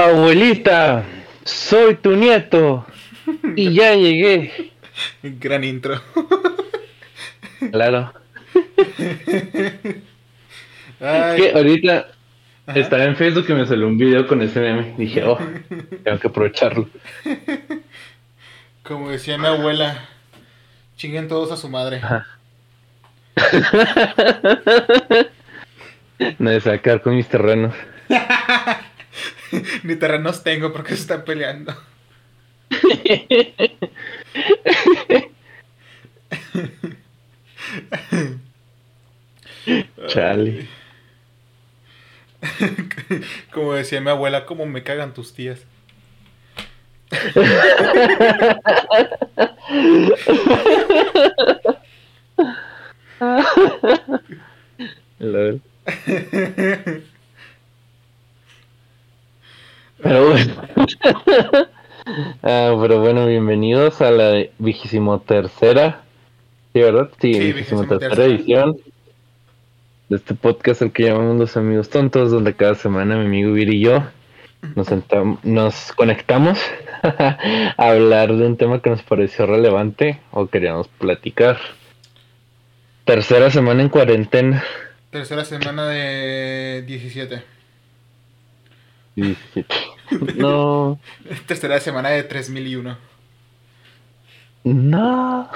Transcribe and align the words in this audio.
Abuelita, 0.00 1.04
soy 1.44 1.96
tu 1.96 2.16
nieto 2.16 2.86
y 3.54 3.74
ya 3.74 3.94
llegué. 3.94 4.72
Gran 5.22 5.62
intro. 5.62 6.00
Claro. 7.70 8.10
Ay, 11.00 11.36
Que 11.36 11.52
ahorita 11.54 12.08
Ajá. 12.66 12.78
estaba 12.80 13.04
en 13.04 13.14
Facebook 13.16 13.44
y 13.50 13.52
me 13.52 13.66
salió 13.66 13.86
un 13.86 13.98
video 13.98 14.26
con 14.26 14.40
ese 14.40 14.60
meme. 14.60 14.94
Dije, 14.96 15.22
oh, 15.24 15.38
tengo 16.02 16.18
que 16.18 16.28
aprovecharlo. 16.28 16.88
como 18.82 19.10
decía 19.10 19.36
mi 19.36 19.48
abuela, 19.48 20.08
chinguen 20.96 21.28
todos 21.28 21.52
a 21.52 21.58
su 21.58 21.68
madre. 21.68 22.00
Ajá. 22.02 22.26
No 26.38 26.50
de 26.50 26.60
sacar 26.60 27.00
con 27.00 27.16
mis 27.16 27.26
terrenos. 27.28 27.74
Ni 29.82 29.96
terrenos 29.96 30.42
tengo 30.42 30.72
porque 30.72 30.94
se 30.94 31.02
están 31.02 31.24
peleando. 31.24 31.74
Chale. 40.08 40.66
Como 43.52 43.74
decía 43.74 44.00
mi 44.00 44.08
abuela, 44.10 44.46
como 44.46 44.66
me 44.66 44.82
cagan 44.82 45.14
tus 45.14 45.32
tías. 45.34 45.60
Lol. 55.18 55.60
Pero 60.02 60.28
bueno. 60.28 60.54
Ah, 62.42 62.76
pero 62.80 62.98
bueno, 63.00 63.26
bienvenidos 63.26 64.00
a 64.00 64.10
la 64.10 64.44
vigésimo 64.58 65.20
tercera. 65.20 66.00
¿Sí, 66.72 66.80
verdad? 66.80 67.10
Sí, 67.20 67.34
Sí, 67.34 67.52
vigésimo 67.52 67.86
tercera 67.86 68.14
23ª. 68.16 68.24
edición 68.24 68.76
de 70.08 70.16
este 70.16 70.34
podcast 70.34 70.82
el 70.82 70.92
que 70.92 71.04
llamamos 71.04 71.38
Los 71.38 71.56
Amigos 71.56 71.88
Tontos, 71.90 72.32
donde 72.32 72.54
cada 72.54 72.74
semana 72.74 73.16
mi 73.16 73.26
amigo 73.26 73.52
Vir 73.52 73.72
y 73.72 73.80
yo 73.80 74.02
nos, 74.74 74.88
nos 75.44 75.92
conectamos 75.92 76.58
a 77.02 77.36
hablar 77.76 78.34
de 78.34 78.46
un 78.46 78.56
tema 78.56 78.80
que 78.82 78.90
nos 78.90 79.02
pareció 79.02 79.46
relevante 79.46 80.18
o 80.32 80.48
queríamos 80.48 80.88
platicar. 80.88 81.58
Tercera 83.04 83.50
semana 83.50 83.82
en 83.82 83.88
cuarentena. 83.88 84.64
Tercera 85.10 85.44
semana 85.44 85.86
de 85.86 86.82
17. 86.86 87.59
17. 89.22 89.74
No, 90.36 90.98
Tercera 91.46 91.78
semana 91.78 92.08
de 92.10 92.24
3001. 92.24 92.98
no. 94.64 95.48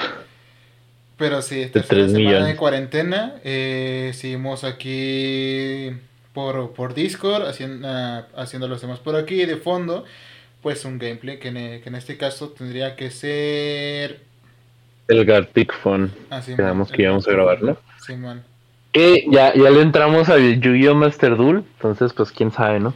Pero 1.16 1.42
sí, 1.42 1.68
tres 1.72 1.86
tercera 1.86 2.06
semana 2.08 2.18
millones. 2.18 2.48
de 2.48 2.56
cuarentena. 2.56 3.34
Eh, 3.44 4.10
seguimos 4.14 4.64
aquí 4.64 5.90
por, 6.32 6.72
por 6.72 6.92
Discord, 6.94 7.46
haciendo, 7.46 7.86
ah, 7.88 8.26
haciendo 8.36 8.66
los 8.66 8.80
demás 8.80 8.98
por 8.98 9.14
aquí. 9.14 9.44
De 9.44 9.56
fondo, 9.56 10.04
pues 10.60 10.84
un 10.84 10.98
gameplay 10.98 11.38
que 11.38 11.48
en, 11.48 11.56
e- 11.56 11.80
que 11.82 11.88
en 11.88 11.94
este 11.94 12.16
caso 12.16 12.48
tendría 12.50 12.96
que 12.96 13.10
ser. 13.10 14.20
El 15.06 15.24
Gartic 15.24 15.72
Phone. 15.72 16.10
Así, 16.30 16.56
Quedamos 16.56 16.90
que 16.90 17.02
íbamos 17.02 17.28
a 17.28 17.30
grabarlo. 17.32 17.78
Simón. 18.04 18.42
Que 18.90 19.24
ya, 19.30 19.54
ya 19.54 19.70
le 19.70 19.82
entramos 19.82 20.28
al 20.28 20.60
Yu-Gi-Oh! 20.60 20.94
Master 20.96 21.36
Duel. 21.36 21.58
Entonces, 21.76 22.12
pues 22.12 22.32
quién 22.32 22.50
sabe, 22.50 22.80
¿no? 22.80 22.92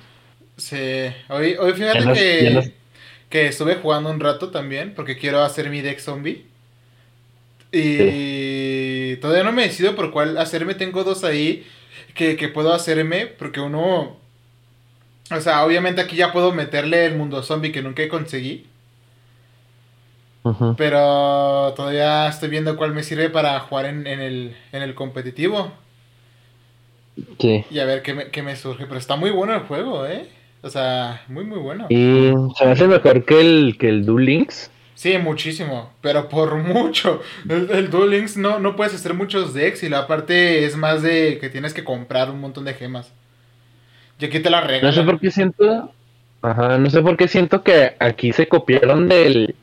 Sí, 0.58 0.76
hoy, 1.28 1.56
hoy 1.58 1.72
fíjate 1.74 2.10
que, 2.12 2.74
que 3.30 3.46
estuve 3.48 3.76
jugando 3.76 4.10
un 4.10 4.20
rato 4.20 4.50
también, 4.50 4.94
porque 4.94 5.18
quiero 5.18 5.42
hacer 5.42 5.70
mi 5.70 5.82
deck 5.82 6.00
zombie. 6.00 6.46
Y 7.72 9.16
todavía 9.18 9.44
no 9.44 9.52
me 9.52 9.64
decido 9.64 9.94
por 9.94 10.10
cuál 10.10 10.38
hacerme, 10.38 10.74
tengo 10.74 11.04
dos 11.04 11.24
ahí 11.24 11.66
que, 12.14 12.36
que 12.36 12.48
puedo 12.48 12.72
hacerme, 12.72 13.26
porque 13.26 13.60
uno... 13.60 14.18
O 15.30 15.40
sea, 15.40 15.64
obviamente 15.64 16.00
aquí 16.02 16.16
ya 16.16 16.32
puedo 16.32 16.52
meterle 16.52 17.06
el 17.06 17.16
mundo 17.16 17.42
zombie 17.42 17.72
que 17.72 17.82
nunca 17.82 18.06
conseguí, 18.08 18.66
pero 20.76 21.74
todavía 21.76 22.28
estoy 22.28 22.48
viendo 22.48 22.76
cuál 22.76 22.94
me 22.94 23.02
sirve 23.02 23.30
para 23.30 23.58
jugar 23.60 23.86
en, 23.86 24.06
en 24.06 24.20
el, 24.20 24.56
en 24.72 24.82
el 24.82 24.94
competitivo 24.94 25.72
Sí. 27.38 27.64
y 27.70 27.78
a 27.80 27.84
ver 27.84 28.02
qué 28.02 28.14
me, 28.14 28.30
qué 28.30 28.42
me 28.42 28.56
surge. 28.56 28.86
Pero 28.86 28.98
está 28.98 29.16
muy 29.16 29.30
bueno 29.30 29.54
el 29.54 29.60
juego, 29.62 30.06
¿eh? 30.06 30.28
O 30.62 30.70
sea, 30.70 31.22
muy 31.28 31.44
muy 31.44 31.58
bueno. 31.58 31.86
Y 31.88 32.32
se 32.56 32.64
me 32.66 32.72
hace 32.72 32.86
mejor 32.88 33.24
que 33.24 33.40
el, 33.40 33.76
que 33.78 33.88
el 33.88 34.04
Duel 34.04 34.24
Links. 34.26 34.70
Sí, 34.94 35.16
muchísimo, 35.18 35.92
pero 36.00 36.28
por 36.28 36.56
mucho. 36.58 37.22
El, 37.48 37.70
el 37.70 37.90
Duel 37.90 38.10
Links 38.10 38.36
no, 38.36 38.58
no 38.58 38.74
puedes 38.74 38.94
hacer 38.94 39.14
muchos 39.14 39.54
decks 39.54 39.82
y 39.84 39.88
la 39.88 40.06
parte 40.08 40.64
es 40.64 40.76
más 40.76 41.02
de 41.02 41.38
que 41.40 41.48
tienes 41.48 41.72
que 41.74 41.84
comprar 41.84 42.30
un 42.30 42.40
montón 42.40 42.64
de 42.64 42.74
gemas. 42.74 43.12
Y 44.18 44.24
aquí 44.24 44.40
te 44.40 44.50
la 44.50 44.60
No 44.62 44.66
regalan. 44.66 44.92
sé 44.92 45.02
por 45.04 45.20
qué 45.20 45.30
siento. 45.30 45.92
Ajá, 46.42 46.78
no 46.78 46.90
sé 46.90 47.00
por 47.02 47.16
qué 47.16 47.28
siento 47.28 47.62
que 47.62 47.94
aquí 48.00 48.32
se 48.32 48.48
copiaron 48.48 49.08
del. 49.08 49.54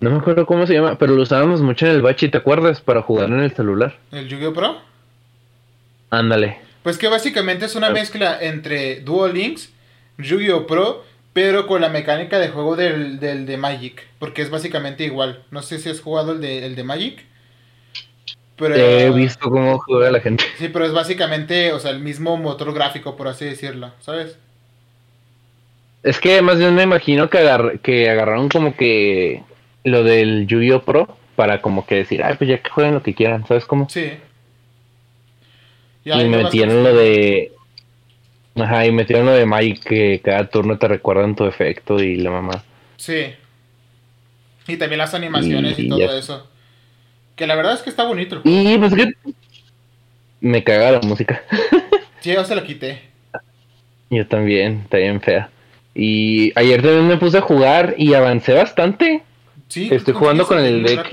No 0.00 0.10
me 0.10 0.18
acuerdo 0.18 0.44
cómo 0.44 0.66
se 0.66 0.74
llama, 0.74 0.98
pero 0.98 1.14
lo 1.14 1.22
usábamos 1.22 1.62
mucho 1.62 1.86
en 1.86 1.92
el 1.92 2.02
bachi, 2.02 2.28
¿te 2.28 2.36
acuerdas? 2.36 2.82
Para 2.82 3.00
jugar 3.00 3.30
en 3.30 3.40
el 3.40 3.52
celular. 3.52 3.96
¿El 4.12 4.28
Yu-Gi-Oh! 4.28 4.52
Pro? 4.52 4.76
Ándale. 6.10 6.58
Pues 6.82 6.98
que 6.98 7.08
básicamente 7.08 7.64
es 7.64 7.74
una 7.74 7.90
mezcla 7.90 8.38
entre 8.40 9.00
Duel 9.00 9.34
Links, 9.34 9.72
Yu-Gi-Oh! 10.18 10.66
Pro, 10.66 11.04
pero 11.32 11.66
con 11.66 11.80
la 11.80 11.88
mecánica 11.88 12.38
de 12.38 12.48
juego 12.48 12.76
del, 12.76 13.20
del 13.20 13.46
de 13.46 13.56
Magic. 13.56 14.06
Porque 14.18 14.42
es 14.42 14.50
básicamente 14.50 15.04
igual. 15.04 15.42
No 15.50 15.62
sé 15.62 15.78
si 15.78 15.88
has 15.90 16.00
jugado 16.00 16.32
el 16.32 16.40
de, 16.40 16.64
el 16.66 16.74
de 16.76 16.84
Magic. 16.84 17.24
Pero, 18.56 18.74
He 18.74 19.10
visto 19.10 19.50
cómo 19.50 19.78
juega 19.78 20.10
la 20.10 20.20
gente. 20.20 20.44
Sí, 20.58 20.68
pero 20.68 20.86
es 20.86 20.92
básicamente, 20.92 21.72
o 21.72 21.78
sea, 21.78 21.90
el 21.90 22.00
mismo 22.00 22.36
motor 22.38 22.72
gráfico, 22.72 23.14
por 23.16 23.28
así 23.28 23.44
decirlo, 23.44 23.92
¿sabes? 24.00 24.38
Es 26.02 26.18
que 26.20 26.40
más 26.40 26.56
bien 26.58 26.74
me 26.74 26.84
imagino 26.84 27.28
que, 27.28 27.38
agar- 27.38 27.80
que 27.80 28.08
agarraron 28.08 28.48
como 28.48 28.74
que 28.74 29.42
lo 29.84 30.04
del 30.04 30.46
Yu-Gi-Oh! 30.46 30.82
Pro 30.82 31.18
para 31.36 31.60
como 31.60 31.84
que 31.84 31.96
decir, 31.96 32.22
ay, 32.24 32.36
pues 32.38 32.48
ya 32.48 32.62
que 32.62 32.70
jueguen 32.70 32.94
lo 32.94 33.02
que 33.02 33.14
quieran, 33.14 33.46
¿sabes 33.46 33.66
cómo? 33.66 33.90
Sí. 33.90 34.12
Y 36.04 36.10
hay 36.12 36.26
nuevas 36.28 36.44
metieron 36.44 36.82
lo 36.82 36.94
de... 36.94 37.52
Ajá, 38.56 38.86
y 38.86 38.92
metieron 38.92 39.26
lo 39.26 39.32
de 39.32 39.46
Magic 39.46 39.82
que 39.84 40.20
cada 40.24 40.48
turno 40.48 40.78
te 40.78 40.88
recuerdan 40.88 41.36
tu 41.36 41.44
efecto 41.44 42.00
y 42.02 42.16
la 42.16 42.30
mamá. 42.30 42.64
Sí. 42.96 43.34
Y 44.68 44.76
también 44.76 44.98
las 44.98 45.14
animaciones 45.14 45.78
y, 45.78 45.86
Y 45.86 45.88
todo 45.88 45.98
ya. 45.98 46.18
eso. 46.18 46.48
Que 47.36 47.46
la 47.46 47.54
verdad 47.54 47.74
es 47.74 47.82
que 47.82 47.90
está 47.90 48.04
bonito. 48.04 48.40
Y 48.44 48.78
pues 48.78 48.94
que... 48.94 49.12
Me 50.40 50.64
caga 50.64 50.92
la 50.92 51.00
música. 51.00 51.42
Sí, 52.20 52.32
yo 52.32 52.44
se 52.44 52.56
lo 52.56 52.64
quité. 52.64 53.02
Yo 54.10 54.26
también, 54.26 54.80
está 54.82 54.96
bien 54.96 55.20
fea. 55.20 55.48
Y 55.94 56.50
ayer 56.58 56.82
también 56.82 57.06
me 57.06 57.18
puse 57.18 57.38
a 57.38 57.40
jugar 57.40 57.94
y 57.98 58.14
avancé 58.14 58.52
bastante. 58.52 59.22
Sí, 59.68 59.88
Estoy 59.92 60.14
jugando 60.14 60.44
con 60.44 60.58
el 60.58 60.82
deck. 60.82 61.06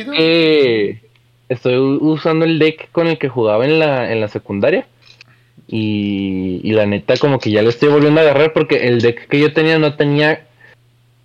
Estoy 1.50 1.76
usando 2.02 2.46
el 2.46 2.58
deck 2.58 2.90
con 2.92 3.06
el 3.08 3.20
que 3.20 3.30
jugaba 3.30 3.64
en 3.66 3.78
la, 3.78 4.12
en 4.12 4.22
la 4.22 4.28
secundaria. 4.28 4.88
Y, 5.68 6.60
y 6.64 6.72
la 6.72 6.86
neta 6.86 7.16
como 7.18 7.40
que 7.40 7.50
ya 7.52 7.62
le 7.62 7.70
estoy 7.70 7.90
volviendo 7.90 8.20
a 8.20 8.24
agarrar 8.24 8.54
porque 8.54 8.88
el 8.88 9.02
deck 9.02 9.28
que 9.28 9.40
yo 9.40 9.54
tenía 9.54 9.80
no 9.80 9.96
tenía... 9.96 10.46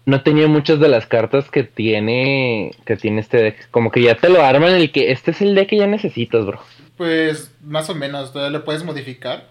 No 0.07 0.23
tenía 0.23 0.49
muchas 0.49 0.81
de 0.81 0.89
las 0.89 1.07
cartas 1.07 1.51
que 1.51 1.65
tiene 1.65 2.71
que 2.87 2.97
tiene 2.97 3.21
este 3.21 3.37
deck. 3.43 3.69
Como 3.71 3.91
que 3.91 4.01
ya 4.01 4.15
te 4.15 4.31
lo 4.31 4.43
arman 4.43 4.73
el 4.75 4.91
que 4.91 5.13
este 5.13 5.33
es 5.33 5.43
el 5.43 5.55
deck 5.55 5.69
que 5.69 5.77
ya 5.77 5.87
necesitas, 5.87 6.47
bro. 6.47 6.61
Pues 6.97 7.53
más 7.63 7.91
o 7.91 7.95
menos, 7.95 8.33
todavía 8.33 8.59
lo 8.59 8.65
puedes 8.65 8.85
modificar. 8.85 9.49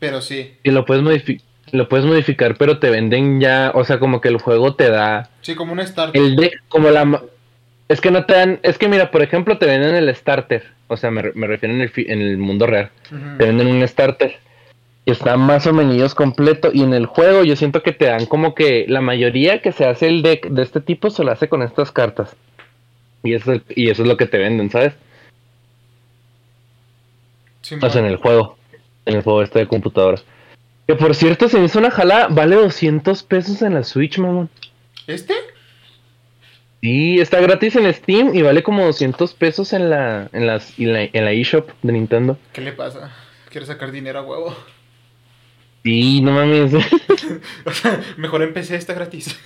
Pero 0.00 0.20
sí. 0.22 0.54
Y 0.64 0.72
lo 0.72 0.84
puedes 0.84 1.04
modificar, 1.04 1.46
lo 1.70 1.88
puedes 1.88 2.04
modificar, 2.04 2.56
pero 2.56 2.80
te 2.80 2.90
venden 2.90 3.40
ya, 3.40 3.70
o 3.76 3.84
sea, 3.84 4.00
como 4.00 4.20
que 4.20 4.28
el 4.28 4.38
juego 4.38 4.74
te 4.74 4.90
da 4.90 5.30
Sí, 5.42 5.54
como 5.54 5.72
un 5.72 5.86
start. 5.86 6.16
el 6.16 6.34
deck 6.34 6.62
como 6.68 6.90
la 6.90 7.22
es 7.88 8.00
que 8.00 8.10
no 8.10 8.24
te 8.26 8.34
dan, 8.34 8.58
es 8.64 8.78
que 8.78 8.88
mira, 8.88 9.12
por 9.12 9.22
ejemplo, 9.22 9.56
te 9.58 9.66
venden 9.66 9.94
el 9.94 10.12
starter, 10.16 10.64
o 10.88 10.96
sea, 10.96 11.10
me, 11.10 11.22
me 11.34 11.46
refiero 11.46 11.74
en 11.74 11.80
el, 11.80 11.88
fi- 11.90 12.06
en 12.08 12.20
el 12.20 12.38
mundo 12.38 12.66
real, 12.66 12.90
Ujú. 13.10 13.38
te 13.38 13.46
venden 13.46 13.66
un 13.68 13.86
starter 13.88 14.36
y 15.04 15.10
está 15.12 15.36
más 15.36 15.66
o 15.66 15.72
menos 15.72 16.14
completo 16.14 16.70
y 16.72 16.82
en 16.82 16.92
el 16.94 17.06
juego 17.06 17.44
yo 17.44 17.54
siento 17.56 17.82
que 17.82 17.92
te 17.92 18.06
dan 18.06 18.26
como 18.26 18.54
que 18.54 18.86
la 18.88 19.00
mayoría 19.00 19.62
que 19.62 19.72
se 19.72 19.84
hace 19.86 20.08
el 20.08 20.22
deck 20.22 20.48
de 20.48 20.62
este 20.62 20.80
tipo 20.80 21.10
se 21.10 21.22
lo 21.24 21.30
hace 21.32 21.48
con 21.48 21.62
estas 21.62 21.92
cartas. 21.92 22.34
Y 23.22 23.34
eso, 23.34 23.52
es- 23.52 23.62
y 23.74 23.90
eso 23.90 24.02
es 24.02 24.08
lo 24.08 24.16
que 24.16 24.26
te 24.26 24.38
venden, 24.38 24.70
¿sabes? 24.70 24.94
Sí, 27.62 27.76
O 27.82 27.90
sea, 27.90 28.00
en 28.00 28.06
el 28.06 28.16
juego. 28.16 28.56
En 29.06 29.16
el 29.16 29.22
juego 29.22 29.42
este 29.42 29.60
de 29.60 29.66
computadora. 29.68 30.20
Que 30.86 30.94
por 30.94 31.14
cierto, 31.14 31.48
se 31.48 31.58
me 31.58 31.64
hizo 31.66 31.78
una 31.80 31.90
jala, 31.90 32.28
vale 32.30 32.56
200 32.56 33.22
pesos 33.24 33.62
en 33.62 33.74
la 33.74 33.82
Switch, 33.82 34.18
mamón. 34.18 34.48
¿Este? 35.06 35.34
Sí, 36.82 37.18
está 37.18 37.40
gratis 37.40 37.76
en 37.76 37.92
Steam 37.92 38.34
y 38.34 38.42
vale 38.42 38.62
como 38.62 38.84
200 38.84 39.34
pesos 39.34 39.72
en 39.72 39.90
la 39.90 40.28
en 40.32 40.46
las 40.46 40.78
en 40.78 40.92
la, 40.92 41.02
en 41.02 41.24
la 41.24 41.32
eShop 41.32 41.70
de 41.82 41.92
Nintendo. 41.92 42.38
¿Qué 42.52 42.60
le 42.60 42.72
pasa? 42.72 43.12
¿Quiere 43.50 43.66
sacar 43.66 43.90
dinero 43.90 44.18
a 44.18 44.22
huevo? 44.22 44.54
Sí, 45.86 46.20
no 46.20 46.32
mames. 46.32 46.74
o 47.64 47.70
sea, 47.70 48.00
mejor 48.16 48.42
en 48.42 48.52
PC 48.52 48.74
está 48.74 48.92
gratis. 48.92 49.40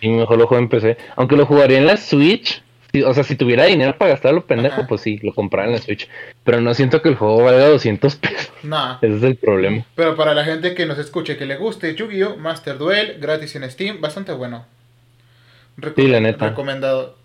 y 0.00 0.08
mejor 0.08 0.38
lo 0.38 0.46
juego 0.48 0.62
en 0.62 0.68
PC. 0.68 0.96
Aunque 1.14 1.36
lo 1.36 1.46
jugaría 1.46 1.78
en 1.78 1.86
la 1.86 1.96
Switch. 1.96 2.62
o 3.06 3.14
sea, 3.14 3.22
si 3.22 3.36
tuviera 3.36 3.64
dinero 3.64 3.96
para 3.96 4.10
gastarlo 4.10 4.44
pendejo, 4.44 4.86
pues 4.88 5.02
sí, 5.02 5.20
lo 5.22 5.32
comprara 5.32 5.68
en 5.68 5.74
la 5.74 5.78
Switch. 5.78 6.08
Pero 6.42 6.60
no 6.60 6.74
siento 6.74 7.00
que 7.00 7.10
el 7.10 7.14
juego 7.14 7.44
valga 7.44 7.68
200 7.68 8.16
pesos. 8.16 8.50
No. 8.64 8.98
Ese 9.00 9.16
es 9.16 9.22
el 9.22 9.36
problema. 9.36 9.84
Pero 9.94 10.16
para 10.16 10.34
la 10.34 10.44
gente 10.44 10.74
que 10.74 10.84
nos 10.84 10.98
escuche, 10.98 11.36
que 11.36 11.46
le 11.46 11.56
guste 11.56 11.94
Yu-Gi-Oh! 11.94 12.36
Master 12.36 12.76
Duel, 12.76 13.18
gratis 13.20 13.54
en 13.54 13.70
Steam, 13.70 14.00
bastante 14.00 14.32
bueno. 14.32 14.66
Sí, 15.96 16.08
la 16.08 16.20
neta. 16.20 16.48
Recomendado. 16.48 17.16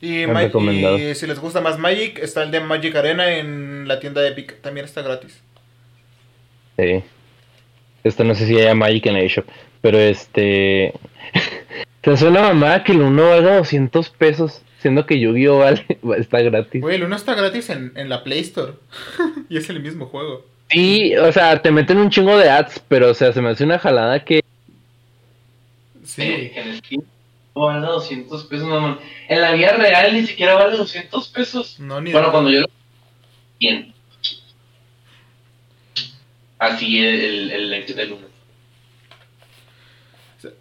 Y, 0.00 0.22
y, 0.22 1.14
si 1.16 1.26
les 1.26 1.40
gusta 1.40 1.60
más 1.60 1.78
Magic, 1.78 2.20
está 2.20 2.44
el 2.44 2.52
de 2.52 2.60
Magic 2.60 2.94
Arena 2.94 3.36
en 3.36 3.88
la 3.88 3.98
tienda 3.98 4.20
de 4.20 4.28
Epic. 4.28 4.60
También 4.60 4.86
está 4.86 5.02
gratis. 5.02 5.40
Sí. 6.76 7.02
Esto 8.04 8.22
no 8.22 8.34
sé 8.34 8.46
si 8.46 8.56
haya 8.56 8.74
Magic 8.74 9.06
en 9.06 9.14
la 9.14 9.20
eShop. 9.20 9.46
Pero 9.80 9.98
este. 9.98 10.94
Se 12.04 12.10
hace 12.12 12.28
una 12.28 12.42
mamada 12.42 12.84
que 12.84 12.92
el 12.92 13.00
uno 13.00 13.28
valga 13.28 13.56
200 13.56 14.10
pesos. 14.10 14.62
Siendo 14.80 15.04
que 15.04 15.18
Yu-Gi-Oh! 15.18 15.58
Vale, 15.58 15.84
está 16.18 16.40
gratis. 16.40 16.80
Güey, 16.80 16.96
el 16.96 17.04
uno 17.04 17.16
está 17.16 17.34
gratis 17.34 17.68
en, 17.70 17.92
en 17.96 18.08
la 18.08 18.22
Play 18.22 18.40
Store. 18.40 18.74
y 19.48 19.56
es 19.56 19.68
el 19.68 19.80
mismo 19.80 20.06
juego. 20.06 20.46
Sí, 20.70 21.16
o 21.16 21.32
sea, 21.32 21.60
te 21.60 21.72
meten 21.72 21.98
un 21.98 22.10
chingo 22.10 22.38
de 22.38 22.48
ads. 22.48 22.80
Pero, 22.86 23.10
o 23.10 23.14
sea, 23.14 23.32
se 23.32 23.42
me 23.42 23.48
hace 23.48 23.64
una 23.64 23.80
jalada 23.80 24.24
que. 24.24 24.44
Sí. 26.04 26.52
Vale 27.66 27.86
200 27.86 28.44
pesos, 28.44 28.66
mamá. 28.68 28.98
En 29.28 29.40
la 29.40 29.52
vida 29.52 29.72
real 29.72 30.14
ni 30.14 30.26
siquiera 30.26 30.54
vale 30.54 30.76
200 30.76 31.28
pesos. 31.28 31.78
No, 31.80 32.00
ni 32.00 32.12
Bueno, 32.12 32.30
cuando 32.30 32.50
yo 32.50 32.60
lo. 32.60 32.70
Bien. 33.58 33.94
Así 36.58 36.98
el, 36.98 37.50
el, 37.50 37.72
el 37.72 37.96
del 37.96 38.10
lunes. 38.10 38.28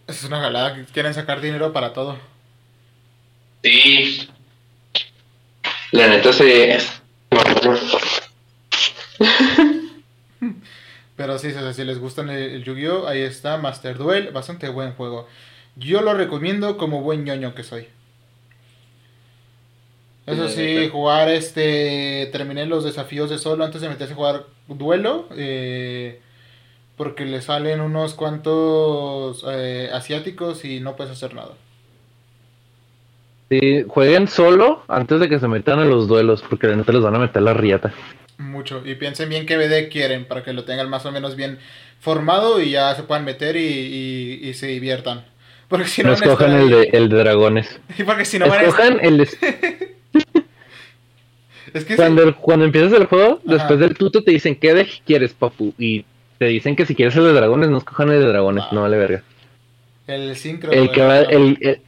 Es 0.07 0.23
una 0.23 0.39
jalada 0.39 0.75
que 0.75 0.85
quieren 0.85 1.13
sacar 1.13 1.39
dinero 1.41 1.71
para 1.73 1.93
todo. 1.93 2.17
Sí. 3.63 4.27
La 5.91 6.07
neta 6.07 6.33
se. 6.33 6.77
Pero 11.15 11.39
sí, 11.39 11.51
si 11.73 11.83
les 11.83 11.99
gustan 11.99 12.29
el, 12.29 12.63
Yu-Gi-Oh! 12.63 13.07
Ahí 13.07 13.21
está 13.21 13.57
Master 13.57 13.97
Duel, 13.97 14.31
bastante 14.31 14.69
buen 14.69 14.93
juego. 14.93 15.27
Yo 15.77 16.01
lo 16.01 16.13
recomiendo 16.13 16.77
como 16.77 17.01
buen 17.01 17.23
ñoño 17.23 17.55
que 17.55 17.63
soy. 17.63 17.87
Eso 20.25 20.49
sí, 20.49 20.89
jugar 20.91 21.29
este. 21.29 22.27
Terminé 22.31 22.65
los 22.65 22.83
desafíos 22.83 23.29
de 23.29 23.37
solo 23.37 23.63
antes 23.63 23.81
de 23.81 23.89
meterse 23.89 24.13
a 24.13 24.15
jugar 24.15 24.45
duelo. 24.67 25.27
Eh, 25.31 26.19
porque 26.97 27.25
le 27.25 27.41
salen 27.41 27.79
unos 27.79 28.15
cuantos 28.15 29.45
eh, 29.47 29.89
asiáticos 29.93 30.65
y 30.65 30.79
no 30.79 30.95
puedes 30.95 31.13
hacer 31.13 31.33
nada. 31.35 31.51
Sí, 33.49 33.85
jueguen 33.87 34.27
solo 34.27 34.83
antes 34.87 35.19
de 35.19 35.29
que 35.29 35.39
se 35.39 35.47
metan 35.47 35.79
a 35.79 35.85
los 35.85 36.07
duelos, 36.07 36.43
porque 36.49 36.67
de 36.67 36.75
les 36.75 37.01
van 37.01 37.15
a 37.15 37.19
meter 37.19 37.41
la 37.41 37.53
riata. 37.53 37.93
Mucho, 38.37 38.81
y 38.85 38.95
piensen 38.95 39.29
bien 39.29 39.45
qué 39.45 39.57
BD 39.57 39.89
quieren 39.89 40.25
para 40.25 40.43
que 40.43 40.53
lo 40.53 40.65
tengan 40.65 40.89
más 40.89 41.05
o 41.05 41.11
menos 41.11 41.35
bien 41.35 41.59
formado 41.99 42.61
y 42.61 42.71
ya 42.71 42.93
se 42.95 43.03
puedan 43.03 43.23
meter 43.23 43.55
y, 43.55 44.53
se 44.53 44.67
diviertan. 44.67 45.23
Porque 45.67 45.87
si 45.87 46.01
no, 46.01 46.09
no 46.09 46.15
escojan 46.15 46.53
el 46.53 46.69
de, 46.69 46.89
el 46.93 47.09
de 47.09 47.17
dragones. 47.17 47.79
Y 47.97 48.03
porque 48.05 48.25
si 48.25 48.39
no 48.39 48.45
escojan 48.45 48.99
el 49.01 49.17
de... 49.17 49.23
es 51.73 51.85
que 51.85 51.95
cuando, 51.95 52.35
cuando 52.37 52.65
empiezas 52.65 52.93
el 52.93 53.05
juego, 53.05 53.41
después 53.43 53.79
del 53.79 53.95
tuto 53.95 54.23
te 54.23 54.31
dicen 54.31 54.55
qué 54.55 54.73
deck 54.73 55.01
quieres, 55.05 55.33
papu, 55.33 55.73
y 55.77 56.05
te 56.37 56.45
dicen 56.45 56.75
que 56.75 56.85
si 56.85 56.95
quieres 56.95 57.15
el 57.17 57.25
de 57.25 57.33
dragones, 57.33 57.69
no 57.69 57.79
escojan 57.79 58.09
el 58.09 58.21
de 58.21 58.27
dragones, 58.27 58.63
no 58.71 58.81
vale 58.81 58.97
verga. 58.97 59.23
El 60.07 60.35
sincro. 60.37 60.71
El 60.71 60.89
que 60.91 61.01
va, 61.01 61.19
el, 61.19 61.81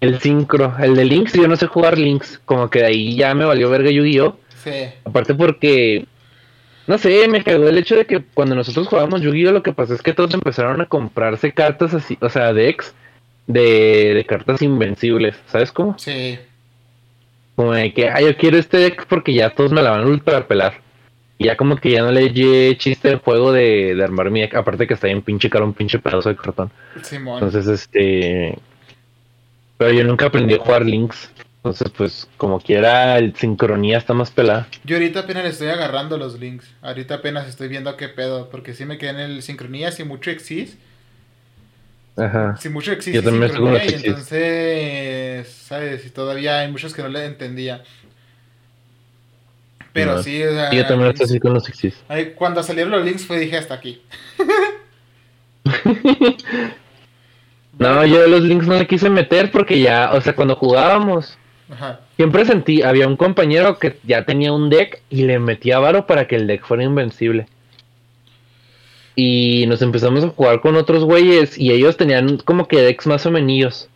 el, 0.00 0.20
sincro, 0.20 0.74
el 0.80 0.94
de 0.96 1.04
Links, 1.04 1.34
yo 1.34 1.46
no 1.46 1.56
sé 1.56 1.66
jugar 1.66 1.98
Links, 1.98 2.40
como 2.46 2.70
que 2.70 2.78
de 2.78 2.86
ahí 2.86 3.14
ya 3.14 3.34
me 3.34 3.44
valió 3.44 3.68
verga 3.68 3.90
Yu-Gi-Oh! 3.90 4.38
Sí. 4.64 4.70
Aparte 5.04 5.34
porque, 5.34 6.06
no 6.86 6.96
sé, 6.96 7.28
me 7.28 7.44
cagó 7.44 7.68
el 7.68 7.76
hecho 7.76 7.96
de 7.96 8.06
que 8.06 8.22
cuando 8.32 8.54
nosotros 8.54 8.88
jugábamos 8.88 9.20
Yu-Gi-Oh! 9.20 9.52
lo 9.52 9.62
que 9.62 9.74
pasó 9.74 9.92
es 9.92 10.00
que 10.00 10.14
todos 10.14 10.32
empezaron 10.32 10.80
a 10.80 10.86
comprarse 10.86 11.52
cartas 11.52 11.92
así, 11.92 12.16
o 12.22 12.30
sea, 12.30 12.54
decks 12.54 12.94
de, 13.46 14.14
de 14.14 14.24
cartas 14.26 14.62
invencibles, 14.62 15.36
¿sabes 15.46 15.72
cómo? 15.72 15.98
Sí. 15.98 16.38
Como 17.56 17.72
de 17.72 17.92
que, 17.92 18.08
ah, 18.08 18.20
yo 18.20 18.36
quiero 18.36 18.58
este 18.58 18.78
deck 18.78 19.06
porque 19.06 19.34
ya 19.34 19.50
todos 19.50 19.72
me 19.72 19.82
la 19.82 19.90
van 19.90 20.02
a 20.02 20.06
ultra 20.06 20.46
pelar. 20.46 20.80
Y 21.38 21.46
ya 21.46 21.56
como 21.56 21.76
que 21.76 21.90
ya 21.90 22.02
no 22.02 22.12
le 22.12 22.24
eché 22.24 22.76
chiste 22.78 23.08
el 23.10 23.18
juego 23.18 23.52
de, 23.52 23.94
de 23.94 24.04
armar 24.04 24.30
mi 24.30 24.40
deck, 24.40 24.54
aparte 24.54 24.86
que 24.86 24.94
está 24.94 25.08
bien 25.08 25.22
pinche 25.22 25.50
caro 25.50 25.64
un 25.64 25.74
pinche 25.74 25.98
pedazo 25.98 26.28
de 26.28 26.36
cartón. 26.36 26.70
Entonces, 26.94 27.66
este... 27.66 28.58
Pero 29.76 29.92
yo 29.92 30.04
nunca 30.04 30.26
aprendí 30.26 30.54
a 30.54 30.58
jugar 30.58 30.86
Links. 30.86 31.30
Entonces, 31.64 31.92
pues, 31.96 32.28
como 32.36 32.60
quiera, 32.60 33.18
el 33.18 33.36
sincronía 33.36 33.96
está 33.96 34.14
más 34.14 34.32
pelada. 34.32 34.66
Yo 34.82 34.96
ahorita 34.96 35.20
apenas 35.20 35.44
le 35.44 35.50
estoy 35.50 35.68
agarrando 35.68 36.18
los 36.18 36.40
links. 36.40 36.68
Ahorita 36.82 37.14
apenas 37.14 37.46
estoy 37.48 37.68
viendo 37.68 37.96
qué 37.96 38.08
pedo. 38.08 38.50
Porque 38.50 38.74
si 38.74 38.84
me 38.84 38.98
quedé 38.98 39.10
en 39.10 39.20
el 39.20 39.42
sincronía 39.42 39.92
sin 39.92 40.08
mucho 40.08 40.32
exis. 40.32 40.76
Ajá. 42.16 42.56
Sin 42.58 42.72
mucho 42.72 42.92
exis. 42.92 43.14
Yo 43.14 43.22
también 43.22 43.50
entonces, 43.50 45.48
¿sabes? 45.48 46.04
Y 46.06 46.10
todavía 46.10 46.60
hay 46.60 46.70
muchos 46.70 46.92
que 46.92 47.02
no 47.02 47.08
le 47.08 47.24
entendía. 47.24 47.82
Pero 49.92 50.22
sí, 50.22 50.38
Yo 50.72 50.86
también 50.86 51.10
estoy 51.10 51.24
así 51.24 51.38
con 51.38 51.52
los 51.54 51.68
exis. 51.68 52.02
Cuando 52.36 52.62
salieron 52.62 52.92
los 52.92 53.04
links 53.04 53.26
fue 53.26 53.38
dije 53.38 53.58
hasta 53.58 53.74
aquí. 53.74 54.00
no, 57.78 58.06
yo 58.06 58.26
los 58.26 58.42
links 58.42 58.66
no 58.66 58.78
le 58.78 58.86
quise 58.86 59.10
meter 59.10 59.50
porque 59.50 59.80
ya, 59.80 60.12
o 60.12 60.20
sea, 60.20 60.34
cuando 60.34 60.56
jugábamos, 60.56 61.36
siempre 62.16 62.44
sentí, 62.46 62.82
había 62.82 63.06
un 63.06 63.16
compañero 63.16 63.78
que 63.78 63.98
ya 64.02 64.24
tenía 64.24 64.52
un 64.52 64.70
deck 64.70 65.02
y 65.10 65.22
le 65.24 65.38
metía 65.38 65.78
varo 65.78 66.06
para 66.06 66.26
que 66.26 66.36
el 66.36 66.46
deck 66.46 66.64
fuera 66.64 66.84
invencible. 66.84 67.46
Y 69.14 69.66
nos 69.66 69.82
empezamos 69.82 70.24
a 70.24 70.28
jugar 70.28 70.60
con 70.60 70.76
otros 70.76 71.04
güeyes 71.04 71.58
y 71.58 71.70
ellos 71.70 71.96
tenían 71.96 72.38
como 72.38 72.66
que 72.66 72.80
decks 72.80 73.06
más 73.06 73.26
o 73.26 73.30
menos. 73.30 73.88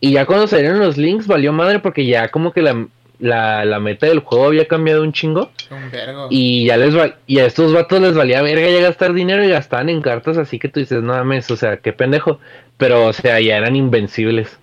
Y 0.00 0.12
ya 0.12 0.26
cuando 0.26 0.46
salieron 0.46 0.80
los 0.80 0.96
links 0.96 1.26
valió 1.26 1.52
madre 1.52 1.78
porque 1.78 2.04
ya 2.04 2.28
como 2.28 2.52
que 2.52 2.60
la, 2.60 2.86
la, 3.18 3.64
la 3.64 3.78
meta 3.78 4.06
del 4.06 4.18
juego 4.18 4.46
había 4.46 4.66
cambiado 4.66 5.02
un 5.02 5.12
chingo. 5.12 5.50
Un 5.70 5.90
vergo. 5.90 6.26
Y 6.28 6.66
ya 6.66 6.76
les 6.76 6.96
va, 6.96 7.14
y 7.26 7.38
a 7.38 7.46
estos 7.46 7.72
vatos 7.72 8.00
les 8.00 8.14
valía 8.14 8.42
verga 8.42 8.68
ya 8.68 8.80
gastar 8.80 9.14
dinero 9.14 9.44
y 9.44 9.48
gastaban 9.48 9.88
en 9.88 10.02
cartas 10.02 10.36
así 10.38 10.58
que 10.58 10.68
tú 10.68 10.80
dices, 10.80 11.02
no 11.02 11.14
mames, 11.14 11.50
o 11.50 11.56
sea, 11.56 11.76
qué 11.76 11.92
pendejo. 11.92 12.40
Pero, 12.76 13.06
o 13.06 13.12
sea, 13.12 13.40
ya 13.40 13.56
eran 13.56 13.76
invencibles. 13.76 14.58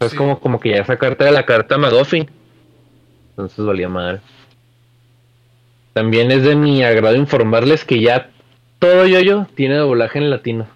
Es 0.00 0.14
como, 0.14 0.40
como 0.40 0.58
que 0.58 0.70
ya 0.70 0.78
esa 0.78 0.98
carta 0.98 1.24
era 1.24 1.32
la 1.32 1.46
carta 1.46 1.78
Magoffin. 1.78 2.28
Entonces 3.30 3.64
valía 3.64 3.88
madre. 3.88 4.20
También 5.92 6.32
es 6.32 6.42
de 6.42 6.56
mi 6.56 6.82
agrado 6.82 7.14
informarles 7.14 7.84
que 7.84 8.00
ya 8.00 8.31
todo 8.82 9.06
yo-yo 9.06 9.46
tiene 9.54 9.76
doblaje 9.76 10.18
en 10.18 10.28
latino. 10.28 10.66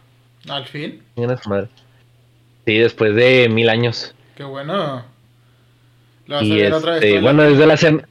¿Al 0.49 0.65
fin? 0.67 1.03
madre. 1.49 1.67
Sí, 2.65 2.79
después 2.79 3.17
de 3.17 3.49
mil 3.49 3.69
años. 3.69 4.15
Qué 4.37 4.45
bueno 4.45 5.05
y 6.41 6.61
este, 6.61 7.21
bueno, 7.21 7.43
desde 7.45 7.67
la 7.67 7.77
semana. 7.77 8.09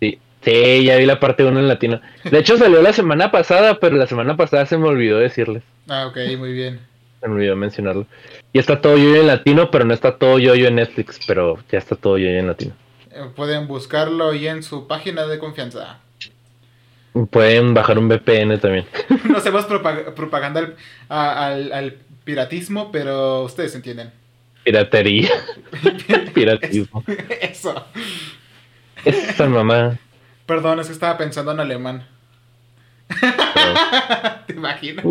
Sí, 0.00 0.18
sí, 0.42 0.84
ya 0.84 0.96
vi 0.96 1.06
la 1.06 1.20
parte 1.20 1.44
1 1.44 1.58
en 1.58 1.68
latino. 1.68 2.00
De 2.24 2.38
hecho, 2.38 2.56
salió 2.56 2.80
la 2.82 2.92
semana 2.92 3.30
pasada, 3.30 3.78
pero 3.78 3.96
la 3.96 4.06
semana 4.06 4.36
pasada 4.36 4.66
se 4.66 4.78
me 4.78 4.88
olvidó 4.88 5.18
decirles. 5.18 5.62
Ah, 5.88 6.06
ok, 6.06 6.16
muy 6.38 6.52
bien. 6.52 6.80
Se 7.20 7.28
me 7.28 7.34
olvidó 7.34 7.56
mencionarlo. 7.56 8.06
Y 8.52 8.58
está 8.58 8.80
todo 8.80 8.96
yo 8.96 9.16
en 9.16 9.26
latino, 9.26 9.70
pero 9.70 9.84
no 9.84 9.92
está 9.92 10.16
todo 10.16 10.38
yo 10.38 10.54
en 10.54 10.76
Netflix, 10.76 11.20
pero 11.26 11.58
ya 11.70 11.78
está 11.78 11.96
todo 11.96 12.16
yo 12.16 12.28
en 12.28 12.46
latino. 12.46 12.72
Eh, 13.10 13.26
pueden 13.34 13.66
buscarlo 13.66 14.34
y 14.34 14.46
en 14.46 14.62
su 14.62 14.86
página 14.86 15.26
de 15.26 15.38
confianza. 15.38 15.98
Pueden 17.30 17.74
bajar 17.74 17.98
un 17.98 18.08
VPN 18.08 18.58
también. 18.60 18.86
no 19.28 19.38
hacemos 19.38 19.66
propaganda 19.66 20.74
al, 21.08 21.72
al 21.72 21.96
piratismo, 22.24 22.92
pero 22.92 23.42
ustedes 23.42 23.74
entienden. 23.74 24.12
Piratería. 24.64 25.30
Piratismo. 26.34 27.02
Eso. 27.40 27.86
Esa 29.04 29.46
mamá. 29.46 29.98
Perdón, 30.46 30.80
es 30.80 30.86
que 30.88 30.92
estaba 30.92 31.16
pensando 31.16 31.52
en 31.52 31.60
alemán. 31.60 32.06
¿Te 34.46 34.52
imaginas? 34.52 35.04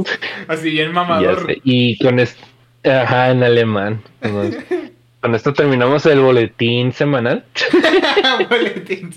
Así 0.48 0.70
bien 0.70 0.92
mamador. 0.94 1.56
Y 1.64 1.98
con 1.98 2.20
esto. 2.20 2.46
Ajá, 2.84 3.32
en 3.32 3.44
alemán. 3.44 4.02
Con 5.22 5.36
esto 5.36 5.54
terminamos 5.54 6.06
el 6.06 6.22
boletín 6.22 6.94
semanal. 6.94 7.44
boletín. 8.50 9.14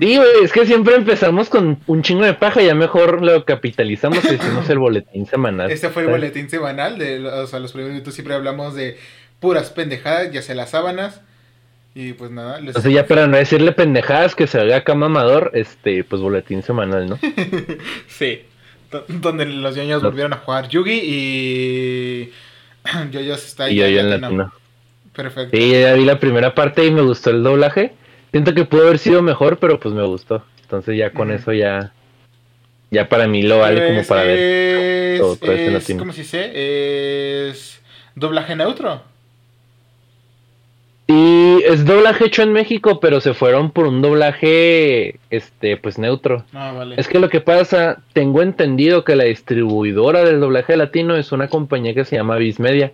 Sí, 0.00 0.20
es 0.42 0.52
que 0.52 0.66
siempre 0.66 0.94
empezamos 0.94 1.48
con 1.48 1.78
un 1.86 2.02
chingo 2.02 2.24
de 2.24 2.34
paja 2.34 2.62
y 2.62 2.66
ya 2.66 2.74
mejor 2.74 3.22
lo 3.22 3.44
capitalizamos 3.44 4.24
y 4.24 4.34
hicimos 4.34 4.68
el 4.70 4.78
boletín 4.78 5.26
semanal. 5.26 5.70
Este 5.70 5.88
fue 5.88 6.02
el 6.02 6.08
boletín 6.08 6.48
semanal, 6.48 6.98
de, 6.98 7.26
o 7.26 7.46
sea, 7.46 7.58
los 7.58 7.72
primeros 7.72 7.92
minutos 7.92 8.14
siempre 8.14 8.34
hablamos 8.34 8.74
de 8.74 8.98
puras 9.40 9.70
pendejadas, 9.70 10.32
ya 10.32 10.42
sea 10.42 10.54
las 10.54 10.70
sábanas. 10.70 11.20
Y 11.94 12.14
pues 12.14 12.30
nada. 12.30 12.58
Les... 12.60 12.74
O 12.74 12.80
sea, 12.80 12.90
ya 12.90 13.06
para 13.06 13.26
no 13.26 13.36
decirle 13.36 13.72
pendejadas 13.72 14.34
que 14.34 14.46
se 14.46 14.64
vea 14.64 14.78
acá 14.78 14.94
mamador, 14.94 15.50
este, 15.52 16.04
pues 16.04 16.22
boletín 16.22 16.62
semanal, 16.62 17.08
¿no? 17.08 17.18
sí. 18.06 18.42
donde 19.08 19.44
los 19.44 19.76
ñoños 19.76 20.02
volvieron 20.02 20.32
a 20.32 20.38
jugar 20.38 20.68
Yugi 20.68 21.00
y 21.02 22.32
Yoyos 23.10 23.44
está 23.44 23.64
ahí. 23.64 23.74
Y 23.74 23.76
yo 23.78 24.00
en 24.00 24.10
latino. 24.10 24.52
Perfecto. 25.14 25.54
Sí, 25.54 25.70
ya 25.72 25.92
vi 25.92 26.06
la 26.06 26.18
primera 26.18 26.54
parte 26.54 26.86
y 26.86 26.90
me 26.90 27.02
gustó 27.02 27.30
el 27.30 27.42
doblaje. 27.42 27.92
Siento 28.32 28.54
que 28.54 28.64
pudo 28.64 28.82
haber 28.82 28.98
sido 28.98 29.22
mejor, 29.22 29.58
pero 29.58 29.78
pues 29.78 29.94
me 29.94 30.04
gustó. 30.04 30.42
Entonces 30.62 30.96
ya 30.96 31.10
con 31.10 31.30
eso 31.30 31.52
ya 31.52 31.92
ya 32.90 33.08
para 33.08 33.26
mí 33.26 33.42
lo 33.42 33.58
vale 33.58 33.86
como 33.86 34.02
para 34.04 34.24
ver 34.24 35.18
todo, 35.18 35.36
todo 35.36 35.52
es, 35.52 35.72
latino. 35.72 35.98
¿Cómo 36.00 36.12
se 36.12 36.22
dice? 36.22 36.50
Es 37.48 37.80
doblaje 38.14 38.56
neutro. 38.56 39.02
Y 41.06 41.62
es 41.64 41.84
doblaje 41.84 42.26
hecho 42.26 42.42
en 42.42 42.52
México, 42.52 43.00
pero 43.00 43.20
se 43.20 43.34
fueron 43.34 43.70
por 43.70 43.86
un 43.86 44.00
doblaje, 44.00 45.16
este, 45.30 45.76
pues 45.76 45.98
neutro. 45.98 46.44
Ah, 46.54 46.72
vale. 46.72 46.94
Es 46.98 47.08
que 47.08 47.18
lo 47.18 47.28
que 47.28 47.40
pasa, 47.40 48.02
tengo 48.12 48.40
entendido 48.40 49.04
que 49.04 49.16
la 49.16 49.24
distribuidora 49.24 50.24
del 50.24 50.40
doblaje 50.40 50.76
latino 50.76 51.16
es 51.16 51.32
una 51.32 51.48
compañía 51.48 51.94
que 51.94 52.04
se 52.04 52.16
llama 52.16 52.38
Media 52.58 52.92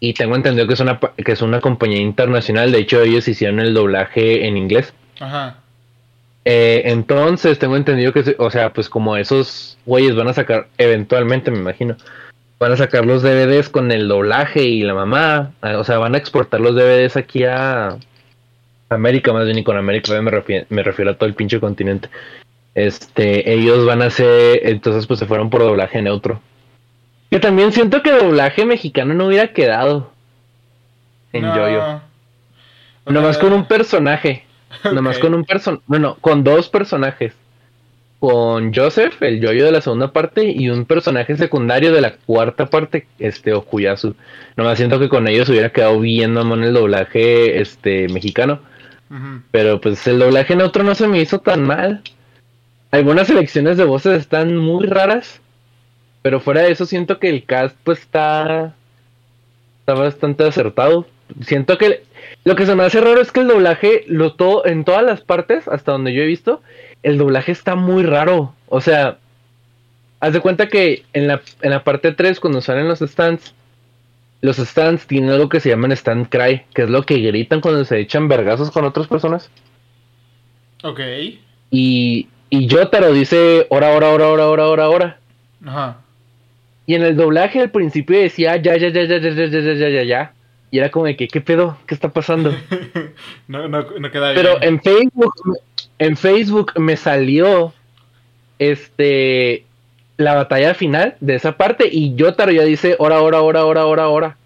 Y 0.00 0.14
tengo 0.14 0.36
entendido 0.36 0.66
que 0.66 0.74
es 0.74 0.80
una 0.80 1.00
que 1.00 1.32
es 1.32 1.42
una 1.42 1.60
compañía 1.60 1.98
internacional. 1.98 2.70
De 2.72 2.78
hecho, 2.78 3.02
ellos 3.02 3.26
hicieron 3.26 3.60
el 3.60 3.74
doblaje 3.74 4.46
en 4.46 4.56
inglés. 4.56 4.92
Ajá. 5.18 5.56
Eh, 6.44 6.90
entonces 6.90 7.58
tengo 7.58 7.76
entendido 7.76 8.12
que, 8.12 8.34
o 8.38 8.50
sea, 8.50 8.72
pues 8.72 8.88
como 8.88 9.16
esos 9.16 9.76
güeyes 9.84 10.16
van 10.16 10.28
a 10.28 10.32
sacar 10.32 10.68
eventualmente, 10.78 11.50
me 11.50 11.58
imagino, 11.58 11.96
van 12.58 12.72
a 12.72 12.76
sacar 12.76 13.04
los 13.04 13.22
DVDs 13.22 13.68
con 13.68 13.92
el 13.92 14.08
doblaje 14.08 14.62
y 14.62 14.82
la 14.82 14.94
mamá, 14.94 15.52
ah, 15.60 15.76
o 15.78 15.84
sea, 15.84 15.98
van 15.98 16.14
a 16.14 16.18
exportar 16.18 16.60
los 16.60 16.74
DVDs 16.74 17.18
aquí 17.18 17.44
a 17.44 17.98
América, 18.88 19.32
más 19.34 19.44
bien 19.44 19.58
y 19.58 19.64
con 19.64 19.76
América 19.76 20.20
me 20.22 20.30
refiero, 20.30 20.66
me 20.70 20.82
refiero 20.82 21.10
a 21.10 21.14
todo 21.18 21.28
el 21.28 21.34
pinche 21.34 21.60
continente. 21.60 22.08
Este, 22.74 23.52
ellos 23.52 23.84
van 23.84 24.02
a 24.02 24.06
hacer, 24.06 24.60
entonces 24.62 25.06
pues 25.06 25.18
se 25.18 25.26
fueron 25.26 25.50
por 25.50 25.60
doblaje 25.60 26.00
neutro. 26.00 26.40
Que 27.30 27.40
también 27.40 27.72
siento 27.72 28.02
que 28.02 28.12
doblaje 28.12 28.64
mexicano 28.64 29.14
no 29.14 29.26
hubiera 29.26 29.52
quedado 29.52 30.10
en 31.32 31.42
no. 31.42 31.56
Yoyo. 31.56 32.00
Nomás 33.06 33.38
con 33.38 33.52
un 33.52 33.66
personaje. 33.66 34.44
Nomás 34.92 35.18
con 35.18 35.34
un 35.34 35.44
personaje. 35.44 35.82
Bueno, 35.86 36.16
con 36.20 36.44
dos 36.44 36.68
personajes 36.68 37.34
con 38.20 38.74
Joseph, 38.74 39.22
el 39.22 39.40
yoyo 39.40 39.64
de 39.64 39.72
la 39.72 39.80
segunda 39.80 40.12
parte, 40.12 40.50
y 40.50 40.70
un 40.70 40.84
personaje 40.84 41.36
secundario 41.36 41.92
de 41.92 42.00
la 42.00 42.16
cuarta 42.16 42.66
parte, 42.66 43.06
este 43.18 43.52
Okuyasu. 43.52 44.14
me 44.56 44.76
siento 44.76 44.98
que 44.98 45.08
con 45.08 45.28
ellos 45.28 45.48
hubiera 45.48 45.70
quedado 45.70 46.00
bien 46.00 46.36
en 46.36 46.64
el 46.64 46.74
doblaje 46.74 47.60
este 47.60 48.08
mexicano. 48.08 48.60
Pero 49.52 49.80
pues 49.80 50.06
el 50.06 50.18
doblaje 50.18 50.52
en 50.52 50.60
otro 50.60 50.84
no 50.84 50.94
se 50.94 51.08
me 51.08 51.20
hizo 51.20 51.38
tan 51.38 51.64
mal. 51.64 52.02
Algunas 52.90 53.28
selecciones 53.28 53.78
de 53.78 53.84
voces 53.84 54.20
están 54.20 54.54
muy 54.56 54.86
raras. 54.86 55.40
Pero 56.22 56.40
fuera 56.40 56.62
de 56.62 56.72
eso 56.72 56.86
siento 56.86 57.18
que 57.18 57.28
el 57.28 57.44
cast 57.44 57.76
pues 57.84 58.00
está. 58.00 58.74
Está 59.80 59.94
bastante 59.94 60.44
acertado. 60.44 61.06
Siento 61.40 61.78
que 61.78 62.02
lo 62.44 62.56
que 62.56 62.66
se 62.66 62.74
me 62.74 62.84
hace 62.84 63.00
raro 63.00 63.20
es 63.20 63.32
que 63.32 63.40
el 63.40 63.48
doblaje, 63.48 64.04
lo 64.06 64.34
todo, 64.34 64.66
en 64.66 64.84
todas 64.84 65.02
las 65.02 65.20
partes, 65.20 65.68
hasta 65.68 65.92
donde 65.92 66.12
yo 66.12 66.22
he 66.22 66.26
visto, 66.26 66.62
el 67.02 67.18
doblaje 67.18 67.52
está 67.52 67.74
muy 67.74 68.02
raro. 68.02 68.54
O 68.68 68.80
sea, 68.80 69.18
haz 70.20 70.32
de 70.32 70.40
cuenta 70.40 70.68
que 70.68 71.04
en 71.12 71.28
la, 71.28 71.42
en 71.62 71.70
la 71.70 71.84
parte 71.84 72.12
3, 72.12 72.40
cuando 72.40 72.60
salen 72.60 72.88
los 72.88 73.00
stands, 73.00 73.54
los 74.40 74.56
stands 74.56 75.06
tienen 75.06 75.30
algo 75.30 75.48
que 75.48 75.60
se 75.60 75.68
llaman 75.68 75.92
stand 75.92 76.28
cry, 76.28 76.62
que 76.74 76.82
es 76.82 76.90
lo 76.90 77.02
que 77.02 77.18
gritan 77.18 77.60
cuando 77.60 77.84
se 77.84 77.98
echan 77.98 78.28
vergazos 78.28 78.70
con 78.70 78.84
otras 78.84 79.06
personas. 79.06 79.50
Ok. 80.84 81.00
Y, 81.70 82.28
y 82.50 82.66
Yotaro 82.66 83.12
dice 83.12 83.66
hora, 83.68 83.90
hora, 83.90 84.10
hora, 84.10 84.28
hora, 84.28 84.48
hora, 84.48 84.66
hora, 84.68 84.88
hora. 84.88 85.20
Ajá. 85.66 85.98
Y 86.88 86.94
en 86.94 87.02
el 87.02 87.16
doblaje 87.16 87.60
al 87.60 87.70
principio 87.70 88.18
decía 88.18 88.56
ya, 88.56 88.74
ya, 88.78 88.88
ya, 88.88 89.04
ya, 89.04 89.18
ya, 89.18 89.30
ya, 89.30 89.46
ya, 89.46 89.74
ya, 89.74 89.88
ya, 89.90 90.02
ya. 90.04 90.32
Y 90.70 90.78
era 90.78 90.90
como 90.90 91.04
de 91.04 91.16
que, 91.16 91.28
¿qué 91.28 91.42
pedo? 91.42 91.76
¿Qué 91.86 91.94
está 91.94 92.08
pasando? 92.08 92.50
no, 93.46 93.68
no, 93.68 93.84
no 94.00 94.10
queda 94.10 94.32
Pero 94.32 94.62
en 94.62 94.80
Facebook, 94.80 95.34
en 95.98 96.16
Facebook 96.16 96.72
me 96.76 96.96
salió 96.96 97.74
este 98.58 99.66
la 100.16 100.34
batalla 100.34 100.72
final 100.72 101.16
de 101.20 101.34
esa 101.34 101.58
parte 101.58 101.90
y 101.92 102.14
Yotaro 102.14 102.52
ya 102.52 102.64
dice 102.64 102.96
hora, 102.98 103.20
hora, 103.20 103.42
hora, 103.42 103.66
hora, 103.66 103.84
hora, 103.84 104.08
hora. 104.08 104.36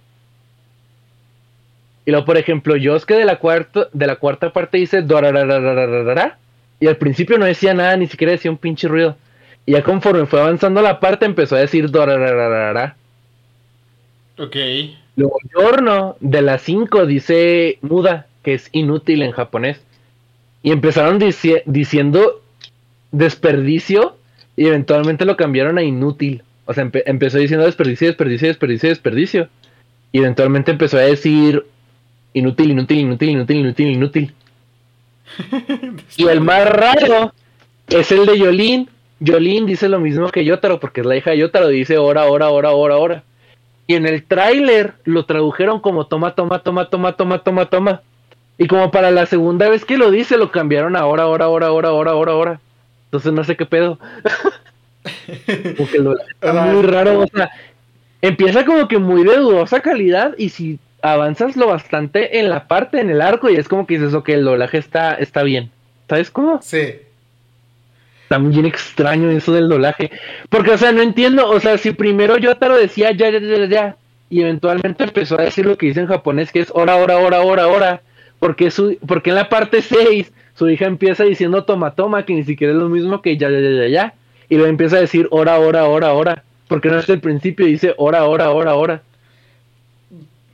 Y 2.04 2.10
luego, 2.10 2.26
por 2.26 2.38
ejemplo, 2.38 2.74
Yosuke 2.74 3.14
de 3.14 3.24
la 3.24 3.36
cuarta, 3.36 3.86
de 3.92 4.06
la 4.08 4.16
cuarta 4.16 4.52
parte 4.52 4.78
dice 4.78 5.06
y 6.80 6.86
al 6.88 6.96
principio 6.96 7.38
no 7.38 7.44
decía 7.44 7.72
nada, 7.72 7.96
ni 7.96 8.08
siquiera 8.08 8.32
decía 8.32 8.50
un 8.50 8.58
pinche 8.58 8.88
ruido. 8.88 9.16
Y 9.66 9.72
ya 9.72 9.82
conforme 9.82 10.26
fue 10.26 10.40
avanzando 10.40 10.82
la 10.82 11.00
parte 11.00 11.24
empezó 11.24 11.56
a 11.56 11.60
decir 11.60 11.90
Ok. 14.38 14.56
Luego 15.16 15.38
Giorno 15.50 16.16
de 16.20 16.42
las 16.42 16.62
5 16.62 17.06
dice 17.06 17.78
muda, 17.82 18.26
que 18.42 18.54
es 18.54 18.68
inútil 18.72 19.22
en 19.22 19.32
japonés. 19.32 19.80
Y 20.62 20.72
empezaron 20.72 21.18
diciendo 21.18 22.42
desperdicio 23.10 24.16
y 24.56 24.66
eventualmente 24.66 25.24
lo 25.24 25.36
cambiaron 25.36 25.78
a 25.78 25.82
inútil. 25.82 26.42
O 26.64 26.74
sea, 26.74 26.88
empezó 27.06 27.38
diciendo 27.38 27.66
desperdicio, 27.66 28.08
desperdicio, 28.08 28.48
desperdicio, 28.48 28.88
desperdicio. 28.88 29.48
Y 30.12 30.18
eventualmente 30.18 30.70
empezó 30.70 30.98
a 30.98 31.02
decir 31.02 31.64
inútil, 32.32 32.70
inútil, 32.70 32.98
inútil, 32.98 33.30
inútil, 33.30 33.56
inútil, 33.58 33.88
inútil. 33.88 34.34
y 36.16 36.26
el 36.26 36.40
más 36.40 36.68
raro 36.68 37.32
es 37.88 38.12
el 38.12 38.26
de 38.26 38.38
Yolín. 38.38 38.88
Yolín 39.22 39.66
dice 39.66 39.88
lo 39.88 40.00
mismo 40.00 40.30
que 40.30 40.44
Yotaro, 40.44 40.80
porque 40.80 41.00
es 41.00 41.06
la 41.06 41.16
hija 41.16 41.30
de 41.30 41.38
Yotaro, 41.38 41.68
dice 41.68 41.96
hora, 41.96 42.24
hora, 42.24 42.50
hora, 42.50 42.72
hora, 42.72 42.96
hora. 42.96 43.22
Y 43.86 43.94
en 43.94 44.06
el 44.06 44.24
tráiler 44.24 44.94
lo 45.04 45.24
tradujeron 45.26 45.80
como 45.80 46.06
toma, 46.06 46.34
toma, 46.34 46.62
toma, 46.62 46.88
toma, 46.88 47.16
toma, 47.16 47.42
toma, 47.42 47.66
toma. 47.66 48.02
Y 48.58 48.66
como 48.66 48.90
para 48.90 49.10
la 49.10 49.26
segunda 49.26 49.68
vez 49.68 49.84
que 49.84 49.96
lo 49.96 50.10
dice, 50.10 50.36
lo 50.36 50.50
cambiaron 50.50 50.96
a 50.96 51.00
ahora, 51.00 51.24
ahora, 51.24 51.44
ahora, 51.44 51.66
ahora, 51.68 51.88
ahora, 51.88 52.10
ahora, 52.10 52.32
ahora. 52.32 52.60
Entonces 53.06 53.32
no 53.32 53.44
sé 53.44 53.56
qué 53.56 53.66
pedo. 53.66 53.98
Porque 55.78 55.98
lo, 55.98 56.14
está 56.18 56.52
muy 56.52 56.82
raro. 56.82 57.20
O 57.20 57.26
sea, 57.26 57.50
empieza 58.20 58.64
como 58.64 58.88
que 58.88 58.98
muy 58.98 59.24
de 59.24 59.36
dudosa 59.36 59.80
calidad. 59.80 60.34
Y 60.36 60.48
si 60.48 60.78
avanzas 61.00 61.56
lo 61.56 61.68
bastante 61.68 62.40
en 62.40 62.50
la 62.50 62.66
parte, 62.66 63.00
en 63.00 63.10
el 63.10 63.22
arco, 63.22 63.50
y 63.50 63.56
es 63.56 63.68
como 63.68 63.86
que 63.86 63.98
dices, 63.98 64.14
ok, 64.14 64.30
el 64.30 64.44
doblaje 64.44 64.78
está, 64.78 65.14
está 65.14 65.42
bien. 65.42 65.70
¿Sabes 66.08 66.30
cómo? 66.30 66.60
Sí. 66.60 66.96
También 68.32 68.64
extraño 68.64 69.30
eso 69.30 69.52
del 69.52 69.68
doblaje. 69.68 70.10
Porque, 70.48 70.70
o 70.70 70.78
sea, 70.78 70.90
no 70.90 71.02
entiendo. 71.02 71.50
O 71.50 71.60
sea, 71.60 71.76
si 71.76 71.90
primero 71.90 72.38
yo 72.38 72.56
te 72.56 72.66
lo 72.66 72.76
decía 72.76 73.10
ya, 73.10 73.28
ya, 73.28 73.38
ya, 73.40 73.66
ya. 73.66 73.96
Y 74.30 74.40
eventualmente 74.40 75.04
empezó 75.04 75.38
a 75.38 75.42
decir 75.42 75.66
lo 75.66 75.76
que 75.76 75.84
dice 75.84 76.00
en 76.00 76.06
japonés, 76.06 76.50
que 76.50 76.60
es 76.60 76.70
hora, 76.74 76.96
hora, 76.96 77.18
hora, 77.18 77.42
hora, 77.42 77.68
hora 77.68 78.00
porque, 78.38 78.70
su, 78.70 78.96
porque 79.06 79.28
en 79.28 79.36
la 79.36 79.50
parte 79.50 79.82
6 79.82 80.32
su 80.54 80.66
hija 80.70 80.86
empieza 80.86 81.24
diciendo 81.24 81.64
toma, 81.64 81.94
toma, 81.94 82.24
que 82.24 82.32
ni 82.32 82.42
siquiera 82.42 82.72
es 82.72 82.78
lo 82.78 82.88
mismo 82.88 83.20
que 83.20 83.36
ya, 83.36 83.50
ya, 83.50 83.60
ya, 83.60 83.68
ya, 83.68 83.88
ya. 83.88 84.14
Y 84.48 84.54
luego 84.54 84.70
empieza 84.70 84.96
a 84.96 85.00
decir 85.00 85.28
hora, 85.30 85.58
hora, 85.58 85.84
hora, 85.84 86.14
hora. 86.14 86.42
Porque 86.68 86.88
no 86.88 86.98
es 86.98 87.08
el 87.10 87.20
principio 87.20 87.66
dice 87.66 87.92
hora, 87.98 88.24
hora, 88.24 88.50
hora, 88.50 88.76
hora. 88.76 89.02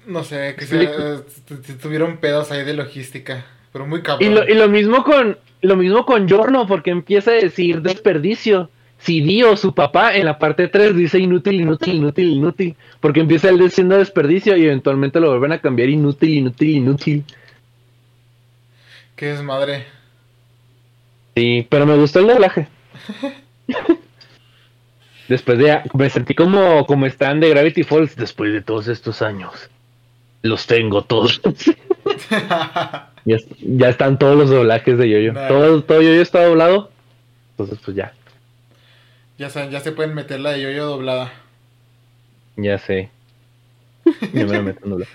No 0.04 0.24
sé, 0.24 0.56
que 0.58 0.66
se, 0.66 1.74
tuvieron 1.80 2.16
pedos 2.16 2.50
ahí 2.50 2.64
de 2.64 2.74
logística. 2.74 3.46
Pero 3.72 3.86
muy 3.86 4.02
cabrón. 4.02 4.28
Y 4.28 4.34
lo, 4.34 4.48
y 4.48 4.54
lo 4.54 4.68
mismo 4.68 5.04
con 5.04 5.38
lo 5.60 5.76
mismo 5.76 6.04
con 6.04 6.28
Giorno, 6.28 6.66
porque 6.66 6.90
empieza 6.90 7.32
a 7.32 7.34
decir 7.34 7.82
desperdicio. 7.82 8.70
Si 8.98 9.20
Dio, 9.20 9.56
su 9.56 9.74
papá, 9.74 10.16
en 10.16 10.24
la 10.24 10.38
parte 10.38 10.66
3 10.66 10.96
dice 10.96 11.18
inútil, 11.18 11.60
inútil, 11.60 11.96
inútil, 11.96 12.28
inútil. 12.30 12.76
Porque 13.00 13.20
empieza 13.20 13.48
él 13.48 13.58
diciendo 13.58 13.96
desperdicio 13.96 14.56
y 14.56 14.64
eventualmente 14.64 15.20
lo 15.20 15.28
vuelven 15.30 15.52
a 15.52 15.60
cambiar 15.60 15.88
inútil, 15.88 16.30
inútil, 16.30 16.68
inútil. 16.70 17.24
Qué 19.14 19.34
madre. 19.34 19.86
Sí, 21.36 21.66
pero 21.68 21.86
me 21.86 21.96
gustó 21.96 22.18
el 22.20 22.26
doblaje. 22.26 22.68
después 25.28 25.58
de. 25.58 25.80
Me 25.94 26.10
sentí 26.10 26.34
como, 26.34 26.84
como 26.86 27.06
están 27.06 27.38
de 27.38 27.50
Gravity 27.50 27.84
Falls 27.84 28.16
después 28.16 28.52
de 28.52 28.62
todos 28.62 28.88
estos 28.88 29.22
años. 29.22 29.70
Los 30.42 30.66
tengo 30.66 31.02
todos. 31.02 31.40
ya, 33.24 33.88
están 33.88 34.18
todos 34.18 34.36
los 34.36 34.50
doblajes 34.50 34.98
de 34.98 35.08
Yoyo. 35.08 35.32
-Yo. 35.32 35.48
Todo, 35.48 35.82
todo 35.82 36.02
Yoyo 36.02 36.22
está 36.22 36.44
doblado. 36.44 36.90
Entonces, 37.50 37.78
pues 37.84 37.96
ya. 37.96 38.12
Ya, 39.38 39.48
ya 39.48 39.80
se 39.80 39.92
pueden 39.92 40.14
meter 40.14 40.40
la 40.40 40.52
de 40.52 40.62
Yoyo 40.62 40.86
doblada. 40.86 41.32
Ya 42.56 42.78
sé. 42.78 43.10
Ya 44.32 44.46
me 44.46 44.62
meto 44.62 44.88
doblada. 44.88 45.10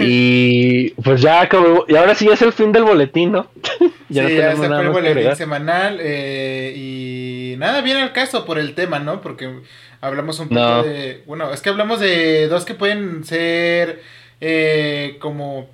Y 0.00 0.90
pues 1.02 1.20
ya 1.20 1.40
acabó. 1.40 1.84
Y 1.88 1.96
ahora 1.96 2.14
sí 2.14 2.28
es 2.28 2.40
el 2.42 2.52
fin 2.52 2.72
del 2.72 2.84
boletín, 2.84 3.32
¿no? 3.32 3.50
ya 4.08 4.26
sí, 4.26 4.36
ya 4.36 4.50
se 4.50 4.56
fue 4.56 4.80
el 4.80 4.90
boletín 4.90 5.36
semanal. 5.36 5.98
Eh, 6.00 6.74
y 6.76 7.54
nada, 7.58 7.80
viene 7.80 8.02
al 8.02 8.12
caso 8.12 8.44
por 8.44 8.58
el 8.58 8.74
tema, 8.74 8.98
¿no? 8.98 9.20
Porque 9.20 9.60
hablamos 10.00 10.38
un 10.40 10.48
poco 10.48 10.82
de. 10.82 11.22
Bueno, 11.26 11.52
es 11.52 11.60
que 11.60 11.70
hablamos 11.70 12.00
de 12.00 12.48
dos 12.48 12.64
que 12.64 12.74
pueden 12.74 13.24
ser 13.24 14.02
eh, 14.40 15.16
como. 15.20 15.68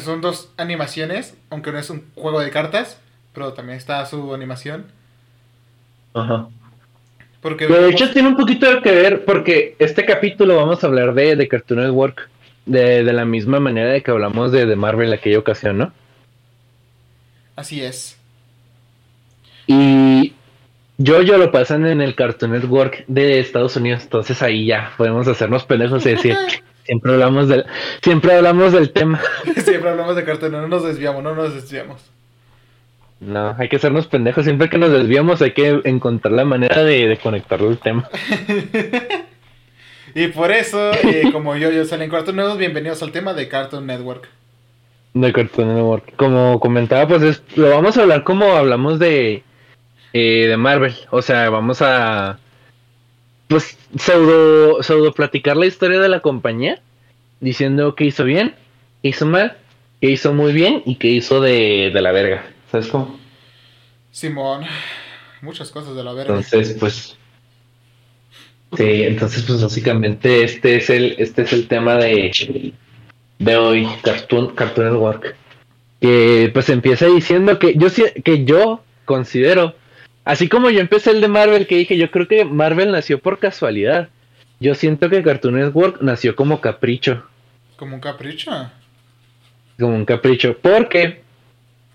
Son 0.00 0.20
dos 0.20 0.52
animaciones, 0.56 1.36
aunque 1.50 1.72
no 1.72 1.78
es 1.78 1.88
un 1.90 2.04
juego 2.14 2.40
de 2.40 2.50
cartas, 2.50 3.00
pero 3.32 3.54
también 3.54 3.78
está 3.78 4.04
su 4.06 4.34
animación. 4.34 4.86
Ajá. 6.14 6.48
Porque 7.40 7.66
De 7.66 7.90
hecho, 7.90 8.10
tiene 8.10 8.28
un 8.28 8.36
poquito 8.36 8.82
que 8.82 8.90
ver 8.90 9.24
porque 9.24 9.76
este 9.78 10.04
capítulo 10.04 10.56
vamos 10.56 10.82
a 10.82 10.86
hablar 10.88 11.14
de, 11.14 11.36
de 11.36 11.48
Cartoon 11.48 11.80
Network 11.80 12.28
de, 12.66 13.04
de 13.04 13.12
la 13.12 13.24
misma 13.24 13.60
manera 13.60 13.92
de 13.92 14.02
que 14.02 14.10
hablamos 14.10 14.52
de, 14.52 14.66
de 14.66 14.76
Marvel 14.76 15.08
en 15.08 15.14
aquella 15.14 15.38
ocasión, 15.38 15.78
¿no? 15.78 15.92
Así 17.56 17.82
es. 17.82 18.18
Y 19.66 20.34
yo, 20.96 21.22
yo 21.22 21.38
lo 21.38 21.52
pasan 21.52 21.86
en 21.86 22.00
el 22.00 22.14
Cartoon 22.14 22.52
Network 22.52 23.04
de 23.06 23.38
Estados 23.38 23.76
Unidos, 23.76 24.02
entonces 24.02 24.42
ahí 24.42 24.66
ya 24.66 24.92
podemos 24.96 25.28
hacernos 25.28 25.64
pendejos 25.64 26.04
y 26.06 26.10
decir, 26.10 26.36
siempre 26.88 27.12
hablamos 27.12 27.48
del, 27.48 27.66
siempre 28.02 28.32
hablamos 28.34 28.72
del 28.72 28.90
tema. 28.92 29.20
Siempre 29.56 29.90
hablamos 29.90 30.16
de 30.16 30.24
cartón, 30.24 30.52
no 30.52 30.66
nos 30.66 30.82
desviamos, 30.84 31.22
no 31.22 31.34
nos 31.34 31.54
desviamos. 31.54 32.02
No, 33.20 33.54
hay 33.58 33.68
que 33.68 33.76
hacernos 33.76 34.06
pendejos, 34.06 34.44
siempre 34.44 34.70
que 34.70 34.78
nos 34.78 34.90
desviamos 34.90 35.42
hay 35.42 35.52
que 35.52 35.80
encontrar 35.84 36.32
la 36.32 36.44
manera 36.46 36.82
de, 36.84 37.08
de 37.08 37.16
conectarlo 37.18 37.68
al 37.68 37.78
tema. 37.78 38.08
Y 40.14 40.28
por 40.28 40.50
eso, 40.50 40.90
eh, 40.94 41.28
como 41.32 41.54
yo, 41.56 41.70
yo 41.70 41.84
salí 41.84 42.04
en 42.04 42.10
Cartoon 42.10 42.36
Network, 42.36 42.58
bienvenidos 42.58 43.02
al 43.02 43.12
tema 43.12 43.34
de 43.34 43.46
Cartoon 43.46 43.86
Network. 43.86 44.28
De 45.14 45.32
Cartoon 45.32 45.74
Network. 45.74 46.16
Como 46.16 46.58
comentaba, 46.60 47.06
pues 47.06 47.22
es- 47.22 47.42
lo 47.56 47.68
vamos 47.70 47.96
a 47.96 48.02
hablar 48.02 48.24
como 48.24 48.46
hablamos 48.56 48.98
de, 48.98 49.42
eh, 50.14 50.46
de 50.48 50.56
Marvel. 50.56 50.94
O 51.10 51.20
sea, 51.22 51.50
vamos 51.50 51.82
a 51.82 52.38
pues 53.48 53.76
pseudo, 53.98 54.82
pseudo 54.82 55.12
platicar 55.12 55.56
la 55.56 55.66
historia 55.66 55.98
de 55.98 56.08
la 56.08 56.20
compañía, 56.20 56.80
diciendo 57.40 57.94
qué 57.94 58.04
hizo 58.04 58.24
bien, 58.24 58.54
qué 59.02 59.08
hizo 59.08 59.26
mal, 59.26 59.56
qué 60.00 60.10
hizo 60.10 60.32
muy 60.32 60.52
bien 60.52 60.82
y 60.84 60.96
qué 60.96 61.08
hizo 61.08 61.40
de, 61.40 61.90
de 61.92 62.00
la 62.00 62.12
verga. 62.12 62.46
¿Sabes 62.70 62.88
cómo? 62.88 63.18
Simón, 64.10 64.64
muchas 65.42 65.70
cosas 65.70 65.96
de 65.96 66.04
la 66.04 66.12
verga. 66.12 66.36
Entonces, 66.36 66.76
pues. 66.78 67.16
Sí, 68.76 69.02
entonces, 69.02 69.44
pues 69.44 69.62
básicamente 69.62 70.44
este 70.44 70.76
es 70.76 70.90
el, 70.90 71.14
este 71.18 71.42
es 71.42 71.54
el 71.54 71.68
tema 71.68 71.96
de, 71.96 72.74
de 73.38 73.56
hoy, 73.56 73.88
Cartoon, 74.02 74.54
Cartoon 74.54 74.92
Network. 74.92 75.36
Que 76.00 76.50
pues 76.52 76.68
empieza 76.68 77.06
diciendo 77.06 77.58
que 77.58 77.74
yo 77.76 77.88
que 78.22 78.44
yo 78.44 78.84
considero, 79.04 79.74
así 80.28 80.46
como 80.46 80.68
yo 80.68 80.80
empecé 80.80 81.10
el 81.10 81.22
de 81.22 81.28
Marvel, 81.28 81.66
que 81.66 81.76
dije, 81.76 81.96
yo 81.96 82.10
creo 82.10 82.28
que 82.28 82.44
Marvel 82.44 82.92
nació 82.92 83.18
por 83.18 83.38
casualidad. 83.38 84.10
Yo 84.60 84.74
siento 84.74 85.08
que 85.08 85.22
Cartoon 85.22 85.54
Network 85.54 86.02
nació 86.02 86.36
como 86.36 86.60
capricho. 86.60 87.24
Como 87.76 87.94
un 87.94 88.00
capricho. 88.00 88.70
como 89.78 89.94
un 89.94 90.04
capricho, 90.04 90.58
porque 90.60 91.22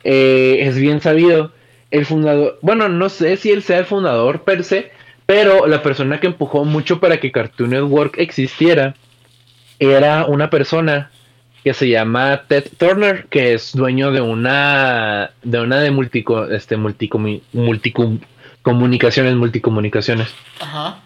eh, 0.03 0.57
es 0.61 0.79
bien 0.79 0.99
sabido, 0.99 1.51
el 1.91 2.07
fundador, 2.07 2.57
bueno, 2.63 2.89
no 2.89 3.09
sé 3.09 3.37
si 3.37 3.51
él 3.51 3.61
sea 3.61 3.77
el 3.77 3.85
fundador 3.85 4.43
per 4.43 4.63
se, 4.63 4.91
pero 5.27 5.67
la 5.67 5.83
persona 5.83 6.19
que 6.19 6.27
empujó 6.27 6.65
mucho 6.65 6.99
para 6.99 7.19
que 7.19 7.31
Cartoon 7.31 7.69
Network 7.69 8.17
existiera 8.17 8.95
era 9.77 10.25
una 10.25 10.49
persona 10.49 11.11
que 11.63 11.73
se 11.73 11.87
llama 11.89 12.43
Ted 12.47 12.65
Turner, 12.77 13.25
que 13.29 13.53
es 13.53 13.71
dueño 13.73 14.11
de 14.11 14.21
una 14.21 15.31
de 15.43 15.59
una 15.61 15.79
de 15.79 15.91
multico, 15.91 16.45
este 16.49 16.77
multicom- 16.77 18.19
comunicaciones, 18.61 19.35
multicomunicaciones. 19.35 20.33
Ajá. 20.59 20.99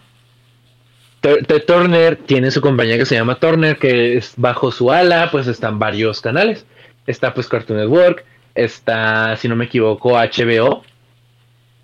Ted 1.20 1.64
Turner 1.66 2.16
tiene 2.16 2.50
su 2.50 2.60
compañía 2.60 2.96
que 2.96 3.04
se 3.06 3.16
llama 3.16 3.36
Turner, 3.40 3.76
que 3.78 4.16
es 4.16 4.34
bajo 4.36 4.70
su 4.70 4.92
ala, 4.92 5.30
pues 5.32 5.46
están 5.48 5.78
varios 5.78 6.20
canales. 6.20 6.64
Está 7.06 7.34
pues 7.34 7.48
Cartoon 7.48 7.78
Network, 7.80 8.24
está, 8.54 9.34
si 9.36 9.48
no 9.48 9.56
me 9.56 9.64
equivoco, 9.64 10.10
HBO 10.16 10.84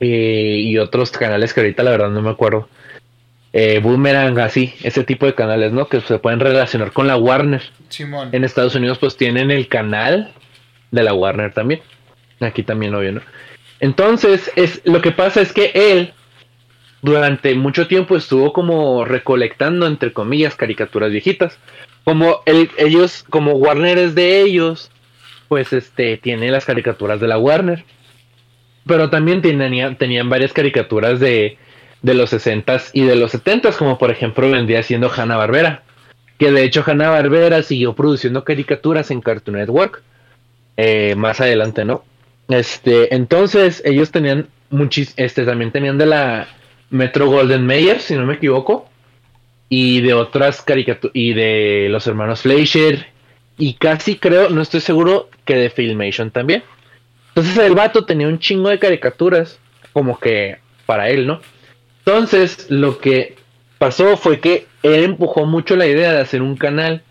eh, 0.01 0.57
y 0.61 0.79
otros 0.79 1.11
canales 1.11 1.53
que 1.53 1.61
ahorita 1.61 1.83
la 1.83 1.90
verdad 1.90 2.11
no 2.11 2.22
me 2.22 2.31
acuerdo. 2.31 2.68
Eh, 3.57 3.79
Boomerang, 3.81 4.37
así, 4.40 4.75
ese 4.83 5.05
tipo 5.05 5.27
de 5.27 5.35
canales, 5.37 5.71
¿no? 5.71 5.87
Que 5.87 6.01
se 6.01 6.19
pueden 6.19 6.40
relacionar 6.40 6.90
con 6.90 7.07
la 7.07 7.17
Warner. 7.17 7.62
Simón. 7.88 8.31
En 8.33 8.43
Estados 8.43 8.75
Unidos 8.75 8.99
pues 8.99 9.17
tienen 9.17 9.53
el 9.53 9.69
canal 9.69 10.33
de 10.90 11.05
la 11.05 11.14
Warner 11.14 11.53
también. 11.53 11.81
Aquí 12.40 12.64
también 12.64 12.97
obvio, 12.97 13.12
¿no? 13.12 13.21
Entonces, 13.79 14.51
es, 14.57 14.81
lo 14.85 15.01
que 15.01 15.12
pasa 15.12 15.40
es 15.40 15.53
que 15.53 15.71
él 15.73 16.12
durante 17.01 17.55
mucho 17.55 17.87
tiempo 17.87 18.17
estuvo 18.17 18.53
como 18.53 19.05
recolectando, 19.05 19.87
entre 19.87 20.12
comillas, 20.12 20.57
caricaturas 20.57 21.12
viejitas. 21.12 21.57
Como 22.03 22.40
él- 22.47 22.71
ellos, 22.77 23.25
como 23.31 23.53
Warner 23.53 23.99
es 23.99 24.17
de 24.17 24.40
ellos, 24.40 24.90
pues 25.47 25.73
este, 25.73 26.17
tiene 26.17 26.51
las 26.51 26.64
caricaturas 26.64 27.21
de 27.21 27.29
la 27.29 27.38
Warner. 27.38 27.85
Pero 28.85 29.11
también 29.11 29.43
tenían, 29.43 29.97
tenían 29.97 30.29
varias 30.29 30.53
caricaturas 30.53 31.21
de, 31.21 31.57
de 32.05 32.12
los 32.12 32.35
60s 32.35 32.90
y 32.93 33.03
de 33.05 33.17
los 33.17 33.35
70s, 33.35 33.77
como 33.77 33.97
por 33.97 34.11
ejemplo 34.11 34.51
vendría 34.51 34.83
siendo 34.83 35.11
Hanna 35.11 35.38
Barbera. 35.38 35.83
Que 36.38 36.53
de 36.53 36.62
hecho 36.62 36.85
Hanna 36.87 37.09
Barbera 37.09 37.62
siguió 37.62 37.95
produciendo 37.95 38.45
caricaturas 38.45 39.11
en 39.11 39.23
Cartoon 39.23 39.57
Network. 39.57 40.03
eh, 40.77 41.14
más 41.17 41.40
adelante, 41.40 41.85
¿no? 41.85 42.05
Este, 42.49 43.14
entonces 43.14 43.81
ellos 43.87 44.11
tenían 44.11 44.49
muchis, 44.71 45.14
este, 45.17 45.45
también 45.45 45.71
tenían 45.71 45.97
de 45.97 46.07
la 46.07 46.49
Metro 46.90 47.29
Golden 47.29 47.64
Mayer, 47.64 48.01
si 48.01 48.17
no 48.17 48.27
me 48.27 48.35
equivoco, 48.35 48.88
y 49.69 50.01
de 50.03 50.14
otras 50.14 50.62
caricaturas, 50.62 51.12
y 51.14 51.33
de 51.33 51.87
los 51.90 52.07
hermanos 52.07 52.43
Fleischer, 52.43 53.07
y 53.57 53.75
casi 53.75 54.17
creo, 54.17 54.51
no 54.51 54.61
estoy 54.62 54.81
seguro, 54.81 55.31
que 55.45 55.55
de 55.55 55.71
Filmation 55.71 56.31
también. 56.31 56.64
Entonces 57.29 57.57
el 57.59 57.75
vato 57.75 58.05
tenía 58.05 58.29
un 58.29 58.40
chingo 58.40 58.69
de 58.69 58.79
caricaturas, 58.81 59.59
como 59.93 60.19
que 60.19 60.59
para 60.87 61.09
él, 61.09 61.27
¿no? 61.27 61.40
Entonces 62.07 62.71
lo 62.71 62.99
que 62.99 63.37
pasó 63.79 64.17
fue 64.17 64.40
que 64.40 64.67
él 64.83 65.05
empujó 65.05 65.47
mucho 65.47 65.77
la 65.77 65.87
idea 65.87 66.12
de 66.12 66.21
hacer 66.21 66.43
un 66.43 66.57
canal 66.57 67.03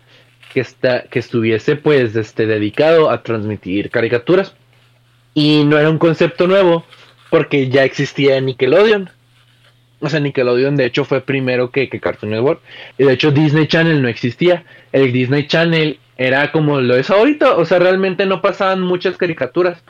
que, 0.52 0.60
está, 0.60 1.02
que 1.02 1.18
estuviese 1.18 1.74
pues 1.74 2.14
este, 2.14 2.46
dedicado 2.46 3.10
a 3.10 3.22
transmitir 3.22 3.90
caricaturas. 3.90 4.54
Y 5.34 5.64
no 5.64 5.78
era 5.78 5.90
un 5.90 5.98
concepto 5.98 6.46
nuevo, 6.46 6.84
porque 7.28 7.68
ya 7.68 7.82
existía 7.82 8.40
Nickelodeon. 8.40 9.10
O 9.98 10.08
sea, 10.08 10.20
Nickelodeon 10.20 10.76
de 10.76 10.84
hecho 10.84 11.04
fue 11.04 11.20
primero 11.20 11.72
que, 11.72 11.88
Cartoon 11.88 12.30
Network. 12.30 12.60
Y 12.96 13.04
de 13.04 13.12
hecho 13.12 13.32
Disney 13.32 13.66
Channel 13.66 14.00
no 14.00 14.06
existía. 14.06 14.64
El 14.92 15.12
Disney 15.12 15.48
Channel 15.48 15.98
era 16.16 16.52
como 16.52 16.80
lo 16.80 16.96
es 16.96 17.10
ahorita. 17.10 17.56
O 17.56 17.64
sea, 17.64 17.80
realmente 17.80 18.26
no 18.26 18.40
pasaban 18.40 18.80
muchas 18.80 19.16
caricaturas. 19.16 19.82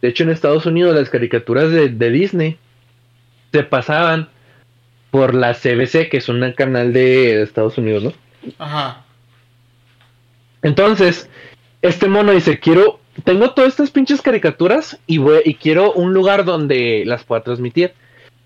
De 0.00 0.08
hecho, 0.08 0.24
en 0.24 0.30
Estados 0.30 0.64
Unidos 0.64 0.94
las 0.94 1.10
caricaturas 1.10 1.70
de, 1.70 1.90
de 1.90 2.10
Disney 2.10 2.56
se 3.52 3.62
pasaban 3.62 4.30
por 5.10 5.34
la 5.34 5.54
CBC, 5.54 6.08
que 6.08 6.18
es 6.18 6.28
un 6.28 6.52
canal 6.52 6.92
de 6.92 7.42
Estados 7.42 7.78
Unidos, 7.78 8.02
¿no? 8.04 8.12
Ajá. 8.58 9.04
Entonces, 10.62 11.28
este 11.82 12.08
mono 12.08 12.32
dice, 12.32 12.58
quiero, 12.58 13.00
tengo 13.24 13.52
todas 13.52 13.70
estas 13.70 13.90
pinches 13.90 14.20
caricaturas 14.20 14.98
y, 15.06 15.18
voy, 15.18 15.40
y 15.44 15.54
quiero 15.54 15.92
un 15.92 16.12
lugar 16.12 16.44
donde 16.44 17.04
las 17.06 17.24
pueda 17.24 17.42
transmitir. 17.42 17.94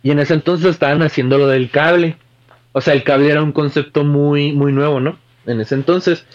Y 0.02 0.10
en 0.10 0.18
ese 0.18 0.34
entonces 0.34 0.70
estaban 0.70 1.02
haciendo 1.02 1.38
lo 1.38 1.46
del 1.46 1.70
cable. 1.70 2.16
O 2.72 2.80
sea, 2.80 2.94
el 2.94 3.04
cable 3.04 3.30
era 3.30 3.42
un 3.42 3.52
concepto 3.52 4.04
muy, 4.04 4.52
muy 4.52 4.72
nuevo, 4.72 5.00
¿no? 5.00 5.18
En 5.46 5.60
ese 5.60 5.74
entonces. 5.74 6.26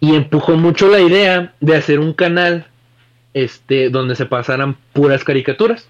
Y 0.00 0.14
empujó 0.14 0.56
mucho 0.56 0.88
la 0.88 1.00
idea 1.00 1.54
de 1.60 1.76
hacer 1.76 1.98
un 2.00 2.12
canal 2.12 2.66
este, 3.34 3.90
donde 3.90 4.16
se 4.16 4.26
pasaran 4.26 4.76
puras 4.92 5.24
caricaturas. 5.24 5.88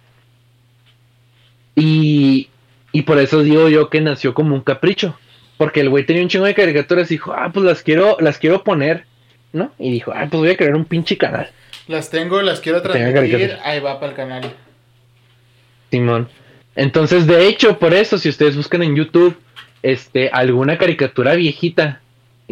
Y, 1.76 2.48
y 2.92 3.02
por 3.02 3.18
eso 3.18 3.42
digo 3.42 3.68
yo 3.68 3.90
que 3.90 4.00
nació 4.00 4.34
como 4.34 4.54
un 4.54 4.62
capricho. 4.62 5.18
Porque 5.56 5.80
el 5.80 5.88
güey 5.88 6.06
tenía 6.06 6.22
un 6.22 6.28
chingo 6.28 6.46
de 6.46 6.54
caricaturas 6.54 7.10
y 7.10 7.14
dijo, 7.14 7.32
ah, 7.32 7.50
pues 7.52 7.66
las 7.66 7.82
quiero, 7.82 8.16
las 8.20 8.38
quiero 8.38 8.62
poner, 8.62 9.04
¿no? 9.52 9.72
Y 9.78 9.90
dijo, 9.90 10.12
ah, 10.14 10.26
pues 10.30 10.40
voy 10.40 10.50
a 10.50 10.56
crear 10.56 10.76
un 10.76 10.84
pinche 10.84 11.18
canal. 11.18 11.50
Las 11.88 12.10
tengo, 12.10 12.40
las 12.42 12.60
quiero 12.60 12.80
transmitir. 12.80 13.56
Ahí 13.64 13.80
va 13.80 13.98
para 13.98 14.12
el 14.12 14.16
canal. 14.16 14.52
Simón. 15.90 16.28
Entonces, 16.76 17.26
de 17.26 17.48
hecho, 17.48 17.78
por 17.78 17.92
eso, 17.92 18.18
si 18.18 18.28
ustedes 18.28 18.56
buscan 18.56 18.84
en 18.84 18.94
YouTube, 18.94 19.36
este, 19.82 20.30
alguna 20.32 20.78
caricatura 20.78 21.34
viejita, 21.34 22.00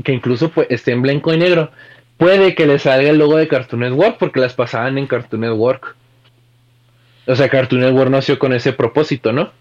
que 0.03 0.13
incluso 0.13 0.51
pues, 0.51 0.67
esté 0.71 0.93
en 0.93 1.03
blanco 1.03 1.33
y 1.33 1.39
negro, 1.39 1.71
puede 2.17 2.57
que 2.57 2.67
le 2.67 2.81
salga 2.81 3.11
el 3.11 3.19
logo 3.19 3.37
de 3.37 3.47
Cartoon 3.47 3.83
Network 3.83 4.19
porque 4.19 4.41
las 4.41 4.55
pasaban 4.55 4.99
en 4.99 5.07
Cartoon 5.07 5.43
Network. 5.43 5.95
O 7.27 7.37
sea, 7.37 7.49
Cartoon 7.49 7.83
Network 7.83 8.11
nació 8.11 8.39
con 8.39 8.53
ese 8.53 8.73
propósito, 8.73 9.33
¿no? 9.33 9.53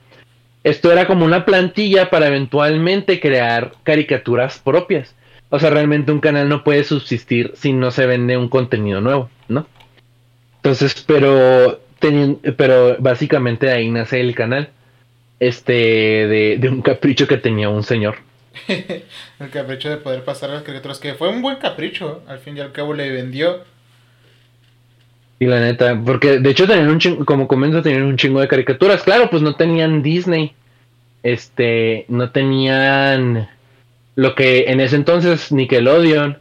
Esto 0.66 0.92
era 0.92 1.06
como 1.06 1.26
una 1.26 1.46
plantilla 1.46 2.10
para 2.10 2.26
eventualmente 2.26 3.20
crear 3.20 3.74
caricaturas 3.84 4.58
propias. 4.58 5.14
O 5.52 5.60
sea, 5.60 5.70
realmente 5.70 6.12
un 6.12 6.20
canal 6.20 6.50
no 6.50 6.64
puede 6.64 6.84
subsistir 6.84 7.52
si 7.56 7.72
no 7.72 7.92
se 7.92 8.08
vende 8.08 8.36
un 8.36 8.50
contenido 8.50 9.00
nuevo, 9.00 9.30
¿no? 9.48 9.68
Entonces, 10.56 11.06
pero 11.06 11.82
pero 12.58 12.98
básicamente 12.98 13.70
ahí 13.70 13.92
nace 13.92 14.20
el 14.20 14.34
canal. 14.34 14.70
Este, 15.40 15.74
de, 15.74 16.58
de 16.60 16.70
un 16.70 16.82
capricho 16.82 17.28
que 17.28 17.38
tenía 17.38 17.70
un 17.70 17.84
señor. 17.84 18.16
el 18.68 19.50
capricho 19.52 19.92
de 19.92 19.98
poder 19.98 20.24
pasar 20.24 20.50
las 20.50 20.64
caricaturas. 20.64 20.98
Que 20.98 21.14
fue 21.14 21.30
un 21.30 21.44
buen 21.44 21.58
capricho. 21.58 22.24
Al 22.28 22.40
fin 22.40 22.58
y 22.58 22.62
al 22.62 22.72
cabo 22.72 22.96
le 22.96 23.12
vendió. 23.12 23.62
Y 25.40 25.46
la 25.46 25.60
neta, 25.60 26.00
porque 26.06 26.40
de 26.40 26.50
hecho 26.50 26.66
tenían 26.66 26.90
un 26.90 27.00
chingo, 27.00 27.26
como 27.26 27.48
comento, 27.48 27.82
tenían 27.82 28.04
un 28.04 28.18
chingo 28.18 28.40
de 28.40 28.48
caricaturas. 28.48 29.04
Claro, 29.04 29.30
pues 29.30 29.42
no 29.42 29.56
tenían 29.56 30.02
Disney. 30.02 30.54
este, 31.24 32.06
no 32.08 32.30
tenían 32.32 33.50
lo 34.16 34.36
que 34.36 34.66
en 34.68 34.80
ese 34.80 34.96
entonces 34.96 35.52
Nickelodeon 35.52 36.38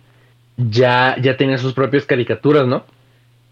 ya, 0.56 1.16
ya 1.20 1.36
tenía 1.36 1.58
sus 1.58 1.72
propias 1.72 2.04
caricaturas, 2.06 2.66
¿no? 2.66 2.84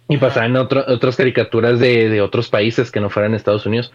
Y 0.09 0.19
pasaban 0.19 0.57
otras 0.57 1.17
caricaturas 1.17 1.81
de, 1.81 2.09
de, 2.09 2.21
otros 2.21 2.49
países 2.49 2.91
que 2.91 3.01
no 3.01 3.09
fueran 3.11 3.35
Estados 3.35 3.67
Unidos. 3.67 3.93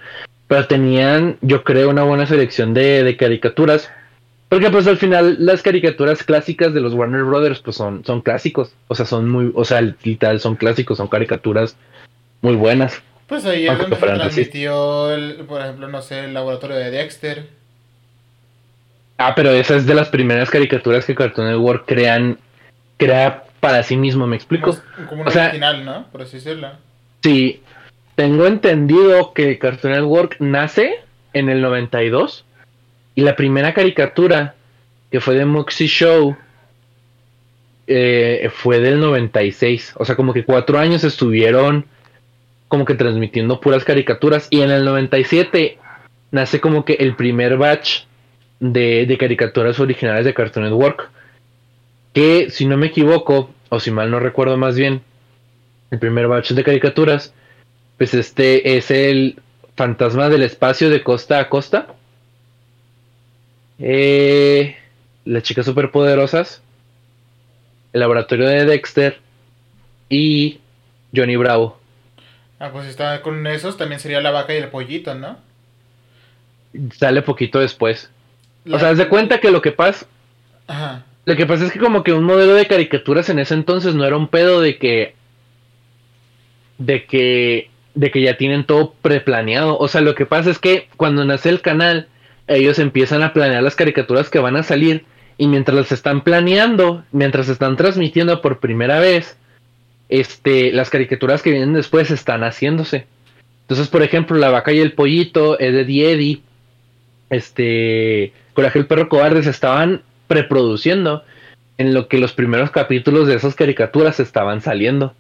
Pero 0.47 0.65
tenían, 0.65 1.37
yo 1.41 1.63
creo, 1.63 1.89
una 1.89 2.03
buena 2.03 2.25
selección 2.25 2.73
de, 2.73 3.03
de, 3.03 3.17
caricaturas. 3.17 3.91
Porque 4.49 4.69
pues 4.69 4.87
al 4.87 4.97
final 4.97 5.37
las 5.39 5.61
caricaturas 5.61 6.23
clásicas 6.23 6.73
de 6.73 6.79
los 6.79 6.93
Warner 6.93 7.23
Brothers 7.23 7.59
pues 7.59 7.75
son, 7.75 8.05
son 8.05 8.21
clásicos. 8.21 8.71
O 8.87 8.95
sea, 8.95 9.05
son 9.05 9.29
muy, 9.29 9.51
o 9.53 9.65
sea, 9.65 9.81
literal 9.81 10.39
son 10.39 10.55
clásicos, 10.55 10.97
son 10.97 11.09
caricaturas 11.09 11.75
muy 12.41 12.55
buenas. 12.55 13.01
Pues 13.27 13.45
ahí 13.45 13.67
es 13.67 13.77
donde 13.77 13.95
se 13.97 14.05
transmitió, 14.05 15.11
el, 15.11 15.35
por 15.45 15.61
ejemplo, 15.61 15.89
no 15.89 16.01
sé, 16.01 16.25
el 16.25 16.33
laboratorio 16.33 16.77
de 16.77 16.91
Dexter. 16.91 17.47
Ah, 19.17 19.33
pero 19.35 19.51
esa 19.51 19.75
es 19.75 19.85
de 19.85 19.95
las 19.95 20.07
primeras 20.09 20.49
caricaturas 20.49 21.05
que 21.05 21.15
Cartoon 21.15 21.47
Network 21.47 21.85
crean, 21.85 22.37
crea 22.95 23.43
para 23.59 23.83
sí 23.83 23.97
mismo, 23.97 24.27
¿me 24.27 24.37
explico? 24.37 24.77
Como, 25.09 25.23
una 25.23 25.31
original, 25.31 25.83
¿no? 25.83 26.07
Por 26.09 26.21
así 26.21 26.37
decirlo. 26.37 26.71
Sí, 27.21 27.61
tengo 28.15 28.47
entendido 28.47 29.33
que 29.33 29.59
Cartoon 29.59 29.93
Network 29.93 30.37
nace 30.39 31.01
en 31.33 31.49
el 31.49 31.61
92 31.61 32.45
y 33.17 33.23
la 33.23 33.35
primera 33.35 33.73
caricatura 33.73 34.53
que 35.09 35.19
fue 35.19 35.33
de 35.33 35.43
Moxie 35.43 35.87
Show 35.87 36.37
eh, 37.87 38.47
fue 38.53 38.79
del 38.79 38.99
96. 38.99 39.93
O 39.95 40.05
sea, 40.05 40.15
como 40.15 40.33
que 40.33 40.45
cuatro 40.45 40.77
años 40.77 41.03
estuvieron 41.03 41.85
como 42.67 42.85
que 42.85 42.93
transmitiendo 42.93 43.59
puras 43.59 43.83
caricaturas. 43.83 44.45
Y 44.51 44.61
en 44.61 44.69
el 44.69 44.85
97 44.85 45.79
nace 46.29 46.61
como 46.61 46.85
que 46.85 46.93
el 46.93 47.15
primer 47.15 47.57
batch 47.57 48.03
de, 48.59 49.17
caricaturas 49.19 49.79
originales 49.79 50.23
de 50.23 50.35
Cartoon 50.35 50.65
Network. 50.65 51.09
Que 52.13 52.51
si 52.51 52.67
no 52.67 52.77
me 52.77 52.85
equivoco, 52.85 53.49
o 53.69 53.79
si 53.79 53.89
mal 53.89 54.11
no 54.11 54.19
recuerdo 54.19 54.57
más 54.57 54.77
bien, 54.77 55.01
el 55.89 55.97
primer 55.97 56.27
batch 56.27 56.51
de 56.51 56.63
caricaturas, 56.63 57.33
pues 57.97 58.13
este 58.13 58.77
es 58.77 58.91
el 58.91 59.41
fantasma 59.75 60.29
del 60.29 60.43
espacio 60.43 60.91
de 60.91 61.01
costa 61.01 61.39
a 61.39 61.49
costa. 61.49 61.96
Eh, 63.79 64.75
las 65.25 65.43
chicas 65.43 65.65
superpoderosas. 65.65 66.61
El 67.93 68.01
laboratorio 68.01 68.47
de 68.47 68.65
Dexter. 68.65 69.19
Y 70.09 70.59
Johnny 71.15 71.35
Bravo. 71.35 71.79
Ah, 72.59 72.69
pues 72.71 72.87
está 72.87 73.21
con 73.21 73.45
esos 73.45 73.77
también 73.77 73.99
sería 73.99 74.21
la 74.21 74.31
vaca 74.31 74.53
y 74.53 74.57
el 74.57 74.69
pollito, 74.69 75.13
¿no? 75.13 75.37
Sale 76.97 77.21
poquito 77.21 77.59
después. 77.59 78.09
O 78.71 78.79
sea, 78.79 78.89
haz 78.89 78.97
de 78.97 79.07
cuenta 79.07 79.39
que 79.39 79.51
lo 79.51 79.61
que 79.61 79.71
pasa. 79.71 80.07
Ajá. 80.67 81.05
Lo 81.25 81.35
que 81.35 81.45
pasa 81.45 81.65
es 81.65 81.71
que 81.71 81.79
como 81.79 82.03
que 82.03 82.13
un 82.13 82.23
modelo 82.23 82.55
de 82.55 82.67
caricaturas 82.67 83.29
en 83.29 83.39
ese 83.39 83.53
entonces 83.53 83.95
no 83.95 84.05
era 84.05 84.17
un 84.17 84.27
pedo 84.27 84.61
de 84.61 84.77
que. 84.77 85.13
de 86.77 87.05
que. 87.05 87.69
de 87.95 88.11
que 88.11 88.21
ya 88.21 88.37
tienen 88.37 88.65
todo 88.65 88.93
preplaneado. 89.01 89.77
O 89.77 89.87
sea, 89.87 90.01
lo 90.01 90.15
que 90.15 90.25
pasa 90.25 90.49
es 90.49 90.59
que 90.59 90.87
cuando 90.97 91.25
nace 91.25 91.49
el 91.49 91.61
canal, 91.61 92.07
ellos 92.47 92.79
empiezan 92.79 93.23
a 93.23 93.33
planear 93.33 93.61
las 93.61 93.75
caricaturas 93.75 94.29
que 94.29 94.39
van 94.39 94.55
a 94.55 94.63
salir. 94.63 95.05
Y 95.37 95.47
mientras 95.47 95.75
las 95.75 95.91
están 95.91 96.23
planeando, 96.23 97.03
mientras 97.11 97.47
están 97.49 97.77
transmitiendo 97.77 98.41
por 98.41 98.59
primera 98.59 98.99
vez, 98.99 99.37
este, 100.09 100.71
las 100.71 100.89
caricaturas 100.89 101.43
que 101.43 101.51
vienen 101.51 101.73
después 101.73 102.09
están 102.09 102.43
haciéndose. 102.43 103.05
Entonces, 103.61 103.87
por 103.87 104.01
ejemplo, 104.01 104.37
La 104.37 104.49
Vaca 104.49 104.71
y 104.71 104.79
el 104.79 104.93
Pollito, 104.93 105.59
Eddie 105.59 106.11
Eddie, 106.11 106.41
este, 107.29 108.31
Coraje 108.53 108.79
el 108.79 108.87
Perro 108.87 109.09
Cobarde 109.09 109.43
se 109.43 109.49
estaban 109.49 110.01
preproduciendo 110.27 111.23
en 111.77 111.93
lo 111.93 112.07
que 112.07 112.17
los 112.17 112.33
primeros 112.33 112.71
capítulos 112.71 113.27
de 113.27 113.35
esas 113.35 113.55
caricaturas 113.55 114.19
estaban 114.19 114.61
saliendo. 114.61 115.13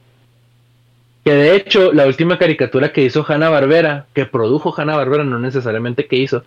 Que 1.23 1.33
de 1.33 1.55
hecho, 1.55 1.91
la 1.91 2.07
última 2.07 2.39
caricatura 2.39 2.93
que 2.93 3.03
hizo 3.03 3.25
Hanna 3.27 3.49
Barbera, 3.49 4.05
que 4.13 4.25
produjo 4.25 4.73
Hanna 4.75 4.95
Barbera, 4.95 5.25
no 5.25 5.39
necesariamente 5.39 6.07
que 6.07 6.15
hizo, 6.15 6.45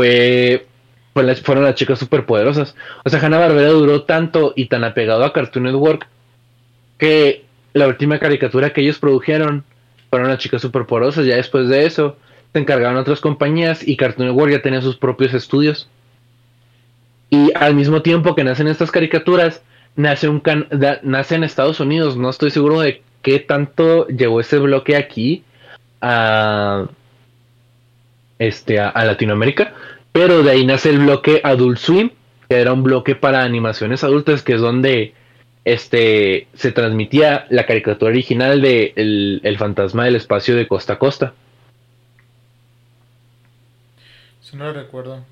fue, 0.00 0.66
fueron 1.42 1.64
las 1.64 1.74
chicas 1.74 1.98
superpoderosas. 1.98 2.74
O 3.04 3.10
sea, 3.10 3.20
Hanna 3.20 3.38
Barbera 3.38 3.68
duró 3.68 4.04
tanto 4.04 4.54
y 4.56 4.66
tan 4.66 4.82
apegado 4.82 5.24
a 5.24 5.32
Cartoon 5.34 5.64
Network 5.64 6.08
que 6.96 7.44
la 7.74 7.86
última 7.86 8.18
caricatura 8.18 8.72
que 8.72 8.80
ellos 8.80 8.98
produjeron 8.98 9.62
fueron 10.08 10.28
las 10.28 10.38
chicas 10.38 10.62
superporosas. 10.62 11.26
Ya 11.26 11.36
después 11.36 11.68
de 11.68 11.84
eso, 11.84 12.16
se 12.52 12.58
encargaron 12.58 12.96
otras 12.96 13.20
compañías 13.20 13.86
y 13.86 13.96
Cartoon 13.96 14.28
Network 14.28 14.52
ya 14.52 14.62
tenía 14.62 14.80
sus 14.80 14.96
propios 14.96 15.34
estudios. 15.34 15.88
Y 17.28 17.52
al 17.54 17.74
mismo 17.74 18.00
tiempo 18.00 18.34
que 18.34 18.42
nacen 18.42 18.68
estas 18.68 18.90
caricaturas, 18.90 19.62
nace, 19.96 20.28
un 20.28 20.42
en 20.44 21.44
Estados 21.44 21.78
Unidos. 21.80 22.16
No 22.16 22.30
estoy 22.30 22.50
seguro 22.50 22.80
de 22.80 23.02
qué 23.20 23.38
tanto 23.38 24.06
llegó 24.06 24.40
ese 24.40 24.58
bloque 24.58 24.96
aquí 24.96 25.44
a, 26.00 26.88
este, 28.40 28.80
a 28.80 29.04
Latinoamérica. 29.04 29.74
Pero 30.10 30.42
de 30.42 30.50
ahí 30.50 30.66
nace 30.66 30.90
el 30.90 30.98
bloque 30.98 31.40
Adult 31.44 31.78
Swim, 31.78 32.10
que 32.48 32.56
era 32.56 32.72
un 32.72 32.82
bloque 32.82 33.14
para 33.14 33.44
animaciones 33.44 34.02
adultas, 34.02 34.42
que 34.42 34.54
es 34.54 34.60
donde 34.60 35.14
este, 35.64 36.48
se 36.54 36.72
transmitía 36.72 37.46
la 37.50 37.66
caricatura 37.66 38.10
original 38.10 38.60
de 38.60 38.92
el, 38.96 39.56
fantasma 39.58 40.04
del 40.04 40.16
espacio 40.16 40.56
de 40.56 40.66
costa 40.66 40.94
a 40.94 40.98
costa. 40.98 41.34
Eso 44.42 44.56
no 44.56 44.64
lo 44.64 44.72
recuerdo. 44.72 45.24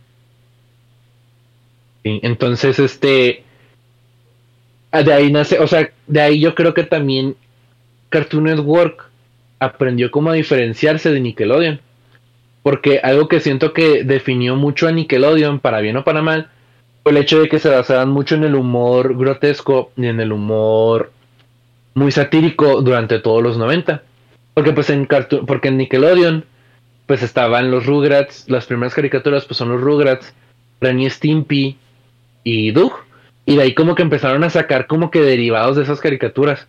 entonces, 2.04 2.78
este, 2.78 3.42
de 4.92 5.12
ahí 5.12 5.32
nace, 5.32 5.58
o 5.58 5.66
sea, 5.66 5.90
de 6.06 6.20
ahí 6.20 6.40
yo 6.40 6.54
creo 6.54 6.72
que 6.72 6.84
también 6.84 7.36
Cartoon 8.10 8.44
Network 8.44 9.06
aprendió 9.58 10.10
cómo 10.12 10.30
a 10.30 10.34
diferenciarse 10.34 11.10
de 11.10 11.20
Nickelodeon. 11.20 11.80
Porque 12.68 13.00
algo 13.02 13.28
que 13.28 13.40
siento 13.40 13.72
que 13.72 14.04
definió 14.04 14.54
mucho 14.54 14.88
a 14.88 14.92
Nickelodeon, 14.92 15.58
para 15.58 15.80
bien 15.80 15.96
o 15.96 16.04
para 16.04 16.20
mal, 16.20 16.50
el 17.06 17.16
hecho 17.16 17.40
de 17.40 17.48
que 17.48 17.58
se 17.58 17.70
basaban 17.70 18.10
mucho 18.10 18.34
en 18.34 18.44
el 18.44 18.54
humor 18.54 19.16
grotesco 19.16 19.90
y 19.96 20.04
en 20.04 20.20
el 20.20 20.32
humor 20.32 21.10
muy 21.94 22.12
satírico 22.12 22.82
durante 22.82 23.20
todos 23.20 23.42
los 23.42 23.56
90. 23.56 24.02
Porque 24.52 24.72
pues 24.72 24.90
en 24.90 25.08
porque 25.46 25.68
en 25.68 25.78
Nickelodeon 25.78 26.44
pues 27.06 27.22
estaban 27.22 27.70
los 27.70 27.86
Rugrats, 27.86 28.44
las 28.50 28.66
primeras 28.66 28.94
caricaturas 28.94 29.46
pues 29.46 29.56
son 29.56 29.70
los 29.70 29.80
Rugrats, 29.80 30.34
Ren 30.82 31.08
Stimpy 31.08 31.78
y 32.44 32.70
Doug. 32.72 32.92
Y 33.46 33.56
de 33.56 33.62
ahí 33.62 33.72
como 33.72 33.94
que 33.94 34.02
empezaron 34.02 34.44
a 34.44 34.50
sacar 34.50 34.86
como 34.86 35.10
que 35.10 35.22
derivados 35.22 35.78
de 35.78 35.84
esas 35.84 36.02
caricaturas. 36.02 36.66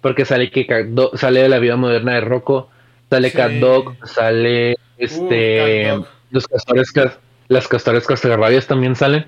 Porque 0.00 0.24
sale 0.24 0.50
que 0.50 0.66
sale 1.14 1.42
de 1.42 1.48
la 1.48 1.60
vida 1.60 1.76
moderna 1.76 2.14
de 2.14 2.22
Rocco, 2.22 2.70
sale 3.10 3.32
Cat 3.32 3.52
Dog, 3.52 3.96
sale 4.06 4.76
este 4.96 5.94
los 6.30 6.46
castores 6.46 6.92
las 7.48 7.66
castores 7.66 8.06
cascarrabias 8.06 8.66
también 8.66 8.94
salen. 8.94 9.26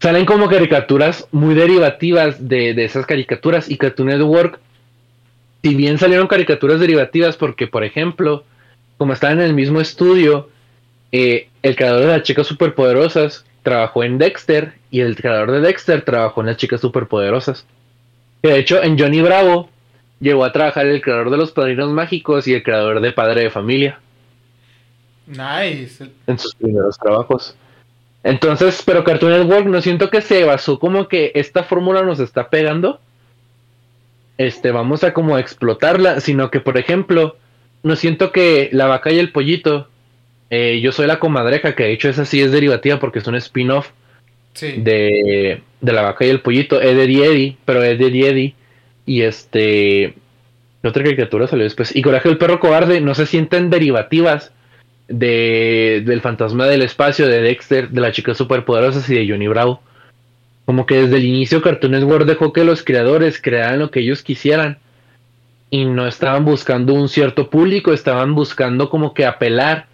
Salen 0.00 0.24
como 0.24 0.48
caricaturas 0.48 1.28
muy 1.30 1.54
derivativas 1.54 2.48
de, 2.48 2.70
esas 2.84 3.06
caricaturas 3.06 3.70
y 3.70 3.76
Cartoon 3.76 4.08
Network, 4.08 4.58
si 5.62 5.74
bien 5.74 5.98
salieron 5.98 6.26
caricaturas 6.26 6.80
derivativas 6.80 7.36
porque, 7.36 7.66
por 7.66 7.84
ejemplo, 7.84 8.44
como 8.96 9.12
estaban 9.12 9.38
en 9.38 9.44
el 9.44 9.54
mismo 9.54 9.80
estudio, 9.80 10.48
eh, 11.12 11.48
el 11.62 11.76
creador 11.76 12.00
de 12.00 12.06
las 12.06 12.22
chicas 12.22 12.46
superpoderosas 12.46 13.44
trabajó 13.62 14.02
en 14.02 14.16
Dexter 14.16 14.72
y 14.90 15.00
el 15.00 15.16
creador 15.16 15.52
de 15.52 15.60
Dexter 15.60 16.02
trabajó 16.02 16.40
en 16.40 16.46
las 16.46 16.56
chicas 16.56 16.80
superpoderosas. 16.80 17.66
Que 18.42 18.48
de 18.48 18.58
hecho 18.58 18.82
en 18.82 18.98
Johnny 18.98 19.20
Bravo 19.20 19.68
llegó 20.20 20.44
a 20.44 20.52
trabajar 20.52 20.86
el 20.86 21.00
creador 21.00 21.30
de 21.30 21.38
los 21.38 21.50
padrinos 21.50 21.90
mágicos 21.90 22.46
y 22.46 22.54
el 22.54 22.62
creador 22.62 23.00
de 23.00 23.12
Padre 23.12 23.42
de 23.42 23.50
Familia. 23.50 23.98
Nice. 25.26 26.10
En 26.26 26.38
sus 26.38 26.54
primeros 26.54 26.98
trabajos. 26.98 27.56
Entonces, 28.22 28.82
pero 28.84 29.02
Cartoon 29.02 29.32
Network 29.32 29.66
no 29.66 29.80
siento 29.80 30.10
que 30.10 30.20
se 30.20 30.44
basó 30.44 30.78
como 30.78 31.08
que 31.08 31.32
esta 31.34 31.62
fórmula 31.62 32.02
nos 32.02 32.20
está 32.20 32.50
pegando. 32.50 33.00
Este, 34.36 34.70
vamos 34.70 35.04
a 35.04 35.12
como 35.12 35.38
explotarla, 35.38 36.20
sino 36.20 36.50
que, 36.50 36.60
por 36.60 36.78
ejemplo, 36.78 37.36
no 37.82 37.96
siento 37.96 38.32
que 38.32 38.68
la 38.72 38.86
vaca 38.86 39.10
y 39.12 39.18
el 39.18 39.32
pollito, 39.32 39.88
eh, 40.50 40.80
yo 40.82 40.92
soy 40.92 41.06
la 41.06 41.18
comadreja, 41.18 41.74
que 41.74 41.84
de 41.84 41.92
hecho 41.92 42.08
esa 42.08 42.24
sí 42.24 42.42
es 42.42 42.52
derivativa 42.52 42.98
porque 42.98 43.20
es 43.20 43.26
un 43.26 43.36
spin-off 43.36 43.90
de, 44.60 45.62
de, 45.80 45.92
la 45.92 46.02
vaca 46.02 46.24
y 46.24 46.30
el 46.30 46.40
pollito, 46.40 46.80
es 46.80 46.96
de 46.96 47.04
Eddie, 47.04 47.56
pero 47.64 47.82
es 47.82 47.98
de 47.98 48.06
Eddie. 48.06 48.54
Y 49.10 49.22
este, 49.22 50.14
otra 50.84 51.02
caricatura 51.02 51.48
salió 51.48 51.64
después. 51.64 51.96
Y 51.96 52.00
Coraje 52.00 52.28
el 52.28 52.38
perro 52.38 52.60
cobarde 52.60 53.00
no 53.00 53.16
se 53.16 53.26
sienten 53.26 53.68
derivativas 53.68 54.52
de, 55.08 56.04
del 56.06 56.20
fantasma 56.20 56.68
del 56.68 56.82
espacio, 56.82 57.26
de 57.26 57.42
Dexter, 57.42 57.88
de 57.88 58.00
las 58.00 58.12
chicas 58.12 58.38
superpoderosas 58.38 59.10
y 59.10 59.16
de 59.16 59.28
Johnny 59.28 59.48
Bravo. 59.48 59.82
Como 60.64 60.86
que 60.86 61.02
desde 61.02 61.16
el 61.16 61.24
inicio 61.24 61.60
Cartoon 61.60 61.90
Network 61.90 62.24
dejó 62.24 62.52
que 62.52 62.62
los 62.62 62.84
creadores 62.84 63.42
crearan 63.42 63.80
lo 63.80 63.90
que 63.90 63.98
ellos 63.98 64.22
quisieran. 64.22 64.78
Y 65.70 65.86
no 65.86 66.06
estaban 66.06 66.44
buscando 66.44 66.94
un 66.94 67.08
cierto 67.08 67.50
público, 67.50 67.92
estaban 67.92 68.36
buscando 68.36 68.90
como 68.90 69.12
que 69.12 69.26
apelar 69.26 69.86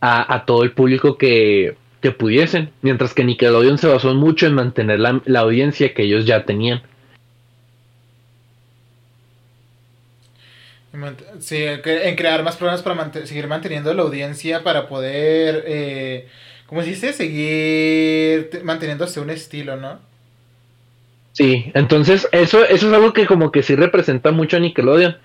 a, 0.00 0.34
a 0.34 0.46
todo 0.46 0.64
el 0.64 0.72
público 0.72 1.16
que, 1.16 1.76
que 2.00 2.10
pudiesen, 2.10 2.70
mientras 2.82 3.14
que 3.14 3.22
Nickelodeon 3.22 3.78
se 3.78 3.86
basó 3.86 4.12
mucho 4.16 4.48
en 4.48 4.54
mantener 4.54 4.98
la, 4.98 5.22
la 5.26 5.40
audiencia 5.40 5.94
que 5.94 6.02
ellos 6.02 6.26
ya 6.26 6.44
tenían. 6.44 6.82
Sí, 11.40 11.56
en 11.64 12.16
crear 12.16 12.42
más 12.44 12.56
programas 12.56 12.82
para 12.82 13.26
seguir 13.26 13.48
manteniendo 13.48 13.92
la 13.94 14.02
audiencia, 14.02 14.62
para 14.62 14.88
poder, 14.88 15.64
eh, 15.66 16.28
¿cómo 16.66 16.82
se 16.82 16.90
dice? 16.90 17.12
Seguir 17.12 18.62
manteniéndose 18.62 19.20
un 19.20 19.30
estilo, 19.30 19.76
¿no? 19.76 19.98
Sí, 21.32 21.72
entonces 21.74 22.28
eso, 22.30 22.64
eso 22.64 22.88
es 22.88 22.92
algo 22.92 23.12
que 23.12 23.26
como 23.26 23.50
que 23.50 23.64
sí 23.64 23.74
representa 23.74 24.30
mucho 24.30 24.56
a 24.56 24.60
Nickelodeon. 24.60 25.16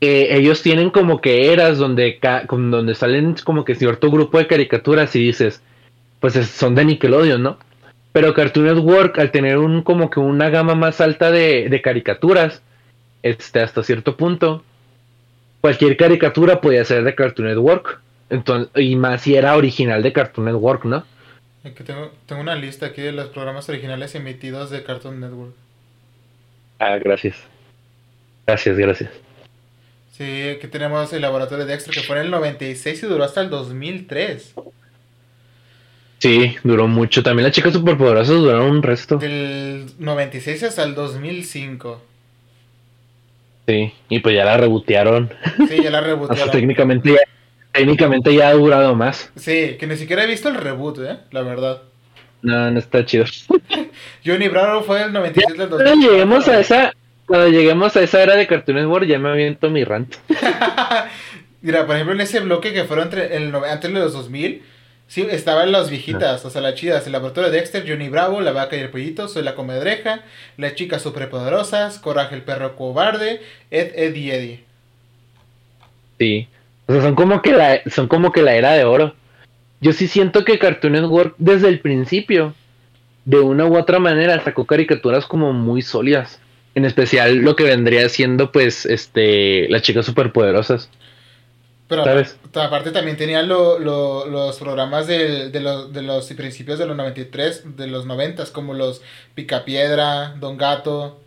ellos 0.00 0.60
tienen 0.62 0.90
como 0.90 1.20
que 1.20 1.52
eras 1.52 1.78
donde, 1.78 2.18
donde 2.48 2.94
salen 2.96 3.36
como 3.44 3.64
que 3.64 3.76
cierto 3.76 4.10
grupo 4.10 4.38
de 4.38 4.48
caricaturas 4.48 5.14
y 5.14 5.20
dices, 5.20 5.62
pues 6.18 6.34
son 6.34 6.74
de 6.74 6.84
Nickelodeon, 6.84 7.40
¿no? 7.40 7.58
Pero 8.12 8.34
Cartoon 8.34 8.66
Network, 8.66 9.18
al 9.20 9.30
tener 9.30 9.58
un 9.58 9.82
como 9.82 10.10
que 10.10 10.18
una 10.18 10.50
gama 10.50 10.74
más 10.74 11.00
alta 11.00 11.30
de, 11.30 11.68
de 11.68 11.80
caricaturas, 11.80 12.60
este, 13.22 13.60
hasta 13.60 13.84
cierto 13.84 14.16
punto, 14.16 14.64
cualquier 15.62 15.96
caricatura 15.96 16.60
podía 16.60 16.84
ser 16.84 17.04
de 17.04 17.14
Cartoon 17.14 17.48
Network. 17.48 18.00
Entonces, 18.28 18.70
y 18.76 18.96
más 18.96 19.22
si 19.22 19.34
era 19.34 19.56
original 19.56 20.02
de 20.02 20.12
Cartoon 20.12 20.46
Network, 20.46 20.84
¿no? 20.84 21.04
tengo, 21.62 22.10
tengo 22.26 22.42
una 22.42 22.56
lista 22.56 22.86
aquí 22.86 23.00
de 23.00 23.12
los 23.12 23.28
programas 23.28 23.68
originales 23.68 24.14
emitidos 24.14 24.70
de 24.70 24.82
Cartoon 24.82 25.20
Network. 25.20 25.54
Ah, 26.78 26.98
gracias. 26.98 27.36
Gracias, 28.46 28.76
gracias. 28.76 29.10
Sí, 30.12 30.48
aquí 30.48 30.66
tenemos 30.66 31.12
el 31.12 31.22
laboratorio 31.22 31.64
de 31.64 31.74
Extra 31.74 31.92
que 31.92 32.00
fue 32.00 32.16
en 32.16 32.24
el 32.24 32.30
96 32.30 33.02
y 33.02 33.06
duró 33.06 33.24
hasta 33.24 33.40
el 33.40 33.48
2003. 33.48 34.54
Sí, 36.18 36.56
duró 36.64 36.88
mucho. 36.88 37.22
También 37.22 37.44
las 37.44 37.54
chicas 37.54 37.72
superpoderosas 37.72 38.36
duraron 38.36 38.70
un 38.70 38.82
resto. 38.82 39.16
Del 39.16 39.86
96 39.98 40.62
hasta 40.64 40.82
el 40.82 40.94
2005. 40.94 42.02
Sí, 43.66 43.92
y 44.08 44.18
pues 44.20 44.34
ya 44.34 44.44
la 44.44 44.56
rebotearon. 44.56 45.32
Sí, 45.68 45.82
ya 45.82 45.90
la 45.90 46.00
rebotearon. 46.00 46.50
técnicamente, 46.52 47.12
ya, 47.12 47.20
técnicamente 47.72 48.34
ya 48.34 48.48
ha 48.48 48.52
durado 48.54 48.94
más. 48.94 49.30
Sí, 49.36 49.76
que 49.78 49.86
ni 49.86 49.96
siquiera 49.96 50.24
he 50.24 50.26
visto 50.26 50.48
el 50.48 50.56
reboot, 50.56 50.98
¿eh? 50.98 51.18
La 51.30 51.42
verdad. 51.42 51.82
No, 52.42 52.70
no 52.70 52.78
está 52.78 53.04
chido. 53.04 53.24
Johnny 54.26 54.48
Bravo 54.48 54.82
fue 54.82 55.04
el 55.04 55.12
96 55.12 55.58
del 55.58 55.70
2000. 55.70 55.86
Cuando 55.86 56.08
lleguemos 56.08 56.48
a 56.48 56.60
esa, 56.60 56.92
cuando 57.26 57.48
lleguemos 57.48 57.96
a 57.96 58.02
esa 58.02 58.22
era 58.22 58.34
de 58.34 58.46
Cartoon 58.46 58.78
Network 58.78 59.06
ya 59.06 59.18
me 59.18 59.30
aviento 59.30 59.70
mi 59.70 59.84
rant. 59.84 60.16
Mira, 61.62 61.86
por 61.86 61.94
ejemplo, 61.94 62.14
en 62.14 62.20
ese 62.20 62.40
bloque 62.40 62.72
que 62.72 62.84
fueron 62.84 63.04
entre 63.06 63.36
el, 63.36 63.54
antes 63.54 63.92
de 63.92 64.00
los 64.00 64.12
2000, 64.12 64.62
Sí, 65.08 65.26
estaban 65.30 65.72
las 65.72 65.90
viejitas, 65.90 66.44
o 66.44 66.50
sea, 66.50 66.62
las 66.62 66.74
chidas. 66.74 67.06
El 67.06 67.12
laboratorio 67.12 67.50
de 67.50 67.58
Dexter, 67.58 67.84
Johnny 67.86 68.08
Bravo, 68.08 68.40
La 68.40 68.52
Vaca 68.52 68.76
y 68.76 68.80
el 68.80 68.88
Pollito, 68.88 69.28
Soy 69.28 69.42
la 69.42 69.54
Comedreja, 69.54 70.22
Las 70.56 70.74
Chicas 70.74 71.02
Superpoderosas, 71.02 71.98
Coraje 71.98 72.34
el 72.34 72.42
Perro 72.42 72.76
Cobarde, 72.76 73.42
Ed, 73.70 73.92
Ed 73.94 74.14
y 74.14 74.30
Eddie. 74.30 74.64
Sí, 76.18 76.48
o 76.86 76.92
sea, 76.92 77.02
son 77.02 77.14
como 77.14 77.42
que 77.42 77.52
la, 77.52 77.82
son 77.90 78.08
como 78.08 78.32
que 78.32 78.42
la 78.42 78.54
era 78.54 78.72
de 78.72 78.84
oro. 78.84 79.14
Yo 79.82 79.92
sí 79.92 80.06
siento 80.06 80.44
que 80.44 80.58
Cartoon 80.58 80.94
Network 80.94 81.34
desde 81.38 81.68
el 81.68 81.80
principio, 81.80 82.54
de 83.24 83.40
una 83.40 83.66
u 83.66 83.76
otra 83.76 83.98
manera, 83.98 84.42
sacó 84.42 84.64
caricaturas 84.64 85.26
como 85.26 85.52
muy 85.52 85.82
sólidas. 85.82 86.40
En 86.74 86.84
especial 86.84 87.38
lo 87.38 87.54
que 87.54 87.64
vendría 87.64 88.08
siendo, 88.08 88.50
pues, 88.50 88.86
este, 88.86 89.68
las 89.68 89.82
chicas 89.82 90.06
superpoderosas. 90.06 90.88
Pero 91.92 92.64
aparte, 92.64 92.90
también 92.90 93.16
tenía 93.16 93.42
los 93.42 94.58
programas 94.58 95.06
de, 95.06 95.50
los, 95.60 95.92
de 95.92 96.02
los 96.02 96.26
principios 96.32 96.78
de 96.78 96.86
los 96.86 96.96
93, 96.96 97.76
de 97.76 97.86
los 97.86 98.06
90, 98.06 98.44
como 98.52 98.74
los 98.74 99.02
Picapiedra, 99.34 100.34
Don 100.40 100.56
Gato, 100.56 101.20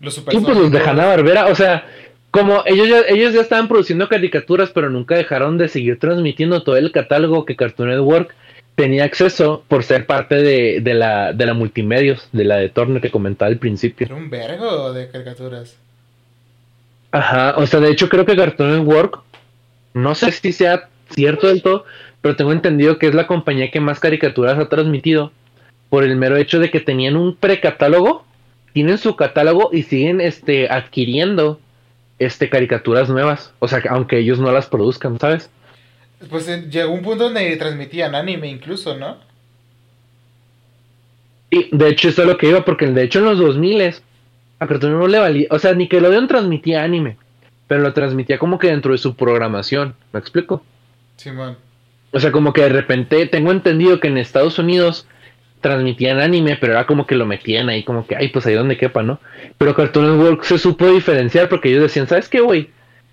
los 0.00 0.14
Super 0.14 0.34
pues 0.40 0.56
los 0.56 0.70
de 0.70 0.80
Hanna 0.80 1.06
Barbera, 1.06 1.46
o 1.46 1.54
sea, 1.54 1.86
como 2.30 2.62
ellos 2.64 2.88
ya, 2.88 3.02
ellos 3.08 3.34
ya 3.34 3.42
estaban 3.42 3.68
produciendo 3.68 4.08
caricaturas, 4.08 4.70
pero 4.70 4.88
nunca 4.88 5.14
dejaron 5.14 5.58
de 5.58 5.68
seguir 5.68 5.98
transmitiendo 5.98 6.62
todo 6.62 6.76
el 6.76 6.90
catálogo 6.90 7.44
que 7.44 7.56
Cartoon 7.56 7.90
Network 7.90 8.34
tenía 8.74 9.04
acceso 9.04 9.64
por 9.68 9.84
ser 9.84 10.06
parte 10.06 10.36
de, 10.36 10.80
de 10.80 10.94
la, 10.94 11.32
de 11.32 11.46
la 11.46 11.54
multimedios, 11.54 12.28
de 12.32 12.44
la 12.44 12.56
de 12.56 12.70
Turner 12.70 13.02
que 13.02 13.10
comentaba 13.10 13.50
al 13.50 13.58
principio. 13.58 14.06
Era 14.06 14.16
un 14.16 14.30
vergo 14.30 14.92
de 14.92 15.08
caricaturas. 15.08 15.76
Ajá, 17.10 17.54
o 17.58 17.66
sea, 17.66 17.80
de 17.80 17.90
hecho 17.90 18.08
creo 18.08 18.24
que 18.24 18.34
Cartoon 18.34 18.78
Network 18.78 19.20
no 19.94 20.14
sé 20.14 20.32
si 20.32 20.52
sea 20.52 20.88
cierto 21.10 21.48
del 21.48 21.62
todo, 21.62 21.84
pero 22.20 22.36
tengo 22.36 22.52
entendido 22.52 22.98
que 22.98 23.08
es 23.08 23.14
la 23.14 23.26
compañía 23.26 23.70
que 23.70 23.80
más 23.80 24.00
caricaturas 24.00 24.58
ha 24.58 24.68
transmitido 24.68 25.32
por 25.90 26.04
el 26.04 26.16
mero 26.16 26.36
hecho 26.36 26.58
de 26.58 26.70
que 26.70 26.80
tenían 26.80 27.16
un 27.16 27.36
precatálogo, 27.36 28.24
tienen 28.72 28.96
su 28.98 29.16
catálogo 29.16 29.70
y 29.72 29.82
siguen 29.82 30.20
este 30.20 30.70
adquiriendo 30.70 31.60
este 32.18 32.48
caricaturas 32.48 33.08
nuevas, 33.08 33.52
o 33.58 33.68
sea, 33.68 33.82
aunque 33.90 34.18
ellos 34.18 34.38
no 34.38 34.52
las 34.52 34.66
produzcan, 34.66 35.18
¿sabes? 35.18 35.50
Pues 36.30 36.48
eh, 36.48 36.68
llegó 36.70 36.92
un 36.92 37.02
punto 37.02 37.24
donde 37.24 37.56
transmitían 37.56 38.14
anime 38.14 38.48
incluso, 38.48 38.96
¿no? 38.96 39.16
Y 41.50 41.68
de 41.76 41.88
hecho 41.88 42.08
eso 42.08 42.22
es 42.22 42.28
lo 42.28 42.38
que 42.38 42.48
iba, 42.48 42.64
porque 42.64 42.86
de 42.86 43.02
hecho 43.02 43.18
en 43.18 43.26
los 43.26 43.38
2000 43.38 43.94
a 44.58 44.66
Cartoon 44.66 44.98
no 44.98 45.08
le 45.08 45.18
valía, 45.18 45.48
o 45.50 45.58
sea, 45.58 45.74
Nickelodeon 45.74 46.28
transmitía 46.28 46.84
anime, 46.84 47.16
pero 47.72 47.84
lo 47.84 47.94
transmitía 47.94 48.38
como 48.38 48.58
que 48.58 48.66
dentro 48.66 48.92
de 48.92 48.98
su 48.98 49.16
programación, 49.16 49.94
¿me 50.12 50.20
explico? 50.20 50.62
Sí, 51.16 51.30
man. 51.30 51.56
O 52.10 52.20
sea, 52.20 52.30
como 52.30 52.52
que 52.52 52.60
de 52.60 52.68
repente 52.68 53.24
tengo 53.24 53.50
entendido 53.50 53.98
que 53.98 54.08
en 54.08 54.18
Estados 54.18 54.58
Unidos 54.58 55.06
transmitían 55.62 56.20
anime, 56.20 56.58
pero 56.60 56.74
era 56.74 56.86
como 56.86 57.06
que 57.06 57.14
lo 57.14 57.24
metían 57.24 57.70
ahí, 57.70 57.82
como 57.82 58.06
que, 58.06 58.14
ay, 58.14 58.28
pues 58.28 58.44
ahí 58.44 58.52
donde 58.52 58.76
quepa, 58.76 59.02
¿no? 59.02 59.20
Pero 59.56 59.74
Cartoon 59.74 60.18
Network 60.18 60.44
se 60.44 60.58
supo 60.58 60.86
diferenciar 60.92 61.48
porque 61.48 61.70
ellos 61.70 61.84
decían, 61.84 62.06
¿sabes 62.06 62.28
qué, 62.28 62.42
güey? 62.42 62.68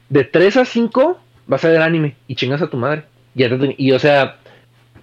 De 0.09 0.25
3 0.25 0.57
a 0.57 0.65
5 0.65 1.17
vas 1.47 1.63
a 1.63 1.69
ver 1.69 1.81
anime 1.81 2.17
y 2.27 2.35
chingas 2.35 2.61
a 2.61 2.69
tu 2.69 2.75
madre. 2.75 3.03
Y, 3.35 3.45
y 3.77 3.93
o 3.93 3.99
sea, 3.99 4.39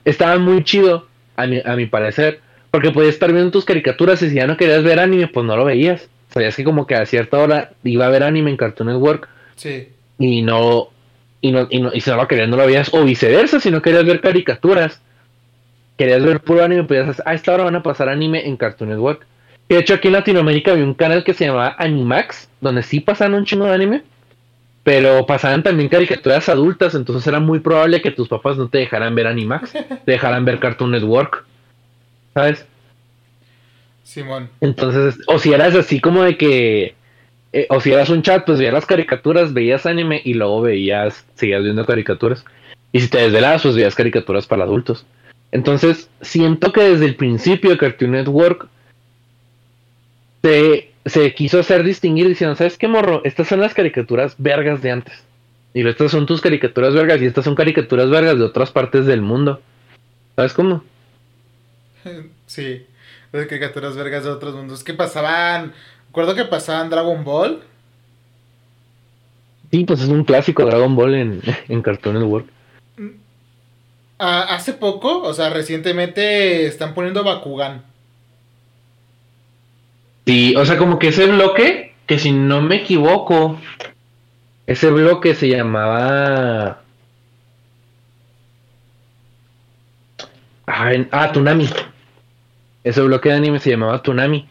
estaba 0.05 0.37
muy 0.39 0.65
chido, 0.65 1.07
a 1.35 1.47
mi, 1.47 1.63
a 1.65 1.77
mi 1.77 1.87
parecer, 1.87 2.41
porque 2.71 2.91
podías 2.91 3.15
estar 3.15 3.33
viendo 3.33 3.53
tus 3.53 3.65
caricaturas 3.65 4.21
y 4.21 4.29
si 4.29 4.35
ya 4.35 4.47
no 4.47 4.59
querías 4.59 4.85
ver 4.85 5.01
anime, 5.01 5.29
pues 5.29 5.47
no 5.47 5.57
lo 5.57 5.65
veías. 5.65 6.11
Sabías 6.29 6.55
que 6.55 6.65
como 6.65 6.87
que 6.87 6.95
a 6.95 7.07
cierta 7.07 7.39
hora 7.39 7.71
iba 7.85 8.05
a 8.05 8.11
ver 8.11 8.23
anime 8.23 8.51
en 8.51 8.59
Cartoon 8.59 8.91
Network 8.91 9.31
Sí. 9.57 9.89
Y 10.19 10.43
no, 10.43 10.89
y 11.41 11.53
no, 11.53 11.67
y 11.71 11.81
no, 11.81 11.93
y 11.93 12.01
si 12.01 12.11
no 12.11 12.17
lo 12.17 12.29
querías, 12.29 12.49
no 12.49 12.57
lo 12.57 12.67
veías, 12.67 12.93
o 12.93 13.05
viceversa, 13.05 13.61
si 13.61 13.71
no 13.71 13.83
querías 13.83 14.05
ver 14.05 14.21
caricaturas, 14.21 15.01
querías 15.97 16.25
ver 16.25 16.41
puro 16.41 16.65
anime, 16.65 16.85
pues 16.85 17.23
a 17.25 17.35
esta 17.35 17.55
hora 17.55 17.65
van 17.65 17.77
a 17.77 17.83
pasar 17.83 18.09
anime 18.09 18.47
en 18.47 18.57
Cartoon 18.57 18.91
Network. 18.91 19.27
de 19.69 19.79
hecho 19.79 19.95
aquí 19.95 20.09
en 20.09 20.15
Latinoamérica 20.15 20.73
había 20.73 20.85
un 20.85 20.95
canal 20.95 21.25
que 21.25 21.35
se 21.35 21.47
llamaba 21.47 21.77
Animax, 21.79 22.49
donde 22.61 22.83
sí 22.83 23.01
pasaban 23.01 23.35
un 23.35 23.45
chingo 23.45 23.67
de 23.67 23.75
anime, 23.75 24.03
pero 24.83 25.25
pasaban 25.27 25.63
también 25.63 25.89
caricaturas 25.89 26.49
adultas, 26.49 26.95
entonces 26.95 27.27
era 27.27 27.41
muy 27.41 27.61
probable 27.61 28.03
que 28.03 28.11
tus 28.11 28.29
papás 28.29 28.57
no 28.57 28.69
te 28.69 28.79
dejaran 28.79 29.15
ver 29.15 29.27
Animax, 29.27 29.73
te 30.05 30.13
dejaran 30.13 30.45
ver 30.45 30.59
Cartoon 30.59 30.91
Network, 30.91 31.45
¿sabes? 32.35 32.67
Simón. 34.03 34.49
Entonces, 34.61 35.17
o 35.27 35.39
si 35.39 35.53
eras 35.53 35.75
así 35.75 36.01
como 36.01 36.23
de 36.23 36.37
que 36.37 36.96
eh, 37.57 37.67
o 37.71 37.81
si 37.81 37.91
eras 37.91 38.11
un 38.11 38.21
chat, 38.21 38.45
pues 38.45 38.59
veías 38.59 38.75
las 38.75 38.85
caricaturas, 38.85 39.55
veías 39.55 39.87
anime 39.87 40.21
y 40.23 40.35
luego 40.35 40.61
veías, 40.61 41.25
seguías 41.37 41.63
viendo 41.63 41.87
caricaturas. 41.87 42.45
Y 42.93 43.01
si 43.01 43.09
te 43.09 43.17
desvelabas, 43.17 43.63
pues 43.63 43.75
veías 43.75 43.95
caricaturas 43.95 44.47
para 44.47 44.65
adultos. 44.65 45.07
Entonces, 45.53 46.11
siento 46.21 46.71
que 46.71 46.83
desde 46.83 47.07
el 47.07 47.17
principio 47.17 47.79
Cartoon 47.79 48.11
Network 48.11 48.69
se, 50.43 50.91
se 51.07 51.35
quiso 51.35 51.61
hacer 51.61 51.83
distinguir 51.83 52.29
diciendo, 52.29 52.57
¿sabes 52.57 52.77
qué 52.77 52.89
morro? 52.89 53.23
Estas 53.25 53.49
son 53.49 53.63
las 53.63 53.73
caricaturas 53.73 54.35
vergas 54.37 54.83
de 54.83 54.91
antes. 54.91 55.25
Y 55.73 55.89
estas 55.89 56.11
son 56.11 56.27
tus 56.27 56.43
caricaturas 56.43 56.93
vergas 56.93 57.23
y 57.23 57.25
estas 57.25 57.47
son 57.47 57.55
caricaturas 57.55 58.11
vergas 58.11 58.37
de 58.37 58.45
otras 58.45 58.71
partes 58.71 59.07
del 59.07 59.23
mundo. 59.23 59.63
¿Sabes 60.35 60.53
cómo? 60.53 60.85
Sí, 62.47 62.87
las 63.33 63.47
caricaturas 63.47 63.97
vergas 63.97 64.25
de 64.25 64.31
otros 64.31 64.55
mundos. 64.55 64.85
¿Qué 64.85 64.95
pasaban 64.95 65.73
Recuerdo 66.17 66.35
que 66.35 66.49
pasaban 66.49 66.89
Dragon 66.89 67.23
Ball. 67.25 67.63
Sí, 69.71 69.85
pues 69.85 70.01
es 70.01 70.09
un 70.09 70.25
clásico 70.25 70.65
Dragon 70.65 70.97
Ball 70.97 71.15
en, 71.15 71.43
en 71.69 71.83
Cartoon 71.83 72.15
Network. 72.15 72.47
Ah, 74.19 74.47
hace 74.49 74.73
poco, 74.73 75.21
o 75.21 75.35
sea, 75.35 75.51
recientemente 75.51 76.65
están 76.65 76.95
poniendo 76.95 77.23
Bakugan. 77.23 77.83
Sí, 80.25 80.57
o 80.57 80.65
sea, 80.65 80.79
como 80.79 80.99
que 80.99 81.09
ese 81.09 81.27
bloque, 81.27 81.95
que 82.07 82.19
si 82.19 82.33
no 82.33 82.63
me 82.63 82.77
equivoco, 82.77 83.61
ese 84.67 84.89
bloque 84.89 85.35
se 85.35 85.51
llamaba... 85.51 86.81
Ah, 90.67 90.93
ah, 91.11 91.33
Tunami. 91.33 91.69
Ese 92.85 93.03
bloque 93.03 93.29
de 93.29 93.35
anime 93.35 93.59
se 93.59 93.69
llamaba 93.69 94.03
Tunami. 94.03 94.49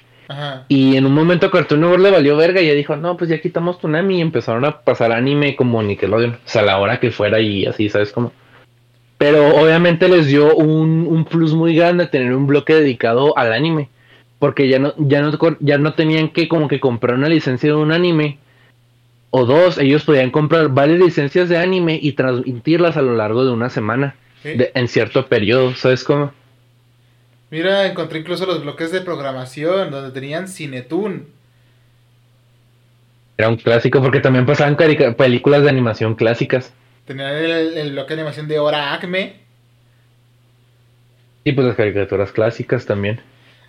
Y 0.68 0.98
en 0.98 1.06
un 1.06 1.14
momento 1.14 1.52
Cartoon 1.52 1.82
Network 1.82 2.02
le 2.02 2.12
valió 2.12 2.38
verga 2.38 2.62
y 2.62 2.68
ya 2.68 2.74
dijo, 2.74 2.96
no, 2.96 3.18
pues 3.18 3.30
ya 3.30 3.40
quitamos 3.40 3.78
Tsunami 3.78 4.18
y 4.18 4.22
empezaron 4.22 4.66
a 4.66 4.82
pasar 4.82 5.12
anime 5.12 5.56
como 5.56 5.82
Nickelodeon. 5.84 6.34
O 6.34 6.38
sea, 6.46 6.62
a 6.62 6.66
la 6.66 6.80
hora 6.80 7.00
que 7.00 7.12
fuera 7.12 7.40
y 7.40 7.66
así, 7.66 7.90
¿sabes 7.90 8.12
cómo? 8.12 8.32
Pero 9.18 9.56
obviamente 9.56 10.10
les 10.10 10.28
dio 10.28 10.56
un, 10.56 11.08
un 11.08 11.26
plus 11.26 11.54
muy 11.54 11.76
grande 11.76 12.08
tener 12.08 12.34
un 12.34 12.48
bloque 12.48 12.76
dedicado 12.76 13.38
al 13.38 13.54
anime. 13.54 13.90
Porque 14.40 14.68
ya 14.68 14.80
no, 14.80 14.94
ya 14.98 15.22
no, 15.22 15.32
ya 15.60 15.78
no 15.78 15.94
tenían 15.94 16.30
que 16.30 16.48
como 16.48 16.68
que 16.68 16.80
comprar 16.80 17.16
una 17.16 17.30
licencia 17.30 17.70
de 17.70 17.76
un 17.76 17.92
anime. 17.92 18.40
O 19.30 19.46
dos, 19.46 19.78
ellos 19.78 20.04
podían 20.04 20.32
comprar 20.32 20.70
varias 20.70 21.00
licencias 21.00 21.50
de 21.50 21.58
anime 21.58 22.00
y 22.02 22.14
transmitirlas 22.14 22.98
a 22.98 23.02
lo 23.02 23.16
largo 23.16 23.46
de 23.46 23.52
una 23.52 23.70
semana. 23.70 24.16
en 24.44 24.88
cierto 24.88 25.26
periodo, 25.28 25.74
¿sabes 25.76 26.04
cómo? 26.04 26.32
Mira, 27.52 27.86
encontré 27.86 28.20
incluso 28.20 28.46
los 28.46 28.62
bloques 28.64 28.92
de 28.92 29.02
programación 29.02 29.92
donde 29.92 30.12
tenían 30.12 30.48
Cinetoon. 30.48 31.28
Era 33.38 33.50
un 33.50 33.58
clásico 33.58 34.02
porque 34.02 34.20
también 34.20 34.46
pasaban 34.46 34.78
películas 34.78 35.64
de 35.64 35.70
animación 35.70 36.16
clásicas. 36.16 36.74
Tenían 37.06 37.30
el, 37.30 37.92
bloque 37.92 38.16
de 38.16 38.22
animación 38.22 38.48
de 38.48 38.60
Hora 38.60 38.94
Acme. 38.94 39.36
Y 41.44 41.52
pues 41.52 41.68
las 41.68 41.76
caricaturas 41.76 42.32
clásicas 42.32 42.86
también. 42.86 43.22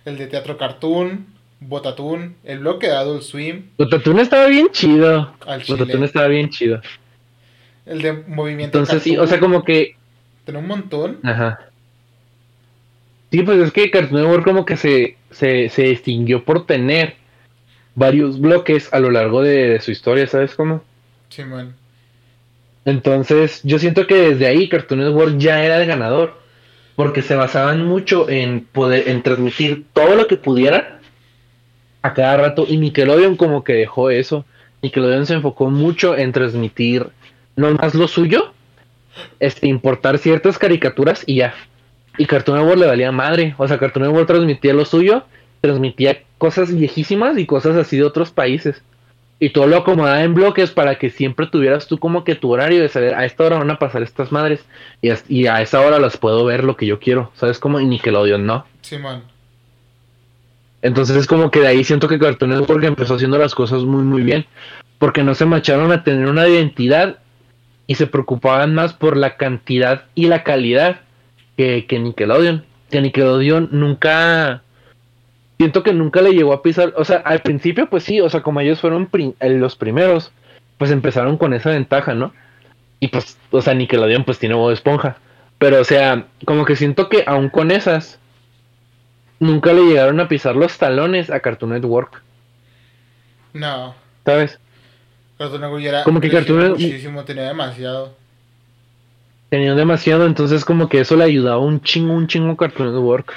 El 0.05 0.17
de 0.17 0.27
teatro 0.27 0.57
cartoon, 0.57 1.27
Botatún, 1.59 2.35
el 2.43 2.59
bloque 2.59 2.87
de 2.87 2.95
Adult 2.95 3.21
Swim. 3.21 3.69
Botatún 3.77 4.19
estaba 4.19 4.47
bien 4.47 4.69
chido. 4.71 5.35
Botatún 5.67 6.03
estaba 6.03 6.27
bien 6.27 6.49
chido. 6.49 6.81
El 7.85 8.01
de 8.01 8.13
movimiento. 8.13 8.79
Entonces 8.79 9.03
sí, 9.03 9.17
o 9.17 9.27
sea, 9.27 9.39
como 9.39 9.63
que. 9.63 9.95
Tenía 10.45 10.61
un 10.61 10.67
montón. 10.67 11.19
Ajá. 11.23 11.66
Sí, 13.31 13.43
pues 13.43 13.59
es 13.59 13.71
que 13.71 13.91
Cartoon 13.91 14.21
Network 14.21 14.43
como 14.43 14.65
que 14.65 14.77
se, 14.77 15.17
se, 15.31 15.69
se 15.69 15.83
distinguió 15.83 16.43
por 16.43 16.65
tener 16.65 17.15
varios 17.97 18.39
bloques 18.39 18.93
a 18.93 18.99
lo 18.99 19.09
largo 19.09 19.41
de, 19.41 19.79
su 19.81 19.91
historia, 19.91 20.27
¿sabes 20.27 20.55
cómo? 20.55 20.83
Sí, 21.29 21.43
man. 21.43 21.75
Entonces, 22.85 23.59
yo 23.63 23.79
siento 23.79 24.07
que 24.07 24.15
desde 24.15 24.47
ahí 24.47 24.69
Cartoon 24.69 25.01
Network 25.01 25.37
ya 25.39 25.63
era 25.65 25.81
el 25.81 25.87
ganador, 25.87 26.39
porque 26.95 27.21
se 27.21 27.35
basaban 27.35 27.85
mucho 27.85 28.29
en 28.29 28.65
poder, 28.65 29.09
en 29.09 29.23
transmitir 29.23 29.85
todo 29.93 30.15
lo 30.15 30.27
que 30.27 30.37
pudiera 30.37 30.99
a 32.01 32.13
cada 32.13 32.37
rato, 32.37 32.65
y 32.69 32.77
Nickelodeon 32.77 33.35
como 33.35 33.63
que 33.63 33.73
dejó 33.73 34.09
eso. 34.09 34.45
Nickelodeon 34.83 35.25
se 35.25 35.33
enfocó 35.33 35.69
mucho 35.69 36.15
en 36.15 36.31
transmitir 36.31 37.07
no 37.55 37.71
más 37.71 37.95
lo 37.95 38.07
suyo, 38.07 38.53
este, 39.39 39.67
importar 39.67 40.19
ciertas 40.19 40.59
caricaturas 40.59 41.23
y 41.25 41.37
ya. 41.37 41.55
Y 42.17 42.25
Cartoon 42.25 42.57
Network 42.57 42.79
le 42.79 42.87
valía 42.87 43.11
madre. 43.11 43.55
O 43.57 43.67
sea, 43.67 43.77
Cartoon 43.77 44.05
Network 44.05 44.27
transmitía 44.27 44.73
lo 44.73 44.85
suyo, 44.85 45.23
transmitía 45.61 46.23
cosas 46.37 46.73
viejísimas 46.73 47.37
y 47.37 47.45
cosas 47.45 47.75
así 47.75 47.97
de 47.97 48.03
otros 48.03 48.31
países. 48.31 48.81
Y 49.39 49.51
todo 49.51 49.67
lo 49.67 49.77
acomodaba 49.77 50.23
en 50.23 50.33
bloques 50.33 50.71
para 50.71 50.95
que 50.95 51.11
siempre 51.11 51.45
tuvieras 51.45 51.85
tú 51.85 51.99
como 51.99 52.23
que 52.23 52.33
tu 52.33 52.51
horario 52.51 52.81
de 52.81 52.89
saber 52.89 53.13
a 53.13 53.23
esta 53.23 53.43
hora 53.43 53.59
van 53.59 53.69
a 53.69 53.77
pasar 53.77 54.01
estas 54.01 54.31
madres 54.31 54.65
y 55.01 55.45
a, 55.45 55.61
esa 55.61 55.81
hora 55.81 55.99
las 55.99 56.17
puedo 56.17 56.43
ver 56.43 56.63
lo 56.63 56.75
que 56.75 56.87
yo 56.87 56.99
quiero. 56.99 57.31
¿Sabes 57.35 57.59
cómo? 57.59 57.79
Y 57.79 57.85
Nickelodeon 57.85 58.45
no. 58.47 58.65
Sí, 58.81 58.97
man. 58.97 59.23
Entonces 60.81 61.17
es 61.17 61.27
como 61.27 61.51
que 61.51 61.59
de 61.59 61.67
ahí 61.67 61.83
siento 61.83 62.07
que 62.07 62.17
Cartoon 62.17 62.51
Network 62.51 62.83
empezó 62.83 63.15
haciendo 63.15 63.37
las 63.37 63.53
cosas 63.53 63.83
muy 63.83 64.03
muy 64.03 64.23
bien. 64.23 64.45
Porque 64.97 65.23
no 65.23 65.35
se 65.35 65.45
marcharon 65.45 65.91
a 65.91 66.03
tener 66.03 66.27
una 66.27 66.47
identidad 66.47 67.19
y 67.85 67.95
se 67.95 68.07
preocupaban 68.07 68.73
más 68.73 68.93
por 68.93 69.17
la 69.17 69.37
cantidad 69.37 70.05
y 70.15 70.25
la 70.25 70.43
calidad 70.43 71.01
que, 71.57 71.85
que 71.85 71.99
Nickelodeon. 71.99 72.65
Que 72.89 73.01
Nickelodeon 73.01 73.69
nunca. 73.71 74.61
Siento 75.57 75.83
que 75.83 75.91
nunca 75.91 76.21
le 76.21 76.31
llegó 76.31 76.53
a 76.53 76.61
pisar. 76.61 76.93
O 76.95 77.03
sea, 77.03 77.17
al 77.17 77.41
principio, 77.41 77.89
pues 77.89 78.03
sí, 78.03 78.21
o 78.21 78.29
sea, 78.29 78.41
como 78.41 78.61
ellos 78.61 78.79
fueron 78.79 79.09
eh, 79.13 79.49
los 79.49 79.75
primeros, 79.75 80.31
pues 80.77 80.91
empezaron 80.91 81.37
con 81.37 81.53
esa 81.53 81.71
ventaja, 81.71 82.13
¿no? 82.13 82.31
Y 82.99 83.09
pues, 83.09 83.37
o 83.51 83.61
sea, 83.61 83.73
Nickelodeon 83.73 84.23
pues 84.23 84.39
tiene 84.39 84.55
voz 84.55 84.69
de 84.69 84.75
esponja. 84.75 85.17
Pero, 85.57 85.81
o 85.81 85.83
sea, 85.83 86.27
como 86.45 86.65
que 86.65 86.75
siento 86.75 87.09
que 87.09 87.23
aún 87.25 87.49
con 87.49 87.71
esas, 87.71 88.19
nunca 89.39 89.73
le 89.73 89.85
llegaron 89.85 90.19
a 90.19 90.27
pisar 90.27 90.55
los 90.55 90.77
talones 90.77 91.31
a 91.31 91.39
Cartoon 91.39 91.71
Network. 91.71 92.21
No. 93.53 93.95
¿Sabes? 94.23 94.59
Cartoon 95.39 95.61
Network 95.61 95.83
era 95.83 96.03
como 96.03 96.21
que 96.21 96.29
Cartoon 96.29 96.59
Network 96.59 96.79
muchísimo, 96.79 97.23
tenía 97.23 97.43
demasiado 97.43 98.15
tenía 99.49 99.75
demasiado, 99.75 100.25
entonces 100.25 100.65
como 100.65 100.89
que 100.89 100.99
eso 100.99 101.15
le 101.15 101.23
ayudaba 101.23 101.59
un 101.59 101.81
chingo, 101.81 102.13
un 102.13 102.27
chingo 102.27 102.57
Cartoon 102.57 102.93
Network. 102.93 103.33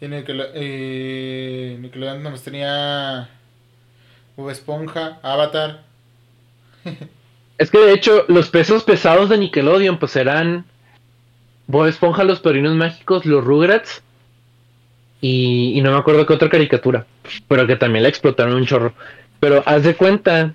Y 0.00 0.08
Nickelodeon, 0.08 0.52
eh, 0.54 1.78
Nickelodeon 1.80 2.22
nomás 2.22 2.42
tenía 2.42 3.30
Bob 4.36 4.50
Esponja, 4.50 5.18
Avatar. 5.22 5.82
es 7.58 7.70
que 7.70 7.78
de 7.78 7.92
hecho 7.92 8.24
los 8.28 8.50
pesos 8.50 8.84
pesados 8.84 9.30
de 9.30 9.38
Nickelodeon 9.38 9.98
pues 9.98 10.16
eran 10.16 10.64
Bob 11.66 11.86
Esponja, 11.86 12.24
Los 12.24 12.40
Perinos 12.40 12.74
Mágicos, 12.74 13.24
Los 13.24 13.42
Rugrats 13.42 14.02
y, 15.20 15.72
y 15.74 15.80
no 15.80 15.92
me 15.92 15.98
acuerdo 15.98 16.26
qué 16.26 16.34
otra 16.34 16.50
caricatura, 16.50 17.06
pero 17.48 17.66
que 17.66 17.76
también 17.76 18.02
la 18.02 18.10
explotaron 18.10 18.54
un 18.54 18.66
chorro. 18.66 18.92
Pero 19.40 19.62
haz 19.64 19.82
de 19.84 19.94
cuenta 19.94 20.54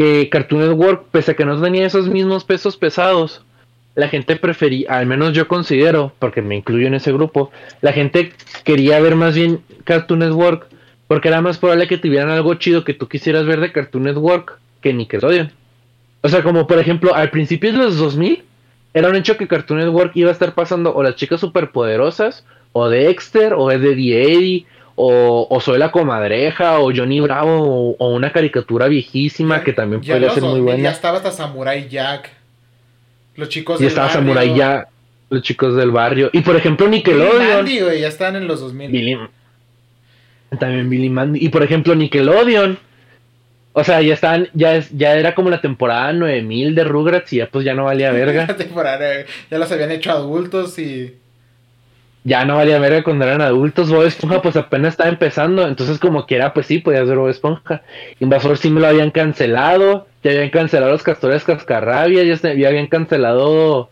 que 0.00 0.30
Cartoon 0.30 0.62
Network, 0.62 1.08
pese 1.10 1.32
a 1.32 1.34
que 1.34 1.44
no 1.44 1.60
tenía 1.60 1.86
esos 1.86 2.08
mismos 2.08 2.44
pesos 2.44 2.78
pesados, 2.78 3.44
la 3.94 4.08
gente 4.08 4.36
prefería, 4.36 4.96
al 4.96 5.04
menos 5.04 5.34
yo 5.34 5.46
considero, 5.46 6.14
porque 6.18 6.40
me 6.40 6.56
incluyo 6.56 6.86
en 6.86 6.94
ese 6.94 7.12
grupo, 7.12 7.50
la 7.82 7.92
gente 7.92 8.32
quería 8.64 8.98
ver 8.98 9.14
más 9.14 9.34
bien 9.34 9.60
Cartoon 9.84 10.20
Network 10.20 10.68
porque 11.06 11.28
era 11.28 11.42
más 11.42 11.58
probable 11.58 11.86
que 11.86 11.98
tuvieran 11.98 12.30
algo 12.30 12.54
chido 12.54 12.82
que 12.82 12.94
tú 12.94 13.08
quisieras 13.08 13.44
ver 13.44 13.60
de 13.60 13.72
Cartoon 13.72 14.04
Network 14.04 14.58
que 14.80 14.94
Nickelodeon. 14.94 15.52
O 16.22 16.30
sea, 16.30 16.42
como 16.42 16.66
por 16.66 16.78
ejemplo, 16.78 17.14
al 17.14 17.28
principio 17.28 17.70
de 17.70 17.76
los 17.76 17.98
2000, 17.98 18.42
era 18.94 19.10
un 19.10 19.16
hecho 19.16 19.36
que 19.36 19.48
Cartoon 19.48 19.80
Network 19.80 20.12
iba 20.14 20.30
a 20.30 20.32
estar 20.32 20.54
pasando 20.54 20.94
o 20.94 21.02
las 21.02 21.16
chicas 21.16 21.40
superpoderosas, 21.40 22.46
o 22.72 22.88
Dexter, 22.88 23.52
o 23.52 23.70
Eddie 23.70 24.22
Eddie, 24.22 24.66
o, 25.02 25.60
Soy 25.60 25.78
la 25.78 25.90
Comadreja, 25.90 26.80
o 26.80 26.92
Johnny 26.94 27.20
Bravo, 27.20 27.96
o, 27.98 28.14
una 28.14 28.32
caricatura 28.32 28.88
viejísima 28.88 29.62
que 29.64 29.72
también 29.72 30.02
puede 30.02 30.30
ser 30.30 30.42
muy 30.42 30.60
buena. 30.60 30.82
Ya 30.82 30.90
estaba 30.90 31.16
hasta 31.18 31.30
Samurai 31.30 31.88
Jack. 31.88 32.30
Los 33.36 33.48
chicos 33.48 33.80
y 33.80 33.86
estaba 33.86 34.10
Samurai 34.10 34.54
Jack, 34.54 34.88
los 35.30 35.42
chicos 35.42 35.76
del 35.76 35.90
barrio. 35.90 36.30
Y 36.32 36.40
por 36.40 36.56
ejemplo, 36.56 36.86
Nickelodeon. 36.88 37.64
Billy 37.64 37.80
Mandy, 37.80 38.00
ya 38.00 38.08
están 38.08 38.36
en 38.36 38.46
los 38.46 38.60
2000. 38.60 39.18
también 40.58 40.90
Billy 40.90 41.08
Mandy. 41.08 41.44
Y 41.44 41.48
por 41.48 41.62
ejemplo, 41.62 41.94
Nickelodeon. 41.94 42.78
O 43.72 43.84
sea, 43.84 44.02
ya 44.02 44.14
estaban, 44.14 44.48
ya, 44.52 44.74
es, 44.74 44.90
ya 44.90 45.14
era 45.14 45.34
como 45.34 45.48
la 45.48 45.60
temporada 45.60 46.12
9000 46.12 46.74
de 46.74 46.84
Rugrats 46.84 47.32
y 47.32 47.36
ya 47.36 47.46
pues 47.46 47.64
ya 47.64 47.72
no 47.72 47.84
valía 47.84 48.10
verga. 48.12 48.56
ya 49.48 49.58
los 49.58 49.70
habían 49.70 49.92
hecho 49.92 50.10
adultos 50.10 50.76
y 50.80 51.14
ya 52.24 52.44
no 52.44 52.56
valía 52.56 52.78
verga 52.78 53.02
cuando 53.02 53.24
eran 53.24 53.40
adultos. 53.40 53.90
Bob 53.90 54.04
Esponja 54.04 54.42
pues 54.42 54.56
apenas 54.56 54.94
estaba 54.94 55.08
empezando, 55.08 55.66
entonces 55.66 55.98
como 55.98 56.26
quiera 56.26 56.52
pues 56.52 56.66
sí, 56.66 56.78
podía 56.78 57.04
ser 57.06 57.16
Bob 57.16 57.28
Esponja. 57.28 57.82
Invasor 58.20 58.58
sí 58.58 58.70
me 58.70 58.80
lo 58.80 58.88
habían 58.88 59.10
cancelado, 59.10 60.06
ya 60.22 60.32
habían 60.32 60.50
cancelado 60.50 60.92
los 60.92 61.02
castores 61.02 61.44
cascarrabia, 61.44 62.22
ya, 62.24 62.54
ya 62.54 62.68
habían 62.68 62.88
cancelado 62.88 63.90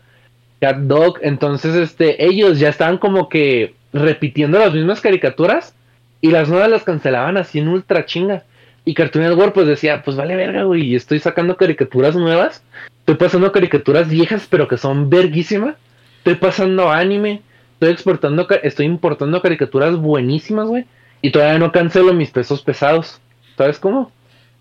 Cat 0.59 0.77
Dog, 0.77 1.19
entonces 1.21 1.75
este, 1.75 2.23
ellos 2.23 2.59
ya 2.59 2.69
estaban 2.69 2.97
como 2.97 3.29
que 3.29 3.73
repitiendo 3.93 4.59
las 4.59 4.73
mismas 4.73 5.01
caricaturas 5.01 5.73
y 6.21 6.31
las 6.31 6.49
nuevas 6.49 6.69
las 6.69 6.83
cancelaban 6.83 7.37
así 7.37 7.59
en 7.59 7.69
ultra 7.69 8.05
chinga. 8.05 8.43
Y 8.85 8.93
Cartoon 8.93 9.25
Network 9.25 9.53
pues 9.53 9.67
decía, 9.67 10.03
pues 10.03 10.17
vale 10.17 10.35
verga, 10.35 10.63
güey, 10.63 10.95
estoy 10.95 11.19
sacando 11.19 11.57
caricaturas 11.57 12.15
nuevas, 12.15 12.63
estoy 12.99 13.15
pasando 13.15 13.51
caricaturas 13.51 14.09
viejas 14.09 14.47
pero 14.49 14.67
que 14.67 14.77
son 14.77 15.09
verguísimas, 15.09 15.75
estoy 16.19 16.35
pasando 16.35 16.91
anime, 16.91 17.41
estoy 17.79 17.93
exportando, 17.93 18.45
estoy 18.61 18.85
importando 18.85 19.41
caricaturas 19.41 19.95
buenísimas, 19.95 20.67
güey. 20.67 20.85
Y 21.21 21.31
todavía 21.31 21.59
no 21.59 21.71
cancelo 21.71 22.13
mis 22.13 22.29
pesos 22.29 22.61
pesados. 22.61 23.21
¿Sabes 23.57 23.79
cómo? 23.79 24.11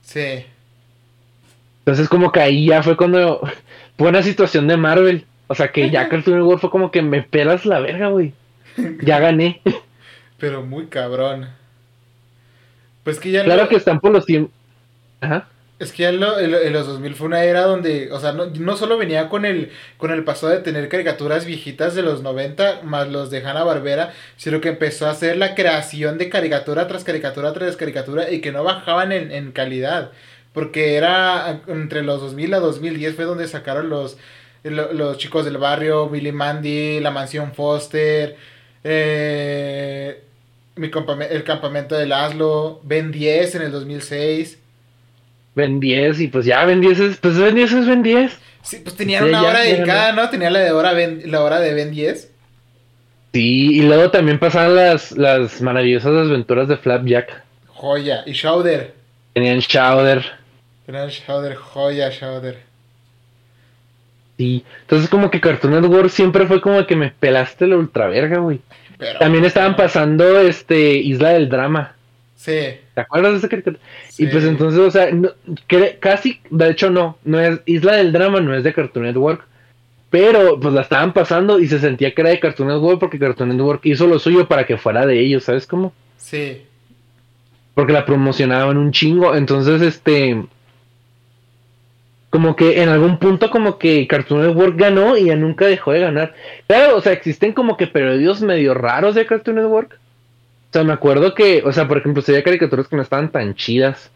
Sí. 0.02 0.44
Entonces 1.80 2.08
como 2.08 2.30
que 2.30 2.40
ahí 2.40 2.66
ya 2.66 2.80
fue 2.82 2.96
cuando 2.96 3.40
fue 3.98 4.08
una 4.08 4.22
situación 4.22 4.68
de 4.68 4.76
Marvel. 4.76 5.26
O 5.48 5.54
sea 5.56 5.72
que 5.72 5.90
ya 5.90 6.08
Cartoon 6.08 6.38
Network 6.38 6.60
fue 6.60 6.70
como 6.70 6.92
que 6.92 7.02
me 7.02 7.22
pelas 7.22 7.66
la 7.66 7.80
verga, 7.80 8.08
güey. 8.08 8.34
Ya 9.02 9.18
gané. 9.18 9.62
Pero 10.38 10.62
muy 10.62 10.86
cabrón. 10.86 11.48
Pues 13.02 13.18
que 13.18 13.32
ya 13.32 13.42
Claro 13.42 13.68
que 13.68 13.76
están 13.76 13.98
por 13.98 14.12
los 14.12 14.26
tiempos. 14.26 14.52
Ajá. 15.20 15.48
Es 15.78 15.92
que 15.92 16.06
en, 16.06 16.18
los 16.18 16.86
2000 16.88 17.14
fue 17.14 17.28
una 17.28 17.44
era 17.44 17.62
donde, 17.62 18.10
o 18.10 18.18
sea, 18.18 18.32
no, 18.32 18.46
no, 18.46 18.76
solo 18.76 18.98
venía 18.98 19.28
con 19.28 19.44
el, 19.44 19.70
con 19.96 20.10
el 20.10 20.24
paso 20.24 20.48
de 20.48 20.58
tener 20.58 20.88
caricaturas 20.88 21.44
viejitas 21.44 21.94
de 21.94 22.02
los 22.02 22.20
90, 22.22 22.82
más 22.82 23.08
los 23.08 23.30
de 23.30 23.46
Hanna-Barbera, 23.46 24.12
sino 24.36 24.60
que 24.60 24.70
empezó 24.70 25.06
a 25.06 25.10
hacer 25.10 25.36
la 25.36 25.54
creación 25.54 26.18
de 26.18 26.28
caricatura 26.28 26.88
tras 26.88 27.04
caricatura 27.04 27.52
tras 27.52 27.76
caricatura 27.76 28.28
y 28.30 28.40
que 28.40 28.50
no 28.50 28.64
bajaban 28.64 29.12
en, 29.12 29.30
en 29.30 29.52
calidad. 29.52 30.10
Porque 30.52 30.96
era 30.96 31.60
entre 31.68 32.02
los 32.02 32.20
2000 32.22 32.54
a 32.54 32.58
2010 32.58 33.14
fue 33.14 33.24
donde 33.24 33.46
sacaron 33.46 33.88
los, 33.88 34.18
los 34.64 35.18
chicos 35.18 35.44
del 35.44 35.58
barrio, 35.58 36.08
Billy 36.08 36.32
Mandy, 36.32 36.98
La 37.00 37.12
Mansión 37.12 37.52
Foster, 37.54 38.36
eh, 38.82 40.22
mi 40.76 40.90
el 41.30 41.44
campamento 41.44 41.96
de 41.96 42.06
Laszlo, 42.06 42.80
Ben 42.82 43.12
10 43.12 43.54
en 43.56 43.62
el 43.62 43.70
2006. 43.72 44.58
Ben 45.58 45.80
10 45.80 46.20
y 46.20 46.28
pues 46.28 46.46
ya 46.46 46.64
Ben 46.64 46.80
10 46.80 47.00
es, 47.00 47.16
pues 47.16 47.36
Ben 47.36 47.56
10 47.56 47.72
es 47.72 47.86
Ben 47.86 48.02
10. 48.04 48.38
Sí, 48.62 48.80
pues 48.82 48.94
tenía 48.96 49.24
una 49.24 49.42
hora 49.42 49.60
dedicada, 49.60 50.12
¿no? 50.12 50.30
Tenía 50.30 50.50
la 50.50 50.60
de 50.60 50.70
hora 50.70 50.92
la 50.92 51.42
hora 51.42 51.58
de 51.58 51.74
Ben 51.74 51.90
10. 51.90 52.30
Sí, 53.32 53.76
y 53.76 53.82
luego 53.82 54.10
también 54.10 54.38
pasaban 54.38 54.76
las, 54.76 55.12
las 55.12 55.60
maravillosas 55.60 56.12
aventuras 56.12 56.68
de 56.68 56.76
Flapjack. 56.76 57.42
Joya, 57.66 58.22
y 58.24 58.32
Shouder. 58.32 58.94
Tenían 59.34 59.58
Shouder. 59.58 60.24
Tenían 60.86 61.08
Shouder, 61.08 61.56
joya, 61.56 62.10
Shouder. 62.10 62.58
Sí, 64.36 64.64
entonces 64.82 65.10
como 65.10 65.30
que 65.30 65.40
Cartoon 65.40 65.72
Network 65.74 66.10
siempre 66.10 66.46
fue 66.46 66.60
como 66.60 66.86
que 66.86 66.94
me 66.94 67.10
pelaste 67.10 67.66
la 67.66 67.76
ultraverga, 67.76 68.38
güey. 68.38 68.60
También 69.18 69.44
estaban 69.44 69.76
pasando 69.76 70.40
este 70.40 70.96
Isla 70.96 71.30
del 71.30 71.48
Drama. 71.48 71.94
Sí. 72.38 72.78
¿Te 72.94 73.00
acuerdas 73.00 73.32
de 73.32 73.38
esa 73.38 73.48
caricatura? 73.48 73.82
Y 74.16 74.28
pues 74.28 74.44
entonces, 74.44 74.78
o 74.78 74.90
sea, 74.92 75.10
casi, 75.98 76.40
de 76.50 76.70
hecho 76.70 76.88
no, 76.88 77.18
no 77.24 77.40
es 77.40 77.60
Isla 77.66 77.96
del 77.96 78.12
Drama, 78.12 78.40
no 78.40 78.54
es 78.54 78.62
de 78.62 78.72
Cartoon 78.72 79.06
Network. 79.06 79.44
Pero 80.08 80.58
pues 80.58 80.72
la 80.72 80.82
estaban 80.82 81.12
pasando 81.12 81.58
y 81.58 81.66
se 81.66 81.80
sentía 81.80 82.14
que 82.14 82.20
era 82.22 82.30
de 82.30 82.40
Cartoon 82.40 82.68
Network 82.68 83.00
porque 83.00 83.18
Cartoon 83.18 83.50
Network 83.50 83.84
hizo 83.84 84.06
lo 84.06 84.20
suyo 84.20 84.46
para 84.46 84.64
que 84.64 84.78
fuera 84.78 85.04
de 85.04 85.18
ellos, 85.18 85.44
¿sabes 85.44 85.66
cómo? 85.66 85.92
Sí. 86.16 86.62
Porque 87.74 87.92
la 87.92 88.06
promocionaban 88.06 88.76
un 88.76 88.92
chingo. 88.92 89.34
Entonces, 89.34 89.82
este. 89.82 90.44
Como 92.30 92.54
que 92.54 92.82
en 92.82 92.88
algún 92.88 93.18
punto, 93.18 93.50
como 93.50 93.78
que 93.78 94.06
Cartoon 94.06 94.46
Network 94.46 94.76
ganó 94.76 95.16
y 95.16 95.24
ya 95.24 95.36
nunca 95.36 95.66
dejó 95.66 95.92
de 95.92 96.00
ganar. 96.00 96.34
Claro, 96.68 96.96
o 96.96 97.00
sea, 97.00 97.12
existen 97.12 97.52
como 97.52 97.76
que 97.76 97.88
periodos 97.88 98.42
medio 98.42 98.74
raros 98.74 99.16
de 99.16 99.26
Cartoon 99.26 99.56
Network. 99.56 99.98
O 100.70 100.72
sea, 100.72 100.84
me 100.84 100.92
acuerdo 100.92 101.34
que, 101.34 101.62
o 101.64 101.72
sea, 101.72 101.88
por 101.88 101.98
ejemplo, 101.98 102.22
veía 102.26 102.42
caricaturas 102.42 102.88
que 102.88 102.96
no 102.96 103.02
estaban 103.02 103.30
tan 103.30 103.54
chidas. 103.54 104.10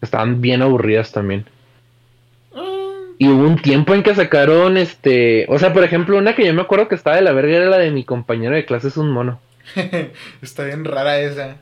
Estaban 0.00 0.40
bien 0.40 0.62
aburridas 0.62 1.12
también. 1.12 1.46
Y 3.18 3.28
hubo 3.28 3.46
un 3.46 3.60
tiempo 3.60 3.94
en 3.94 4.02
que 4.02 4.14
sacaron, 4.14 4.76
este, 4.76 5.46
o 5.48 5.58
sea, 5.58 5.72
por 5.72 5.84
ejemplo, 5.84 6.16
una 6.16 6.34
que 6.34 6.44
yo 6.44 6.54
me 6.54 6.62
acuerdo 6.62 6.88
que 6.88 6.94
estaba 6.94 7.16
de 7.16 7.22
la 7.22 7.32
verga 7.32 7.56
era 7.56 7.66
la 7.66 7.78
de 7.78 7.90
mi 7.90 8.04
compañero 8.04 8.54
de 8.54 8.64
clase 8.64 8.88
es 8.88 8.96
un 8.96 9.10
mono. 9.10 9.38
Está 10.42 10.64
bien 10.64 10.84
rara 10.84 11.20
esa. 11.20 11.56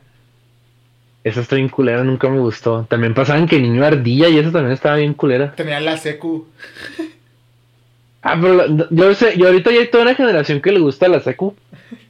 Esa 1.23 1.41
está 1.41 1.55
bien 1.55 1.69
culera, 1.69 2.03
nunca 2.03 2.29
me 2.29 2.39
gustó. 2.39 2.87
También 2.89 3.13
pasaban 3.13 3.47
que 3.47 3.59
Niño 3.59 3.85
Ardilla 3.85 4.27
y 4.27 4.39
eso 4.39 4.51
también 4.51 4.73
estaba 4.73 4.95
bien 4.95 5.13
culera. 5.13 5.53
Tenía 5.53 5.79
la 5.79 5.95
secu. 5.97 6.47
ah, 8.23 8.39
pero 8.41 8.87
yo 8.89 9.13
sé, 9.13 9.37
yo 9.37 9.45
ahorita 9.45 9.71
ya 9.71 9.81
hay 9.81 9.91
toda 9.91 10.05
una 10.05 10.15
generación 10.15 10.61
que 10.61 10.71
le 10.71 10.79
gusta 10.79 11.07
la 11.07 11.19
secu. 11.19 11.55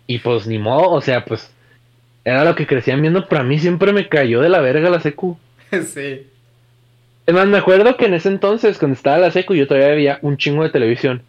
Y 0.07 0.19
pues 0.19 0.47
ni 0.47 0.59
modo, 0.59 0.91
o 0.91 1.01
sea, 1.01 1.25
pues 1.25 1.51
era 2.23 2.45
lo 2.45 2.55
que 2.55 2.67
crecían 2.67 3.01
viendo, 3.01 3.27
pero 3.27 3.41
a 3.41 3.43
mí 3.43 3.59
siempre 3.59 3.93
me 3.93 4.07
cayó 4.07 4.41
de 4.41 4.49
la 4.49 4.61
verga 4.61 4.89
la 4.89 4.99
secu. 4.99 5.37
sí. 5.71 6.27
Es 7.25 7.33
más, 7.33 7.47
me 7.47 7.57
acuerdo 7.57 7.97
que 7.97 8.05
en 8.05 8.13
ese 8.13 8.29
entonces, 8.29 8.77
cuando 8.77 8.95
estaba 8.95 9.17
la 9.17 9.31
secu, 9.31 9.53
yo 9.53 9.67
todavía 9.67 9.89
veía 9.89 10.19
un 10.21 10.37
chingo 10.37 10.63
de 10.63 10.69
televisión. 10.69 11.23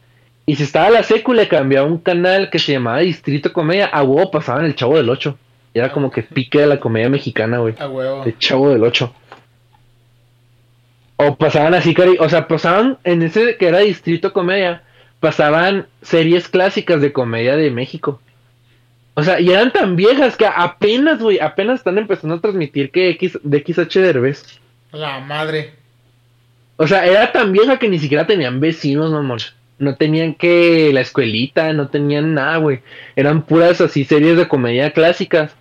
Y 0.46 0.56
si 0.56 0.64
estaba 0.64 0.90
la 0.90 1.02
secu, 1.02 1.32
le 1.32 1.48
cambiaba 1.48 1.86
un 1.86 1.98
canal 1.98 2.50
que 2.50 2.58
se 2.58 2.72
llamaba 2.72 2.98
Distrito 2.98 3.52
Comedia, 3.52 3.86
a 3.86 4.02
huevo 4.02 4.30
pasaban 4.30 4.64
el 4.64 4.74
Chavo 4.74 4.96
del 4.96 5.08
8. 5.08 5.38
Y 5.74 5.78
era 5.78 5.92
como 5.92 6.10
que 6.10 6.22
pique 6.22 6.60
de 6.60 6.66
la 6.66 6.80
comedia 6.80 7.08
mexicana, 7.08 7.58
güey. 7.58 7.74
A 7.78 7.88
huevo. 7.88 8.24
El 8.24 8.36
Chavo 8.38 8.70
del 8.70 8.82
8. 8.82 9.14
O 11.16 11.36
pasaban 11.36 11.74
así, 11.74 11.94
o 12.18 12.28
sea, 12.28 12.48
pasaban 12.48 12.98
en 13.04 13.22
ese 13.22 13.56
que 13.56 13.68
era 13.68 13.78
Distrito 13.78 14.32
Comedia, 14.32 14.82
pasaban 15.20 15.86
series 16.02 16.48
clásicas 16.48 17.00
de 17.00 17.12
comedia 17.12 17.56
de 17.56 17.70
México. 17.70 18.20
O 19.14 19.22
sea, 19.22 19.40
y 19.40 19.50
eran 19.50 19.72
tan 19.72 19.94
viejas 19.94 20.36
que 20.36 20.46
apenas, 20.46 21.20
güey, 21.20 21.38
apenas 21.38 21.80
están 21.80 21.98
empezando 21.98 22.36
a 22.36 22.40
transmitir 22.40 22.90
que 22.90 23.10
X, 23.10 23.38
de 23.42 23.58
XH 23.60 24.00
Derbez. 24.00 24.60
La 24.92 25.20
madre. 25.20 25.74
O 26.76 26.86
sea, 26.86 27.06
era 27.06 27.30
tan 27.30 27.52
vieja 27.52 27.78
que 27.78 27.88
ni 27.88 27.98
siquiera 27.98 28.26
tenían 28.26 28.60
vecinos, 28.60 29.10
mamón. 29.10 29.38
No 29.78 29.96
tenían 29.96 30.34
que 30.34 30.90
la 30.92 31.00
escuelita, 31.00 31.72
no 31.72 31.88
tenían 31.88 32.34
nada, 32.34 32.56
güey. 32.56 32.80
Eran 33.16 33.42
puras 33.42 33.80
así 33.80 34.04
series 34.04 34.36
de 34.36 34.48
comedia 34.48 34.92
clásicas. 34.92 35.54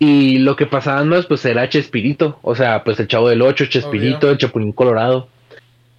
Y 0.00 0.38
lo 0.38 0.56
que 0.56 0.66
pasaban 0.66 1.08
más, 1.08 1.26
pues 1.26 1.44
era 1.44 1.68
Chespirito. 1.68 2.38
O 2.42 2.54
sea, 2.54 2.82
pues 2.82 2.98
el 2.98 3.08
Chavo 3.08 3.28
del 3.28 3.42
Ocho, 3.42 3.66
Chespirito, 3.66 4.30
el 4.30 4.38
Chapulín 4.38 4.72
Colorado. 4.72 5.28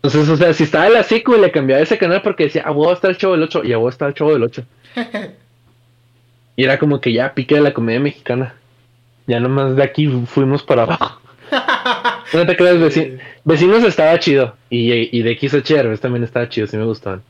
Entonces, 0.01 0.29
o 0.29 0.37
sea, 0.37 0.53
si 0.53 0.63
estaba 0.63 0.87
en 0.87 0.93
la 0.93 1.03
seco 1.03 1.35
y 1.35 1.41
le 1.41 1.51
cambiaba 1.51 1.81
ese 1.81 1.97
canal 1.97 2.21
porque 2.21 2.45
decía, 2.45 2.63
ah, 2.65 2.71
a 2.71 2.93
estar 2.93 3.11
el 3.11 3.17
Chavo 3.17 3.33
del 3.33 3.43
Ocho, 3.43 3.63
y 3.63 3.73
a 3.73 3.77
voy 3.77 3.87
a 3.87 3.89
estar 3.89 4.07
el 4.09 4.13
Chavo 4.13 4.33
del 4.33 4.43
Ocho. 4.43 4.63
Y 6.59 6.65
era 6.65 6.77
como 6.77 6.99
que 6.99 7.13
ya 7.13 7.33
pique 7.33 7.55
de 7.55 7.61
la 7.61 7.73
comedia 7.73 8.01
mexicana. 8.01 8.53
Ya 9.27 9.39
nomás 9.39 9.77
de 9.77 9.81
aquí 9.81 10.09
fuimos 10.25 10.61
para 10.61 10.81
abajo. 10.81 11.21
no 12.33 12.45
te 12.45 12.57
creas, 12.57 12.77
vecinos 13.45 13.83
estaba 13.85 14.19
chido. 14.19 14.57
Y, 14.69 15.17
y 15.17 15.21
de 15.21 15.37
XH 15.37 16.01
también 16.01 16.25
estaba 16.25 16.49
chido, 16.49 16.67
sí 16.67 16.75
me 16.75 16.83
gustaban. 16.83 17.23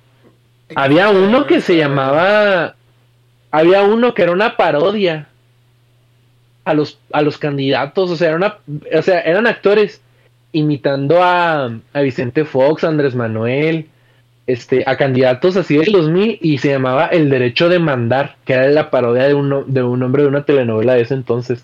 Había 0.73 1.11
uno 1.11 1.45
que 1.45 1.61
se 1.61 1.77
llamaba. 1.77 2.73
Había 3.51 3.83
uno 3.83 4.15
que 4.15 4.23
era 4.23 4.31
una 4.31 4.57
parodia 4.57 5.27
a 6.65 6.73
los, 6.73 6.97
a 7.11 7.21
los 7.21 7.37
candidatos. 7.37 8.09
O 8.09 8.15
sea, 8.15 8.29
era 8.29 8.37
una, 8.37 8.57
o 8.97 9.01
sea, 9.03 9.19
eran 9.19 9.45
actores 9.45 10.01
imitando 10.53 11.21
a, 11.21 11.71
a 11.93 12.01
Vicente 12.01 12.45
Fox, 12.45 12.83
a 12.83 12.87
Andrés 12.87 13.13
Manuel, 13.13 13.89
este, 14.49 14.83
a 14.87 14.97
candidatos 14.97 15.55
así 15.57 15.77
del 15.77 15.91
2000 15.91 16.39
y 16.41 16.57
se 16.57 16.69
llamaba 16.69 17.05
El 17.05 17.29
Derecho 17.29 17.69
de 17.69 17.77
Mandar, 17.77 18.35
que 18.45 18.53
era 18.53 18.67
la 18.69 18.89
parodia 18.89 19.25
de 19.25 19.35
un, 19.35 19.71
de 19.71 19.83
un 19.83 20.01
hombre 20.01 20.23
de 20.23 20.29
una 20.29 20.43
telenovela 20.43 20.95
de 20.95 21.01
ese 21.01 21.13
entonces. 21.13 21.63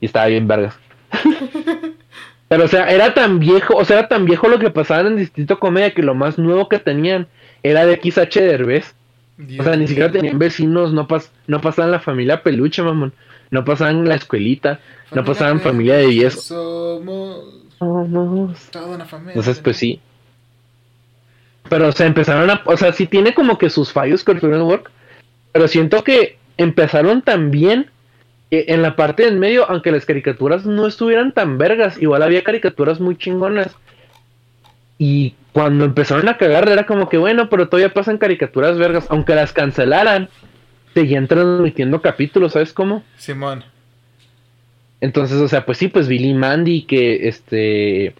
Y 0.00 0.06
estaba 0.06 0.26
bien 0.26 0.48
vergas. 0.48 0.76
Pero 2.48 2.64
o 2.64 2.68
sea, 2.68 2.86
era 2.90 3.14
tan 3.14 3.38
viejo, 3.38 3.76
o 3.76 3.84
sea, 3.84 4.00
era 4.00 4.08
tan 4.08 4.24
viejo 4.24 4.48
lo 4.48 4.58
que 4.58 4.70
pasaba 4.70 5.08
en 5.08 5.16
Distrito 5.16 5.60
Comedia 5.60 5.94
que 5.94 6.02
lo 6.02 6.16
más 6.16 6.36
nuevo 6.36 6.68
que 6.68 6.80
tenían 6.80 7.28
era 7.62 7.86
de 7.86 8.00
XH 8.02 8.40
Derbez. 8.40 8.94
o 9.58 9.62
sea, 9.62 9.76
ni 9.76 9.86
siquiera 9.86 10.10
tenían 10.10 10.38
vecinos, 10.38 10.92
no, 10.92 11.06
pas, 11.06 11.30
no 11.46 11.60
pasaban 11.60 11.92
la 11.92 12.00
familia 12.00 12.42
peluche, 12.42 12.82
mamón. 12.82 13.12
No 13.52 13.64
pasaban 13.64 14.08
la 14.08 14.16
escuelita, 14.16 14.80
no 15.12 15.24
pasaban 15.24 15.60
familia 15.60 15.94
de 15.98 16.08
10. 16.08 16.34
Somos, 16.42 17.44
somos 17.78 18.70
toda 18.72 18.96
una 18.96 19.04
familia. 19.04 19.34
Entonces, 19.34 19.60
pues 19.60 19.76
sí. 19.76 20.00
Pero, 21.68 21.88
o 21.88 21.92
sea, 21.92 22.06
empezaron 22.06 22.50
a. 22.50 22.62
O 22.66 22.76
sea, 22.76 22.92
sí 22.92 23.06
tiene 23.06 23.34
como 23.34 23.58
que 23.58 23.70
sus 23.70 23.92
fallos 23.92 24.24
Cartoon 24.24 24.52
Network. 24.52 24.90
Pero 25.52 25.68
siento 25.68 26.04
que 26.04 26.38
empezaron 26.56 27.22
tan 27.22 27.50
bien 27.50 27.90
que 28.50 28.66
en 28.68 28.82
la 28.82 28.96
parte 28.96 29.24
del 29.24 29.38
medio, 29.38 29.68
aunque 29.70 29.92
las 29.92 30.04
caricaturas 30.04 30.66
no 30.66 30.86
estuvieran 30.86 31.32
tan 31.32 31.58
vergas, 31.58 32.00
igual 32.00 32.22
había 32.22 32.44
caricaturas 32.44 33.00
muy 33.00 33.16
chingonas. 33.16 33.76
Y 34.98 35.34
cuando 35.52 35.84
empezaron 35.84 36.28
a 36.28 36.36
cagar, 36.36 36.68
era 36.68 36.86
como 36.86 37.08
que 37.08 37.18
bueno, 37.18 37.48
pero 37.48 37.68
todavía 37.68 37.94
pasan 37.94 38.18
caricaturas 38.18 38.76
vergas. 38.78 39.06
Aunque 39.08 39.34
las 39.34 39.52
cancelaran, 39.52 40.28
seguían 40.92 41.26
transmitiendo 41.26 42.02
capítulos, 42.02 42.52
¿sabes 42.52 42.72
cómo? 42.72 43.04
Simón. 43.16 43.64
Entonces, 45.00 45.38
o 45.38 45.48
sea, 45.48 45.66
pues 45.66 45.78
sí, 45.78 45.88
pues 45.88 46.08
Billy 46.08 46.34
Mandy, 46.34 46.82
que 46.82 47.28
este 47.28 48.14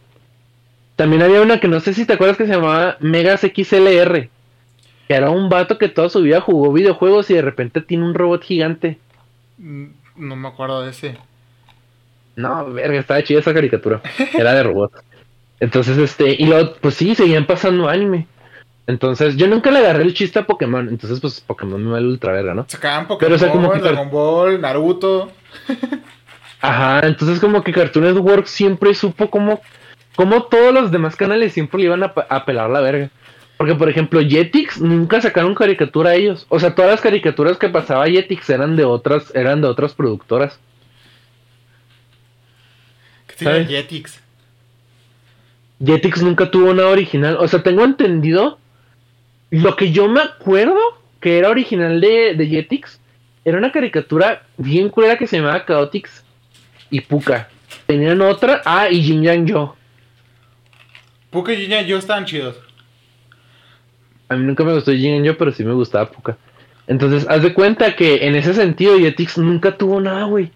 también 0.97 1.23
había 1.23 1.43
una 1.43 1.59
que 1.59 1.69
no 1.69 1.81
sé 1.81 1.95
si 1.95 2.07
te 2.07 2.13
acuerdas 2.13 2.37
que 2.37 2.47
se 2.47 2.55
llamaba 2.55 2.97
Megas 3.01 3.41
XLR. 3.41 4.29
Que 5.09 5.15
era 5.15 5.31
un 5.31 5.49
vato 5.49 5.77
que 5.77 5.89
toda 5.89 6.09
su 6.09 6.23
vida 6.23 6.41
jugó 6.41 6.73
videojuegos 6.73 7.29
y 7.31 7.35
de 7.35 7.43
repente 7.43 7.81
tiene 7.81 8.05
un 8.05 8.15
robot 8.15 8.43
gigante. 8.43 8.99
Mm, 9.59 9.87
no 10.17 10.37
me 10.37 10.49
acuerdo 10.49 10.83
de 10.83 10.91
ese. 10.91 11.19
No, 12.37 12.73
verga, 12.73 13.01
estaba 13.01 13.23
chida 13.23 13.41
esa 13.41 13.55
caricatura. 13.55 14.01
Era 14.33 14.55
de 14.55 14.63
robot. 14.63 14.93
Entonces, 15.61 15.99
este, 15.99 16.37
y 16.39 16.47
luego, 16.47 16.75
pues 16.81 16.95
sí, 16.95 17.15
seguían 17.15 17.47
pasando 17.47 17.89
anime. 17.89 18.27
Entonces, 18.87 19.37
yo 19.37 19.47
nunca 19.47 19.71
le 19.71 19.79
agarré 19.79 20.03
el 20.03 20.15
chiste 20.15 20.39
a 20.39 20.47
Pokémon. 20.47 20.89
Entonces, 20.89 21.21
pues 21.21 21.41
Pokémon 21.41 21.83
me 21.83 21.93
vale 21.93 22.07
ultra 22.07 22.33
verga, 22.33 22.55
¿no? 22.55 22.67
Sacaban 22.69 23.07
Pokémon, 23.07 23.39
Pero, 23.39 23.53
como 23.53 23.75
Dragon 23.75 24.11
Ball, 24.11 24.61
Naruto. 24.61 25.33
Ajá, 26.61 27.07
entonces 27.07 27.41
como 27.41 27.63
que 27.63 27.73
Cartoon 27.73 28.07
Network 28.07 28.47
siempre 28.47 28.95
supo 28.95 29.29
cómo 29.29 29.61
como 30.17 30.45
todos 30.45 30.73
los 30.73 30.91
demás 30.91 31.17
canales 31.17 31.53
siempre 31.53 31.81
le 31.81 31.87
iban 31.87 32.03
a, 32.03 32.45
pelar 32.45 32.71
la 32.71 32.81
verga. 32.81 33.11
Porque, 33.57 33.75
por 33.75 33.89
ejemplo, 33.89 34.21
Jetix 34.21 34.81
nunca 34.81 35.21
sacaron 35.21 35.55
caricatura 35.55 36.11
a 36.11 36.15
ellos. 36.15 36.47
O 36.49 36.59
sea, 36.59 36.75
todas 36.75 36.91
las 36.91 37.01
caricaturas 37.01 37.57
que 37.57 37.69
pasaba 37.69 38.07
Jetix 38.07 38.51
eran 38.51 38.77
de 38.77 38.85
otras, 38.85 39.35
eran 39.35 39.61
de 39.61 39.69
otras 39.69 39.95
productoras. 39.95 40.59
¿Qué 43.27 43.37
tiene 43.37 43.65
Jetix? 43.65 44.21
Jetix 45.85 46.23
nunca 46.23 46.51
tuvo 46.51 46.71
una 46.71 46.87
original. 46.87 47.37
O 47.39 47.47
sea, 47.49 47.63
tengo 47.63 47.85
entendido. 47.85 48.59
Lo 49.51 49.77
que 49.77 49.93
yo 49.93 50.09
me 50.09 50.21
acuerdo 50.21 50.79
que 51.21 51.39
era 51.39 51.49
original 51.49 52.01
de, 52.01 52.35
de 52.35 52.47
Jetix 52.49 53.01
era 53.45 53.59
una 53.59 53.71
caricatura 53.71 54.43
bien 54.57 54.89
culera 54.89 55.17
que 55.17 55.27
se 55.27 55.37
llamaba 55.37 55.65
Chaotix 55.65 56.25
y 56.91 57.01
Puka. 57.01 57.49
Tenían 57.87 58.21
otra. 58.21 58.63
Ah, 58.65 58.89
y 58.91 59.03
Jin 59.03 59.23
Yang 59.23 59.47
Yo. 59.47 59.77
Puka 61.35 61.53
y 61.53 61.67
Jin 61.67 61.85
Yo 61.85 61.99
estaban 61.99 62.25
chidos. 62.25 62.57
A 64.29 64.37
mí 64.37 64.45
nunca 64.45 64.63
me 64.63 64.73
gustó 64.73 64.93
Jin 64.93 65.25
Yo, 65.25 65.37
pero 65.37 65.51
sí 65.53 65.65
me 65.65 65.75
gustaba 65.75 66.11
Puka. 66.11 66.39
Entonces, 66.87 67.27
haz 67.29 67.43
de 67.43 67.53
cuenta 67.53 67.97
que 67.97 68.27
en 68.27 68.37
ese 68.37 68.55
sentido 68.55 68.99
Jetix 68.99 69.37
nunca 69.37 69.77
tuvo 69.77 70.01
nada, 70.01 70.25
güey. 70.25 70.51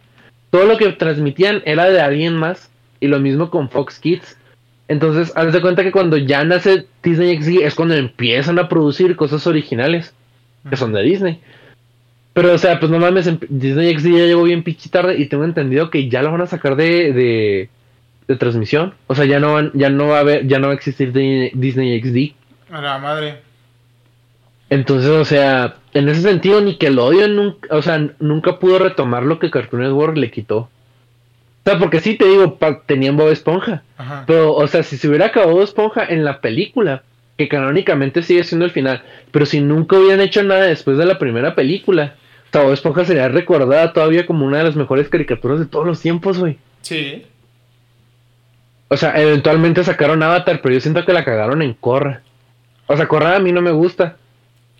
Todo 0.51 0.66
lo 0.66 0.79
que 0.79 0.93
transmitían 0.93 1.62
era 1.66 1.91
de 1.91 2.01
alguien 2.01 2.37
más. 2.37 2.70
Y 3.01 3.09
lo 3.09 3.18
mismo 3.18 3.51
con 3.51 3.68
Fox 3.68 3.99
Kids. 3.99 4.39
Entonces, 4.87 5.33
haz 5.37 5.53
de 5.53 5.61
cuenta 5.61 5.83
que 5.83 5.93
cuando 5.93 6.16
ya 6.16 6.45
nace 6.45 6.87
Disney 7.03 7.37
XD 7.43 7.62
es 7.62 7.74
cuando 7.74 7.95
empiezan 7.95 8.59
a 8.59 8.68
producir 8.68 9.16
cosas 9.16 9.47
originales 9.47 10.14
que 10.70 10.76
son 10.76 10.93
de 10.93 11.03
Disney. 11.03 11.41
Pero, 12.35 12.55
o 12.55 12.59
sea, 12.59 12.79
pues 12.79 12.91
no 12.91 12.99
mames, 12.99 13.29
Disney 13.49 13.99
XD 13.99 14.07
ya 14.11 14.26
llegó 14.26 14.45
bien 14.45 14.62
pinche 14.62 14.89
tarde 14.89 15.18
y 15.18 15.26
tengo 15.26 15.45
entendido 15.45 15.91
que 15.91 16.09
ya 16.09 16.22
lo 16.22 16.31
van 16.31 16.43
a 16.43 16.47
sacar 16.47 16.76
de, 16.76 17.12
de, 17.12 17.68
de 18.29 18.37
transmisión. 18.37 18.95
O 19.09 19.14
sea, 19.16 19.24
ya 19.24 19.41
no, 19.41 19.55
van, 19.55 19.70
ya 19.74 19.91
no 19.91 20.09
va 20.09 20.18
a 20.18 20.20
haber, 20.20 20.47
ya 20.47 20.59
no 20.61 20.68
va 20.68 20.74
a 20.74 20.76
existir 20.76 21.12
Di- 21.12 21.51
Disney 21.55 22.01
XD. 22.01 22.35
A 22.72 22.81
la 22.81 22.99
madre. 22.99 23.39
Entonces, 24.70 25.11
o 25.11 25.24
sea, 25.24 25.76
en 25.95 26.09
ese 26.09 26.20
sentido, 26.22 26.61
Nickelodeon 26.61 27.35
nunca, 27.35 27.74
o 27.74 27.81
sea, 27.83 28.07
nunca 28.20 28.59
pudo 28.59 28.79
retomar 28.79 29.22
lo 29.22 29.39
que 29.39 29.51
Cartoon 29.51 29.83
Network 29.83 30.16
le 30.16 30.31
quitó. 30.31 30.59
O 30.59 30.70
sea, 31.70 31.79
porque 31.79 32.01
sí 32.01 32.16
te 32.16 32.26
digo, 32.26 32.57
pa- 32.59 32.83
tenían 32.83 33.16
Bob 33.16 33.31
Esponja. 33.31 33.83
Ajá. 33.97 34.24
Pero, 34.26 34.55
o 34.55 34.66
sea, 34.66 34.83
si 34.83 34.97
se 34.99 35.09
hubiera 35.09 35.26
acabado 35.26 35.53
Bob 35.55 35.62
Esponja 35.62 36.05
en 36.05 36.24
la 36.24 36.41
película, 36.41 37.03
que 37.39 37.49
canónicamente 37.49 38.22
sigue 38.22 38.45
siendo 38.45 38.64
el 38.66 38.70
final, 38.72 39.03
pero 39.31 39.47
si 39.47 39.61
nunca 39.61 39.97
hubieran 39.97 40.20
hecho 40.20 40.43
nada 40.43 40.64
después 40.64 40.99
de 40.99 41.07
la 41.07 41.18
primera 41.18 41.55
película, 41.55 42.14
o 42.49 42.53
sea, 42.53 42.62
Bob 42.62 42.72
Esponja 42.72 43.05
sería 43.07 43.29
recordada 43.29 43.93
todavía 43.95 44.26
como 44.26 44.45
una 44.45 44.59
de 44.59 44.64
las 44.64 44.76
mejores 44.76 45.09
caricaturas 45.09 45.59
de 45.61 45.66
todos 45.66 45.87
los 45.87 46.01
tiempos, 46.01 46.39
güey. 46.39 46.59
Sí. 46.83 47.24
O 48.89 48.97
sea, 48.97 49.20
eventualmente 49.20 49.84
sacaron 49.84 50.22
Avatar, 50.22 50.61
pero 50.62 50.74
yo 50.74 50.80
siento 50.80 51.05
que 51.05 51.12
la 51.12 51.24
cagaron 51.24 51.62
en 51.62 51.74
Korra. 51.74 52.22
O 52.86 52.97
sea, 52.97 53.07
Korra 53.07 53.36
a 53.36 53.41
mí 53.41 53.53
no 53.53 53.61
me 53.61 53.70
gusta. 53.70 54.16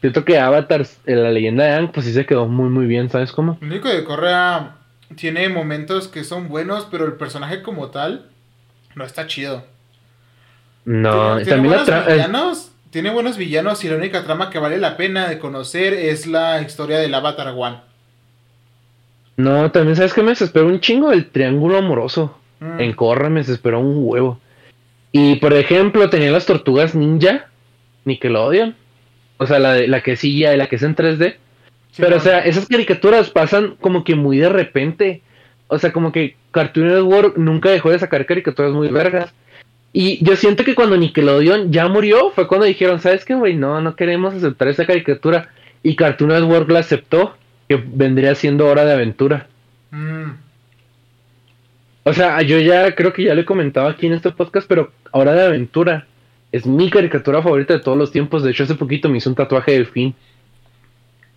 Siento 0.01 0.25
que 0.25 0.39
Avatar, 0.39 0.87
eh, 1.07 1.15
la 1.15 1.31
leyenda 1.31 1.65
de 1.65 1.73
Aang, 1.73 1.93
pues 1.93 2.07
sí 2.07 2.13
se 2.13 2.25
quedó 2.25 2.47
muy, 2.47 2.71
muy 2.71 2.87
bien, 2.87 3.11
¿sabes 3.11 3.33
cómo? 3.33 3.59
Lo 3.61 3.67
único 3.67 3.89
de 3.89 4.05
Correa 4.05 4.77
tiene 5.17 5.49
momentos 5.49 6.09
que 6.09 6.25
son 6.25 6.49
buenos, 6.49 6.87
pero 6.91 7.05
el 7.05 7.15
personaje 7.15 7.63
como 7.63 7.89
tal 7.89 8.27
no 8.95 9.05
está 9.05 9.27
chido. 9.27 9.65
No, 10.85 11.37
tiene, 11.37 11.51
también 11.51 11.77
la 11.77 11.83
buenos 11.83 12.09
eh, 12.09 12.13
villanos, 12.15 12.73
tiene 12.91 13.11
buenos 13.11 13.37
villanos 13.37 13.85
y 13.85 13.89
la 13.89 13.97
única 13.97 14.25
trama 14.25 14.49
que 14.49 14.59
vale 14.59 14.79
la 14.79 14.97
pena 14.97 15.29
de 15.29 15.39
conocer 15.39 15.93
es 15.93 16.27
la 16.27 16.63
historia 16.63 16.99
del 16.99 17.13
Avatar 17.13 17.53
One. 17.55 17.81
No, 19.37 19.71
también 19.71 19.97
sabes 19.97 20.15
que 20.15 20.23
me 20.23 20.31
desesperó 20.31 20.67
un 20.67 20.81
chingo 20.81 21.13
el 21.13 21.31
triángulo 21.31 21.79
amoroso. 21.79 22.38
Mm. 22.61 22.81
En 22.81 22.93
Korra 22.93 23.29
me 23.29 23.41
desesperó 23.41 23.81
un 23.81 23.99
huevo. 23.99 24.41
Y 25.13 25.37
por 25.37 25.53
ejemplo, 25.55 26.11
tenía 26.11 26.31
las 26.31 26.47
tortugas 26.47 26.95
ninja, 26.95 27.47
Nickelodeon. 28.05 28.75
O 29.39 29.47
sea, 29.47 29.59
la, 29.59 29.75
de, 29.75 29.89
la 29.89 30.03
que 30.03 30.17
sí 30.17 30.39
ya 30.39 30.55
y 30.55 30.57
la 30.57 30.67
que 30.67 30.77
es 30.77 30.83
en 30.83 30.97
3D. 30.97 31.37
Sí, 31.93 32.03
Pero, 32.03 32.11
no. 32.11 32.17
o 32.17 32.21
sea, 32.21 32.41
esas 32.41 32.67
caricaturas 32.67 33.31
pasan 33.31 33.77
como 33.81 34.05
que 34.05 34.15
muy 34.15 34.39
de 34.39 34.49
repente. 34.49 35.23
O 35.69 35.79
sea, 35.79 35.93
como 35.93 36.13
que 36.13 36.37
Cartoon 36.51 36.89
Network 36.89 37.37
nunca 37.37 37.71
dejó 37.71 37.91
de 37.91 37.99
sacar 37.99 38.27
caricaturas 38.27 38.73
muy 38.73 38.89
vergas. 38.89 39.33
Y 39.93 40.23
yo 40.25 40.37
siento 40.37 40.65
que 40.65 40.75
cuando 40.75 40.97
Nickelodeon 40.97 41.73
ya 41.73 41.89
murió, 41.89 42.31
fue 42.31 42.47
cuando 42.47 42.67
dijeron, 42.67 43.01
¿sabes 43.01 43.25
qué, 43.25 43.35
güey? 43.35 43.55
No, 43.55 43.81
no 43.81 43.97
queremos 43.97 44.35
aceptar 44.35 44.69
esa 44.69 44.87
caricatura. 44.87 45.51
Y 45.83 45.97
Cartoon 45.97 46.31
Network 46.31 46.71
la 46.71 46.81
aceptó, 46.81 47.37
que 47.69 47.77
vendría 47.77 48.35
siendo 48.35 48.67
Hora 48.67 48.85
de 48.85 48.93
Aventura. 48.93 49.47
Mm. 49.91 50.31
O 52.05 52.13
sea, 52.13 52.41
yo 52.43 52.59
ya 52.59 52.95
creo 52.95 53.13
que 53.13 53.25
ya 53.25 53.35
lo 53.35 53.41
he 53.43 53.45
comentado 53.45 53.89
aquí 53.89 54.07
en 54.07 54.15
este 54.15 54.31
podcast, 54.31 54.67
pero 54.69 54.93
Hora 55.13 55.33
de 55.35 55.43
Aventura 55.45 56.07
es 56.53 56.65
mi 56.67 56.89
caricatura 56.91 57.43
favorita 57.43 57.75
de 57.75 57.81
todos 57.81 57.99
los 57.99 58.11
tiempos. 58.13 58.43
De 58.43 58.51
hecho, 58.51 58.65
hace 58.65 58.75
poquito 58.75 59.09
me 59.09 59.19
hice 59.19 59.29
un 59.29 59.35
tatuaje 59.35 59.73
de 59.79 59.85
fin. 59.85 60.15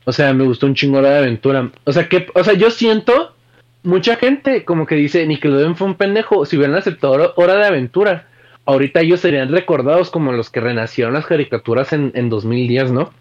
O 0.06 0.12
sea, 0.12 0.34
me 0.34 0.44
gustó 0.46 0.66
un 0.66 0.76
chingo 0.76 0.98
Hora 1.00 1.12
de 1.12 1.18
Aventura. 1.20 1.70
O 1.84 1.92
sea, 1.92 2.08
que, 2.08 2.28
o 2.34 2.44
sea, 2.44 2.54
yo 2.54 2.72
siento 2.72 3.36
mucha 3.84 4.16
gente 4.16 4.64
como 4.64 4.86
que 4.86 4.96
dice 4.96 5.26
Nickelodeon 5.26 5.76
fue 5.76 5.88
un 5.88 5.96
pendejo. 5.96 6.46
Si 6.46 6.56
hubieran 6.58 6.76
aceptado 6.78 7.34
Hora- 7.36 7.56
de 7.58 7.66
Aventura, 7.66 8.28
ahorita 8.66 9.02
ellos 9.02 9.20
serían 9.20 9.52
recordados 9.52 10.10
como 10.10 10.32
los 10.32 10.50
que 10.50 10.60
renacieron 10.62 11.14
las 11.14 11.26
caricaturas 11.26 11.92
en, 11.94 12.12
en 12.16 12.30
2010, 12.30 12.92
¿no? 12.92 13.12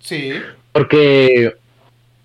Sí. 0.00 0.32
Porque, 0.72 1.54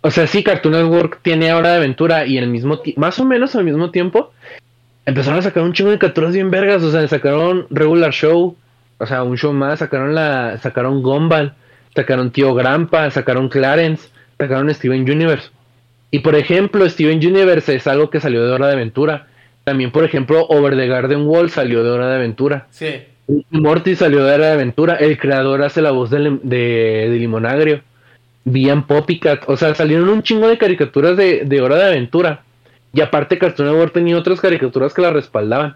o 0.01 0.11
sea, 0.11 0.28
sí, 0.28 0.43
Cartoon 0.43 0.74
Network 0.74 1.20
tiene 1.22 1.53
Hora 1.53 1.72
de 1.72 1.78
Aventura 1.78 2.26
y 2.26 2.38
el 2.38 2.47
mismo 2.47 2.82
más 2.97 3.20
o 3.20 3.26
menos 3.26 3.55
al 3.55 3.64
mismo 3.64 3.89
tiempo, 3.91 4.34
empezaron 5.06 5.39
a 5.39 5.43
sacar 5.43 5.64
un 5.64 5.74
chingo 5.74 5.91
de 5.91 5.99
caricaturas 5.99 6.34
bien 6.34 6.51
vergas. 6.51 6.84
O 6.84 6.91
sea, 6.91 7.08
sacaron 7.08 7.68
Regular 7.70 8.12
Show, 8.12 8.56
o 8.97 9.06
sea, 9.06 9.24
un 9.24 9.38
show 9.38 9.54
más, 9.54 9.80
sacaron 9.80 10.16
la, 10.16 10.58
sacaron 10.60 11.01
Gumball, 11.01 11.54
sacaron 11.95 12.32
Tío 12.32 12.54
Grampa, 12.54 13.10
sacaron 13.12 13.49
Clarence, 13.49 14.10
sacaron 14.38 14.74
Steven 14.74 15.01
Universe. 15.01 15.49
Y 16.12 16.20
por 16.20 16.36
ejemplo, 16.36 16.88
Steven 16.88 17.18
Universe 17.18 17.76
es 17.76 17.88
algo 17.88 18.10
que 18.10 18.20
salió 18.20 18.45
de 18.45 18.51
Hora 18.51 18.68
de 18.68 18.74
Aventura. 18.74 19.28
También, 19.64 19.91
por 19.91 20.04
ejemplo, 20.04 20.45
Over 20.47 20.76
the 20.76 20.88
Garden 20.88 21.26
Wall 21.26 21.49
salió 21.49 21.84
de 21.84 21.89
Hora 21.89 22.10
de 22.10 22.16
Aventura. 22.16 22.68
Sí. 22.70 23.01
Morty 23.49 23.95
salió 23.95 24.24
de 24.24 24.34
Hora 24.34 24.47
de 24.47 24.54
Aventura. 24.54 24.95
El 24.95 25.18
creador 25.18 25.64
hace 25.64 25.82
la 25.82 25.91
voz 25.91 26.10
de, 26.10 26.38
de, 26.43 27.08
de 27.10 27.18
Limonagrio. 27.18 27.82
Vian 28.43 28.86
Poppycat. 28.86 29.43
O 29.47 29.58
sea, 29.58 29.74
salieron 29.74 30.10
un 30.10 30.22
chingo 30.22 30.47
de 30.47 30.58
caricaturas 30.58 31.18
de, 31.18 31.45
de 31.45 31.62
Hora 31.62 31.78
de 31.78 31.86
Aventura. 31.86 32.43
Y 32.94 33.02
aparte 33.02 33.39
Cartoon 33.39 33.70
Network 33.70 33.94
tenía 33.94 34.18
otras 34.18 34.39
caricaturas 34.39 34.94
que 34.94 35.02
la 35.02 35.12
respaldaban. 35.12 35.76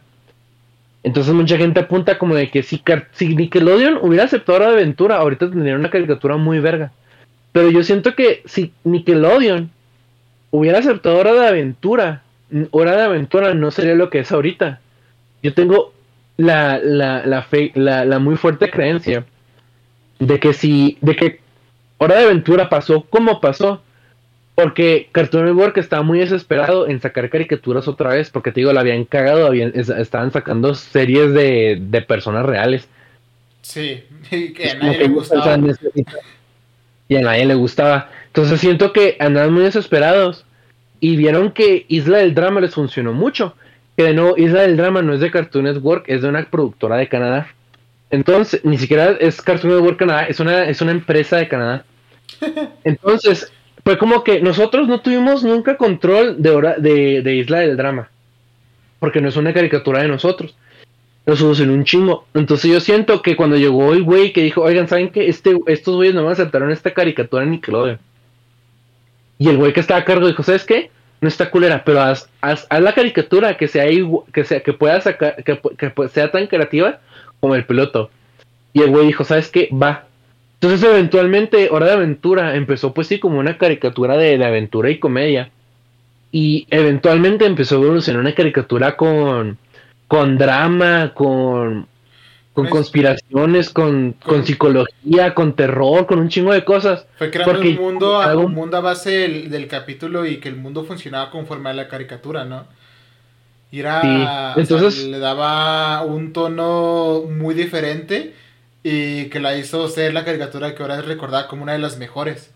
Entonces 1.04 1.34
mucha 1.34 1.58
gente 1.58 1.80
apunta 1.80 2.18
como 2.18 2.36
de 2.36 2.50
que 2.50 2.64
si, 2.64 2.82
si 3.14 3.36
Nickelodeon 3.36 4.00
hubiera 4.02 4.26
aceptado 4.26 4.60
de 4.60 4.66
Aventura, 4.66 5.18
ahorita 5.18 5.50
tendría 5.50 5.76
una 5.76 5.90
caricatura 5.90 6.38
muy 6.38 6.60
verga. 6.60 6.92
Pero 7.52 7.72
yo 7.72 7.84
siento 7.84 8.14
que 8.14 8.44
si 8.46 8.72
Nickelodeon 8.84 9.72
hubiera 10.52 10.80
aceptado 10.80 11.18
Hora 11.18 11.34
de 11.34 11.48
Aventura, 11.48 12.24
Hora 12.72 12.96
de 12.96 13.04
Aventura 13.04 13.54
no 13.54 13.72
sería 13.72 13.96
lo 13.96 14.10
que 14.10 14.20
es 14.20 14.32
ahorita. 14.32 14.80
Yo 15.42 15.54
tengo 15.54 15.94
la, 16.38 16.80
la, 16.80 17.26
la 17.26 17.42
fe, 17.42 17.72
la, 17.76 18.06
la 18.06 18.20
muy 18.20 18.36
fuerte 18.36 18.70
creencia 18.70 19.26
de 20.20 20.40
que 20.40 20.54
si, 20.54 20.98
de 21.02 21.16
que 21.16 21.40
Hora 21.98 22.18
de 22.18 22.26
Aventura 22.26 22.70
pasó 22.70 23.02
como 23.10 23.42
pasó, 23.42 23.82
porque 24.58 25.08
Cartoon 25.12 25.46
Network 25.46 25.78
estaba 25.78 26.02
muy 26.02 26.18
desesperado 26.18 26.88
en 26.88 27.00
sacar 27.00 27.30
caricaturas 27.30 27.88
otra 27.88 28.10
vez, 28.10 28.32
porque 28.32 28.52
te 28.52 28.62
digo, 28.62 28.74
la 28.74 28.80
habían 28.80 29.06
cagado, 29.06 29.46
habían, 29.46 29.72
es- 29.76 29.90
estaban 29.90 30.32
sacando 30.32 30.74
series 30.74 31.32
de, 31.36 31.78
de 31.80 32.02
personas 32.02 32.44
reales. 32.44 32.88
Sí. 33.62 34.04
Y 34.32 34.54
que 34.54 34.72
a 34.72 34.76
nadie 34.76 34.98
le 34.98 35.08
gustaba. 35.10 35.60
Y 37.08 37.16
a 37.18 37.22
nadie 37.22 37.46
le 37.46 37.54
gustaba. 37.54 38.10
Entonces 38.26 38.60
siento 38.60 38.92
que 38.94 39.16
andaban 39.20 39.54
muy 39.54 39.62
desesperados 39.62 40.44
y 41.00 41.18
vieron 41.18 41.52
que 41.52 41.86
Isla 41.88 42.18
del 42.18 42.34
Drama 42.34 42.60
les 42.60 42.74
funcionó 42.74 43.14
mucho. 43.14 43.56
Que 43.96 44.06
de 44.06 44.14
nuevo, 44.16 44.38
Isla 44.38 44.64
del 44.64 44.76
Drama 44.76 45.04
no 45.04 45.14
es 45.14 45.20
de 45.20 45.30
Cartoon 45.30 45.66
Network, 45.66 46.06
es 46.08 46.24
de 46.24 46.30
una 46.30 46.44
productora 46.50 46.96
de 46.98 47.08
Canadá. 47.08 47.48
Entonces, 48.10 48.66
ni 48.66 48.80
siquiera 48.80 49.12
es 49.20 49.40
Cartoon 49.40 49.76
Network 49.76 50.00
Canadá, 50.00 50.24
es 50.24 50.40
una, 50.40 50.64
es 50.66 50.82
una 50.82 50.92
empresa 50.94 51.38
de 51.38 51.48
Canadá. 51.48 51.86
Entonces, 52.84 53.52
fue 53.88 53.98
como 53.98 54.22
que 54.22 54.42
nosotros 54.42 54.86
no 54.90 55.00
tuvimos 55.00 55.46
nunca 55.46 55.78
control 55.78 56.42
de, 56.42 56.50
hora, 56.50 56.76
de, 56.78 57.22
de 57.22 57.36
Isla 57.36 57.60
del 57.60 57.78
Drama. 57.78 58.10
Porque 59.00 59.22
no 59.22 59.30
es 59.30 59.38
una 59.38 59.54
caricatura 59.54 60.02
de 60.02 60.10
nosotros. 60.10 60.58
Lo 61.26 61.38
solucionó 61.38 61.72
un 61.72 61.86
chingo. 61.86 62.26
Entonces 62.34 62.70
yo 62.70 62.82
siento 62.82 63.22
que 63.22 63.38
cuando 63.38 63.56
llegó 63.56 63.94
el 63.94 64.04
güey 64.04 64.34
que 64.34 64.42
dijo, 64.42 64.62
oigan, 64.62 64.90
¿saben 64.90 65.10
qué? 65.10 65.30
Este, 65.30 65.58
estos 65.68 65.96
güeyes 65.96 66.14
no 66.14 66.26
me 66.26 66.32
aceptaron 66.34 66.70
esta 66.70 66.94
caricatura 66.94 67.44
en 67.44 67.52
Nickelodeon. 67.52 68.00
Y 69.40 69.48
el 69.48 69.56
güey 69.56 69.72
que 69.72 69.80
estaba 69.80 70.02
a 70.02 70.04
cargo 70.04 70.28
dijo, 70.28 70.44
¿sabes 70.44 70.66
qué? 70.66 70.92
No 71.22 71.30
está 71.30 71.50
culera, 71.50 71.86
pero 71.86 72.02
haz, 72.02 72.30
haz, 72.42 72.68
haz 72.70 72.82
la 72.82 72.92
caricatura 72.92 73.56
que 73.56 73.70
sea, 73.70 73.86
que 74.34 74.44
sea 74.44 74.60
que 74.64 74.74
pueda 74.74 75.00
sacar, 75.00 75.42
que, 75.46 75.62
que 75.78 76.10
sea 76.10 76.30
tan 76.30 76.48
creativa 76.48 77.00
como 77.40 77.56
el 77.56 77.66
piloto. 77.66 78.10
Y 78.74 78.82
el 78.82 78.90
güey 78.90 79.08
dijo, 79.08 79.24
¿sabes 79.24 79.48
qué? 79.48 79.70
Va. 79.72 80.07
Entonces 80.60 80.84
eventualmente 80.90 81.70
Hora 81.72 81.86
de 81.88 81.92
Aventura 81.94 82.56
empezó 82.56 82.94
pues 82.94 83.08
sí 83.08 83.20
como 83.20 83.38
una 83.40 83.58
caricatura 83.58 84.18
de, 84.18 84.38
de 84.38 84.46
aventura 84.46 84.90
y 84.90 85.00
comedia. 85.00 85.52
Y 86.32 86.68
eventualmente 86.72 87.46
empezó 87.46 87.76
a 87.76 87.84
evolucionar 87.84 88.22
una 88.22 88.34
caricatura 88.36 88.98
con, 88.98 89.58
con 90.08 90.38
drama, 90.38 91.14
con, 91.14 91.88
con 92.54 92.66
Pues- 92.66 92.70
conspiraciones, 92.72 93.70
con, 93.70 94.14
con 94.14 94.36
con- 94.38 94.46
psicología, 94.46 95.34
con 95.36 95.54
terror, 95.56 96.06
con 96.08 96.20
un 96.20 96.30
chingo 96.30 96.52
de 96.54 96.66
cosas. 96.66 97.06
Fue 97.18 97.30
creando 97.30 97.54
Porque 97.54 97.70
un 97.70 97.76
mundo, 97.82 98.20
a, 98.22 98.36
un 98.36 98.54
mundo 98.54 98.78
a 98.78 98.82
base 98.82 99.12
del, 99.12 99.50
del 99.52 99.68
capítulo 99.68 100.26
y 100.26 100.38
que 100.38 100.50
el 100.50 100.56
mundo 100.58 100.84
funcionaba 100.86 101.30
conforme 101.30 101.70
a 101.70 101.74
la 101.74 101.88
caricatura, 101.88 102.46
¿no? 102.46 102.66
Y 103.72 103.80
era, 103.82 104.02
Sí, 104.02 104.08
o 104.08 104.24
sea, 104.26 104.54
entonces- 104.58 105.06
le 105.08 105.20
daba 105.20 106.04
un 106.04 106.34
tono 106.34 107.24
muy 107.30 107.54
diferente 107.54 108.34
y 108.90 109.26
que 109.26 109.42
la 109.42 109.58
hizo 109.58 109.90
ser 109.90 110.14
la 110.14 110.24
caricatura 110.24 110.74
que 110.74 110.82
ahora 110.82 111.00
es 111.00 111.06
recordada 111.06 111.50
como 111.50 111.64
una 111.64 111.74
de 111.74 111.80
las 111.80 111.98
mejores. 111.98 112.54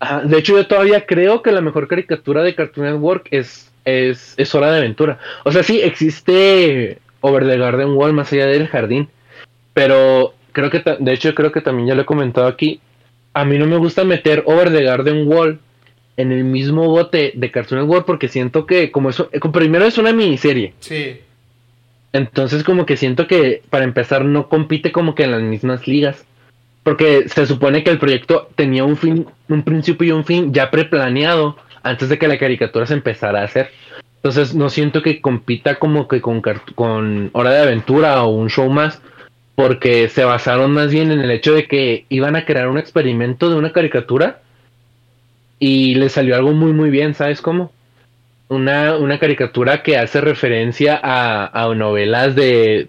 Ajá, 0.00 0.22
De 0.22 0.38
hecho, 0.38 0.56
yo 0.56 0.66
todavía 0.66 1.06
creo 1.06 1.40
que 1.40 1.52
la 1.52 1.60
mejor 1.60 1.86
caricatura 1.86 2.42
de 2.42 2.56
Cartoon 2.56 2.86
Network 2.86 3.28
es, 3.30 3.70
es, 3.84 4.34
es 4.36 4.52
Hora 4.52 4.72
de 4.72 4.78
Aventura. 4.78 5.20
O 5.44 5.52
sea, 5.52 5.62
sí, 5.62 5.80
existe 5.80 6.98
Over 7.20 7.46
the 7.46 7.58
Garden 7.58 7.90
Wall 7.90 8.12
más 8.12 8.32
allá 8.32 8.46
del 8.46 8.66
jardín. 8.66 9.08
Pero 9.72 10.34
creo 10.50 10.68
que, 10.68 10.82
de 10.98 11.12
hecho, 11.12 11.32
creo 11.36 11.52
que 11.52 11.60
también 11.60 11.86
ya 11.86 11.94
lo 11.94 12.02
he 12.02 12.06
comentado 12.06 12.48
aquí. 12.48 12.80
A 13.34 13.44
mí 13.44 13.58
no 13.58 13.66
me 13.66 13.76
gusta 13.76 14.02
meter 14.02 14.42
Over 14.46 14.72
the 14.72 14.82
Garden 14.82 15.28
Wall 15.28 15.60
en 16.16 16.32
el 16.32 16.42
mismo 16.42 16.88
bote 16.88 17.30
de 17.36 17.50
Cartoon 17.52 17.82
Network 17.82 18.04
porque 18.04 18.26
siento 18.26 18.66
que, 18.66 18.90
como 18.90 19.10
eso, 19.10 19.30
primero 19.52 19.84
es 19.84 19.96
una 19.96 20.12
miniserie. 20.12 20.74
Sí, 20.80 21.20
Entonces 22.12 22.62
como 22.64 22.86
que 22.86 22.96
siento 22.96 23.26
que 23.26 23.62
para 23.70 23.84
empezar 23.84 24.24
no 24.24 24.48
compite 24.48 24.92
como 24.92 25.14
que 25.14 25.24
en 25.24 25.32
las 25.32 25.42
mismas 25.42 25.86
ligas. 25.86 26.24
Porque 26.82 27.28
se 27.28 27.46
supone 27.46 27.84
que 27.84 27.90
el 27.90 27.98
proyecto 27.98 28.50
tenía 28.56 28.84
un 28.84 28.96
fin, 28.96 29.26
un 29.48 29.62
principio 29.62 30.08
y 30.08 30.12
un 30.12 30.24
fin 30.24 30.52
ya 30.52 30.70
preplaneado 30.70 31.56
antes 31.82 32.08
de 32.08 32.18
que 32.18 32.28
la 32.28 32.38
caricatura 32.38 32.86
se 32.86 32.94
empezara 32.94 33.40
a 33.40 33.44
hacer. 33.44 33.70
Entonces 34.16 34.54
no 34.54 34.68
siento 34.68 35.02
que 35.02 35.20
compita 35.20 35.76
como 35.76 36.06
que 36.06 36.20
con, 36.20 36.42
con 36.74 37.30
Hora 37.32 37.50
de 37.50 37.62
Aventura 37.62 38.22
o 38.22 38.30
un 38.30 38.50
show 38.50 38.68
más, 38.70 39.00
porque 39.54 40.08
se 40.08 40.24
basaron 40.24 40.72
más 40.72 40.90
bien 40.90 41.10
en 41.10 41.20
el 41.20 41.30
hecho 41.30 41.54
de 41.54 41.66
que 41.66 42.06
iban 42.08 42.36
a 42.36 42.44
crear 42.44 42.68
un 42.68 42.78
experimento 42.78 43.50
de 43.50 43.56
una 43.56 43.72
caricatura 43.72 44.40
y 45.58 45.94
les 45.96 46.12
salió 46.12 46.36
algo 46.36 46.52
muy 46.52 46.72
muy 46.72 46.90
bien, 46.90 47.14
¿sabes 47.14 47.40
cómo? 47.40 47.72
Una, 48.52 48.96
una 48.96 49.18
caricatura 49.18 49.82
que 49.82 49.96
hace 49.96 50.20
referencia 50.20 51.00
a, 51.02 51.62
a 51.62 51.74
novelas 51.74 52.34
de, 52.34 52.88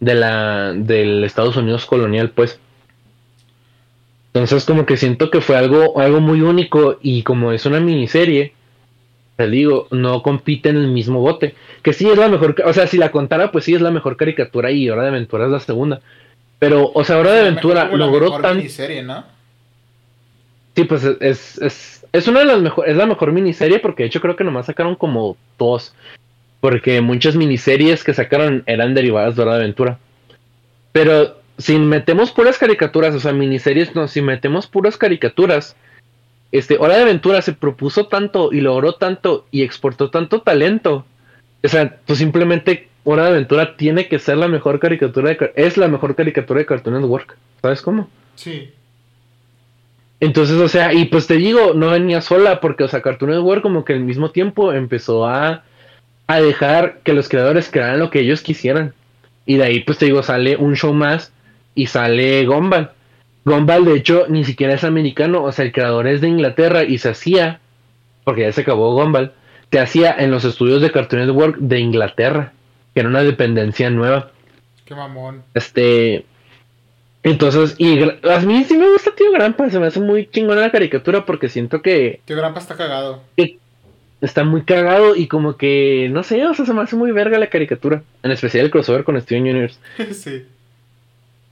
de 0.00 0.14
la, 0.14 0.72
del 0.72 1.24
Estados 1.24 1.56
Unidos 1.56 1.86
colonial, 1.86 2.30
pues. 2.30 2.58
Entonces 4.34 4.64
como 4.64 4.84
que 4.84 4.96
siento 4.96 5.30
que 5.30 5.40
fue 5.40 5.56
algo, 5.56 5.98
algo 5.98 6.20
muy 6.20 6.42
único 6.42 6.98
y 7.00 7.22
como 7.22 7.52
es 7.52 7.64
una 7.66 7.80
miniserie, 7.80 8.52
te 9.36 9.48
digo, 9.48 9.88
no 9.90 10.22
compite 10.22 10.70
en 10.70 10.76
el 10.76 10.88
mismo 10.88 11.20
bote. 11.20 11.54
Que 11.82 11.92
sí 11.92 12.08
es 12.08 12.18
la 12.18 12.28
mejor, 12.28 12.54
o 12.64 12.72
sea, 12.72 12.86
si 12.86 12.98
la 12.98 13.10
contara, 13.10 13.52
pues 13.52 13.64
sí 13.64 13.74
es 13.74 13.80
la 13.80 13.90
mejor 13.90 14.16
caricatura 14.16 14.70
y 14.70 14.90
Hora 14.90 15.02
de 15.02 15.08
Aventura 15.08 15.44
es 15.46 15.50
la 15.50 15.60
segunda. 15.60 16.00
Pero, 16.58 16.90
o 16.92 17.04
sea, 17.04 17.18
Hora 17.18 17.32
de 17.32 17.40
Aventura 17.40 17.84
logró 17.94 18.40
tan... 18.40 18.62
¿no? 19.04 19.24
Sí, 20.74 20.84
pues 20.84 21.04
es, 21.04 21.58
es, 21.58 21.95
es 22.16 22.28
una 22.28 22.40
de 22.40 22.46
las 22.46 22.60
mejores, 22.60 22.90
es 22.90 22.96
la 22.96 23.06
mejor 23.06 23.32
miniserie 23.32 23.78
porque 23.78 24.02
de 24.02 24.08
hecho 24.08 24.20
creo 24.20 24.36
que 24.36 24.44
nomás 24.44 24.66
sacaron 24.66 24.94
como 24.94 25.36
dos. 25.58 25.94
Porque 26.60 27.00
muchas 27.00 27.36
miniseries 27.36 28.02
que 28.02 28.14
sacaron 28.14 28.62
eran 28.66 28.94
derivadas 28.94 29.36
de 29.36 29.42
Hora 29.42 29.52
de 29.52 29.58
Aventura. 29.64 29.98
Pero 30.92 31.36
si 31.58 31.78
metemos 31.78 32.32
puras 32.32 32.58
caricaturas, 32.58 33.14
o 33.14 33.20
sea, 33.20 33.32
miniseries, 33.32 33.94
no, 33.94 34.08
si 34.08 34.22
metemos 34.22 34.66
puras 34.66 34.96
caricaturas, 34.96 35.76
este, 36.52 36.78
Hora 36.78 36.96
de 36.96 37.02
Aventura 37.02 37.42
se 37.42 37.52
propuso 37.52 38.06
tanto 38.06 38.52
y 38.52 38.60
logró 38.60 38.94
tanto 38.94 39.46
y 39.50 39.62
exportó 39.62 40.10
tanto 40.10 40.40
talento. 40.40 41.04
O 41.62 41.68
sea, 41.68 41.98
pues 42.06 42.18
simplemente 42.18 42.88
Hora 43.04 43.24
de 43.24 43.30
Aventura 43.30 43.76
tiene 43.76 44.08
que 44.08 44.18
ser 44.18 44.38
la 44.38 44.48
mejor 44.48 44.80
caricatura 44.80 45.30
de, 45.30 45.52
es 45.56 45.76
la 45.76 45.88
mejor 45.88 46.14
caricatura 46.14 46.60
de 46.60 46.66
Cartoon 46.66 47.00
Network. 47.00 47.36
¿Sabes 47.60 47.82
cómo? 47.82 48.08
Sí. 48.34 48.72
Entonces, 50.20 50.56
o 50.56 50.68
sea, 50.68 50.92
y 50.94 51.06
pues 51.06 51.26
te 51.26 51.36
digo, 51.36 51.74
no 51.74 51.90
venía 51.90 52.20
sola 52.20 52.60
porque, 52.60 52.84
o 52.84 52.88
sea, 52.88 53.02
Cartoon 53.02 53.32
Network 53.32 53.62
como 53.62 53.84
que 53.84 53.92
al 53.92 54.00
mismo 54.00 54.30
tiempo 54.30 54.72
empezó 54.72 55.26
a, 55.26 55.62
a 56.26 56.40
dejar 56.40 57.00
que 57.02 57.12
los 57.12 57.28
creadores 57.28 57.70
crearan 57.70 57.98
lo 57.98 58.10
que 58.10 58.20
ellos 58.20 58.40
quisieran. 58.40 58.94
Y 59.44 59.56
de 59.56 59.64
ahí, 59.64 59.80
pues 59.80 59.98
te 59.98 60.06
digo, 60.06 60.22
sale 60.22 60.56
un 60.56 60.74
show 60.74 60.92
más 60.94 61.32
y 61.74 61.86
sale 61.86 62.46
Gumball. 62.46 62.90
Gumball, 63.44 63.84
de 63.84 63.94
hecho, 63.94 64.26
ni 64.28 64.44
siquiera 64.44 64.74
es 64.74 64.82
americano, 64.82 65.44
o 65.44 65.52
sea, 65.52 65.64
el 65.64 65.72
creador 65.72 66.08
es 66.08 66.20
de 66.20 66.28
Inglaterra 66.28 66.82
y 66.82 66.98
se 66.98 67.10
hacía, 67.10 67.60
porque 68.24 68.42
ya 68.42 68.52
se 68.52 68.62
acabó 68.62 68.92
Gumball, 68.94 69.32
se 69.70 69.78
hacía 69.78 70.16
en 70.18 70.32
los 70.32 70.44
estudios 70.44 70.82
de 70.82 70.90
Cartoon 70.90 71.26
Network 71.26 71.58
de 71.58 71.78
Inglaterra, 71.78 72.52
que 72.92 73.00
era 73.00 73.08
una 73.08 73.22
dependencia 73.22 73.88
nueva. 73.90 74.32
Qué 74.84 74.94
mamón. 74.94 75.42
Este, 75.54 76.24
entonces, 77.30 77.74
y 77.78 78.00
a 78.02 78.40
mí 78.40 78.64
sí 78.64 78.76
me 78.76 78.88
gusta 78.88 79.14
Tío 79.14 79.32
Grampa, 79.32 79.68
se 79.68 79.80
me 79.80 79.86
hace 79.86 80.00
muy 80.00 80.28
chingona 80.28 80.60
la 80.60 80.70
caricatura 80.70 81.26
porque 81.26 81.48
siento 81.48 81.82
que... 81.82 82.20
Tío 82.24 82.36
Grampa 82.36 82.60
está 82.60 82.76
cagado. 82.76 83.22
está 84.20 84.44
muy 84.44 84.62
cagado 84.62 85.16
y 85.16 85.26
como 85.26 85.56
que, 85.56 86.08
no 86.10 86.22
sé, 86.22 86.46
o 86.46 86.54
sea, 86.54 86.64
se 86.64 86.72
me 86.72 86.82
hace 86.82 86.94
muy 86.94 87.10
verga 87.10 87.38
la 87.38 87.48
caricatura. 87.48 88.02
En 88.22 88.30
especial 88.30 88.64
el 88.64 88.70
crossover 88.70 89.02
con 89.02 89.20
Steven 89.20 89.42
Universe. 89.42 89.78
sí. 90.12 90.44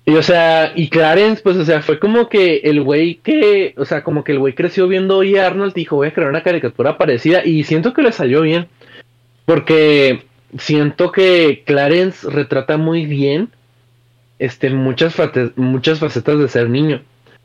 Y 0.07 0.14
o 0.16 0.22
sea, 0.22 0.72
y 0.77 0.91
Clarence, 0.91 1.43
pues, 1.43 1.57
o 1.57 1.64
sea, 1.64 1.81
fue 1.81 1.99
como 1.99 2.29
que 2.29 2.59
el 2.59 2.83
güey 2.83 3.16
que, 3.16 3.75
o 3.79 3.85
sea, 3.85 4.05
como 4.05 4.22
que 4.22 4.33
el 4.33 4.39
güey 4.39 4.55
creció 4.55 4.87
viendo 4.87 5.16
hoy 5.16 5.37
a 5.37 5.47
Arnold 5.47 5.72
y 5.75 5.81
dijo, 5.81 5.97
voy 5.97 6.09
a 6.09 6.14
crear 6.14 6.29
una 6.29 6.43
caricatura 6.43 6.99
parecida 6.99 7.45
y 7.45 7.64
siento 7.64 7.95
que 7.95 8.03
le 8.03 8.12
salió 8.12 8.43
bien. 8.43 8.68
Porque 9.47 10.25
siento 10.59 11.11
que 11.11 11.62
Clarence 11.64 12.29
retrata 12.31 12.77
muy 12.77 13.07
bien 13.07 13.51
este, 14.39 14.70
muchas, 14.70 15.14
muchas 15.57 15.99
facetas 15.99 16.39
de 16.39 16.49
ser 16.49 16.68
niño. 16.68 17.03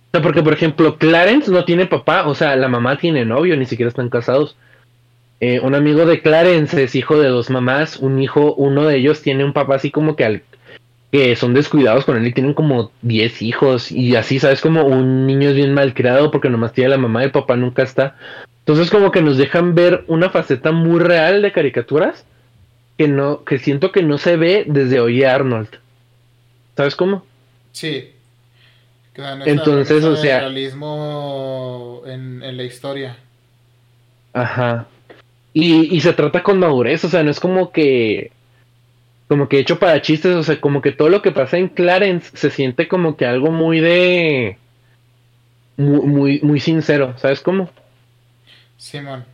O 0.07 0.11
sea, 0.11 0.21
porque, 0.21 0.41
por 0.41 0.53
ejemplo, 0.53 0.97
Clarence 0.97 1.51
no 1.51 1.65
tiene 1.65 1.85
papá, 1.85 2.27
o 2.27 2.35
sea, 2.35 2.55
la 2.55 2.67
mamá 2.67 2.97
tiene 2.97 3.25
novio, 3.25 3.55
ni 3.55 3.65
siquiera 3.65 3.89
están 3.89 4.09
casados. 4.09 4.55
Eh, 5.39 5.59
un 5.61 5.75
amigo 5.75 6.05
de 6.05 6.21
Clarence 6.21 6.83
es 6.83 6.95
hijo 6.95 7.19
de 7.19 7.29
dos 7.29 7.49
mamás, 7.49 7.97
un 7.97 8.21
hijo, 8.21 8.53
uno 8.55 8.85
de 8.85 8.97
ellos 8.97 9.21
tiene 9.21 9.45
un 9.45 9.53
papá 9.53 9.75
así 9.75 9.91
como 9.91 10.15
que 10.15 10.25
al 10.25 10.41
que 11.11 11.35
son 11.35 11.53
descuidados 11.53 12.05
con 12.05 12.17
él 12.17 12.27
y 12.27 12.33
tienen 12.33 12.53
como 12.53 12.91
10 13.01 13.41
hijos 13.41 13.91
y 13.91 14.15
así, 14.15 14.39
¿sabes? 14.39 14.61
Como 14.61 14.83
un 14.83 15.25
niño 15.25 15.49
es 15.49 15.55
bien 15.55 15.73
mal 15.73 15.93
criado 15.93 16.29
porque 16.29 16.49
nomás 16.49 16.73
tiene 16.73 16.91
la 16.91 16.97
mamá 16.97 17.21
y 17.21 17.25
el 17.25 17.31
papá 17.31 17.55
nunca 17.55 17.81
está. 17.81 18.15
Entonces 18.59 18.91
como 18.91 19.11
que 19.11 19.21
nos 19.21 19.37
dejan 19.37 19.73
ver 19.73 20.03
una 20.07 20.29
faceta 20.29 20.71
muy 20.71 20.99
real 20.99 21.41
de 21.41 21.51
caricaturas 21.51 22.25
que 22.97 23.07
no 23.07 23.43
que 23.43 23.57
siento 23.57 23.91
que 23.91 24.03
no 24.03 24.17
se 24.19 24.37
ve 24.37 24.65
desde 24.67 24.99
hoy 24.99 25.23
Arnold. 25.23 25.69
¿Sabes 26.79 26.95
cómo? 26.95 27.25
Sí. 27.73 28.09
Entonces, 29.45 30.01
o 30.05 30.15
sea. 30.15 30.39
realismo 30.39 32.03
en, 32.05 32.55
la 32.55 32.63
historia. 32.63 33.17
Ajá. 34.31 34.87
Y, 35.51 35.93
y 35.93 35.99
se 35.99 36.13
trata 36.13 36.41
con 36.41 36.57
madurez, 36.57 37.03
o 37.03 37.09
sea, 37.09 37.21
no 37.21 37.31
es 37.31 37.41
como 37.41 37.73
que. 37.73 38.31
Como 39.27 39.49
que 39.49 39.59
hecho 39.59 39.77
para 39.77 40.01
chistes, 40.01 40.33
o 40.33 40.41
sea, 40.41 40.61
como 40.61 40.81
que 40.81 40.93
todo 40.93 41.09
lo 41.09 41.21
que 41.21 41.33
pasa 41.33 41.57
en 41.57 41.67
Clarence 41.67 42.31
se 42.37 42.49
siente 42.49 42.87
como 42.87 43.17
que 43.17 43.25
algo 43.25 43.51
muy 43.51 43.81
de. 43.81 44.57
Muy, 45.75 46.07
muy, 46.07 46.39
muy 46.43 46.61
sincero, 46.61 47.13
¿sabes 47.17 47.41
cómo? 47.41 47.69
Simón. 48.77 49.25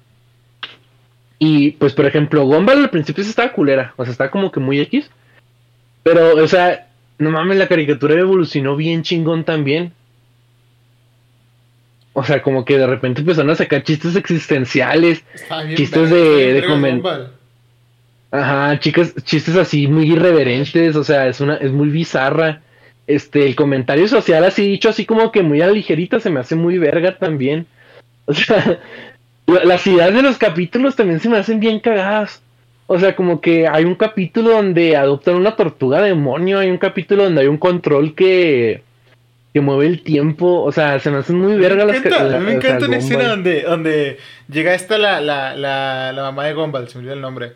y 1.37 1.73
pues, 1.73 1.93
por 1.93 2.07
ejemplo, 2.07 2.43
Gumball 2.43 2.85
al 2.85 2.89
principio 2.89 3.23
se 3.23 3.29
estaba 3.29 3.53
culera, 3.53 3.93
o 3.97 4.03
sea, 4.03 4.13
estaba 4.13 4.31
como 4.31 4.51
que 4.51 4.59
muy 4.59 4.79
X. 4.79 5.11
Pero, 6.01 6.43
o 6.43 6.47
sea, 6.47 6.87
no 7.17 7.31
mames, 7.31 7.57
la 7.57 7.67
caricatura 7.67 8.19
evolucionó 8.19 8.75
bien 8.75 9.03
chingón 9.03 9.43
también. 9.43 9.93
O 12.13 12.23
sea, 12.23 12.41
como 12.41 12.63
que 12.63 12.77
de 12.77 12.87
repente 12.87 13.21
empezaron 13.21 13.51
a 13.51 13.55
sacar 13.55 13.83
chistes 13.83 14.15
existenciales, 14.15 15.23
chistes 15.75 16.09
de, 16.09 16.53
de 16.53 17.27
Ajá, 18.31 18.79
chicas, 18.79 19.13
chistes 19.23 19.55
así 19.55 19.87
muy 19.87 20.11
irreverentes, 20.11 20.95
o 20.95 21.03
sea, 21.03 21.27
es 21.27 21.41
una, 21.41 21.55
es 21.55 21.71
muy 21.71 21.89
bizarra. 21.89 22.61
Este, 23.07 23.45
el 23.45 23.55
comentario 23.55 24.07
social 24.07 24.43
así 24.45 24.67
dicho 24.67 24.89
así 24.89 25.05
como 25.05 25.31
que 25.31 25.43
muy 25.43 25.61
a 25.61 25.67
ligerita 25.67 26.19
se 26.19 26.31
me 26.31 26.39
hace 26.39 26.55
muy 26.55 26.77
verga 26.77 27.17
también. 27.17 27.67
O 28.25 28.33
sea, 28.33 28.79
las 29.45 29.85
ideas 29.85 30.13
de 30.13 30.21
los 30.21 30.37
capítulos 30.37 30.95
también 30.95 31.19
se 31.19 31.29
me 31.29 31.37
hacen 31.37 31.59
bien 31.59 31.79
cagadas. 31.79 32.41
O 32.87 32.99
sea, 32.99 33.15
como 33.15 33.41
que 33.41 33.67
hay 33.67 33.83
un 33.83 33.95
capítulo 33.95 34.51
donde 34.51 34.95
adoptan 34.95 35.35
una 35.35 35.55
tortuga 35.55 36.01
demonio, 36.01 36.59
hay 36.59 36.69
un 36.69 36.77
capítulo 36.77 37.23
donde 37.23 37.41
hay 37.41 37.47
un 37.47 37.57
control 37.57 38.13
que, 38.13 38.83
que 39.53 39.61
mueve 39.61 39.87
el 39.87 40.03
tiempo, 40.03 40.61
o 40.61 40.71
sea, 40.71 40.99
se 40.99 41.09
me 41.09 41.17
hacen 41.17 41.39
muy 41.39 41.55
verga 41.55 41.85
las 41.85 41.97
A 41.97 42.39
mí 42.39 42.45
me 42.45 42.53
encanta 42.53 42.85
una 42.85 42.97
escena 42.97 43.29
donde, 43.29 43.63
donde 43.63 44.17
llega 44.47 44.75
esta 44.75 44.99
la, 44.99 45.19
la, 45.19 45.55
la, 45.55 46.11
la 46.13 46.21
mamá 46.21 46.45
de 46.45 46.53
Gumball, 46.53 46.87
se 46.87 46.97
me 46.97 47.03
olvidó 47.03 47.15
el 47.15 47.21
nombre. 47.21 47.53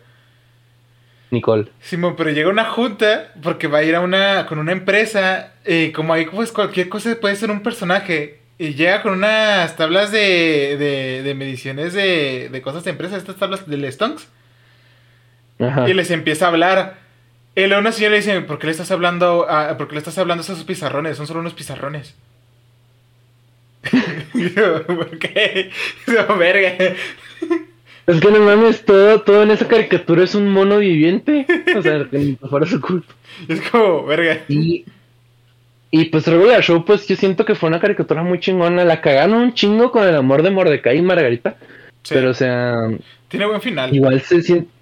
Nicole. 1.30 1.68
Simón, 1.80 2.16
pero 2.16 2.30
llega 2.30 2.50
una 2.50 2.64
junta 2.64 3.32
porque 3.40 3.68
va 3.68 3.78
a 3.78 3.82
ir 3.84 3.94
a 3.94 4.00
una 4.00 4.46
con 4.46 4.58
una 4.58 4.72
empresa 4.72 5.52
y 5.64 5.92
como 5.92 6.12
ahí 6.12 6.26
pues 6.26 6.50
cualquier 6.50 6.88
cosa 6.88 7.16
puede 7.20 7.36
ser 7.36 7.52
un 7.52 7.62
personaje 7.62 8.40
y 8.58 8.74
llega 8.74 9.00
con 9.02 9.12
unas 9.12 9.76
tablas 9.76 10.10
de, 10.10 10.76
de, 10.76 11.22
de 11.22 11.34
mediciones 11.34 11.92
de, 11.92 12.48
de 12.50 12.62
cosas 12.62 12.82
de 12.82 12.90
empresa, 12.90 13.16
estas 13.16 13.36
tablas 13.36 13.68
del 13.68 13.90
Stonks. 13.90 14.28
Y 15.86 15.94
les 15.94 16.10
empieza 16.10 16.46
a 16.46 16.48
hablar. 16.48 16.98
Luego 17.54 17.78
una 17.78 17.92
señora 17.92 18.12
le 18.12 18.18
dice, 18.18 18.40
¿por 18.40 18.58
qué 18.58 18.66
le 18.66 18.72
estás 18.72 18.90
hablando 18.90 19.46
a, 19.48 19.76
¿por 19.76 19.88
qué 19.88 19.94
le 19.94 19.98
estás 19.98 20.16
hablando 20.18 20.40
a 20.40 20.44
esos 20.44 20.64
pizarrones? 20.64 21.16
Son 21.16 21.26
solo 21.26 21.40
unos 21.40 21.52
pizarrones. 21.52 22.14
¿por 24.86 25.18
qué? 25.18 25.70
verga. 26.38 26.94
Es 28.06 28.20
que 28.20 28.30
no 28.30 28.40
mames, 28.40 28.84
todo, 28.84 29.20
todo 29.20 29.42
en 29.42 29.50
esa 29.50 29.68
caricatura 29.68 30.24
es 30.24 30.34
un 30.34 30.48
mono 30.48 30.78
viviente. 30.78 31.46
O 31.76 31.82
sea, 31.82 32.04
que 32.10 32.36
fuera 32.48 32.66
su 32.66 32.80
culpa. 32.80 33.12
Es 33.46 33.60
como, 33.62 34.06
verga. 34.06 34.40
Y, 34.48 34.86
y 35.90 36.06
pues 36.06 36.26
Regular 36.26 36.62
Show, 36.62 36.84
pues 36.84 37.06
yo 37.06 37.16
siento 37.16 37.44
que 37.44 37.54
fue 37.54 37.68
una 37.68 37.80
caricatura 37.80 38.22
muy 38.22 38.40
chingona. 38.40 38.84
La 38.84 39.02
cagaron 39.02 39.34
un 39.34 39.54
chingo 39.54 39.90
con 39.90 40.06
el 40.08 40.14
amor 40.14 40.42
de 40.42 40.50
Mordecai 40.50 40.96
y 40.96 41.02
Margarita. 41.02 41.56
Pero 42.08 42.30
o 42.30 42.34
sea. 42.34 42.74
Tiene 43.28 43.46
buen 43.46 43.60
final. 43.60 43.94
Igual 43.94 44.20
se 44.22 44.42
siente 44.42 44.79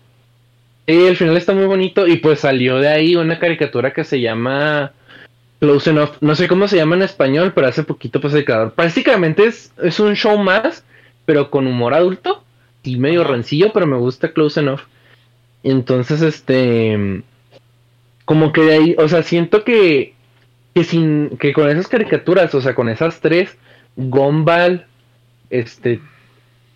y 0.89 1.07
el 1.07 1.16
final 1.16 1.36
está 1.36 1.53
muy 1.53 1.66
bonito 1.66 2.07
y 2.07 2.16
pues 2.16 2.41
salió 2.41 2.78
de 2.78 2.89
ahí 2.89 3.14
una 3.14 3.39
caricatura 3.39 3.93
que 3.93 4.05
se 4.05 4.20
llama 4.20 4.93
Close 5.61 5.91
Enough. 5.91 6.16
No 6.22 6.34
sé 6.34 6.49
cómo 6.49 6.66
se 6.66 6.76
llama 6.76 6.97
en 6.97 7.03
español, 7.03 7.53
pero 7.55 7.66
hace 7.66 7.82
poquito 7.84 8.20
pues 8.20 8.32
el 8.32 8.47
creador. 8.47 8.72
Básicamente 8.74 9.45
es, 9.45 9.72
es 9.82 10.01
un 10.01 10.16
show 10.16 10.39
más, 10.39 10.84
pero 11.26 11.51
con 11.51 11.66
humor 11.66 11.93
adulto 11.93 12.43
y 12.82 12.97
medio 12.97 13.22
rancillo, 13.22 13.70
pero 13.74 13.86
me 13.86 13.99
gusta 13.99 14.32
Close 14.32 14.61
Enough. 14.61 14.80
Entonces, 15.62 16.22
este... 16.22 17.22
como 18.24 18.53
que 18.53 18.62
de 18.62 18.72
ahí, 18.72 18.97
o 18.97 19.09
sea, 19.09 19.22
siento 19.22 19.64
que, 19.64 20.14
que 20.74 20.84
sin, 20.84 21.36
que 21.39 21.53
con 21.53 21.68
esas 21.68 21.89
caricaturas, 21.89 22.55
o 22.55 22.62
sea, 22.62 22.74
con 22.74 22.89
esas 22.89 23.20
tres, 23.20 23.59
Gumball, 23.97 24.86
este, 25.51 26.01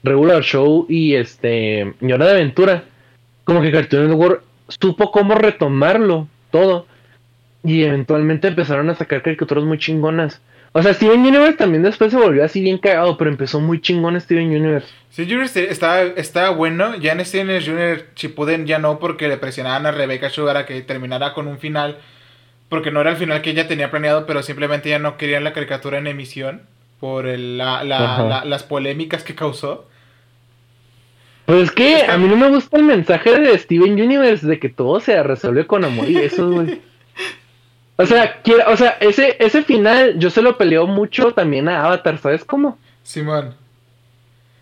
Regular 0.02 0.42
Show 0.42 0.84
y 0.88 1.14
este, 1.14 1.94
y 2.00 2.12
Hora 2.12 2.26
de 2.26 2.32
Aventura, 2.32 2.84
como 3.52 3.64
que 3.64 3.72
Cartoon 3.72 4.08
Network 4.08 4.42
supo 4.68 5.10
cómo 5.10 5.34
retomarlo 5.34 6.26
todo 6.50 6.86
y 7.62 7.82
eventualmente 7.84 8.48
empezaron 8.48 8.88
a 8.88 8.94
sacar 8.94 9.22
caricaturas 9.22 9.64
muy 9.64 9.78
chingonas. 9.78 10.40
O 10.72 10.82
sea, 10.82 10.94
Steven 10.94 11.20
Universe 11.20 11.58
también 11.58 11.82
después 11.82 12.12
se 12.12 12.16
volvió 12.16 12.42
así 12.44 12.62
bien 12.62 12.78
cagado, 12.78 13.18
pero 13.18 13.30
empezó 13.30 13.60
muy 13.60 13.80
chingón 13.80 14.18
Steven 14.18 14.48
Universe. 14.48 14.88
Sí, 15.10 15.22
Universe 15.24 15.70
estaba, 15.70 16.00
estaba 16.00 16.48
bueno. 16.50 16.96
Ya 16.96 17.12
en 17.12 17.24
Steven 17.24 17.50
Universe 17.50 18.06
Chipuden 18.14 18.66
ya 18.66 18.78
no, 18.78 18.98
porque 18.98 19.28
le 19.28 19.36
presionaban 19.36 19.84
a 19.84 19.90
Rebecca 19.90 20.30
Sugar 20.30 20.56
a 20.56 20.64
que 20.64 20.80
terminara 20.80 21.34
con 21.34 21.46
un 21.46 21.58
final. 21.58 21.98
Porque 22.70 22.90
no 22.90 23.02
era 23.02 23.10
el 23.10 23.16
final 23.16 23.42
que 23.42 23.50
ella 23.50 23.68
tenía 23.68 23.90
planeado, 23.90 24.24
pero 24.24 24.42
simplemente 24.42 24.88
ya 24.88 24.98
no 24.98 25.18
querían 25.18 25.44
la 25.44 25.52
caricatura 25.52 25.98
en 25.98 26.06
emisión 26.06 26.62
por 27.00 27.26
el, 27.26 27.58
la, 27.58 27.84
la, 27.84 28.44
las 28.46 28.62
polémicas 28.62 29.24
que 29.24 29.34
causó. 29.34 29.86
Pues 31.52 31.64
es 31.64 31.70
que 31.72 32.06
a 32.06 32.16
mí 32.16 32.28
no 32.28 32.36
me 32.38 32.48
gusta 32.48 32.78
el 32.78 32.84
mensaje 32.84 33.38
de 33.38 33.58
Steven 33.58 33.92
Universe 33.92 34.46
de 34.46 34.58
que 34.58 34.70
todo 34.70 35.00
se 35.00 35.22
resuelve 35.22 35.66
con 35.66 35.84
amor 35.84 36.08
y 36.08 36.16
eso, 36.16 36.50
güey. 36.50 36.80
O 37.96 38.06
sea, 38.06 38.40
quiero, 38.42 38.72
o 38.72 38.76
sea, 38.76 38.96
ese, 39.00 39.36
ese 39.38 39.62
final 39.62 40.18
yo 40.18 40.30
se 40.30 40.40
lo 40.40 40.56
peleo 40.56 40.86
mucho 40.86 41.32
también 41.32 41.68
a 41.68 41.84
Avatar, 41.84 42.16
¿sabes 42.16 42.42
cómo? 42.42 42.78
Simón. 43.02 43.54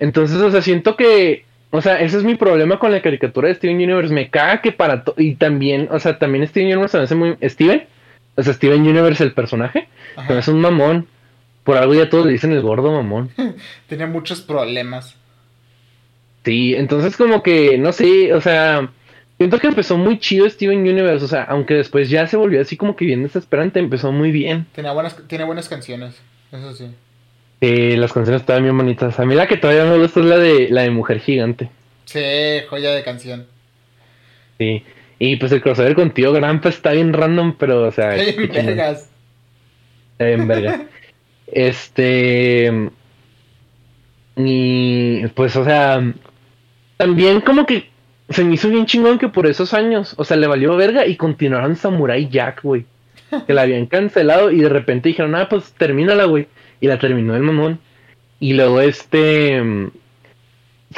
Entonces, 0.00 0.38
o 0.38 0.50
sea, 0.50 0.60
siento 0.60 0.96
que, 0.96 1.44
o 1.70 1.80
sea, 1.80 2.00
ese 2.00 2.18
es 2.18 2.24
mi 2.24 2.34
problema 2.34 2.80
con 2.80 2.90
la 2.90 3.00
caricatura 3.00 3.46
de 3.46 3.54
Steven 3.54 3.76
Universe. 3.76 4.12
Me 4.12 4.28
caga 4.28 4.60
que 4.60 4.72
para 4.72 5.04
todo, 5.04 5.14
y 5.16 5.36
también, 5.36 5.88
o 5.92 6.00
sea, 6.00 6.18
también 6.18 6.46
Steven 6.48 6.72
Universe 6.72 6.98
me 6.98 7.04
hace 7.04 7.14
muy, 7.14 7.36
Steven, 7.44 7.86
o 8.34 8.42
sea, 8.42 8.52
Steven 8.52 8.80
Universe 8.80 9.22
el 9.22 9.32
personaje, 9.32 9.88
pero 10.26 10.40
es 10.40 10.48
un 10.48 10.60
mamón. 10.60 11.06
Por 11.62 11.76
algo 11.76 11.94
ya 11.94 12.10
todos 12.10 12.26
le 12.26 12.32
dicen 12.32 12.50
el 12.50 12.62
gordo 12.62 12.90
mamón. 12.90 13.30
Tenía 13.86 14.08
muchos 14.08 14.40
problemas. 14.40 15.19
Sí, 16.44 16.74
entonces 16.74 17.16
como 17.16 17.42
que, 17.42 17.78
no 17.78 17.92
sé, 17.92 18.32
o 18.32 18.40
sea, 18.40 18.90
Siento 19.40 19.58
que 19.58 19.68
empezó 19.68 19.96
muy 19.96 20.18
chido 20.18 20.46
Steven 20.50 20.80
Universe, 20.80 21.24
o 21.24 21.28
sea, 21.28 21.44
aunque 21.44 21.72
después 21.72 22.10
ya 22.10 22.26
se 22.26 22.36
volvió 22.36 22.60
así 22.60 22.76
como 22.76 22.94
que 22.94 23.06
bien 23.06 23.22
desesperante, 23.22 23.80
empezó 23.80 24.12
muy 24.12 24.32
bien. 24.32 24.66
Tiene 24.74 24.92
buenas, 24.92 25.16
tiene 25.28 25.44
buenas 25.44 25.66
canciones, 25.66 26.20
eso 26.52 26.74
sí. 26.74 26.90
Eh, 27.62 27.96
las 27.96 28.12
canciones 28.12 28.42
estaban 28.42 28.64
bien 28.64 28.76
bonitas. 28.76 29.18
A 29.18 29.24
mí 29.24 29.34
la 29.34 29.48
que 29.48 29.56
todavía 29.56 29.86
me 29.86 29.96
gusta 29.96 30.20
es 30.20 30.26
la 30.26 30.36
de 30.36 30.68
la 30.68 30.82
de 30.82 30.90
Mujer 30.90 31.20
Gigante. 31.20 31.70
Sí, 32.04 32.20
joya 32.68 32.90
de 32.90 33.02
canción. 33.02 33.46
Sí. 34.58 34.84
Y 35.18 35.36
pues 35.36 35.52
el 35.52 35.62
crossover 35.62 35.94
con 35.94 36.10
Tío 36.10 36.34
Grampa 36.34 36.68
está 36.68 36.92
bien 36.92 37.14
random, 37.14 37.56
pero 37.58 37.88
o 37.88 37.92
sea. 37.92 38.14
Está 38.14 38.38
bien 38.38 38.52
vergas. 38.52 39.10
Está 40.12 40.24
bien 40.26 40.48
vergas. 40.48 40.80
este. 41.46 42.90
Y 44.36 45.26
pues, 45.28 45.56
o 45.56 45.64
sea. 45.64 46.12
También 47.00 47.40
como 47.40 47.64
que 47.64 47.88
se 48.28 48.44
me 48.44 48.52
hizo 48.52 48.68
bien 48.68 48.84
chingón 48.84 49.18
que 49.18 49.28
por 49.28 49.46
esos 49.46 49.72
años, 49.72 50.12
o 50.18 50.24
sea, 50.24 50.36
le 50.36 50.46
valió 50.46 50.76
verga 50.76 51.06
y 51.06 51.16
continuaron 51.16 51.74
Samurai 51.74 52.28
Jack, 52.28 52.62
güey. 52.62 52.84
Que 53.46 53.54
la 53.54 53.62
habían 53.62 53.86
cancelado 53.86 54.50
y 54.50 54.60
de 54.60 54.68
repente 54.68 55.08
dijeron, 55.08 55.34
ah, 55.34 55.48
pues 55.48 55.72
termínala, 55.72 56.26
güey. 56.26 56.46
Y 56.78 56.88
la 56.88 56.98
terminó 56.98 57.34
el 57.34 57.42
mamón. 57.42 57.80
Y 58.38 58.52
luego 58.52 58.82
este. 58.82 59.62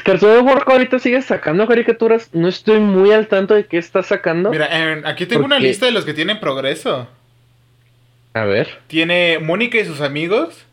Cartoon 0.02 0.44
Network 0.44 0.68
ahorita 0.68 0.98
sigue 0.98 1.22
sacando 1.22 1.68
caricaturas. 1.68 2.30
No 2.34 2.48
estoy 2.48 2.80
muy 2.80 3.12
al 3.12 3.28
tanto 3.28 3.54
de 3.54 3.66
qué 3.66 3.78
está 3.78 4.02
sacando. 4.02 4.50
Mira, 4.50 5.02
aquí 5.04 5.26
tengo 5.26 5.44
una 5.44 5.60
lista 5.60 5.86
de 5.86 5.92
los 5.92 6.04
que 6.04 6.14
tienen 6.14 6.40
progreso. 6.40 7.06
A 8.34 8.44
ver. 8.44 8.80
Tiene 8.88 9.38
Mónica 9.38 9.78
y 9.78 9.84
sus 9.84 10.00
amigos. 10.00 10.66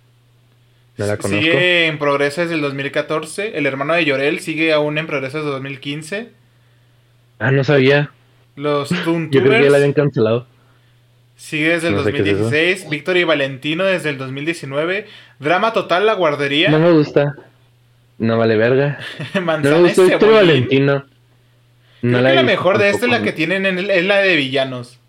No 0.99 1.05
la 1.05 1.15
conozco. 1.15 1.41
Sigue 1.41 1.87
en 1.87 1.97
progreso 1.97 2.41
desde 2.41 2.55
el 2.55 2.61
2014. 2.61 3.57
El 3.57 3.65
hermano 3.65 3.93
de 3.93 4.03
Llorel 4.03 4.41
sigue 4.41 4.73
aún 4.73 4.97
en 4.97 5.07
progreso 5.07 5.37
desde 5.37 5.49
2015. 5.49 6.29
Ah, 7.39 7.51
no 7.51 7.63
sabía. 7.63 8.11
Los 8.57 8.89
Toon 8.89 9.29
Yo 9.31 9.41
creo 9.41 9.59
que 9.59 9.63
ya 9.63 9.69
la 9.69 9.77
habían 9.77 9.93
cancelado. 9.93 10.45
Sigue 11.37 11.69
desde 11.69 11.87
el 11.87 11.95
2016. 11.95 12.89
Víctor 12.89 13.15
y 13.15 13.23
Valentino 13.23 13.85
desde 13.85 14.09
el 14.09 14.17
2019. 14.17 15.07
Drama 15.39 15.71
Total, 15.71 16.05
La 16.05 16.15
Guardería. 16.15 16.69
No 16.69 16.79
me 16.79 16.91
gusta. 16.91 17.33
No 18.17 18.37
vale 18.37 18.57
verga. 18.57 18.99
no 19.35 19.41
me 19.57 19.79
gusta 19.79 20.03
Víctor 20.03 20.31
y 20.31 20.33
Valentino. 20.33 21.05
No 22.01 22.19
la, 22.19 22.33
la 22.33 22.43
mejor 22.43 22.77
de 22.77 22.89
esta 22.89 23.05
es 23.05 23.11
la 23.11 23.21
que 23.21 23.31
tienen 23.31 23.65
en 23.65 23.89
es 23.89 24.03
la 24.03 24.17
de 24.17 24.35
villanos. 24.35 24.99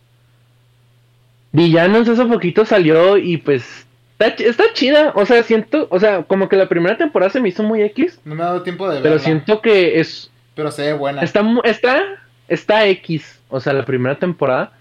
Villanos 1.51 2.09
hace 2.09 2.25
poquito 2.27 2.65
salió 2.65 3.17
y 3.17 3.39
pues 3.39 3.87
está, 4.21 4.45
está, 4.45 4.65
chida. 4.75 5.13
O 5.15 5.27
sea, 5.27 5.43
siento, 5.43 5.89
o 5.91 5.99
sea, 5.99 6.23
como 6.23 6.49
que 6.49 6.57
la 6.57 6.69
primera 6.69 6.97
temporada 6.97 7.31
se 7.31 7.41
me 7.41 7.49
hizo 7.49 7.63
muy 7.63 7.83
X. 7.83 8.21
No 8.25 8.35
me 8.35 8.43
ha 8.43 8.47
dado 8.47 8.63
tiempo 8.63 8.89
de 8.89 8.97
verla. 8.97 9.11
Pero 9.11 9.19
siento 9.19 9.61
que 9.61 9.99
es 9.99 10.31
pero 10.55 10.71
se 10.71 10.83
ve 10.83 10.93
buena. 10.93 11.23
Está, 11.23 11.43
está, 11.65 12.03
está 12.47 12.87
X, 12.87 13.41
o 13.49 13.61
sea, 13.61 13.73
la 13.73 13.87
primera 13.87 14.19
temporada. 14.19 14.73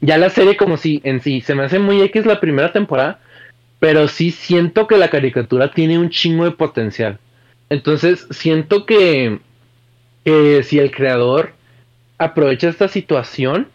Ya 0.00 0.18
la 0.18 0.30
serie 0.30 0.56
como 0.56 0.76
si 0.76 1.00
en 1.04 1.20
sí, 1.20 1.40
se 1.40 1.54
me 1.54 1.62
hace 1.62 1.78
muy 1.78 2.00
X 2.02 2.26
la 2.26 2.40
primera 2.40 2.72
temporada, 2.72 3.20
pero 3.78 4.08
sí 4.08 4.32
siento 4.32 4.86
que 4.86 4.96
la 4.96 5.08
caricatura 5.08 5.70
tiene 5.70 5.98
un 5.98 6.10
chingo 6.10 6.44
de 6.44 6.52
potencial. 6.52 7.18
Entonces, 7.68 8.26
siento 8.30 8.86
que, 8.86 9.38
que 10.24 10.62
si 10.64 10.78
el 10.78 10.90
creador 10.90 11.52
aprovecha 12.18 12.68
esta 12.68 12.88
situación, 12.88 13.68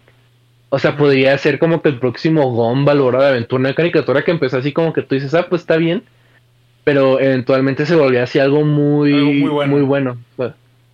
o 0.75 0.79
sea, 0.79 0.97
podría 0.97 1.37
ser 1.37 1.57
como 1.57 1.81
que 1.81 1.87
el 1.87 1.99
próximo 1.99 2.51
Gumball 2.51 2.99
o 2.99 3.11
de 3.11 3.25
Aventura, 3.25 3.61
una 3.61 3.73
caricatura 3.73 4.25
que 4.25 4.31
empezó 4.31 4.57
así 4.57 4.73
como 4.73 4.91
que 4.91 5.03
tú 5.03 5.15
dices, 5.15 5.33
ah, 5.33 5.45
pues 5.47 5.61
está 5.61 5.77
bien, 5.77 6.03
pero 6.83 7.17
eventualmente 7.17 7.85
se 7.85 7.95
volvió 7.95 8.21
así 8.21 8.39
algo 8.39 8.65
muy, 8.65 9.13
muy 9.13 9.49
bueno. 9.49 9.71
Muy 9.71 9.81
bueno. 9.83 10.17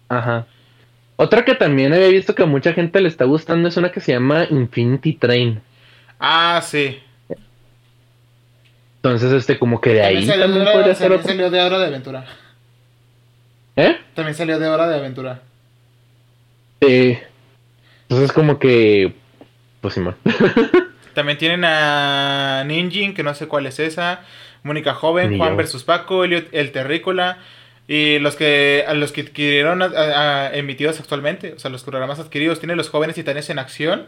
Ajá. 0.07 0.45
Otra 1.15 1.43
que 1.43 1.55
también 1.55 1.93
había 1.93 2.09
visto 2.09 2.35
que 2.35 2.43
a 2.43 2.45
mucha 2.45 2.73
gente 2.73 3.01
le 3.01 3.07
está 3.07 3.25
gustando 3.25 3.69
es 3.69 3.75
una 3.75 3.91
que 3.91 4.01
se 4.01 4.11
llama 4.11 4.45
Infinity 4.51 5.13
Train. 5.13 5.59
Ah, 6.19 6.61
sí. 6.63 6.99
Entonces, 8.97 9.33
este, 9.33 9.57
como 9.57 9.81
que 9.81 9.95
de 9.95 10.03
ahí 10.03 10.27
también, 10.27 10.63
podría 10.71 10.93
ser 10.93 11.09
También 11.09 11.23
salió 11.23 11.49
de 11.49 11.59
Hora 11.59 11.79
de 11.79 11.87
Aventura. 11.87 12.25
¿Eh? 13.77 13.97
También 14.13 14.35
salió 14.35 14.59
de 14.59 14.67
Hora 14.67 14.87
de 14.87 14.95
Aventura. 14.95 15.41
Sí. 16.83 17.17
Entonces, 18.03 18.31
como 18.31 18.59
que. 18.59 19.19
Pues 19.81 19.99
También 21.13 21.37
tienen 21.37 21.65
a 21.65 22.63
Ninjin, 22.65 23.13
que 23.13 23.23
no 23.23 23.33
sé 23.33 23.47
cuál 23.47 23.65
es 23.65 23.79
esa. 23.79 24.21
Mónica 24.63 24.93
Joven, 24.93 25.37
Juan 25.37 25.57
versus 25.57 25.83
Paco, 25.83 26.23
Elliot 26.23 26.47
el 26.51 26.71
Terrícola. 26.71 27.39
Y 27.87 28.19
los 28.19 28.35
que, 28.35 28.85
a 28.87 28.93
los 28.93 29.11
que 29.11 29.21
adquirieron 29.21 29.81
emitidos 30.53 30.99
actualmente, 30.99 31.53
o 31.53 31.59
sea, 31.59 31.69
los 31.69 31.83
programas 31.83 32.19
adquiridos, 32.19 32.59
tienen 32.59 32.77
los 32.77 32.89
jóvenes 32.89 33.15
titanes 33.15 33.49
en 33.49 33.59
acción. 33.59 34.07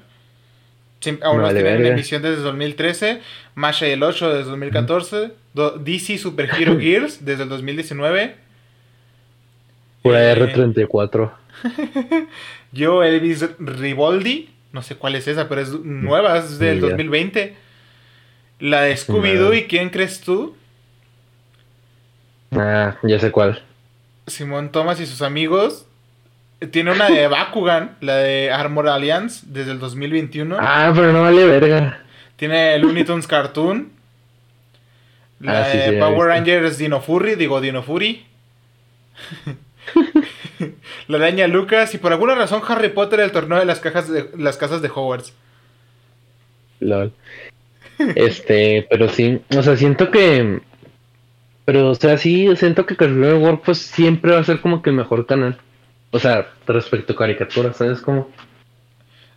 Aún 1.22 1.42
los 1.42 1.54
tienen 1.54 1.82
en 1.82 1.86
emisión 1.88 2.22
desde 2.22 2.42
2013. 2.42 3.20
Masha 3.56 3.88
y 3.88 3.92
el 3.92 4.04
8 4.04 4.30
desde 4.36 4.50
2014. 4.52 5.32
DC 5.80 6.18
Super 6.18 6.50
Hero 6.58 6.80
Gears 6.80 7.26
desde 7.26 7.44
el 7.44 7.50
2019. 7.50 8.36
Pura 10.02 10.32
eh, 10.32 10.36
R34. 10.36 11.32
Yo, 12.72 13.04
Elvis 13.04 13.50
Riboldi. 13.60 14.53
No 14.74 14.82
sé 14.82 14.96
cuál 14.96 15.16
es 15.16 15.28
esa, 15.28 15.48
pero 15.48 15.62
es 15.62 15.70
nueva, 15.70 16.38
es 16.38 16.58
del 16.58 16.82
2020. 16.82 17.56
La 18.60 18.82
de 18.82 18.98
Scooby-Doo, 18.98 19.54
¿y 19.54 19.64
quién 19.66 19.90
crees 19.90 20.20
tú? 20.20 20.58
Ah, 22.52 22.98
ya 23.04 23.20
sé 23.20 23.32
cuál. 23.32 23.62
Simón 24.26 24.72
Thomas 24.72 25.00
y 25.00 25.06
sus 25.06 25.22
amigos. 25.22 25.86
Tiene 26.72 26.92
una 26.92 27.08
de 27.08 27.28
Bakugan, 27.30 27.98
la 28.02 28.18
de 28.18 28.52
Armor 28.52 28.90
Alliance, 28.90 29.46
desde 29.48 29.72
el 29.72 29.80
2021. 29.80 30.58
Ah, 30.60 30.92
pero 30.96 31.14
no 31.14 31.22
vale 31.22 31.46
verga. 31.46 32.00
Tiene 32.36 32.80
Looney 32.80 33.04
Tunes 33.04 33.28
Cartoon. 33.28 33.92
La 35.40 35.66
ah, 35.66 35.68
de 35.68 36.00
Power 36.00 36.30
Rangers 36.30 36.80
Dino 36.80 37.00
Furry, 37.00 37.36
digo 37.36 37.62
Dino 37.62 37.84
Fury. 37.84 38.26
la 41.08 41.18
araña 41.18 41.48
Lucas 41.48 41.94
y 41.94 41.98
por 41.98 42.12
alguna 42.12 42.36
razón 42.36 42.62
Harry 42.68 42.90
Potter 42.90 43.20
el 43.20 43.32
torneo 43.32 43.60
de 43.60 43.66
las 43.66 43.80
cajas 43.80 44.10
de 44.10 44.30
las 44.38 44.58
casas 44.58 44.82
de 44.82 44.90
Hogwarts. 44.90 45.34
Lol. 46.80 47.14
Este, 48.16 48.88
pero 48.90 49.08
sí, 49.08 49.40
o 49.56 49.62
sea, 49.62 49.78
siento 49.78 50.10
que 50.10 50.62
pero, 51.66 51.92
o 51.92 51.96
sea, 51.96 52.18
sí, 52.18 52.50
siento 52.58 52.86
que 52.86 52.96
Cartoon 52.96 53.22
Network 53.22 53.64
pues 53.64 53.78
siempre 53.78 54.34
va 54.34 54.40
a 54.40 54.44
ser 54.44 54.60
como 54.60 54.82
que 54.82 54.90
el 54.90 54.98
mejor 54.98 55.26
canal. 55.26 55.58
O 56.12 56.20
sea, 56.20 56.52
respecto 56.68 57.14
a 57.14 57.16
caricaturas, 57.16 57.78
¿sabes 57.78 58.02
cómo? 58.02 58.30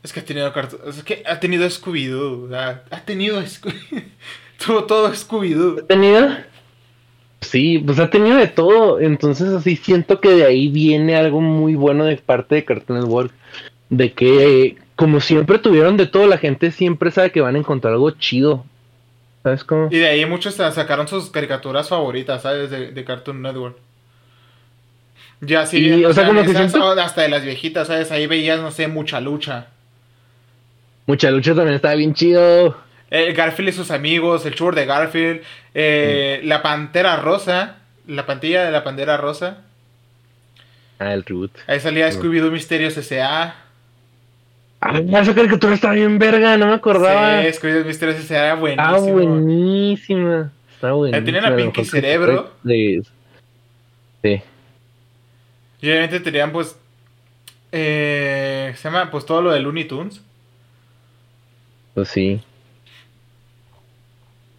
Es 0.03 0.13
que 0.13 0.21
ha 0.21 0.25
tenido 0.25 0.53
es 0.87 1.03
que 1.05 1.23
ha 1.27 1.41
tenido 1.41 1.67
Scooby-Doo, 1.67 2.55
ha 2.55 3.01
tenido 3.05 3.45
Scooby 3.45 4.13
Tuvo 4.65 4.85
todo 4.85 5.11
Scooby-Doo. 5.13 5.83
¿Ha 5.83 5.87
tenido? 5.87 6.37
Sí, 7.49 7.79
pues 7.79 7.99
ha 7.99 8.11
tenido 8.11 8.37
de 8.37 8.47
todo. 8.49 9.01
Entonces, 9.01 9.49
así 9.49 9.77
siento 9.77 10.21
que 10.21 10.31
de 10.31 10.45
ahí 10.45 10.69
viene 10.69 11.17
algo 11.17 11.41
muy 11.41 11.75
bueno 11.75 12.05
de 12.05 12.17
parte 12.17 12.57
de 12.57 12.65
Cartoon 12.65 13.01
Network. 13.01 13.33
De 13.89 14.13
que 14.13 14.77
como 14.97 15.21
siempre 15.21 15.59
tuvieron 15.59 15.97
de 15.97 16.07
todo, 16.07 16.27
la 16.27 16.39
gente 16.39 16.71
siempre 16.73 17.11
sabe 17.11 17.31
que 17.31 17.41
van 17.41 17.55
a 17.57 17.59
encontrar 17.59 17.93
algo 17.95 18.11
chido. 18.13 18.65
¿Sabes 19.43 19.63
cómo? 19.63 19.89
Y 19.93 19.99
de 19.99 20.09
ahí 20.09 20.27
muchos 20.27 20.55
sacaron 20.55 21.07
sus 21.07 21.31
caricaturas 21.31 21.89
favoritas, 21.89 22.43
¿sabes? 22.43 22.71
De, 22.71 22.91
de 22.91 23.05
Cartoon 23.05 23.43
Network. 23.43 23.77
Ya 25.41 25.67
sí, 25.67 25.79
Y, 25.87 26.05
o 26.05 26.13
sea, 26.15 26.27
como 26.27 26.43
que 26.43 26.51
esas- 26.51 26.73
siento- 26.73 26.91
hasta 27.01 27.23
de 27.23 27.29
las 27.29 27.45
viejitas, 27.45 27.89
¿sabes? 27.89 28.11
Ahí 28.11 28.27
veías, 28.27 28.61
no 28.61 28.71
sé, 28.71 28.89
mucha 28.89 29.21
lucha. 29.21 29.67
Mucha 31.07 31.31
lucha 31.31 31.55
también 31.55 31.77
estaba 31.77 31.95
bien 31.95 32.15
chido. 32.15 32.77
Eh, 33.11 33.33
Garfield 33.35 33.69
y 33.69 33.73
sus 33.73 33.91
amigos, 33.91 34.45
el 34.47 34.55
tour 34.55 34.75
de 34.75 34.85
Garfield, 34.85 35.43
eh, 35.75 36.41
la 36.45 36.63
Pantera 36.63 37.17
Rosa, 37.17 37.77
la 38.07 38.27
pantilla 38.27 38.65
de 38.65 38.73
la 38.73 38.83
Pantera 38.85 39.17
Rosa. 39.17 39.59
Ah, 40.99 41.13
el 41.13 41.25
reboot. 41.25 41.53
Ahí 41.67 41.79
salía 41.79 42.09
Scooby-Doo 42.11 42.51
Misterios 42.51 42.97
S.A. 42.97 43.55
Ah, 44.81 44.99
esa 45.21 45.35
caricatura 45.35 45.75
estaba 45.75 45.95
bien 45.95 46.19
verga, 46.19 46.57
no 46.57 46.67
me 46.67 46.75
acordaba. 46.75 47.43
Sí, 47.43 47.49
Scooby-Doo 47.49 47.85
Misterios 47.85 48.19
S.A. 48.19 48.37
era 48.39 48.53
Ah, 48.53 48.55
buenísimo. 48.57 49.13
buenísima. 49.13 50.53
Está 50.75 50.93
buenísima. 50.93 51.25
tenían 51.25 51.45
a 51.45 51.57
Pinky 51.57 51.85
Cerebro. 51.85 52.53
Sí. 52.65 53.03
Y 55.83 55.89
obviamente 55.91 56.21
tenían, 56.21 56.51
pues, 56.53 56.77
eh, 57.73 58.73
se 58.77 58.83
llama, 58.89 59.11
pues, 59.11 59.25
todo 59.27 59.43
lo 59.43 59.53
de 59.53 59.61
Looney 59.61 59.85
Tunes. 59.85 60.21
Pues 61.95 62.09
sí. 62.09 62.41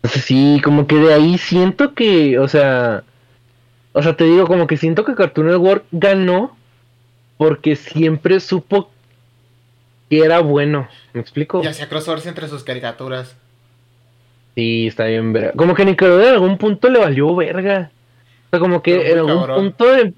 Entonces 0.08 0.24
sí, 0.24 0.62
como 0.64 0.88
que 0.88 0.96
de 0.96 1.14
ahí 1.14 1.38
siento 1.38 1.94
que, 1.94 2.40
o 2.40 2.48
sea, 2.48 3.04
o 3.92 4.02
sea, 4.02 4.16
te 4.16 4.24
digo, 4.24 4.48
como 4.48 4.66
que 4.66 4.78
siento 4.78 5.04
que 5.04 5.16
Cartoon 5.16 5.48
Network 5.48 5.84
ganó 5.92 6.56
porque 7.36 7.76
siempre 7.76 8.40
supo 8.40 8.90
que 10.10 10.20
era 10.20 10.40
bueno. 10.40 10.88
¿Me 11.12 11.20
explico? 11.20 11.62
Y 11.62 11.68
hacía 11.68 11.90
crossovers 11.90 12.26
entre 12.26 12.48
sus 12.48 12.64
caricaturas. 12.64 13.36
Sí, 14.56 14.88
está 14.88 15.08
bien 15.08 15.34
verga. 15.34 15.52
Como 15.58 15.76
que 15.76 15.84
Nickelodeon 15.84 16.30
en 16.30 16.34
algún 16.36 16.58
punto 16.58 16.90
le 16.90 17.00
valió 17.00 17.36
verga. 17.36 17.92
O 18.46 18.50
sea, 18.52 18.60
como 18.62 18.82
que 18.82 19.12
en 19.12 19.18
algún 19.18 19.40
cabrón. 19.40 19.58
punto 19.58 19.92
de... 19.92 20.14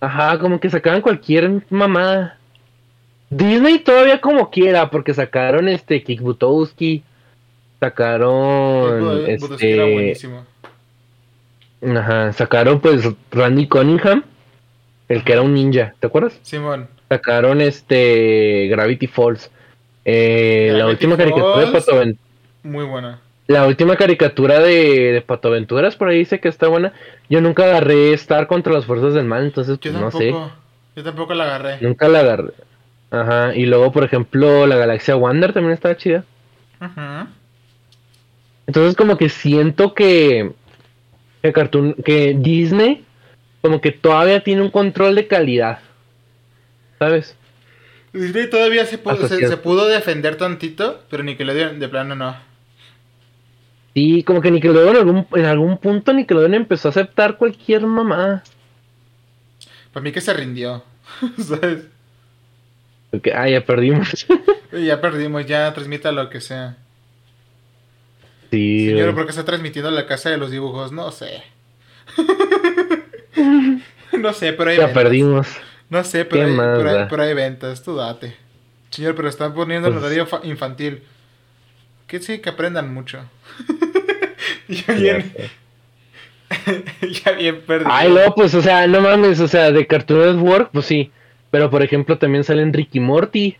Ajá, 0.00 0.40
como 0.40 0.58
que 0.58 0.70
sacaban 0.70 1.02
cualquier 1.02 1.62
mamada. 1.70 2.36
Disney 3.30 3.78
todavía 3.78 4.20
como 4.20 4.50
quiera, 4.50 4.90
porque 4.90 5.14
sacaron 5.14 5.68
este 5.68 6.02
Kick 6.02 6.20
Butowski, 6.20 7.04
sacaron 7.82 9.00
Budowski 9.00 9.66
era 9.66 9.82
este, 9.84 9.92
buenísimo. 9.92 10.46
ajá, 11.96 12.32
sacaron 12.32 12.80
pues 12.80 13.08
Randy 13.32 13.66
Cunningham, 13.66 14.22
el 15.08 15.24
que 15.24 15.32
era 15.32 15.42
un 15.42 15.52
ninja, 15.52 15.94
¿te 15.98 16.06
acuerdas? 16.06 16.38
Simón. 16.42 16.86
Sacaron 17.08 17.60
este 17.60 18.68
Gravity 18.70 19.08
Falls. 19.08 19.50
Eh, 20.04 20.72
la 20.76 20.86
última 20.86 21.16
caricatura 21.16 21.66
de. 21.66 21.72
Pato 21.72 21.92
Muy 22.62 22.84
buena. 22.84 23.20
la 23.48 23.66
última 23.66 23.96
caricatura 23.96 24.60
de, 24.60 25.12
de 25.12 25.22
Pato 25.22 25.48
Aventuras 25.48 25.96
por 25.96 26.08
ahí 26.08 26.18
dice 26.18 26.38
que 26.38 26.48
está 26.48 26.68
buena. 26.68 26.92
Yo 27.28 27.40
nunca 27.40 27.64
agarré 27.64 28.12
Star 28.12 28.46
contra 28.46 28.72
las 28.72 28.86
fuerzas 28.86 29.14
del 29.14 29.24
mal, 29.24 29.44
entonces 29.44 29.80
Yo 29.80 29.90
pues 29.90 30.00
no 30.02 30.10
sé. 30.12 30.30
Yo 30.94 31.02
tampoco 31.02 31.34
la 31.34 31.44
agarré. 31.44 31.78
Nunca 31.80 32.08
la 32.08 32.20
agarré. 32.20 32.52
Ajá, 33.10 33.56
y 33.56 33.66
luego 33.66 33.90
por 33.90 34.04
ejemplo 34.04 34.68
la 34.68 34.76
Galaxia 34.76 35.16
Wander 35.16 35.52
también 35.52 35.74
estaba 35.74 35.96
chida. 35.96 36.24
Ujú. 36.80 37.26
Entonces 38.72 38.96
como 38.96 39.18
que 39.18 39.28
siento 39.28 39.92
que 39.92 40.50
que 41.42 41.52
Cartoon 41.52 41.92
que 41.92 42.34
Disney 42.34 43.04
como 43.60 43.82
que 43.82 43.92
todavía 43.92 44.42
tiene 44.42 44.62
un 44.62 44.70
control 44.70 45.14
de 45.14 45.26
calidad. 45.26 45.80
¿Sabes? 46.98 47.36
Disney 48.14 48.48
todavía 48.48 48.86
se, 48.86 48.96
pudo, 48.96 49.28
se, 49.28 49.46
se 49.46 49.56
pudo 49.58 49.88
defender 49.88 50.36
tantito, 50.36 51.02
pero 51.10 51.22
Nickelodeon 51.22 51.80
de 51.80 51.88
plano 51.90 52.14
no. 52.14 52.34
Sí, 53.92 54.22
como 54.22 54.40
que 54.40 54.50
Nickelodeon 54.50 54.96
en 54.96 54.96
algún, 54.96 55.26
en 55.34 55.44
algún 55.44 55.76
punto 55.76 56.14
Nickelodeon 56.14 56.54
empezó 56.54 56.88
a 56.88 56.92
aceptar 56.92 57.36
cualquier 57.36 57.82
mamá. 57.84 58.42
Para 59.92 60.02
mí 60.02 60.12
que 60.12 60.22
se 60.22 60.32
rindió. 60.32 60.82
¿Sabes? 61.38 61.88
Porque, 63.10 63.34
ah, 63.34 63.50
ya 63.50 63.62
perdimos. 63.62 64.26
Ya 64.72 65.02
perdimos, 65.02 65.44
ya 65.44 65.70
transmita 65.74 66.10
lo 66.12 66.30
que 66.30 66.40
sea. 66.40 66.78
Sí, 68.52 68.88
Señor. 68.90 69.14
¿por 69.14 69.24
qué 69.24 69.30
está 69.30 69.44
transmitiendo 69.44 69.90
la 69.90 70.06
casa 70.06 70.30
de 70.30 70.36
los 70.36 70.50
dibujos? 70.52 70.92
No 70.92 71.10
sé. 71.10 71.42
no 74.18 74.32
sé, 74.32 74.52
pero 74.52 74.70
hay 74.70 74.76
ya 74.76 74.86
ventas. 74.86 75.02
perdimos. 75.02 75.48
No 75.90 76.04
sé, 76.04 76.24
pero 76.24 76.42
¿Qué 76.44 76.50
hay, 76.50 76.56
más 76.56 76.78
pero, 76.78 76.90
hay, 76.90 76.96
da? 76.96 77.08
pero 77.08 77.22
hay 77.22 77.34
ventas, 77.34 77.82
tú 77.82 77.96
date. 77.96 78.34
Señor, 78.90 79.14
pero 79.14 79.28
están 79.28 79.54
poniendo 79.54 79.88
el 79.88 79.94
Pues- 79.94 80.04
horario 80.04 80.26
fa- 80.26 80.40
infantil. 80.44 81.02
Que 82.06 82.20
sí, 82.20 82.38
que 82.40 82.50
aprendan 82.50 82.92
mucho. 82.92 83.24
ya 84.68 84.92
bien, 84.94 85.32
ya 87.24 87.32
bien 87.32 87.60
perdido. 87.62 87.90
Ay, 87.92 88.10
no, 88.12 88.34
pues, 88.34 88.54
o 88.54 88.60
sea, 88.62 88.86
no 88.86 89.00
mames, 89.00 89.40
o 89.40 89.48
sea, 89.48 89.70
de 89.70 89.86
Cartoon 89.86 90.36
Network, 90.36 90.70
pues 90.72 90.86
sí. 90.86 91.10
Pero, 91.50 91.70
por 91.70 91.82
ejemplo, 91.82 92.18
también 92.18 92.44
salen 92.44 92.72
Ricky 92.72 93.00
Morty. 93.00 93.56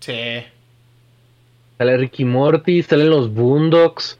Sí. 0.00 0.44
Sale 1.78 1.96
Ricky 1.96 2.24
Morty, 2.24 2.82
salen 2.82 3.10
los 3.10 3.32
Boondocks. 3.32 4.18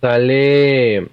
Sale 0.00 1.08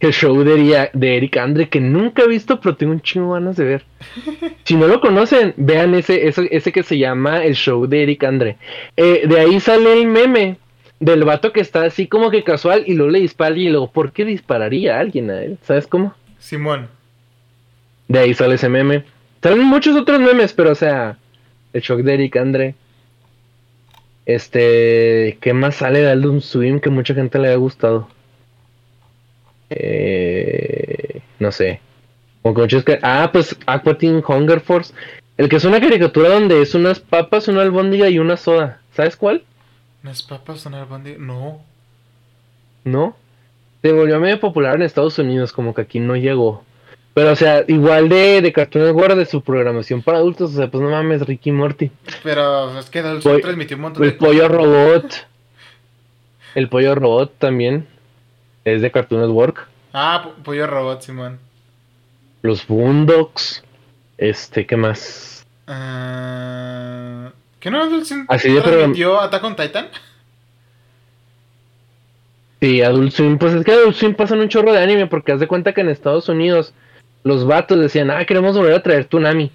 el 0.00 0.12
show 0.12 0.42
de, 0.42 0.90
de 0.92 1.16
Eric 1.16 1.36
Andre, 1.36 1.68
que 1.68 1.80
nunca 1.80 2.22
he 2.22 2.28
visto, 2.28 2.60
pero 2.60 2.76
tengo 2.76 2.92
un 2.92 3.00
chingo 3.00 3.32
ganas 3.32 3.56
de 3.56 3.64
ver. 3.64 3.84
Si 4.64 4.76
no 4.76 4.86
lo 4.86 4.98
conocen, 5.00 5.52
vean 5.58 5.94
ese, 5.94 6.26
ese, 6.26 6.48
ese 6.50 6.72
que 6.72 6.82
se 6.82 6.96
llama 6.96 7.44
el 7.44 7.54
show 7.54 7.86
de 7.86 8.02
Eric 8.02 8.24
Andre. 8.24 8.56
Eh, 8.96 9.24
de 9.28 9.38
ahí 9.38 9.60
sale 9.60 9.92
el 9.92 10.06
meme 10.06 10.56
del 11.00 11.24
vato 11.24 11.52
que 11.52 11.60
está 11.60 11.82
así 11.82 12.06
como 12.06 12.30
que 12.30 12.44
casual 12.44 12.84
y 12.86 12.94
luego 12.94 13.12
le 13.12 13.20
dispara 13.20 13.54
y 13.54 13.68
luego, 13.68 13.92
¿por 13.92 14.12
qué 14.12 14.24
dispararía 14.24 14.96
a 14.96 15.00
alguien 15.00 15.30
a 15.30 15.42
él? 15.42 15.58
¿Sabes 15.60 15.86
cómo? 15.86 16.14
Simón. 16.38 16.88
De 18.08 18.20
ahí 18.20 18.32
sale 18.32 18.54
ese 18.54 18.70
meme. 18.70 19.04
Salen 19.42 19.64
muchos 19.64 19.94
otros 19.96 20.18
memes, 20.18 20.54
pero 20.54 20.70
o 20.70 20.74
sea, 20.74 21.18
el 21.74 21.82
shock 21.82 22.00
de 22.00 22.14
Eric 22.14 22.36
Andre. 22.36 22.74
Este, 24.26 25.38
¿qué 25.40 25.52
más 25.52 25.76
sale 25.76 26.00
de 26.00 26.10
Adult 26.10 26.42
Swim 26.42 26.80
que 26.80 26.90
mucha 26.90 27.14
gente 27.14 27.38
le 27.38 27.52
ha 27.52 27.56
gustado? 27.56 28.08
Eh, 29.70 31.20
no 31.38 31.52
sé. 31.52 31.80
Ah, 33.02 33.30
pues 33.32 33.56
Aqua 33.66 33.98
Teen 33.98 34.22
Hunger 34.26 34.60
Force. 34.60 34.94
El 35.36 35.48
que 35.48 35.56
es 35.56 35.64
una 35.64 35.80
caricatura 35.80 36.28
donde 36.28 36.62
es 36.62 36.74
unas 36.74 37.00
papas, 37.00 37.48
una 37.48 37.62
albóndiga 37.62 38.08
y 38.08 38.18
una 38.18 38.36
soda. 38.36 38.80
¿Sabes 38.92 39.16
cuál? 39.16 39.42
¿Las 40.02 40.22
papas 40.22 40.60
son 40.60 40.74
albóndigas? 40.74 41.18
No. 41.20 41.62
¿No? 42.84 43.16
Se 43.82 43.92
volvió 43.92 44.20
medio 44.20 44.40
popular 44.40 44.76
en 44.76 44.82
Estados 44.82 45.18
Unidos, 45.18 45.52
como 45.52 45.74
que 45.74 45.82
aquí 45.82 46.00
no 46.00 46.16
llegó. 46.16 46.64
Pero, 47.14 47.30
o 47.30 47.36
sea, 47.36 47.64
igual 47.68 48.08
de, 48.08 48.42
de 48.42 48.52
Cartoon 48.52 48.84
Network, 48.86 49.14
de 49.14 49.24
su 49.26 49.40
programación 49.40 50.02
para 50.02 50.18
adultos, 50.18 50.52
o 50.52 50.56
sea, 50.56 50.68
pues 50.68 50.82
no 50.82 50.90
mames, 50.90 51.24
Ricky 51.24 51.52
Morty. 51.52 51.90
Pero 52.24 52.76
es 52.76 52.90
que 52.90 53.02
Swim 53.20 53.40
transmitió 53.40 53.76
un 53.76 53.82
montón 53.82 54.02
El 54.02 54.10
de 54.10 54.16
pollo 54.16 54.48
robot. 54.48 55.26
El 56.56 56.68
pollo 56.68 56.94
robot 56.96 57.32
también. 57.38 57.86
Es 58.64 58.82
de 58.82 58.90
Cartoon 58.90 59.20
Network. 59.20 59.68
Ah, 59.92 60.22
po- 60.24 60.42
pollo 60.42 60.66
robot, 60.66 61.02
Simón. 61.02 61.38
Los 62.42 62.66
Boondocks. 62.66 63.62
Este, 64.18 64.66
¿qué 64.66 64.76
más? 64.76 65.46
Ah, 65.68 67.30
¿Qué 67.60 67.70
no 67.70 67.82
Así 68.28 68.52
de 68.52 68.60
transmitió 68.60 69.20
Attack 69.20 69.44
on 69.44 69.56
Titan? 69.56 69.88
Sí, 72.60 72.82
Adult 72.82 73.12
Swim. 73.12 73.38
Pues 73.38 73.54
es 73.54 73.64
que 73.64 73.72
Adult 73.72 73.94
Swim 73.94 74.14
pasan 74.14 74.40
un 74.40 74.48
chorro 74.48 74.72
de 74.72 74.82
anime 74.82 75.06
porque 75.06 75.32
haz 75.32 75.40
de 75.40 75.46
cuenta 75.46 75.72
que 75.72 75.80
en 75.82 75.88
Estados 75.88 76.28
Unidos 76.28 76.74
los 77.24 77.46
vatos 77.46 77.80
decían, 77.80 78.10
ah, 78.10 78.24
queremos 78.24 78.56
volver 78.56 78.74
a 78.74 78.82
traer 78.82 79.06
Tsunami. 79.06 79.50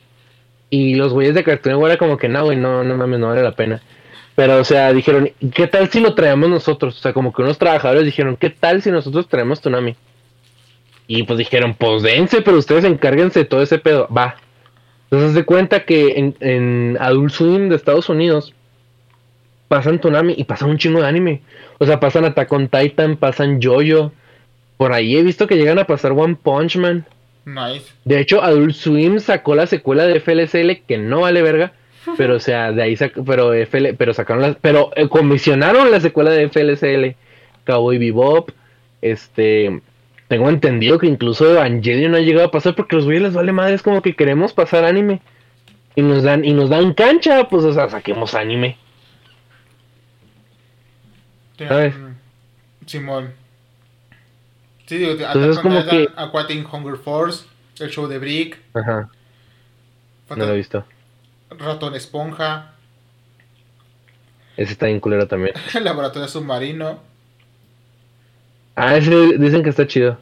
Y 0.71 0.95
los 0.95 1.13
güeyes 1.13 1.33
de 1.33 1.43
Cartoon 1.43 1.73
Network 1.73 1.91
era 1.91 1.97
como 1.97 2.17
que 2.17 2.27
no, 2.27 2.43
güey, 2.43 2.57
no, 2.57 2.83
no 2.83 2.97
mames, 2.97 3.19
no 3.19 3.27
vale 3.27 3.41
la 3.41 3.55
pena. 3.55 3.81
Pero, 4.35 4.57
o 4.57 4.63
sea, 4.63 4.93
dijeron, 4.93 5.31
¿qué 5.53 5.67
tal 5.67 5.89
si 5.89 5.99
lo 5.99 6.13
traemos 6.13 6.49
nosotros? 6.49 6.97
O 6.97 7.01
sea, 7.01 7.13
como 7.13 7.33
que 7.33 7.41
unos 7.41 7.57
trabajadores 7.57 8.05
dijeron, 8.05 8.37
¿qué 8.37 8.49
tal 8.49 8.81
si 8.81 8.91
nosotros 8.91 9.27
traemos 9.27 9.61
Tsunami? 9.61 9.95
Y 11.07 11.23
pues 11.23 11.39
dijeron, 11.39 11.73
pues 11.73 12.03
dense, 12.03 12.41
pero 12.41 12.57
ustedes 12.57 12.83
encárguense 12.85 13.39
de 13.39 13.45
todo 13.45 13.61
ese 13.61 13.79
pedo. 13.79 14.07
Va. 14.15 14.35
Entonces, 15.05 15.33
de 15.33 15.43
cuenta 15.43 15.83
que 15.85 16.19
en, 16.19 16.35
en 16.39 16.97
Adult 16.99 17.31
Swim 17.31 17.69
de 17.69 17.75
Estados 17.75 18.09
Unidos 18.09 18.53
pasan 19.67 19.99
Tsunami 19.99 20.35
y 20.37 20.43
pasan 20.43 20.69
un 20.69 20.77
chingo 20.77 21.01
de 21.01 21.07
anime. 21.07 21.41
O 21.79 21.85
sea, 21.85 21.99
pasan 21.99 22.25
Attack 22.25 22.51
on 22.51 22.67
Titan, 22.67 23.17
pasan 23.17 23.59
Jojo. 23.61 24.11
Por 24.77 24.93
ahí 24.93 25.17
he 25.17 25.23
visto 25.23 25.47
que 25.47 25.55
llegan 25.55 25.79
a 25.79 25.85
pasar 25.85 26.11
One 26.11 26.37
Punch 26.41 26.77
Man. 26.77 27.05
Nice. 27.45 27.91
De 28.05 28.19
hecho, 28.19 28.43
Adult 28.43 28.73
Swim 28.73 29.19
sacó 29.19 29.55
la 29.55 29.67
secuela 29.67 30.05
de 30.05 30.19
FLSL 30.19 30.83
que 30.87 30.97
no 30.97 31.21
vale 31.21 31.41
verga. 31.41 31.73
Pero, 32.17 32.35
o 32.35 32.39
sea, 32.39 32.71
de 32.71 32.81
ahí 32.81 32.97
pero, 33.25 33.53
FL, 33.53 33.93
pero 33.97 34.13
sacaron 34.13 34.41
las. 34.41 34.55
Pero 34.55 34.91
eh, 34.95 35.07
comisionaron 35.09 35.91
la 35.91 35.99
secuela 35.99 36.31
de 36.31 36.49
FLSL. 36.49 37.15
Cowboy 37.65 37.97
Bebop. 37.97 38.51
Este. 39.01 39.81
Tengo 40.27 40.49
entendido 40.49 40.97
que 40.97 41.07
incluso 41.07 41.51
Evangelion 41.51 42.11
no 42.11 42.17
ha 42.17 42.21
llegado 42.21 42.47
a 42.47 42.51
pasar 42.51 42.75
porque 42.75 42.95
a 42.95 42.97
los 42.97 43.05
güeyes 43.05 43.23
les 43.23 43.33
vale 43.33 43.51
madre. 43.51 43.75
Es 43.75 43.81
como 43.81 44.01
que 44.01 44.15
queremos 44.15 44.53
pasar 44.53 44.85
anime. 44.85 45.21
y 45.95 46.01
nos 46.01 46.23
dan, 46.23 46.45
y 46.45 46.53
nos 46.53 46.69
dan 46.69 46.93
cancha, 46.93 47.49
pues 47.49 47.65
o 47.65 47.73
sea, 47.73 47.89
saquemos 47.89 48.33
anime. 48.33 48.77
¿Sabes? 51.57 51.93
Simón. 52.85 53.33
Sí, 54.89 54.97
digo, 54.97 55.11
Entonces, 55.11 55.59
como 55.59 55.85
que... 55.85 56.09
Aquatic 56.15 56.73
Hunger 56.73 56.97
Force, 56.97 57.45
el 57.79 57.91
show 57.91 58.07
de 58.07 58.17
Brick. 58.17 58.59
Ajá. 58.73 59.07
No 60.31 60.35
lo 60.35 60.53
he 60.53 60.57
visto. 60.57 60.83
Ratón 61.51 61.93
Esponja. 61.93 62.71
Ese 64.57 64.71
está 64.71 64.87
bien 64.87 64.99
culero 64.99 65.27
también. 65.27 65.53
el 65.75 65.83
laboratorio 65.85 66.27
submarino. 66.27 67.01
Ah, 68.75 68.97
ese 68.97 69.37
dicen 69.37 69.61
que 69.61 69.69
está 69.69 69.85
chido. 69.85 70.17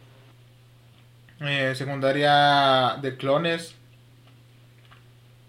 Eh, 1.40 1.72
secundaria 1.74 2.98
de 3.02 3.16
clones. 3.16 3.74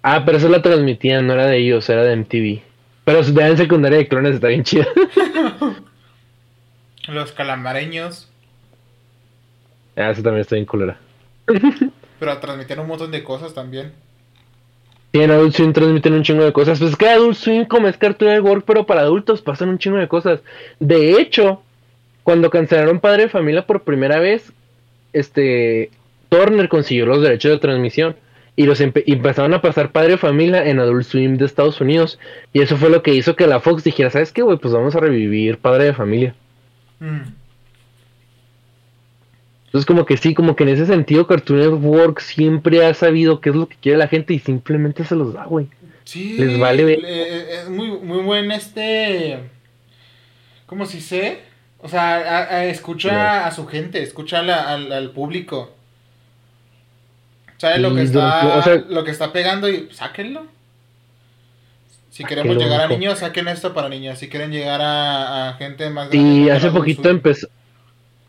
Ah, 0.01 0.23
pero 0.25 0.39
eso 0.39 0.49
la 0.49 0.63
transmitían, 0.63 1.27
no 1.27 1.33
era 1.33 1.47
de 1.47 1.57
ellos, 1.57 1.91
era 1.91 2.05
de 2.05 2.15
MTV. 2.15 2.63
Pero 3.05 3.23
vean 3.33 3.57
secundaria 3.57 3.99
de 3.99 4.07
clones 4.07 4.37
está 4.37 4.47
bien 4.47 4.63
chido. 4.63 4.87
Los 7.09 7.33
calamareños. 7.33 8.29
Ah, 9.99 10.11
eso 10.11 10.23
también 10.23 10.43
está 10.43 10.55
bien 10.55 10.67
culera. 10.67 10.97
pero 12.19 12.39
transmitían 12.39 12.81
un 12.81 12.87
montón 12.87 13.11
de 13.11 13.25
cosas 13.25 13.53
también. 13.53 13.93
Sí, 15.13 15.21
en 15.21 15.31
Adult 15.31 15.55
Swim 15.55 15.73
transmiten 15.73 16.13
un 16.13 16.23
chingo 16.23 16.45
de 16.45 16.53
cosas. 16.53 16.79
Pues 16.79 16.93
es 16.93 16.97
que 16.97 17.09
Adult 17.09 17.37
Swim 17.37 17.65
como 17.65 17.89
es 17.89 17.97
Cartoon 17.97 18.31
Network, 18.31 18.65
pero 18.65 18.87
para 18.87 19.01
adultos 19.01 19.43
pasan 19.43 19.71
un 19.71 19.79
chingo 19.79 19.97
de 19.97 20.07
cosas. 20.07 20.41
De 20.79 21.21
hecho, 21.21 21.63
cuando 22.23 22.51
cancelaron 22.51 23.01
Padre 23.01 23.25
de 23.25 23.29
Familia 23.29 23.67
por 23.67 23.83
primera 23.83 24.21
vez, 24.21 24.53
este 25.13 25.91
Turner 26.29 26.69
consiguió 26.69 27.07
los 27.07 27.23
derechos 27.23 27.51
de 27.51 27.59
transmisión 27.59 28.17
y 28.55 28.67
los 28.67 28.81
empezaron 28.81 29.55
a 29.55 29.63
pasar 29.63 29.93
Padre 29.93 30.13
de 30.13 30.19
Familia 30.19 30.69
en 30.69 30.79
Adult 30.79 31.05
Swim 31.05 31.39
de 31.39 31.47
Estados 31.47 31.81
Unidos 31.81 32.19
y 32.53 32.61
eso 32.61 32.77
fue 32.77 32.91
lo 32.91 33.03
que 33.03 33.15
hizo 33.15 33.35
que 33.35 33.47
la 33.47 33.61
Fox 33.61 33.85
dijera, 33.85 34.11
¿sabes 34.11 34.33
qué, 34.33 34.43
güey? 34.43 34.59
Pues 34.59 34.75
vamos 34.75 34.95
a 34.95 35.01
revivir 35.01 35.59
Padre 35.59 35.85
de 35.85 35.95
Familia. 35.95 36.35
Mm. 37.01 37.38
Entonces 39.69 39.85
como 39.85 40.07
que 40.07 40.17
sí, 40.17 40.35
como 40.35 40.57
que 40.57 40.63
en 40.63 40.71
ese 40.71 40.87
sentido 40.87 41.27
Cartoon 41.27 41.61
Network 41.61 42.21
siempre 42.21 42.87
ha 42.87 42.95
sabido 42.95 43.41
qué 43.41 43.51
es 43.51 43.55
lo 43.57 43.69
que 43.69 43.77
quiere 43.77 43.99
la 43.99 44.09
gente 44.09 44.33
y 44.33 44.39
simplemente 44.39 45.05
se 45.05 45.15
los 45.15 45.35
da, 45.35 45.45
güey. 45.45 45.69
Sí, 46.05 46.39
les 46.39 46.59
vale. 46.59 46.95
Es 47.61 47.69
muy, 47.69 47.91
muy 47.91 48.23
buen 48.23 48.51
este... 48.51 49.41
¿Cómo 50.65 50.87
si 50.87 51.03
sé? 51.03 51.41
O 51.81 51.89
sea, 51.89 52.65
escucha 52.65 53.47
a 53.47 53.51
su 53.51 53.67
gente, 53.67 54.03
escucha 54.03 54.39
al, 54.39 54.91
al, 54.91 55.11
público. 55.11 55.71
¿Sabe 57.59 57.79
lo 57.79 57.95
que 57.95 58.03
está 58.03 58.67
lo 58.89 59.05
que 59.05 59.11
está 59.11 59.33
pegando 59.33 59.69
y 59.69 59.89
sáquenlo? 59.93 60.47
Si 62.11 62.25
queremos 62.25 62.57
llegar 62.57 62.81
a 62.81 62.89
niños, 62.89 63.19
saquen 63.19 63.49
esto 63.49 63.75
para 63.75 63.89
niños. 63.89 64.19
Si 64.19 64.29
quieren 64.29 64.51
llegar 64.51 64.81
a, 64.83 65.55
gente 65.59 65.89
más 65.91 66.11
grande. 66.11 66.29
Y 66.29 66.51
hace 66.51 66.71
poquito 66.71 67.09
empezó. 67.09 67.49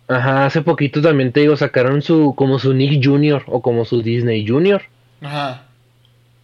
Ajá, 0.09 0.47
hace 0.47 0.63
poquito 0.63 1.01
también 1.03 1.31
te 1.31 1.41
digo, 1.41 1.55
sacaron 1.55 2.01
su 2.01 2.33
como 2.35 2.57
su 2.57 2.73
Nick 2.73 3.05
Jr. 3.05 3.43
o 3.45 3.61
como 3.61 3.85
su 3.85 4.01
Disney 4.01 4.45
Jr. 4.45 4.81
Ajá. 5.21 5.65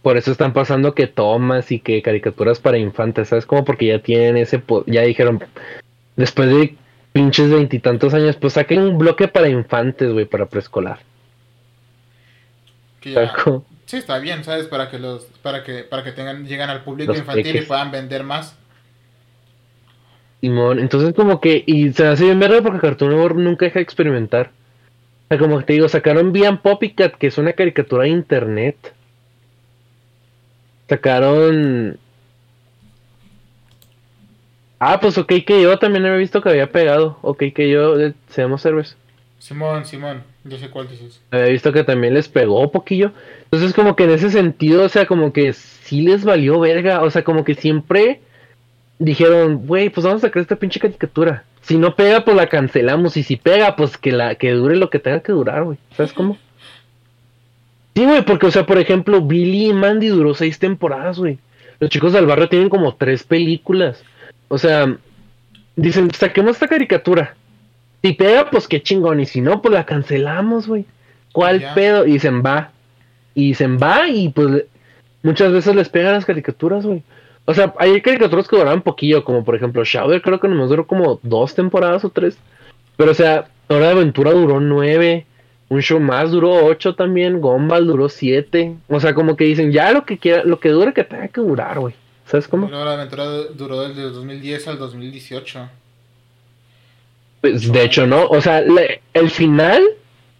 Por 0.02 0.16
eso 0.16 0.30
están 0.30 0.52
pasando 0.52 0.94
que 0.94 1.08
tomas 1.08 1.72
y 1.72 1.80
que 1.80 2.00
caricaturas 2.00 2.60
para 2.60 2.78
infantes, 2.78 3.28
¿sabes? 3.28 3.44
Como 3.44 3.64
porque 3.64 3.86
ya 3.86 3.98
tienen 3.98 4.36
ese. 4.36 4.62
Ya 4.86 5.02
dijeron. 5.02 5.42
Después 6.14 6.48
de 6.48 6.76
pinches 7.12 7.50
veintitantos 7.50 8.14
años, 8.14 8.36
pues 8.36 8.52
saquen 8.52 8.82
un 8.82 8.98
bloque 8.98 9.26
para 9.26 9.48
infantes, 9.48 10.12
güey, 10.12 10.26
para 10.26 10.46
preescolar. 10.46 11.00
Sí, 13.00 13.96
está 13.96 14.18
bien, 14.18 14.44
¿sabes? 14.44 14.66
Para 14.66 14.90
que 14.90 15.00
los, 15.00 15.24
para 15.42 15.64
que, 15.64 15.82
para 15.82 16.04
que 16.04 16.12
tengan, 16.12 16.46
llegan 16.46 16.70
al 16.70 16.84
público 16.84 17.14
infantil 17.14 17.56
y 17.56 17.62
puedan 17.62 17.90
vender 17.90 18.22
más. 18.22 18.56
Simón, 20.40 20.78
entonces 20.78 21.14
como 21.14 21.40
que, 21.40 21.64
y 21.66 21.92
se 21.92 22.06
hace 22.06 22.24
bien 22.24 22.38
verdad 22.38 22.62
porque 22.62 22.80
Cartoon 22.80 23.10
Network 23.10 23.36
nunca 23.36 23.66
deja 23.66 23.78
de 23.78 23.84
experimentar. 23.84 24.50
O 25.24 25.28
sea, 25.28 25.38
como 25.38 25.62
te 25.64 25.72
digo, 25.72 25.88
sacaron 25.88 26.32
Bien 26.32 26.58
Poppycat, 26.58 27.14
que 27.14 27.26
es 27.28 27.38
una 27.38 27.52
caricatura 27.54 28.04
de 28.04 28.10
internet. 28.10 28.94
Sacaron 30.88 31.98
Ah, 34.78 35.00
pues 35.00 35.16
ok 35.16 35.32
que 35.46 35.62
yo 35.62 35.78
también 35.78 36.04
había 36.04 36.18
visto 36.18 36.42
que 36.42 36.50
había 36.50 36.70
pegado. 36.70 37.18
Ok 37.22 37.44
que 37.54 37.70
yo, 37.70 37.98
eh, 37.98 38.14
seamos 38.28 38.64
héroes. 38.66 38.96
Simón, 39.38 39.84
Simón, 39.84 40.22
yo 40.44 40.58
sé 40.58 40.70
cuál 40.70 40.88
dices. 40.88 41.20
Había 41.30 41.46
visto 41.46 41.72
que 41.72 41.84
también 41.84 42.14
les 42.14 42.28
pegó 42.28 42.60
un 42.60 42.70
poquillo. 42.70 43.12
Entonces 43.44 43.72
como 43.72 43.96
que 43.96 44.04
en 44.04 44.10
ese 44.10 44.30
sentido, 44.30 44.84
o 44.84 44.88
sea, 44.88 45.06
como 45.06 45.32
que 45.32 45.52
sí 45.52 46.02
les 46.02 46.24
valió 46.24 46.60
verga. 46.60 47.02
O 47.02 47.10
sea, 47.10 47.24
como 47.24 47.44
que 47.44 47.54
siempre 47.54 48.20
dijeron, 48.98 49.66
güey, 49.66 49.90
pues 49.90 50.04
vamos 50.06 50.22
a 50.22 50.28
sacar 50.28 50.42
esta 50.42 50.56
pinche 50.56 50.80
caricatura. 50.80 51.44
Si 51.62 51.76
no 51.76 51.96
pega, 51.96 52.24
pues 52.24 52.36
la 52.36 52.48
cancelamos. 52.48 53.16
Y 53.16 53.22
si 53.22 53.36
pega, 53.36 53.76
pues 53.76 53.96
que 53.96 54.12
la 54.12 54.36
que 54.36 54.52
dure 54.52 54.76
lo 54.76 54.90
que 54.90 54.98
tenga 54.98 55.20
que 55.20 55.32
durar, 55.32 55.64
güey. 55.64 55.78
¿Sabes 55.96 56.12
cómo? 56.12 56.38
Sí, 57.94 58.04
güey, 58.04 58.24
porque, 58.24 58.46
o 58.46 58.50
sea, 58.50 58.66
por 58.66 58.78
ejemplo, 58.78 59.20
Billy 59.22 59.70
y 59.70 59.72
Mandy 59.72 60.08
duró 60.08 60.34
seis 60.34 60.58
temporadas, 60.58 61.18
güey. 61.18 61.38
Los 61.80 61.90
chicos 61.90 62.12
del 62.12 62.26
barrio 62.26 62.48
tienen 62.48 62.68
como 62.68 62.94
tres 62.94 63.24
películas. 63.24 64.02
O 64.48 64.58
sea, 64.58 64.96
dicen, 65.74 66.10
saquemos 66.12 66.52
esta 66.52 66.68
caricatura. 66.68 67.34
Si 68.02 68.12
pega, 68.12 68.50
pues 68.50 68.68
qué 68.68 68.82
chingón. 68.82 69.20
Y 69.20 69.26
si 69.26 69.40
no, 69.40 69.62
pues 69.62 69.74
la 69.74 69.84
cancelamos, 69.84 70.68
güey. 70.68 70.84
¿Cuál 71.32 71.64
pedo? 71.74 72.06
Y 72.06 72.12
dicen, 72.12 72.42
va. 72.44 72.70
Y 73.34 73.48
dicen, 73.48 73.78
va. 73.78 74.08
Y 74.08 74.28
pues 74.28 74.64
muchas 75.22 75.52
veces 75.52 75.74
les 75.74 75.88
pegan 75.88 76.12
las 76.12 76.24
caricaturas, 76.24 76.86
güey. 76.86 77.02
O 77.46 77.54
sea, 77.54 77.72
hay 77.78 78.00
caricaturas 78.00 78.48
que 78.48 78.56
duraban 78.56 78.82
poquillo, 78.82 79.24
como 79.24 79.44
por 79.44 79.54
ejemplo 79.54 79.84
Shouder, 79.84 80.20
creo 80.20 80.40
que 80.40 80.48
nomás 80.48 80.68
duró 80.68 80.86
como 80.86 81.20
dos 81.22 81.54
temporadas 81.54 82.04
o 82.04 82.10
tres. 82.10 82.36
Pero 82.96 83.12
o 83.12 83.14
sea, 83.14 83.48
Hora 83.68 83.86
de 83.86 83.92
Aventura 83.92 84.32
duró 84.32 84.60
nueve. 84.60 85.26
Un 85.68 85.80
show 85.80 85.98
más 85.98 86.30
duró 86.30 86.64
ocho 86.64 86.94
también. 86.94 87.40
Gumball 87.40 87.86
duró 87.86 88.08
siete. 88.08 88.76
O 88.88 89.00
sea, 89.00 89.14
como 89.14 89.36
que 89.36 89.44
dicen, 89.44 89.72
ya 89.72 89.92
lo 89.92 90.04
que 90.04 90.18
quiera, 90.18 90.44
lo 90.44 90.60
que 90.60 90.68
dure 90.68 90.92
que 90.92 91.04
tenga 91.04 91.28
que 91.28 91.40
durar, 91.40 91.78
güey. 91.80 91.94
¿Sabes 92.26 92.48
cómo? 92.48 92.68
la 92.68 92.92
aventura 92.92 93.24
duró 93.54 93.86
desde 93.88 94.04
el 94.04 94.12
2010 94.12 94.68
al 94.68 94.78
2018. 94.78 95.68
Pues, 97.40 97.72
de 97.72 97.84
hecho, 97.84 98.06
no. 98.06 98.26
O 98.26 98.40
sea, 98.40 98.62
el 99.14 99.30
final 99.30 99.82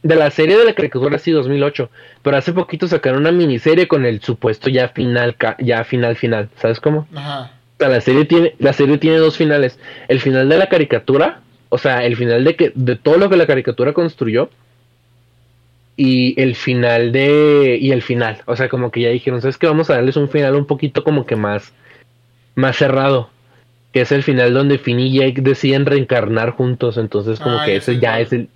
de 0.06 0.16
la 0.16 0.30
serie 0.30 0.56
de 0.56 0.64
la 0.64 0.74
caricatura 0.74 1.18
sí 1.18 1.32
2008. 1.32 1.90
Pero 2.22 2.36
hace 2.36 2.52
poquito 2.52 2.86
sacaron 2.86 3.20
una 3.20 3.32
miniserie 3.32 3.88
con 3.88 4.04
el 4.06 4.20
supuesto 4.20 4.70
ya 4.70 4.88
final, 4.88 5.36
ya 5.58 5.84
final, 5.84 6.16
final. 6.16 6.48
¿Sabes 6.56 6.80
cómo? 6.80 7.06
Ajá. 7.14 7.52
O 7.76 7.78
sea, 7.78 7.88
la 7.88 8.00
serie 8.00 8.24
tiene, 8.24 8.54
la 8.58 8.72
serie 8.72 8.98
tiene 8.98 9.18
dos 9.18 9.36
finales. 9.36 9.78
El 10.08 10.20
final 10.20 10.48
de 10.48 10.56
la 10.56 10.68
caricatura, 10.68 11.40
o 11.68 11.78
sea, 11.78 12.04
el 12.04 12.16
final 12.16 12.44
de 12.44 12.56
que, 12.56 12.72
de 12.74 12.96
todo 12.96 13.18
lo 13.18 13.28
que 13.28 13.36
la 13.36 13.46
caricatura 13.46 13.92
construyó. 13.92 14.50
Y 15.98 16.40
el 16.40 16.54
final 16.54 17.10
de. 17.12 17.78
Y 17.80 17.90
el 17.90 18.02
final. 18.02 18.42
O 18.46 18.54
sea, 18.54 18.68
como 18.68 18.90
que 18.90 19.00
ya 19.00 19.08
dijeron, 19.08 19.40
¿sabes 19.40 19.56
qué? 19.56 19.66
Vamos 19.66 19.88
a 19.88 19.94
darles 19.94 20.16
un 20.16 20.28
final 20.28 20.54
un 20.54 20.66
poquito 20.66 21.02
como 21.02 21.26
que 21.26 21.36
más. 21.36 21.72
Más 22.54 22.76
cerrado. 22.76 23.30
Que 23.92 24.02
es 24.02 24.12
el 24.12 24.22
final 24.22 24.52
donde 24.52 24.78
Finn 24.78 25.00
y 25.00 25.12
Jake 25.12 25.40
deciden 25.40 25.86
reencarnar 25.86 26.50
juntos. 26.50 26.98
Entonces, 26.98 27.40
como 27.40 27.58
ah, 27.58 27.64
que 27.64 27.76
ese 27.76 27.98
ya 27.98 28.20
es 28.20 28.32
el. 28.32 28.48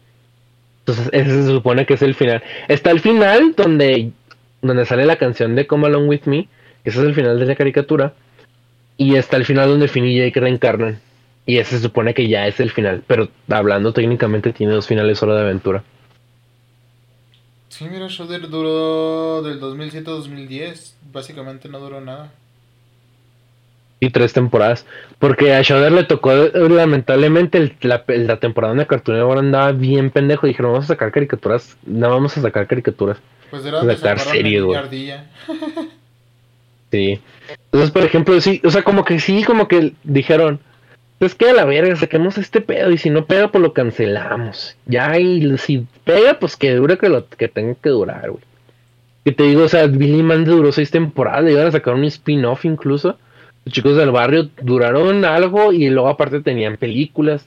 Entonces, 0.81 1.09
ese 1.13 1.43
se 1.43 1.47
supone 1.47 1.87
que 1.87 1.95
es 1.95 2.03
el 2.03 2.15
final. 2.15 2.43
Está 2.69 2.91
el 2.91 3.01
final 3.01 3.55
donde. 3.57 4.13
Donde 4.63 4.85
sale 4.85 5.07
la 5.07 5.17
canción 5.17 5.55
de 5.55 5.67
Come 5.67 5.87
Along 5.87 6.09
With 6.09 6.25
Me. 6.27 6.49
Ese 6.85 6.99
es 6.99 7.07
el 7.07 7.15
final 7.15 7.39
de 7.39 7.47
la 7.47 7.57
caricatura. 7.57 8.15
Y 8.97 9.17
está 9.17 9.39
el 9.39 9.47
final 9.47 9.71
donde 9.71 9.89
Finn 9.89 10.05
y 10.05 10.19
Jake 10.19 10.39
reencarnan. 10.39 11.01
Y 11.47 11.57
ese 11.59 11.77
se 11.77 11.83
supone 11.83 12.13
que 12.13 12.29
ya 12.29 12.47
es 12.47 12.61
el 12.61 12.71
final. 12.71 13.03
Pero 13.07 13.29
hablando 13.49 13.95
técnicamente, 13.95 14.53
tiene 14.53 14.75
dos 14.75 14.87
finales 14.87 15.19
solo 15.19 15.35
de 15.35 15.41
aventura. 15.41 15.83
Sí, 17.71 17.87
mira, 17.91 18.09
Shudder 18.09 18.49
duró 18.51 19.43
del 19.43 19.59
2007 19.59 20.11
a 20.11 20.13
2010. 20.13 20.97
Básicamente 21.11 21.69
no 21.71 21.79
duró 21.79 22.03
nada. 22.03 22.31
Y 24.01 24.11
tres 24.11 24.33
temporadas. 24.33 24.87
Porque 25.19 25.53
a 25.53 25.61
Shudder 25.61 25.93
le 25.93 26.05
tocó, 26.05 26.33
lamentablemente, 26.33 27.77
la, 27.83 28.05
temporada 28.39 28.75
de 28.75 28.87
Cartoon 28.87 29.19
Network 29.19 29.41
andaba 29.41 29.73
bien 29.73 30.11
pendejo. 30.11 30.47
Dijeron, 30.47 30.73
vamos 30.73 30.87
a 30.87 30.95
sacar 30.95 31.13
caricaturas. 31.13 31.77
No 31.85 32.09
vamos 32.09 32.37
a 32.37 32.41
sacar 32.41 32.67
caricaturas. 32.67 33.19
Pues 33.51 33.65
era 33.67 33.83
de 33.83 33.97
sacar 33.97 34.19
serie, 34.19 34.63
Sí. 36.91 37.21
Entonces, 37.67 37.91
por 37.91 38.03
ejemplo, 38.03 38.41
sí, 38.41 38.61
o 38.65 38.71
sea, 38.71 38.83
como 38.83 39.05
que 39.05 39.21
sí, 39.21 39.45
como 39.45 39.69
que 39.69 39.93
dijeron, 40.03 40.61
pues 41.21 41.35
que 41.35 41.51
a 41.51 41.53
la 41.53 41.67
verga, 41.67 41.95
saquemos 41.97 42.39
este 42.39 42.63
pedo 42.63 42.91
y 42.91 42.99
si 42.99 43.11
no 43.11 43.27
pega, 43.27 43.49
pues 43.49 43.61
lo 43.61 43.75
cancelamos. 43.75 44.77
Ya, 44.87 45.19
y 45.19 45.59
si 45.59 45.87
pega, 46.05 46.39
pues 46.39 46.57
que 46.57 46.75
dure 46.75 46.97
que 46.97 47.11
lo 47.11 47.29
que 47.29 47.49
tenga 47.49 47.75
que 47.75 47.91
durar, 47.91 48.31
güey. 48.31 48.43
Que 49.25 49.33
te 49.33 49.43
digo, 49.43 49.65
o 49.65 49.69
sea, 49.69 49.87
Billy 49.87 50.23
Mandy 50.23 50.51
duró 50.51 50.73
seis 50.73 50.91
temporadas, 50.91 51.51
iban 51.51 51.67
a 51.67 51.73
sacar 51.73 51.95
un 51.95 52.05
spin-off 52.05 52.65
incluso. 52.65 53.19
Los 53.65 53.75
chicos 53.75 53.97
del 53.97 54.11
barrio 54.11 54.49
duraron 54.63 55.25
algo 55.25 55.73
y 55.73 55.89
luego 55.91 56.09
aparte 56.09 56.41
tenían 56.41 56.77
películas. 56.77 57.47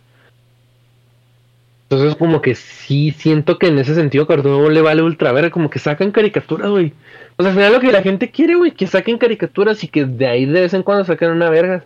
Entonces 1.84 2.16
como 2.16 2.42
que 2.42 2.56
sí 2.56 3.12
siento 3.12 3.60
que 3.60 3.68
en 3.68 3.78
ese 3.78 3.94
sentido 3.94 4.26
Cartoon 4.26 4.56
Network 4.56 4.74
le 4.74 4.82
vale 4.82 5.04
ultra 5.04 5.32
verga, 5.32 5.52
como 5.52 5.70
que 5.70 5.80
sacan 5.80 6.12
caricaturas, 6.12 6.70
güey. 6.70 6.94
O 7.38 7.44
sea, 7.44 7.52
al 7.52 7.58
final 7.58 7.74
lo 7.74 7.80
que 7.80 7.92
la 7.92 8.02
gente 8.02 8.32
quiere, 8.32 8.56
güey, 8.56 8.72
que 8.72 8.88
saquen 8.88 9.18
caricaturas 9.18 9.84
y 9.84 9.88
que 9.88 10.06
de 10.06 10.28
ahí 10.28 10.46
de 10.46 10.62
vez 10.62 10.74
en 10.74 10.84
cuando 10.84 11.06
saquen 11.06 11.30
una 11.30 11.50
verga. 11.50 11.86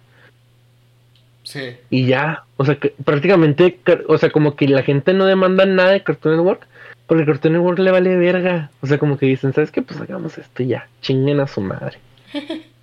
Sí. 1.44 1.78
Y 1.90 2.06
ya, 2.06 2.44
o 2.58 2.66
sea, 2.66 2.76
que 2.76 2.94
prácticamente, 3.04 3.80
o 4.08 4.18
sea, 4.18 4.30
como 4.30 4.56
que 4.56 4.68
la 4.68 4.84
gente 4.84 5.14
no 5.14 5.26
demanda 5.26 5.66
nada 5.66 5.92
de 5.92 6.04
Cartoon 6.04 6.36
Network, 6.38 6.68
porque 7.06 7.26
Cartoon 7.26 7.54
Network 7.54 7.80
le 7.80 7.92
vale 7.92 8.18
verga. 8.18 8.70
O 8.82 8.88
sea, 8.88 8.98
como 8.98 9.18
que 9.18 9.26
dicen, 9.26 9.54
¿sabes 9.54 9.72
qué? 9.72 9.82
Pues 9.82 10.00
hagamos 10.00 10.38
esto 10.38 10.64
y 10.64 10.68
ya, 10.68 10.88
chinguen 11.02 11.40
a 11.40 11.48
su 11.48 11.62
madre. 11.62 11.98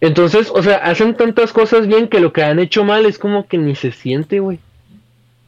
Entonces, 0.00 0.50
o 0.54 0.62
sea, 0.62 0.76
hacen 0.76 1.16
tantas 1.16 1.52
cosas 1.52 1.86
bien 1.86 2.08
que 2.08 2.20
lo 2.20 2.32
que 2.32 2.44
han 2.44 2.58
hecho 2.58 2.84
mal 2.84 3.04
es 3.06 3.18
como 3.18 3.48
que 3.48 3.58
ni 3.58 3.74
se 3.74 3.90
siente, 3.90 4.38
güey. 4.38 4.60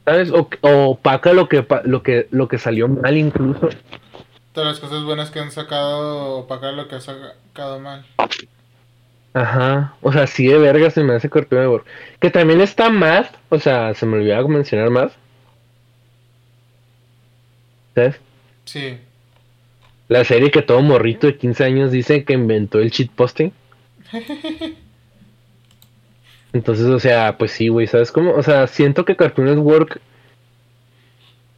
¿Sabes? 0.05 0.31
O, 0.31 0.49
opaca 0.61 1.31
lo 1.33 1.47
que, 1.47 1.65
lo 1.85 2.03
que 2.03 2.27
lo 2.31 2.47
que 2.47 2.57
salió 2.57 2.87
mal 2.87 3.17
incluso. 3.17 3.69
Todas 4.53 4.71
las 4.71 4.79
cosas 4.79 5.05
buenas 5.05 5.31
que 5.31 5.39
han 5.39 5.51
sacado 5.51 6.45
acá 6.51 6.71
lo 6.71 6.87
que 6.87 6.95
ha 6.95 6.99
sacado 6.99 7.79
mal. 7.79 8.05
Ajá. 9.33 9.95
O 10.01 10.11
sea, 10.11 10.27
sí 10.27 10.47
de 10.47 10.57
verga 10.57 10.89
se 10.89 11.03
me 11.03 11.13
hace 11.13 11.29
Cartoon 11.29 11.61
Network. 11.61 11.85
Que 12.19 12.29
también 12.29 12.59
está 12.59 12.89
más, 12.89 13.29
o 13.49 13.59
sea, 13.59 13.93
se 13.93 14.05
me 14.05 14.17
olvidaba 14.17 14.47
mencionar 14.47 14.89
más. 14.89 15.13
¿Sabes? 17.95 18.19
Sí. 18.65 18.97
La 20.09 20.25
serie 20.25 20.51
que 20.51 20.61
todo 20.61 20.81
morrito 20.81 21.27
de 21.27 21.37
15 21.37 21.63
años 21.63 21.91
dice 21.91 22.25
que 22.25 22.33
inventó 22.33 22.79
el 22.79 22.91
cheat 22.91 23.09
posting. 23.11 23.53
Entonces, 26.53 26.85
o 26.85 26.99
sea, 26.99 27.37
pues 27.37 27.51
sí, 27.51 27.69
güey, 27.69 27.87
¿sabes 27.87 28.11
cómo? 28.11 28.33
O 28.33 28.43
sea, 28.43 28.67
siento 28.67 29.05
que 29.05 29.15
Cartoon 29.15 29.47
Network 29.47 30.01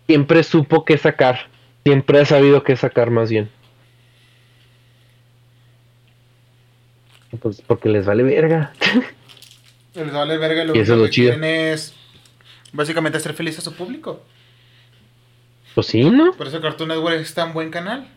siempre 0.08 0.44
supo 0.44 0.86
qué 0.86 0.98
sacar. 0.98 1.48
Siempre 1.84 2.20
ha 2.20 2.26
sabido 2.26 2.64
qué 2.64 2.76
sacar 2.76 3.10
más 3.10 3.30
bien. 3.30 3.50
Pues 7.42 7.62
porque 7.62 7.90
les 7.90 8.06
vale 8.06 8.24
verga. 8.24 8.74
Les 9.96 10.12
vale 10.12 10.38
verga 10.40 10.64
lo 10.64 10.76
Y 10.76 10.80
eso 10.80 10.82
es 10.82 10.90
único 10.90 11.02
lo 11.02 11.06
que 11.06 11.12
chido. 11.12 11.32
quieren 11.34 11.44
es 11.44 11.94
básicamente 12.72 13.18
hacer 13.20 13.34
feliz 13.34 13.60
a 13.60 13.62
su 13.62 13.74
público. 13.76 14.24
Pues 15.76 15.86
sí, 15.88 16.04
¿no? 16.04 16.34
Por 16.34 16.48
eso 16.48 16.62
Cartoon 16.62 16.90
Network 16.90 17.18
es 17.18 17.34
tan 17.34 17.54
buen 17.54 17.70
canal. 17.70 18.08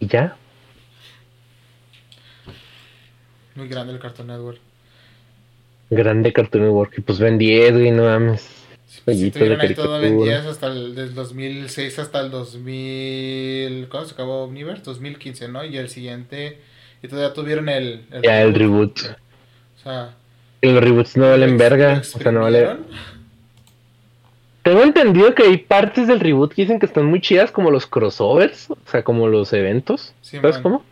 Y 0.00 0.08
ya. 0.08 0.36
Muy 3.60 3.68
grande 3.68 3.92
el 3.92 3.98
Cartoon 3.98 4.28
Network. 4.28 4.58
Grande 5.90 6.32
Cartoon 6.32 6.64
Network. 6.64 6.94
Y 6.96 7.02
pues 7.02 7.18
ven 7.18 7.36
10, 7.36 7.72
güey, 7.74 7.90
no 7.90 8.04
mames. 8.04 8.48
Si 8.86 9.02
Jueguitos 9.02 9.34
de 9.34 9.40
tuvieron 9.40 9.60
ahí 9.60 9.74
todo 9.74 9.96
en 9.96 10.02
caricatura. 10.02 10.40
10 10.40 10.46
hasta 10.46 10.66
el 10.68 10.94
del 10.94 11.14
2006 11.14 11.98
hasta 11.98 12.20
el 12.20 12.30
2000. 12.30 13.88
¿Cuándo 13.90 14.08
se 14.08 14.14
acabó 14.14 14.44
Omniverse? 14.44 14.82
2015, 14.82 15.48
¿no? 15.48 15.62
Y 15.62 15.76
el 15.76 15.90
siguiente. 15.90 16.58
Y 17.02 17.08
todavía 17.08 17.34
tuvieron 17.34 17.68
el. 17.68 18.06
Ya 18.22 18.40
el 18.40 18.54
reboot. 18.54 18.98
O 18.98 19.82
sea. 19.82 20.14
Y 20.62 20.72
los 20.72 20.82
reboots 20.82 21.18
no 21.18 21.28
valen 21.28 21.58
verga. 21.58 22.00
O 22.00 22.18
sea, 22.18 22.32
no 22.32 22.40
vale. 22.40 22.60
exprimieron. 22.60 23.20
Tengo 24.62 24.82
entendido 24.82 25.34
que 25.34 25.42
hay 25.42 25.58
partes 25.58 26.08
del 26.08 26.20
reboot 26.20 26.54
que 26.54 26.62
dicen 26.62 26.78
que 26.78 26.86
están 26.86 27.04
muy 27.04 27.20
chidas, 27.20 27.52
como 27.52 27.70
los 27.70 27.86
crossovers, 27.86 28.70
o 28.70 28.78
sea, 28.86 29.02
como 29.02 29.28
los 29.28 29.52
eventos. 29.52 30.14
Sí, 30.22 30.38
¿Sabes 30.38 30.56
man. 30.56 30.62
cómo? 30.62 30.84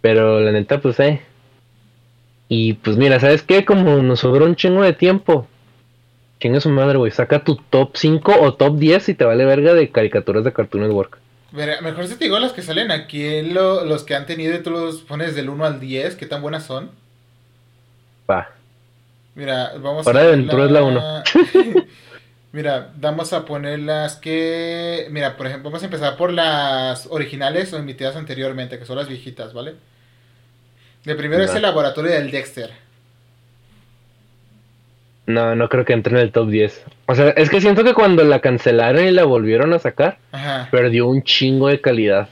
Pero 0.00 0.40
la 0.40 0.52
neta, 0.52 0.80
pues, 0.80 0.98
eh. 1.00 1.20
Y 2.54 2.74
pues 2.74 2.98
mira, 2.98 3.18
¿sabes 3.18 3.42
qué? 3.42 3.64
Como 3.64 4.02
nos 4.02 4.20
sobró 4.20 4.44
un 4.44 4.56
chingo 4.56 4.82
de 4.82 4.92
tiempo. 4.92 5.48
Chinga 6.38 6.60
su 6.60 6.68
madre, 6.68 6.98
güey. 6.98 7.10
Saca 7.10 7.42
tu 7.44 7.56
top 7.56 7.92
5 7.94 8.30
o 8.42 8.52
top 8.52 8.76
10 8.76 9.08
y 9.08 9.14
te 9.14 9.24
vale 9.24 9.46
verga 9.46 9.72
de 9.72 9.90
caricaturas 9.90 10.44
de 10.44 10.52
Cartoon 10.52 10.82
Network. 10.82 11.18
Verá, 11.52 11.80
mejor 11.80 12.06
si 12.06 12.16
te 12.16 12.24
digo 12.24 12.38
las 12.38 12.52
que 12.52 12.60
salen 12.60 12.90
aquí, 12.90 13.40
lo- 13.40 13.86
los 13.86 14.02
que 14.04 14.14
han 14.14 14.26
tenido 14.26 14.54
y 14.54 14.62
tú 14.62 14.68
los 14.68 14.96
pones 15.00 15.34
del 15.34 15.48
1 15.48 15.64
al 15.64 15.80
10, 15.80 16.14
qué 16.16 16.26
tan 16.26 16.42
buenas 16.42 16.64
son. 16.66 16.90
Va. 18.30 18.50
Mira, 19.34 19.72
vamos 19.80 20.06
Hora 20.06 20.20
de 20.20 20.28
poner 20.36 20.50
Aventura 20.50 20.64
es 20.66 20.94
la 20.94 21.24
Mira, 22.52 22.92
vamos 23.00 23.32
a 23.32 23.46
poner 23.46 23.78
las 23.78 24.16
que... 24.16 25.06
Mira, 25.10 25.38
por 25.38 25.46
ejemplo, 25.46 25.70
vamos 25.70 25.80
a 25.82 25.86
empezar 25.86 26.18
por 26.18 26.30
las 26.30 27.06
originales 27.06 27.72
o 27.72 27.78
emitidas 27.78 28.14
anteriormente, 28.14 28.78
que 28.78 28.84
son 28.84 28.96
las 28.96 29.08
viejitas, 29.08 29.54
¿vale? 29.54 29.72
De 31.04 31.14
primero 31.16 31.42
es 31.42 31.54
el 31.54 31.62
laboratorio 31.62 32.12
del 32.12 32.30
Dexter. 32.30 32.70
No, 35.26 35.54
no 35.54 35.68
creo 35.68 35.84
que 35.84 35.92
entre 35.92 36.14
en 36.16 36.20
el 36.22 36.32
top 36.32 36.48
10. 36.48 36.84
O 37.06 37.14
sea, 37.14 37.30
es 37.30 37.48
que 37.48 37.60
siento 37.60 37.84
que 37.84 37.94
cuando 37.94 38.24
la 38.24 38.40
cancelaron 38.40 39.04
y 39.06 39.10
la 39.12 39.24
volvieron 39.24 39.72
a 39.72 39.78
sacar, 39.78 40.18
Ajá. 40.32 40.68
perdió 40.70 41.06
un 41.06 41.22
chingo 41.22 41.68
de 41.68 41.80
calidad. 41.80 42.28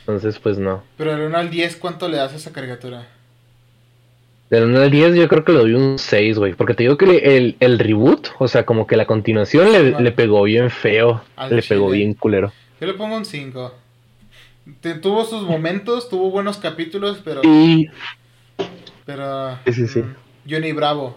Entonces, 0.00 0.38
pues 0.38 0.58
no. 0.58 0.82
Pero 0.96 1.12
del 1.12 1.22
1 1.26 1.38
al 1.38 1.50
10, 1.50 1.76
¿cuánto 1.76 2.08
le 2.08 2.16
das 2.16 2.32
a 2.32 2.36
esa 2.36 2.52
caricatura? 2.52 3.06
Del 4.50 4.64
1 4.64 4.80
al 4.82 4.90
10 4.90 5.14
yo 5.16 5.28
creo 5.28 5.44
que 5.44 5.52
le 5.52 5.58
doy 5.58 5.74
un 5.74 5.98
6, 5.98 6.38
güey. 6.38 6.54
Porque 6.54 6.74
te 6.74 6.82
digo 6.84 6.96
que 6.96 7.06
le- 7.06 7.36
el, 7.36 7.56
el 7.60 7.78
reboot, 7.78 8.28
o 8.38 8.46
sea, 8.48 8.64
como 8.64 8.86
que 8.86 8.96
la 8.96 9.06
continuación 9.06 9.72
le, 9.72 10.00
le 10.00 10.12
pegó 10.12 10.42
bien 10.44 10.70
feo. 10.70 11.22
Al 11.36 11.54
le 11.54 11.62
pegó 11.62 11.90
bien 11.90 12.14
culero. 12.14 12.52
Yo 12.80 12.86
le 12.86 12.94
pongo 12.94 13.16
un 13.16 13.24
5. 13.24 13.74
Te- 14.80 14.94
tuvo 14.94 15.24
sus 15.24 15.42
momentos, 15.42 16.08
tuvo 16.08 16.30
buenos 16.30 16.56
capítulos, 16.58 17.20
pero... 17.24 17.40
Y 17.44 17.88
Pero... 19.04 19.58
Sí, 19.66 19.72
sí, 19.72 19.86
sí. 19.88 20.00
mm, 20.00 20.14
Johnny 20.50 20.72
Bravo. 20.72 21.16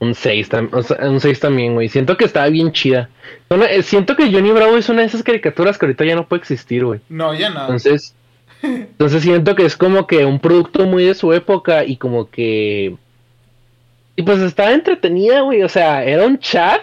un 0.00 0.14
6 0.14 0.48
también. 0.48 0.74
O 0.78 0.82
sea, 0.82 0.96
un 1.08 1.20
6 1.20 1.40
también, 1.40 1.74
güey. 1.74 1.88
Siento 1.88 2.16
que 2.16 2.24
estaba 2.24 2.48
bien 2.48 2.72
chida. 2.72 3.08
Eh, 3.50 3.82
siento 3.82 4.16
que 4.16 4.30
Johnny 4.32 4.50
Bravo 4.52 4.76
es 4.76 4.88
una 4.88 5.00
de 5.02 5.06
esas 5.08 5.22
caricaturas 5.22 5.78
que 5.78 5.86
ahorita 5.86 6.04
ya 6.04 6.14
no 6.16 6.26
puede 6.26 6.40
existir, 6.40 6.84
güey. 6.84 7.00
No, 7.08 7.34
ya 7.34 7.50
no. 7.50 7.60
Entonces, 7.62 8.14
entonces 8.62 9.22
siento 9.22 9.54
que 9.54 9.64
es 9.64 9.76
como 9.76 10.06
que 10.06 10.24
un 10.24 10.40
producto 10.40 10.86
muy 10.86 11.04
de 11.04 11.14
su 11.14 11.32
época 11.32 11.84
y 11.84 11.96
como 11.96 12.30
que... 12.30 12.96
Y 14.16 14.22
pues 14.22 14.40
estaba 14.40 14.72
entretenida, 14.72 15.40
güey. 15.42 15.62
O 15.62 15.68
sea, 15.68 16.04
era 16.04 16.26
un 16.26 16.38
chat 16.38 16.80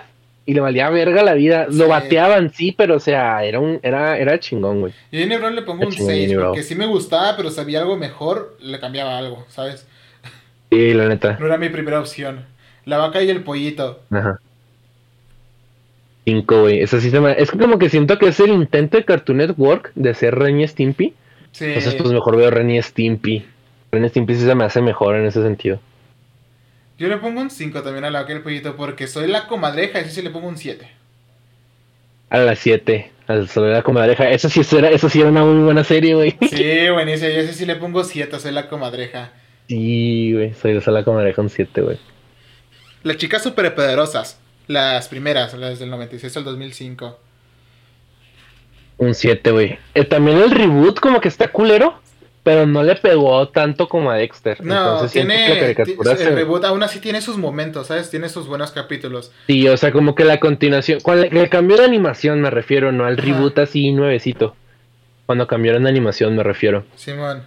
y 0.47 0.53
le 0.53 0.61
valía 0.61 0.89
verga 0.89 1.23
la 1.23 1.33
vida. 1.33 1.67
Sí. 1.69 1.77
Lo 1.77 1.89
bateaban, 1.89 2.51
sí, 2.53 2.71
pero 2.71 2.95
o 2.95 2.99
sea, 3.01 3.43
era 3.43 3.59
un 3.59 3.79
era, 3.83 4.17
era 4.17 4.39
chingón, 4.39 4.79
güey. 4.79 4.93
Yo 5.11 5.19
a 5.19 5.23
Johnny 5.23 5.35
Bravo 5.35 5.55
le 5.55 5.61
pongo 5.61 5.81
un 5.83 5.89
Está 5.89 5.97
chingón 5.97 6.13
6 6.13 6.23
Johnny 6.23 6.35
Bravo. 6.37 6.53
porque 6.53 6.63
sí 6.63 6.75
me 6.75 6.85
gustaba, 6.87 7.35
pero 7.35 7.51
sabía 7.51 7.81
algo 7.81 7.97
mejor, 7.97 8.57
le 8.61 8.79
cambiaba 8.79 9.17
algo, 9.17 9.45
¿sabes? 9.49 9.85
Sí, 10.71 10.93
la 10.93 11.09
neta. 11.09 11.37
No 11.37 11.45
era 11.47 11.57
mi 11.57 11.67
primera 11.67 11.99
opción. 11.99 12.45
La 12.85 12.97
vaca 12.97 13.21
y 13.21 13.29
el 13.29 13.43
pollito. 13.43 13.99
Ajá. 14.09 14.39
Cinco, 16.23 16.61
güey. 16.61 16.79
Eso 16.79 17.01
sí 17.01 17.09
se 17.09 17.19
me... 17.19 17.33
Es 17.33 17.51
que 17.51 17.57
como 17.57 17.77
que 17.77 17.89
siento 17.89 18.17
que 18.17 18.27
es 18.27 18.39
el 18.39 18.51
intento 18.51 18.97
de 18.97 19.03
Cartoon 19.03 19.39
Network 19.39 19.91
de 19.95 20.09
hacer 20.11 20.35
Ren 20.35 20.61
y 20.61 20.67
Stimpy. 20.67 21.13
Sí. 21.51 21.65
Entonces, 21.65 21.95
pues 21.95 22.11
mejor 22.11 22.37
veo 22.37 22.49
Ren 22.51 22.69
y 22.69 22.81
Stimpy. 22.81 23.45
Ren 23.91 24.05
y 24.05 24.09
Stimpy 24.09 24.35
sí 24.35 24.45
se 24.45 24.55
me 24.55 24.63
hace 24.63 24.81
mejor 24.81 25.15
en 25.15 25.25
ese 25.25 25.41
sentido. 25.41 25.79
Yo 26.97 27.07
le 27.07 27.17
pongo 27.17 27.41
un 27.41 27.49
5 27.51 27.83
también 27.83 28.05
a 28.05 28.09
la 28.09 28.21
vaca 28.21 28.33
y 28.33 28.35
el 28.37 28.41
pollito 28.41 28.75
porque 28.75 29.07
soy 29.07 29.27
la 29.27 29.47
comadreja, 29.47 29.99
ese 29.99 30.11
sí 30.11 30.21
le 30.21 30.31
pongo 30.31 30.47
un 30.47 30.57
7. 30.57 30.89
A 32.29 32.37
las 32.39 32.59
7. 32.59 33.11
Al 33.27 33.49
Soledad 33.49 33.83
Comadreja. 33.83 34.29
Eso 34.29 34.49
sí 34.49 34.61
era, 34.75 34.89
eso 34.89 35.09
sí 35.09 35.19
era 35.19 35.29
una 35.29 35.43
muy 35.43 35.63
buena 35.63 35.83
serie, 35.83 36.15
güey. 36.15 36.37
Sí, 36.49 36.89
buenísimo. 36.89 37.29
Yo 37.29 37.39
ese 37.41 37.53
sí 37.53 37.65
le 37.65 37.75
pongo 37.75 38.03
7, 38.03 38.39
soy 38.39 38.51
la 38.51 38.69
comadreja. 38.69 39.31
Sí, 39.67 40.31
güey. 40.33 40.53
Soy 40.53 40.73
de 40.73 40.81
Soledad 40.81 41.05
Comadreja 41.05 41.41
un 41.41 41.49
7, 41.49 41.81
güey. 41.81 41.99
Las 43.03 43.17
chicas 43.17 43.43
superpoderosas. 43.43 44.39
Las 44.67 45.07
primeras, 45.07 45.53
las 45.53 45.79
del 45.79 45.89
96 45.89 46.37
al 46.37 46.43
2005. 46.45 47.19
Un 48.97 49.13
7, 49.13 49.51
güey. 49.51 49.77
Eh, 49.93 50.05
también 50.05 50.37
el 50.39 50.51
reboot 50.51 50.99
como 50.99 51.19
que 51.21 51.27
está 51.27 51.49
culero. 51.49 52.01
Pero 52.47 52.65
no 52.65 52.81
le 52.81 52.95
pegó 52.95 53.49
tanto 53.49 53.89
como 53.89 54.09
a 54.09 54.15
Dexter. 54.15 54.63
No, 54.63 54.73
Entonces 54.73 55.11
que 55.11 55.27
la 55.27 55.35
tiene. 55.35 55.59
caricatura 55.59 56.15
se- 56.15 56.29
El 56.29 56.33
reboot 56.33 56.63
aún 56.63 56.81
así 56.81 57.01
tiene 57.01 57.19
sus 57.19 57.35
momentos, 57.35 57.87
¿sabes? 57.87 58.09
Tiene 58.09 58.29
sus 58.29 58.47
buenos 58.47 58.71
capítulos. 58.71 59.33
Sí, 59.47 59.67
o 59.67 59.75
sea, 59.75 59.91
como 59.91 60.15
que 60.15 60.23
la 60.23 60.39
continuación, 60.39 61.01
con 61.01 61.19
el, 61.19 61.49
cambio 61.49 61.75
de 61.75 61.83
animación 61.83 62.39
me 62.39 62.49
refiero, 62.49 62.93
no 62.93 63.05
al 63.05 63.17
reboot 63.17 63.59
así 63.59 63.91
nuevecito. 63.91 64.55
Cuando 65.25 65.45
cambiaron 65.45 65.83
de 65.83 65.89
animación 65.89 66.37
me 66.37 66.43
refiero. 66.43 66.85
Simón. 66.95 67.43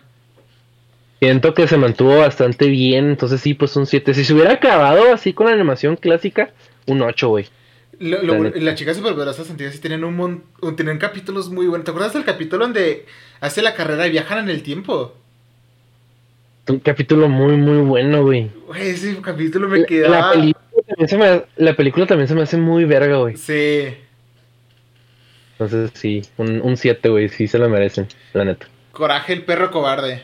Siento 1.18 1.54
que 1.54 1.66
se 1.66 1.78
mantuvo 1.78 2.18
bastante 2.18 2.66
bien, 2.66 3.08
entonces 3.08 3.40
sí, 3.40 3.54
pues 3.54 3.74
un 3.76 3.86
7. 3.86 4.12
Si 4.12 4.22
se 4.26 4.34
hubiera 4.34 4.52
acabado 4.52 5.14
así 5.14 5.32
con 5.32 5.46
la 5.46 5.54
animación 5.54 5.96
clásica, 5.96 6.50
un 6.86 7.00
8, 7.00 7.26
güey. 7.30 7.46
Lo- 8.00 8.22
lo- 8.22 8.42
La 8.44 8.50
las 8.54 8.74
chicas 8.76 8.96
superpoderosas 8.96 9.46
sí 9.46 9.78
tienen 9.78 10.04
un, 10.04 10.16
mon- 10.16 10.44
un- 10.62 10.74
tienen 10.74 10.96
capítulos 10.98 11.50
muy 11.50 11.66
buenos. 11.66 11.84
¿Te 11.84 11.90
acuerdas 11.90 12.14
del 12.14 12.24
capítulo 12.24 12.64
donde 12.64 13.04
hace 13.40 13.60
la 13.62 13.74
carrera 13.74 14.06
y 14.06 14.10
viajan 14.10 14.38
en 14.38 14.48
el 14.48 14.62
tiempo? 14.62 15.14
Un 16.68 16.78
capítulo 16.80 17.28
muy, 17.28 17.56
muy 17.56 17.78
bueno, 17.78 18.22
güey. 18.22 18.50
Güey, 18.66 18.88
ese 18.90 19.20
capítulo 19.20 19.68
me 19.68 19.84
quedaba. 19.84 20.28
la 20.28 20.32
película 20.32 20.82
también 20.88 21.08
se 21.08 21.16
me, 21.18 21.42
la 21.56 21.76
película 21.76 22.06
también 22.06 22.28
se 22.28 22.34
me 22.34 22.42
hace 22.42 22.56
muy 22.56 22.84
verga, 22.86 23.18
güey. 23.18 23.36
Sí. 23.36 23.94
Entonces 25.52 25.90
sí, 25.94 26.22
un 26.38 26.62
un 26.62 26.76
7, 26.78 27.08
güey, 27.10 27.28
sí 27.28 27.46
se 27.48 27.58
lo 27.58 27.68
merecen, 27.68 28.06
la 28.32 28.44
neta. 28.46 28.66
Coraje, 28.92 29.34
el 29.34 29.44
perro 29.44 29.70
cobarde. 29.70 30.22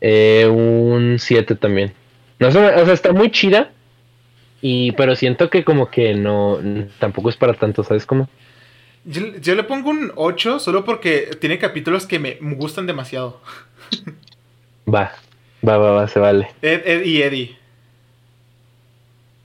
Eh, 0.00 0.46
un 0.46 1.18
7 1.18 1.54
también. 1.56 1.92
No, 2.38 2.48
o 2.48 2.50
sea, 2.52 2.92
está 2.92 3.12
muy 3.12 3.30
chida. 3.30 3.70
Y, 4.68 4.90
pero 4.92 5.14
siento 5.14 5.48
que 5.48 5.62
como 5.62 5.90
que 5.90 6.14
no, 6.14 6.58
tampoco 6.98 7.28
es 7.30 7.36
para 7.36 7.54
tanto, 7.54 7.84
¿sabes 7.84 8.04
cómo? 8.04 8.28
Yo, 9.04 9.22
yo 9.40 9.54
le 9.54 9.62
pongo 9.62 9.90
un 9.90 10.10
8 10.16 10.58
solo 10.58 10.84
porque 10.84 11.30
tiene 11.40 11.60
capítulos 11.60 12.04
que 12.04 12.18
me 12.18 12.36
gustan 12.40 12.84
demasiado. 12.84 13.40
Va, 14.92 15.12
va, 15.66 15.78
va, 15.78 15.92
va, 15.92 16.08
se 16.08 16.18
vale. 16.18 16.48
Ed, 16.62 16.82
Ed 16.84 17.04
y 17.04 17.22
Eddie. 17.22 17.56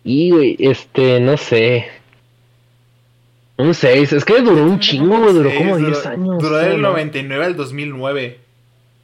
Y, 0.03 0.31
güey, 0.31 0.55
este, 0.57 1.19
no 1.19 1.37
sé. 1.37 1.85
Un 3.57 3.75
6, 3.75 4.13
es 4.13 4.25
que 4.25 4.41
duró 4.41 4.63
un 4.63 4.79
chingo, 4.79 5.19
güey, 5.19 5.33
duró 5.35 5.53
como 5.53 5.77
duró- 5.77 5.87
10 5.91 6.05
años. 6.07 6.41
Duró 6.41 6.57
del 6.57 6.81
¿no? 6.81 6.89
99 6.89 7.45
al 7.45 7.55
2009. 7.55 8.39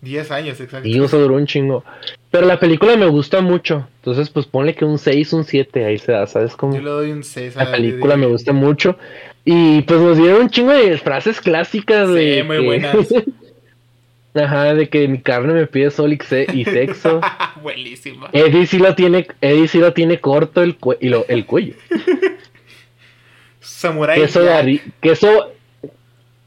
10 0.01 0.31
años, 0.31 0.59
exacto. 0.59 0.87
Sí, 0.87 0.99
o 0.99 1.07
sea, 1.07 1.19
duró 1.19 1.35
un 1.35 1.47
chingo. 1.47 1.83
Pero 2.29 2.45
la 2.45 2.59
película 2.59 2.95
me 2.97 3.07
gusta 3.07 3.41
mucho. 3.41 3.87
Entonces, 3.97 4.29
pues 4.29 4.45
ponle 4.45 4.75
que 4.75 4.85
un 4.85 4.99
6, 4.99 5.33
un 5.33 5.43
7, 5.43 5.85
ahí 5.85 5.97
se 5.97 6.11
da, 6.11 6.27
¿sabes 6.27 6.55
cómo? 6.55 6.75
Yo 6.75 6.81
le 6.81 6.89
doy 6.89 7.11
un 7.11 7.23
6 7.23 7.57
a 7.57 7.63
La 7.65 7.71
película 7.71 8.15
me 8.15 8.27
gusta 8.27 8.53
mucho. 8.53 8.97
Y 9.43 9.81
pues 9.83 9.99
nos 10.01 10.17
dieron 10.17 10.41
un 10.43 10.49
chingo 10.49 10.71
de 10.73 10.97
frases 10.97 11.39
clásicas 11.41 12.07
Sí, 12.09 12.13
de. 12.15 12.43
muy 12.43 12.57
que- 12.57 12.63
buenas. 12.65 12.95
Ajá, 14.35 14.75
de 14.75 14.87
que 14.87 15.07
mi 15.07 15.19
carne 15.19 15.51
me 15.53 15.65
pide 15.65 15.89
sol 15.89 16.13
y, 16.13 16.17
se- 16.23 16.45
y 16.53 16.63
sexo. 16.63 17.21
Buenísima. 17.63 18.29
Eddie 18.33 18.67
sí 18.67 18.77
lo 18.77 18.93
tiene, 18.93 19.25
Eddie 19.41 19.67
sí 19.67 19.79
lo 19.79 19.93
tiene 19.93 20.19
corto 20.19 20.61
el, 20.61 20.77
cue- 20.79 20.97
y 21.01 21.09
lo- 21.09 21.25
el 21.27 21.45
cuello. 21.47 21.73
Samurai 23.59 24.19
Queso 24.19 24.43
Jack. 24.43 24.81
queso 25.01 25.51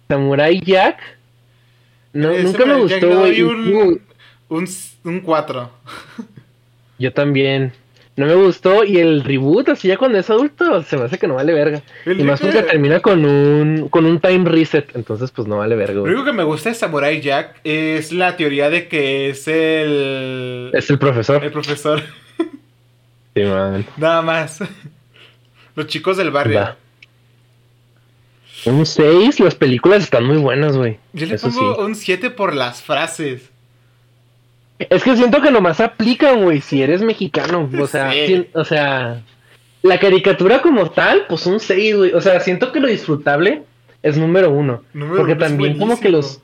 Samurai 0.08 0.60
Jack. 0.60 0.98
No, 2.12 2.30
Ese 2.30 2.42
nunca 2.44 2.66
me 2.66 2.74
gustó, 2.80 3.18
güey. 3.20 3.42
un, 3.42 4.00
un, 4.48 4.68
un 5.04 5.20
4. 5.20 5.70
Yo 6.98 7.12
también. 7.12 7.72
No 8.16 8.26
me 8.26 8.34
gustó. 8.34 8.84
Y 8.84 8.98
el 8.98 9.22
reboot, 9.24 9.68
así 9.70 9.88
ya 9.88 9.96
cuando 9.96 10.18
es 10.18 10.28
adulto, 10.28 10.82
se 10.82 10.96
me 10.98 11.04
hace 11.04 11.18
que 11.18 11.26
no 11.28 11.36
vale 11.36 11.54
verga. 11.54 11.82
El 12.04 12.20
Y 12.20 12.24
más 12.24 12.40
porque 12.40 12.62
termina 12.62 13.00
con 13.00 13.24
un, 13.24 13.88
con 13.88 14.04
un 14.04 14.20
time 14.20 14.48
reset. 14.50 14.94
Entonces, 14.94 15.30
pues 15.30 15.48
no 15.48 15.58
vale 15.58 15.76
verga. 15.76 15.94
Lo 15.94 16.02
único 16.02 16.24
que 16.24 16.32
me 16.32 16.42
gusta 16.42 16.68
de 16.70 16.74
Samurai 16.74 17.20
Jack 17.20 17.60
es 17.64 18.12
la 18.12 18.36
teoría 18.36 18.68
de 18.68 18.88
que 18.88 19.30
es 19.30 19.46
el, 19.48 20.70
Es 20.74 20.90
el 20.90 20.98
profesor. 20.98 21.42
el 21.44 21.52
profesor. 21.52 22.02
Sí, 23.34 23.42
man. 23.44 23.86
Nada 23.96 24.20
más. 24.22 24.58
Los 25.76 25.86
chicos 25.86 26.16
del 26.16 26.30
barrio. 26.32 26.58
Va. 26.58 26.76
Un 28.66 28.84
6, 28.84 29.40
las 29.40 29.54
películas 29.54 30.02
están 30.04 30.24
muy 30.24 30.36
buenas, 30.36 30.76
güey. 30.76 30.98
Yo 31.12 31.26
le 31.26 31.34
Eso 31.36 31.48
pongo 31.50 31.74
sí. 31.76 31.80
un 31.82 31.94
7 31.94 32.30
por 32.30 32.54
las 32.54 32.82
frases. 32.82 33.48
Es 34.78 35.02
que 35.02 35.16
siento 35.16 35.40
que 35.42 35.50
nomás 35.50 35.80
aplican, 35.80 36.42
güey, 36.42 36.60
si 36.60 36.82
eres 36.82 37.02
mexicano. 37.02 37.68
O 37.78 37.86
sea, 37.86 38.12
Sí. 38.12 38.26
si- 38.26 38.46
o 38.54 38.64
sea, 38.64 39.22
la 39.82 39.98
caricatura 39.98 40.62
como 40.62 40.90
tal, 40.90 41.24
pues 41.28 41.46
un 41.46 41.60
6, 41.60 41.96
güey. 41.96 42.12
O 42.12 42.20
sea, 42.20 42.40
siento 42.40 42.72
que 42.72 42.80
lo 42.80 42.88
disfrutable 42.88 43.62
es 44.02 44.16
número 44.16 44.50
uno. 44.50 44.82
Número 44.94 45.16
porque 45.18 45.32
uno 45.32 45.40
también 45.44 45.78
como 45.78 45.98
que 46.00 46.08
los... 46.08 46.40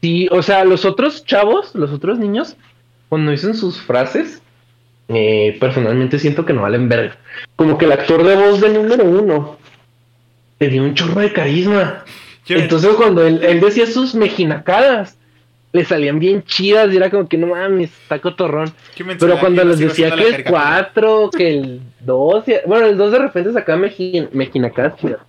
Sí, 0.00 0.28
o 0.30 0.42
sea, 0.42 0.64
los 0.64 0.84
otros 0.84 1.24
chavos, 1.24 1.74
los 1.74 1.90
otros 1.90 2.18
niños, 2.18 2.56
cuando 3.08 3.30
dicen 3.30 3.54
sus 3.54 3.80
frases, 3.80 4.42
eh, 5.08 5.56
personalmente 5.60 6.18
siento 6.18 6.44
que 6.44 6.52
no 6.52 6.62
valen 6.62 6.88
verga. 6.88 7.16
Como 7.56 7.78
que 7.78 7.86
el 7.86 7.92
actor 7.92 8.22
de 8.22 8.36
voz 8.36 8.60
del 8.60 8.74
número 8.74 9.04
uno 9.04 9.56
tenía 10.58 10.82
un 10.82 10.94
chorro 10.94 11.20
de 11.20 11.32
carisma. 11.32 12.04
Entonces 12.48 12.90
cuando 12.96 13.26
él, 13.26 13.40
él 13.42 13.60
decía 13.60 13.86
sus 13.86 14.14
mejinacadas, 14.14 15.16
le 15.74 15.84
salían 15.84 16.20
bien 16.20 16.44
chidas 16.44 16.92
y 16.92 16.96
era 16.96 17.10
como 17.10 17.28
que 17.28 17.36
no 17.36 17.48
mames, 17.48 17.90
está 17.90 18.20
cotorrón. 18.20 18.72
Pero 18.96 19.40
cuando 19.40 19.64
les 19.64 19.80
decía 19.80 20.14
que 20.14 20.22
el 20.22 20.30
caricatura. 20.30 20.90
4, 20.92 21.30
que 21.36 21.48
el 21.48 21.80
2, 22.00 22.44
bueno, 22.66 22.86
el 22.86 22.96
2 22.96 23.12
de 23.12 23.18
repente 23.18 23.52
sacaba 23.52 23.78
mejin, 23.78 24.28
mejinacadas 24.32 24.96
chidas. 25.00 25.20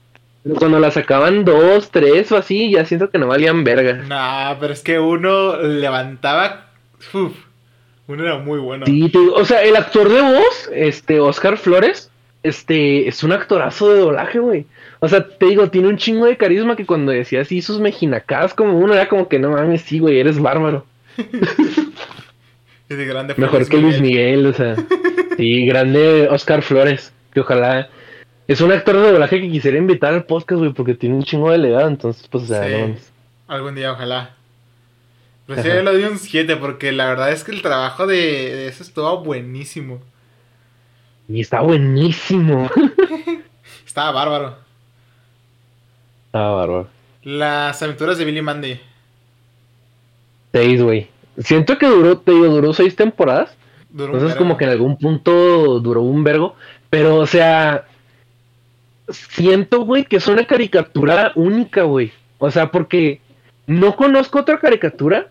Pero 0.43 0.55
cuando 0.57 0.79
la 0.79 0.91
sacaban 0.91 1.43
2, 1.45 1.89
3 1.89 2.31
o 2.31 2.37
así, 2.37 2.69
ya 2.69 2.85
siento 2.85 3.09
que 3.09 3.17
no 3.17 3.25
valían 3.25 3.63
verga. 3.63 3.93
Nah, 4.07 4.53
pero 4.59 4.71
es 4.71 4.83
que 4.83 4.99
uno 4.99 5.57
levantaba. 5.57 6.67
Uf, 7.11 7.33
uno 8.05 8.23
era 8.23 8.37
muy 8.37 8.59
bueno. 8.59 8.85
Sí, 8.85 9.09
te 9.09 9.17
o 9.17 9.45
sea, 9.45 9.63
el 9.63 9.75
actor 9.75 10.09
de 10.09 10.21
voz, 10.21 10.69
este, 10.71 11.19
Oscar 11.19 11.57
Flores, 11.57 12.11
este, 12.43 13.07
es 13.07 13.23
un 13.23 13.31
actorazo 13.31 13.91
de 13.91 14.01
doblaje, 14.01 14.37
güey. 14.37 14.67
O 15.05 15.07
sea, 15.07 15.27
te 15.27 15.45
digo, 15.45 15.69
tiene 15.69 15.87
un 15.87 15.97
chingo 15.97 16.25
de 16.25 16.35
carisma 16.37 16.75
que 16.75 16.85
cuando 16.85 17.11
decía 17.11 17.41
así 17.41 17.61
sus 17.61 17.79
mejinacadas 17.79 18.53
como 18.53 18.77
uno, 18.77 18.93
era 18.93 19.07
como 19.07 19.27
que 19.27 19.39
no 19.39 19.51
mames, 19.51 19.81
sí, 19.83 19.99
güey, 19.99 20.19
eres 20.19 20.39
bárbaro. 20.39 20.85
Es 22.87 22.97
de 22.97 23.05
grande 23.07 23.33
Mejor 23.37 23.67
que 23.67 23.77
Luis 23.77 23.99
Miguel, 23.99 24.45
o 24.45 24.53
sea. 24.53 24.75
Sí, 25.37 25.65
grande 25.65 26.27
Oscar 26.29 26.61
Flores, 26.61 27.11
que 27.33 27.39
ojalá... 27.39 27.89
Es 28.47 28.61
un 28.61 28.71
actor 28.71 28.95
de 28.95 29.11
doblaje 29.11 29.41
que 29.41 29.49
quisiera 29.49 29.77
invitar 29.77 30.13
al 30.13 30.25
podcast, 30.25 30.59
güey, 30.59 30.71
porque 30.71 30.93
tiene 30.93 31.15
un 31.15 31.23
chingo 31.23 31.49
de 31.51 31.57
legado, 31.57 31.87
entonces, 31.87 32.27
pues, 32.27 32.43
o 32.43 32.47
sea, 32.47 32.63
Sí. 32.63 32.71
no 32.73 32.79
mames. 32.79 33.11
Algún 33.47 33.73
día, 33.73 33.91
ojalá. 33.91 34.35
Pero 35.47 35.61
sí, 35.63 35.67
Ajá. 35.67 35.77
yo 35.77 35.83
le 35.83 35.91
doy 35.93 36.03
un 36.03 36.19
7 36.19 36.55
porque 36.57 36.91
la 36.91 37.07
verdad 37.07 37.31
es 37.31 37.43
que 37.43 37.51
el 37.51 37.63
trabajo 37.63 38.05
de, 38.05 38.15
de 38.17 38.67
eso 38.67 38.83
estuvo 38.83 39.23
buenísimo. 39.23 39.99
Y 41.27 41.41
está 41.41 41.61
buenísimo. 41.61 42.69
Estaba 43.85 44.11
bárbaro. 44.11 44.57
Ah, 46.35 46.49
bárbaro. 46.49 46.89
Las 47.23 47.81
aventuras 47.81 48.17
de 48.17 48.25
Billy 48.25 48.41
Mandy. 48.41 48.77
Seis, 50.51 50.83
güey. 50.83 51.07
Siento 51.37 51.77
que 51.77 51.87
duró, 51.87 52.17
te 52.17 52.33
digo, 52.33 52.47
duró 52.47 52.73
seis 52.73 52.93
temporadas. 52.93 53.55
Duró 53.89 54.15
Entonces 54.15 54.37
como 54.37 54.57
que 54.57 54.65
en 54.65 54.71
algún 54.71 54.97
punto 54.97 55.79
duró 55.79 56.01
un 56.01 56.25
vergo. 56.25 56.55
Pero, 56.89 57.15
o 57.15 57.25
sea, 57.25 57.85
siento, 59.09 59.85
güey, 59.85 60.03
que 60.03 60.17
es 60.17 60.27
una 60.27 60.45
caricatura 60.45 61.31
única, 61.35 61.83
güey. 61.83 62.11
O 62.37 62.51
sea, 62.51 62.69
porque 62.69 63.21
no 63.65 63.95
conozco 63.95 64.39
otra 64.39 64.59
caricatura 64.59 65.29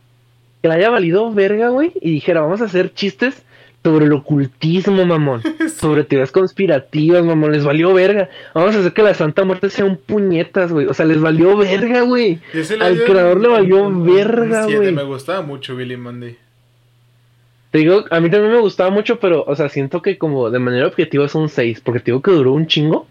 que 0.63 0.69
la 0.69 0.77
haya 0.77 0.89
valido 0.89 1.31
verga, 1.35 1.69
güey. 1.69 1.93
Y 2.01 2.13
dijera, 2.13 2.41
vamos 2.41 2.63
a 2.63 2.65
hacer 2.65 2.95
chistes 2.95 3.45
sobre 3.85 4.07
el 4.07 4.13
ocultismo, 4.15 5.05
mamón. 5.05 5.43
Sobre 5.77 6.05
teorías 6.05 6.33
conspirativas, 6.33 7.23
mamón. 7.23 7.53
Les 7.53 7.65
valió 7.65 7.93
verga. 7.93 8.31
Vamos 8.55 8.75
a 8.75 8.79
hacer 8.79 8.93
que 8.95 9.03
la 9.03 9.13
Santa 9.13 9.45
Muerte 9.45 9.69
sea 9.69 9.85
un 9.85 9.99
puñetas, 9.99 10.73
güey. 10.73 10.87
O 10.87 10.95
sea, 10.95 11.05
les 11.05 11.21
valió 11.21 11.55
verga, 11.57 12.01
güey. 12.01 12.41
Al 12.81 13.05
creador 13.05 13.41
le 13.41 13.49
valió 13.49 13.91
verga, 13.91 14.65
güey. 14.65 14.91
Me 14.91 15.03
gustaba 15.03 15.43
mucho 15.43 15.77
Billy 15.77 15.99
Mandy. 15.99 16.39
Te 17.73 17.79
digo, 17.79 18.05
a 18.11 18.21
mí 18.21 18.31
también 18.31 18.53
me 18.53 18.61
gustaba 18.61 18.89
mucho, 18.89 19.19
pero, 19.19 19.45
o 19.47 19.55
sea, 19.55 19.69
siento 19.69 20.01
que 20.01 20.17
como 20.17 20.49
de 20.49 20.61
manera 20.61 20.87
objetiva 20.87 21.27
es 21.27 21.35
un 21.35 21.49
6, 21.49 21.83
porque 21.83 22.01
te 22.01 22.07
digo 22.07 22.23
que 22.23 22.31
duró 22.31 22.53
un 22.53 22.67
chingo. 22.67 23.07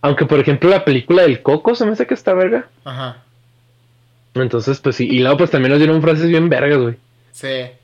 Aunque, 0.00 0.24
por 0.24 0.38
ejemplo, 0.38 0.70
la 0.70 0.84
película 0.84 1.22
del 1.22 1.42
Coco 1.42 1.74
se 1.74 1.84
me 1.84 1.92
hace 1.92 2.06
que 2.06 2.14
está 2.14 2.32
verga. 2.32 2.68
Ajá. 2.84 3.24
Entonces, 4.34 4.80
pues 4.80 4.96
sí. 4.96 5.06
Y 5.10 5.18
luego, 5.18 5.36
pues 5.38 5.50
también 5.50 5.72
nos 5.72 5.78
dieron 5.78 6.00
frases 6.00 6.28
bien 6.28 6.48
vergas, 6.48 6.78
güey. 6.78 6.94
Sí. 7.32 7.79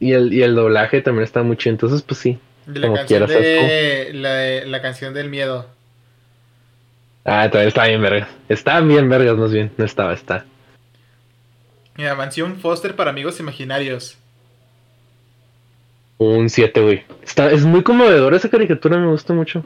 Y 0.00 0.12
el, 0.12 0.32
y 0.32 0.42
el 0.42 0.54
doblaje 0.54 1.02
también 1.02 1.24
está 1.24 1.42
muy 1.42 1.56
chido. 1.56 1.72
Entonces, 1.72 2.02
pues 2.02 2.20
sí. 2.20 2.38
La 2.66 2.82
Como 2.82 2.96
canción 2.96 3.26
quieras, 3.26 3.42
de 3.42 4.10
la, 4.14 4.66
la 4.66 4.82
canción 4.82 5.14
del 5.14 5.30
miedo. 5.30 5.66
Ah, 7.24 7.48
también 7.50 7.68
está 7.68 7.86
bien 7.86 8.00
vergas. 8.00 8.28
Está 8.48 8.80
bien 8.80 9.08
vergas, 9.08 9.36
más 9.36 9.52
bien. 9.52 9.70
No 9.76 9.84
estaba, 9.84 10.12
está. 10.12 10.44
Mira, 11.96 12.14
Mansión 12.14 12.56
Foster 12.56 12.94
para 12.94 13.10
amigos 13.10 13.40
imaginarios. 13.40 14.16
Un 16.18 16.48
7, 16.48 16.80
güey. 16.80 17.04
Está, 17.22 17.50
es 17.50 17.64
muy 17.64 17.82
conmovedora 17.82 18.36
esa 18.36 18.48
caricatura, 18.48 18.98
me 18.98 19.08
gusta 19.08 19.34
mucho. 19.34 19.64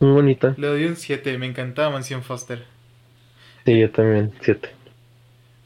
Muy 0.00 0.12
bonita. 0.12 0.54
Le 0.56 0.66
doy 0.66 0.84
un 0.86 0.96
7, 0.96 1.38
me 1.38 1.46
encantaba 1.46 1.90
Mansión 1.90 2.22
Foster. 2.22 2.64
Sí, 3.64 3.78
yo 3.78 3.90
también, 3.90 4.32
7. 4.40 4.70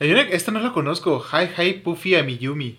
Hay 0.01 0.13
una, 0.13 0.23
esta 0.23 0.53
no 0.53 0.61
la 0.61 0.73
conozco, 0.73 1.25
Hi 1.33 1.49
Hi 1.57 1.73
Puffy 1.75 2.17
Amiyumi. 2.17 2.79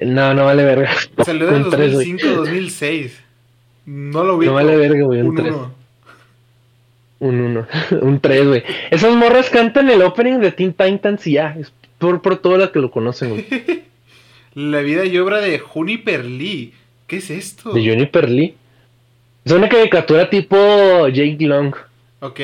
No, 0.00 0.34
no 0.34 0.44
vale 0.44 0.64
verga. 0.64 0.90
Salió 1.24 1.46
del 1.46 1.62
Un 1.64 1.70
tres, 1.70 1.94
güey. 1.94 2.12
2005-2006. 2.12 3.10
No 3.86 4.24
lo 4.24 4.38
vi. 4.38 4.46
No 4.46 4.54
vale 4.54 4.76
verga, 4.76 5.04
güey. 5.04 5.20
Un 5.20 5.28
Un 5.28 5.36
3. 5.36 5.52
uno. 5.52 5.74
Un 7.18 7.40
1. 7.40 7.66
un 8.02 8.20
3, 8.20 8.46
güey. 8.46 8.62
Esas 8.90 9.14
morras 9.14 9.50
cantan 9.50 9.90
el 9.90 10.02
opening 10.02 10.38
de 10.38 10.52
Teen 10.52 10.72
Titans 10.72 11.26
y 11.26 11.32
ya. 11.32 11.56
Es 11.58 11.72
por, 11.98 12.22
por 12.22 12.38
todo 12.38 12.56
lo 12.56 12.72
que 12.72 12.78
lo 12.78 12.90
conocen, 12.90 13.30
güey. 13.30 13.46
La 14.54 14.80
vida 14.80 15.04
y 15.04 15.16
obra 15.18 15.38
de 15.38 15.58
Juniper 15.58 16.24
Lee. 16.24 16.72
¿Qué 17.06 17.18
es 17.18 17.30
esto? 17.30 17.72
De 17.72 17.86
Johnny 17.88 18.06
Perly. 18.06 18.54
Es 19.44 19.52
una 19.52 19.68
caricatura 19.68 20.28
tipo 20.28 21.08
Jake 21.08 21.36
Long. 21.40 21.74
Ok. 22.20 22.40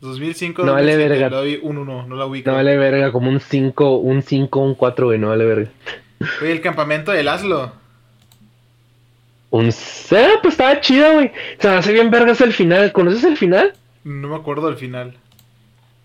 2005 0.00 0.64
No 0.64 0.72
vale 0.72 0.96
2007, 0.96 1.08
verga. 1.08 1.66
Un 1.66 1.78
1, 1.78 2.06
no 2.06 2.16
la 2.16 2.26
ubico. 2.26 2.50
No 2.50 2.56
vale 2.56 2.76
verga, 2.76 3.12
como 3.12 3.30
un 3.30 3.40
5, 3.40 3.98
un 3.98 4.22
5, 4.22 4.60
un 4.60 4.74
4, 4.74 5.06
güey. 5.06 5.18
No 5.18 5.28
vale 5.28 5.44
verga. 5.44 5.70
Oye, 6.40 6.52
el 6.52 6.60
campamento 6.60 7.12
de 7.12 7.22
Laszlo. 7.22 7.72
Un 9.50 9.72
6, 9.72 10.28
pues 10.42 10.54
estaba 10.54 10.80
chido, 10.80 11.12
güey. 11.14 11.32
Se 11.58 11.68
me 11.68 11.74
hace 11.74 11.92
bien 11.92 12.10
vergas 12.10 12.40
el 12.40 12.52
final. 12.52 12.92
¿Conoces 12.92 13.24
el 13.24 13.36
final? 13.36 13.72
No 14.04 14.28
me 14.28 14.36
acuerdo 14.36 14.66
del 14.66 14.76
final. 14.76 15.14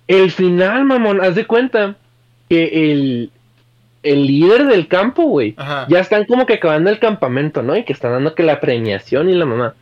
El 0.08 0.32
final, 0.32 0.86
mamón, 0.86 1.22
haz 1.22 1.36
de 1.36 1.46
cuenta 1.46 1.96
que 2.50 2.92
el, 2.92 3.32
el 4.04 4.28
líder 4.28 4.66
del 4.68 4.88
campo, 4.88 5.24
güey. 5.24 5.56
Ya 5.90 6.00
están 6.00 6.26
como 6.26 6.46
que 6.46 6.54
acabando 6.54 6.90
el 6.90 7.00
campamento, 7.00 7.62
¿no? 7.62 7.76
Y 7.76 7.84
que 7.84 7.94
están 7.94 8.12
dando 8.12 8.36
que 8.36 8.44
la 8.44 8.60
premiación 8.60 9.30
y 9.30 9.34
la 9.34 9.46
mamá. 9.46 9.76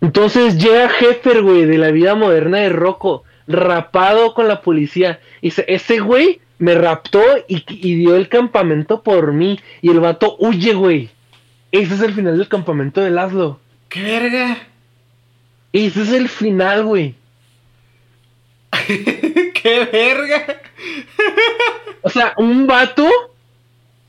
Entonces 0.00 0.58
llega 0.58 0.90
Heffer, 1.00 1.42
güey, 1.42 1.64
de 1.64 1.78
la 1.78 1.90
vida 1.90 2.14
moderna 2.14 2.58
de 2.58 2.68
Rocco, 2.68 3.24
rapado 3.46 4.34
con 4.34 4.48
la 4.48 4.62
policía. 4.62 5.20
Y 5.40 5.48
dice, 5.48 5.64
ese 5.68 6.00
güey 6.00 6.40
me 6.58 6.74
raptó 6.74 7.22
y, 7.48 7.64
y 7.68 7.94
dio 7.96 8.16
el 8.16 8.28
campamento 8.28 9.02
por 9.02 9.32
mí. 9.32 9.58
Y 9.82 9.90
el 9.90 10.00
vato 10.00 10.36
huye, 10.38 10.74
güey. 10.74 11.10
Ese 11.72 11.94
es 11.94 12.00
el 12.00 12.14
final 12.14 12.38
del 12.38 12.48
campamento 12.48 13.00
de 13.00 13.10
Laszlo. 13.10 13.60
¡Qué 13.88 14.02
verga! 14.02 14.58
Ese 15.72 16.02
es 16.02 16.12
el 16.12 16.28
final, 16.28 16.84
güey. 16.84 17.14
¡Qué 18.86 19.88
verga! 19.92 20.60
O 22.02 22.10
sea, 22.10 22.34
un 22.36 22.66
vato 22.66 23.08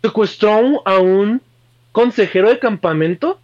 secuestró 0.01 0.51
a 0.51 0.57
un- 0.57 0.79
a 0.85 0.97
un 0.99 1.41
consejero 1.91 2.49
de 2.49 2.59
campamento, 2.59 3.39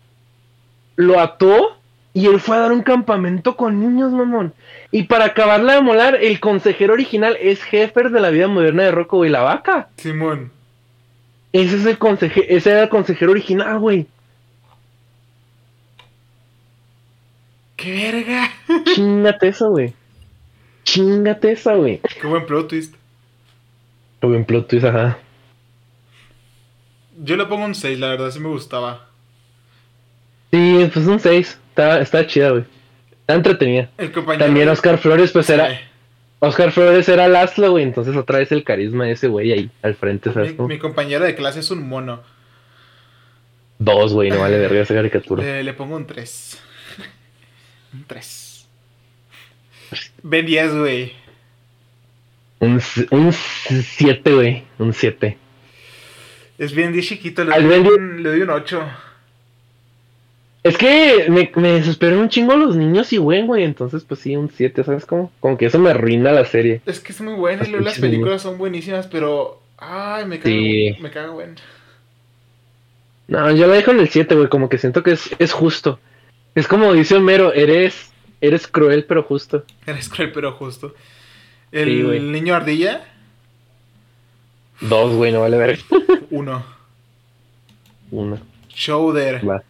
lo 0.96 1.20
ató 1.20 1.78
y 2.14 2.28
él 2.28 2.40
fue 2.40 2.56
a 2.56 2.60
dar 2.60 2.72
un 2.72 2.84
campamento 2.84 3.56
con 3.56 3.80
niños, 3.80 4.12
mamón. 4.12 4.54
Y 4.92 5.04
para 5.04 5.26
acabarla 5.26 5.74
de 5.74 5.82
molar, 5.82 6.16
el 6.16 6.40
consejero 6.40 6.94
original 6.94 7.38
es 7.42 7.60
Heffer 7.72 8.12
de 8.12 8.20
la 8.20 8.30
vida 8.30 8.48
moderna 8.48 8.84
de 8.84 8.92
Rocco 8.92 9.26
y 9.26 9.30
la 9.30 9.42
vaca. 9.42 9.90
Simón. 9.98 10.52
Ese 11.52 11.78
es 11.78 11.86
el 11.86 11.98
consejero, 11.98 12.46
ese 12.50 12.72
era 12.72 12.84
el 12.84 12.90
consejero 12.90 13.32
original, 13.32 13.80
güey. 13.80 14.08
¡Qué 17.76 17.92
verga! 17.92 18.52
Chingate 18.94 19.48
esa, 19.48 19.68
güey. 19.68 19.94
Chingate 20.84 21.52
esa, 21.52 21.74
güey. 21.74 22.00
¡Qué 22.22 22.28
buen 22.28 22.46
plot 22.46 22.68
twist! 22.68 22.96
Qué 24.22 24.28
buen 24.28 24.46
plot 24.46 24.68
twist, 24.68 24.86
ajá. 24.86 25.18
Yo 27.18 27.36
le 27.38 27.46
pongo 27.46 27.66
un 27.66 27.76
6, 27.76 28.00
la 28.00 28.10
verdad, 28.10 28.32
sí 28.32 28.40
me 28.40 28.50
gustaba. 28.50 29.08
Sí, 30.52 30.90
pues 30.94 31.08
un 31.08 31.20
6. 31.20 31.60
Está, 31.74 32.02
está 32.02 32.28
chida, 32.28 32.52
güey. 32.52 32.66
Está 33.22 33.34
entretenida. 33.34 33.90
El. 33.98 34.12
También 34.38 34.70
Oscar 34.70 35.00
Flores, 35.00 35.32
pues 35.32 35.50
era, 35.50 35.72
Sí. 35.72 35.76
Oscar 36.40 36.72
Flores 36.72 37.10
era 37.10 37.28
Laszlo, 37.28 37.72
güey, 37.72 37.84
entonces 37.84 38.16
otra 38.16 38.38
vez 38.38 38.52
el 38.52 38.64
carisma 38.64 39.06
de 39.06 39.14
ese 39.14 39.28
güey 39.28 39.52
ahí 39.52 39.72
al 39.82 39.96
frente, 39.96 40.32
¿sabes? 40.32 40.52
Mi, 40.52 40.56
cómo? 40.58 40.68
mi 40.70 40.78
compañero 40.78 41.26
de 41.26 41.34
clase 41.34 41.62
es 41.62 41.72
un 41.72 41.88
mono. 41.88 42.22
Dos, 43.80 44.14
güey, 44.14 44.30
no 44.30 44.40
vale 44.40 44.60
verga 44.60 44.82
esa 44.82 44.94
caricatura. 44.94 45.42
Le, 45.44 45.64
le 45.64 45.74
pongo 45.74 45.96
un 45.96 46.06
3. 46.06 46.62
un 47.94 48.04
3. 48.06 48.68
Ben 50.22 50.46
10, 50.46 50.76
güey. 50.76 51.14
Un, 52.60 52.78
s- 52.78 53.08
un 53.10 53.34
7, 53.34 54.32
güey, 54.34 54.64
un 54.78 54.94
7. 54.94 55.38
Es 56.60 56.72
bien 56.74 56.94
10 56.94 57.08
chiquito, 57.08 57.44
le 57.44 57.52
doy, 57.56 57.66
Ben 57.68 57.82
10. 57.84 57.96
un, 57.96 58.24
le 58.24 58.30
doy 58.30 58.42
un 58.42 58.50
8. 58.52 58.84
Es 60.64 60.78
que 60.78 61.26
me, 61.30 61.52
me 61.56 61.74
desesperan 61.74 62.20
un 62.20 62.30
chingo 62.30 62.56
los 62.56 62.76
niños 62.78 63.12
y 63.12 63.18
güey, 63.18 63.46
güey, 63.46 63.64
entonces 63.66 64.04
pues 64.06 64.22
sí, 64.22 64.36
un 64.38 64.50
7, 64.50 64.84
¿sabes 64.86 65.06
cómo? 65.06 65.30
Como 65.42 65.58
que 65.58 65.66
eso 65.66 65.78
me 65.78 65.90
arruina 65.90 66.32
la 66.32 66.46
serie. 66.46 66.82
Es 66.86 67.00
que 67.02 67.12
es 67.12 67.20
muy 67.20 67.34
bueno 67.34 67.64
y 67.64 67.66
Las 67.66 67.70
luego 67.72 67.86
las 67.86 68.00
películas 68.00 68.42
son 68.42 68.58
buenísimas, 68.58 69.08
pero. 69.08 69.60
Ay, 69.78 70.26
me 70.26 70.40
cago, 70.40 70.56
Sí. 70.56 70.96
me 71.02 71.12
cago 71.12 71.42
en. 71.42 71.56
No, 73.28 73.52
yo 73.52 73.68
la 73.68 73.76
dejo 73.76 73.92
en 73.92 74.00
el 74.00 74.10
7, 74.10 74.36
güey, 74.36 74.48
como 74.48 74.70
que 74.70 74.78
siento 74.78 75.04
que 75.04 75.12
es, 75.12 75.30
es 75.40 75.52
justo. 75.52 76.00
Es 76.56 76.68
como 76.68 76.94
dice 76.94 77.16
Homero, 77.16 77.52
eres, 77.54 78.12
eres 78.40 78.68
cruel 78.68 79.04
pero 79.06 79.24
justo. 79.24 79.66
Eres 79.86 80.08
cruel, 80.08 80.32
pero 80.32 80.54
justo. 80.54 80.94
El 81.72 81.88
Sí, 81.90 82.20
niño 82.20 82.56
ardilla, 82.56 83.04
Dos, 84.82 85.14
güey, 85.16 85.32
no 85.32 85.42
vale 85.42 85.58
verga. 85.58 85.82
1. 86.30 86.66
Uno, 88.12 88.38
Shoulder, 88.70 89.50
va. 89.50 89.64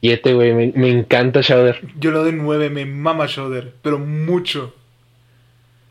7, 0.00 0.32
güey, 0.34 0.52
me, 0.54 0.72
me 0.76 0.88
encanta 0.90 1.40
Shouder. 1.40 1.80
yo 1.98 2.10
le 2.12 2.18
doy 2.18 2.32
9, 2.32 2.70
me 2.70 2.86
mama 2.86 3.26
Shoulder, 3.26 3.72
pero 3.82 3.98
mucho. 3.98 4.74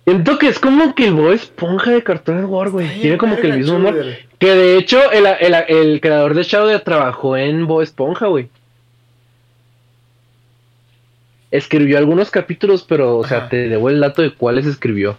Siento 0.06 0.38
que 0.40 0.48
es 0.48 0.60
como 0.60 0.96
que 0.96 1.08
el 1.08 1.14
Bob 1.14 1.34
Esponja 1.34 1.92
de 1.92 2.02
Cartoon 2.04 2.40
Network, 2.42 2.72
güey. 2.72 3.02
Tiene 3.02 3.18
como 3.18 3.36
que 3.36 3.48
el 3.50 3.58
mismo 3.58 3.76
humor. 3.76 3.96
Que 4.40 4.52
de 4.56 4.78
hecho, 4.78 5.12
el, 5.12 5.26
el, 5.26 5.54
el 5.68 6.00
creador 6.00 6.34
de 6.34 6.44
Shouder 6.44 6.80
trabajó 6.82 7.36
en 7.36 7.68
Bob 7.68 7.82
Esponja, 7.82 8.28
güey. 8.28 8.48
Escribió 11.52 11.98
algunos 11.98 12.30
capítulos, 12.30 12.84
pero, 12.88 13.18
o 13.18 13.26
sea, 13.28 13.48
te 13.50 13.70
debo 13.70 13.90
el 13.90 14.00
dato 14.00 14.22
de 14.22 14.34
cuáles 14.34 14.66
escribió. 14.66 15.18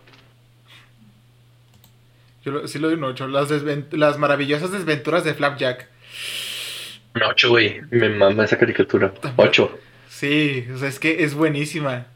Yo 2.45 2.53
lo- 2.53 2.69
sí 2.69 2.79
le 2.79 2.87
doy 2.87 2.97
un 2.97 3.05
8. 3.05 3.29
Las, 3.29 3.51
las 3.93 4.19
maravillosas 4.19 4.71
desventuras 4.71 5.25
de 5.25 5.35
Flapjack. 5.35 5.89
Un 7.19 7.23
8, 7.31 7.49
güey. 7.49 7.81
Me 7.91 8.09
mama 8.09 8.45
esa 8.45 8.59
caricatura. 8.59 9.13
8. 9.37 9.79
Sí, 10.09 10.67
o 10.75 10.79
sea, 10.79 10.89
es 10.89 10.99
que 10.99 11.23
es 11.25 11.35
buenísima. 11.35 12.07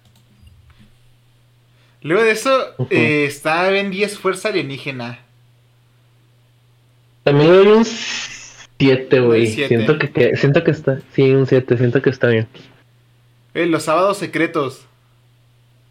Luego 2.02 2.22
de 2.22 2.32
eso, 2.32 2.74
Ujú. 2.78 2.88
eh, 2.90 3.24
está 3.24 3.68
Ben 3.70 3.90
10 3.90 4.18
Fuerza 4.18 4.48
Alienígena. 4.48 5.20
También 7.22 7.50
le 7.52 7.56
doy 7.58 7.66
un 7.68 7.84
7, 7.84 9.20
güey. 9.20 9.46
Siento 9.46 9.98
que, 9.98 10.10
que- 10.10 10.36
siento 10.36 10.64
que 10.64 10.72
está. 10.72 11.00
Sí, 11.14 11.30
un 11.30 11.46
7. 11.46 11.76
Siento 11.76 12.02
que 12.02 12.10
está 12.10 12.28
bien. 12.28 12.48
Eh, 13.54 13.66
los 13.66 13.84
sábados 13.84 14.18
secretos. 14.18 14.84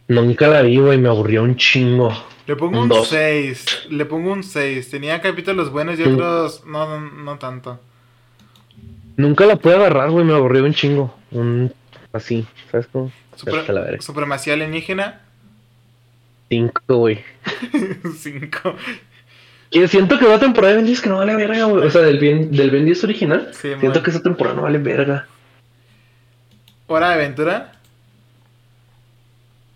Nunca 0.08 0.48
la 0.48 0.62
vi, 0.64 0.78
güey. 0.78 0.98
Me 0.98 1.08
aburrió 1.08 1.44
un 1.44 1.56
chingo. 1.56 2.12
Le 2.48 2.56
pongo 2.58 2.78
Un 2.78 2.84
un 2.84 2.90
dos. 2.90 3.08
6. 3.08 3.88
Le 3.90 4.04
pongo 4.06 4.34
un 4.34 4.44
6. 4.44 4.90
Tenía 4.90 5.22
capítulos 5.22 5.72
buenos 5.72 5.98
y 6.00 6.04
otros 6.04 6.66
no, 6.66 7.00
no, 7.00 7.12
no 7.24 7.38
tanto. 7.40 7.80
Nunca 9.22 9.46
la 9.46 9.56
pude 9.56 9.76
agarrar, 9.76 10.10
güey. 10.10 10.26
Me 10.26 10.34
aburrió 10.34 10.64
un 10.64 10.74
chingo. 10.74 11.16
Un. 11.32 11.72
Así. 12.12 12.48
¿Sabes 12.72 12.88
cómo? 12.92 13.12
Verga. 13.46 14.02
Supremacía 14.02 14.54
alienígena. 14.54 15.22
5, 16.50 16.82
güey. 16.88 17.20
5. 18.18 18.76
Que 19.70 19.88
siento 19.88 20.18
que 20.20 20.28
la 20.28 20.40
temporada 20.40 20.72
de 20.74 20.78
Ben 20.78 20.86
10 20.88 21.02
que 21.02 21.10
no 21.10 21.18
vale 21.18 21.36
verga, 21.36 21.66
güey. 21.66 21.86
O 21.86 21.90
sea, 21.92 22.02
del, 22.02 22.20
Ben- 22.20 22.52
del 22.52 22.72
Ben 22.72 22.84
10 22.86 23.04
original. 23.06 23.50
Sí, 23.54 23.70
siento 23.80 23.88
man. 24.00 24.04
que 24.04 24.10
esa 24.10 24.22
temporada 24.22 24.56
no 24.56 24.64
vale 24.64 24.80
verga. 24.80 25.28
Hora 26.88 27.10
de 27.10 27.14
aventura. 27.14 27.74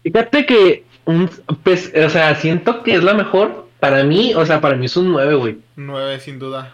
Fíjate 0.04 0.46
que, 0.46 0.84
un, 1.06 1.30
pues, 1.64 1.92
o 1.96 2.10
sea, 2.10 2.36
siento 2.36 2.84
que 2.84 2.96
es 2.96 3.04
la 3.04 3.14
mejor. 3.14 3.66
Para 3.80 4.04
mí, 4.04 4.34
o 4.36 4.46
sea, 4.46 4.60
para 4.62 4.76
mí 4.76 4.86
es 4.88 4.98
un 4.98 5.12
9, 5.12 5.36
güey. 5.36 5.58
9 5.76 6.20
sin 6.20 6.40
duda. 6.40 6.74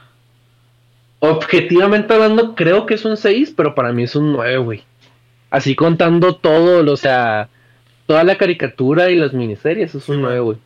Objetivamente 1.24 2.14
hablando, 2.14 2.56
creo 2.56 2.88
que 2.88 2.96
es 2.96 3.06
un 3.06 3.16
6, 3.16 3.54
pero 3.56 3.76
para 3.76 3.94
mí 3.94 4.04
es 4.04 4.16
un 4.16 4.34
9, 4.34 4.58
güey. 4.58 4.84
Así 5.52 5.76
contando 5.76 6.36
todo, 6.36 6.92
o 6.92 6.98
sea, 6.98 7.48
toda 8.08 8.24
la 8.24 8.38
caricatura 8.38 9.12
y 9.12 9.16
las 9.18 9.32
miniseries, 9.32 9.94
es 9.94 10.10
un 10.10 10.16
Sí, 10.16 10.22
9, 10.22 10.40
güey. 10.40 10.58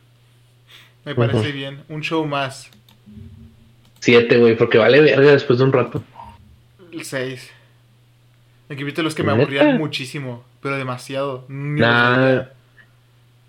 Me 1.04 1.14
parece 1.14 1.52
bien. 1.52 1.80
Un 1.90 2.00
show 2.00 2.26
más. 2.26 2.70
7, 4.00 4.38
güey, 4.38 4.56
porque 4.56 4.78
vale 4.78 5.00
verga 5.00 5.32
después 5.32 5.58
de 5.58 5.64
un 5.66 5.72
rato. 5.72 6.02
El 6.90 7.04
6. 7.04 7.50
El 8.70 8.76
capítulos 8.78 9.14
que 9.14 9.22
me 9.22 9.32
¿Neta? 9.32 9.42
aburrían 9.42 9.78
muchísimo. 9.78 10.42
Pero 10.62 10.76
demasiado. 10.78 11.44
Los 11.48 11.80
Nah. 11.80 12.44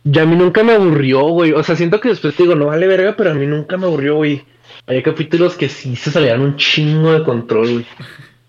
Ya 0.03 0.21
a 0.23 0.25
mí 0.25 0.35
nunca 0.35 0.61
me 0.63 0.73
aburrió, 0.73 1.21
güey. 1.29 1.53
O 1.53 1.63
sea, 1.63 1.75
siento 1.75 1.99
que 2.01 2.09
después 2.09 2.35
te 2.35 2.43
digo, 2.43 2.55
no 2.55 2.65
vale 2.67 2.85
verga, 2.85 3.15
pero 3.17 3.31
a 3.31 3.33
mí 3.33 3.45
nunca 3.47 3.77
me 3.77 3.85
aburrió, 3.87 4.15
güey. 4.15 4.43
Hay 4.87 5.03
capítulos 5.03 5.55
que 5.55 5.67
sí 5.67 5.95
se 5.97 6.11
salían 6.11 6.41
un 6.41 6.55
chingo 6.55 7.11
de 7.11 7.23
control, 7.23 7.71
güey. 7.73 7.85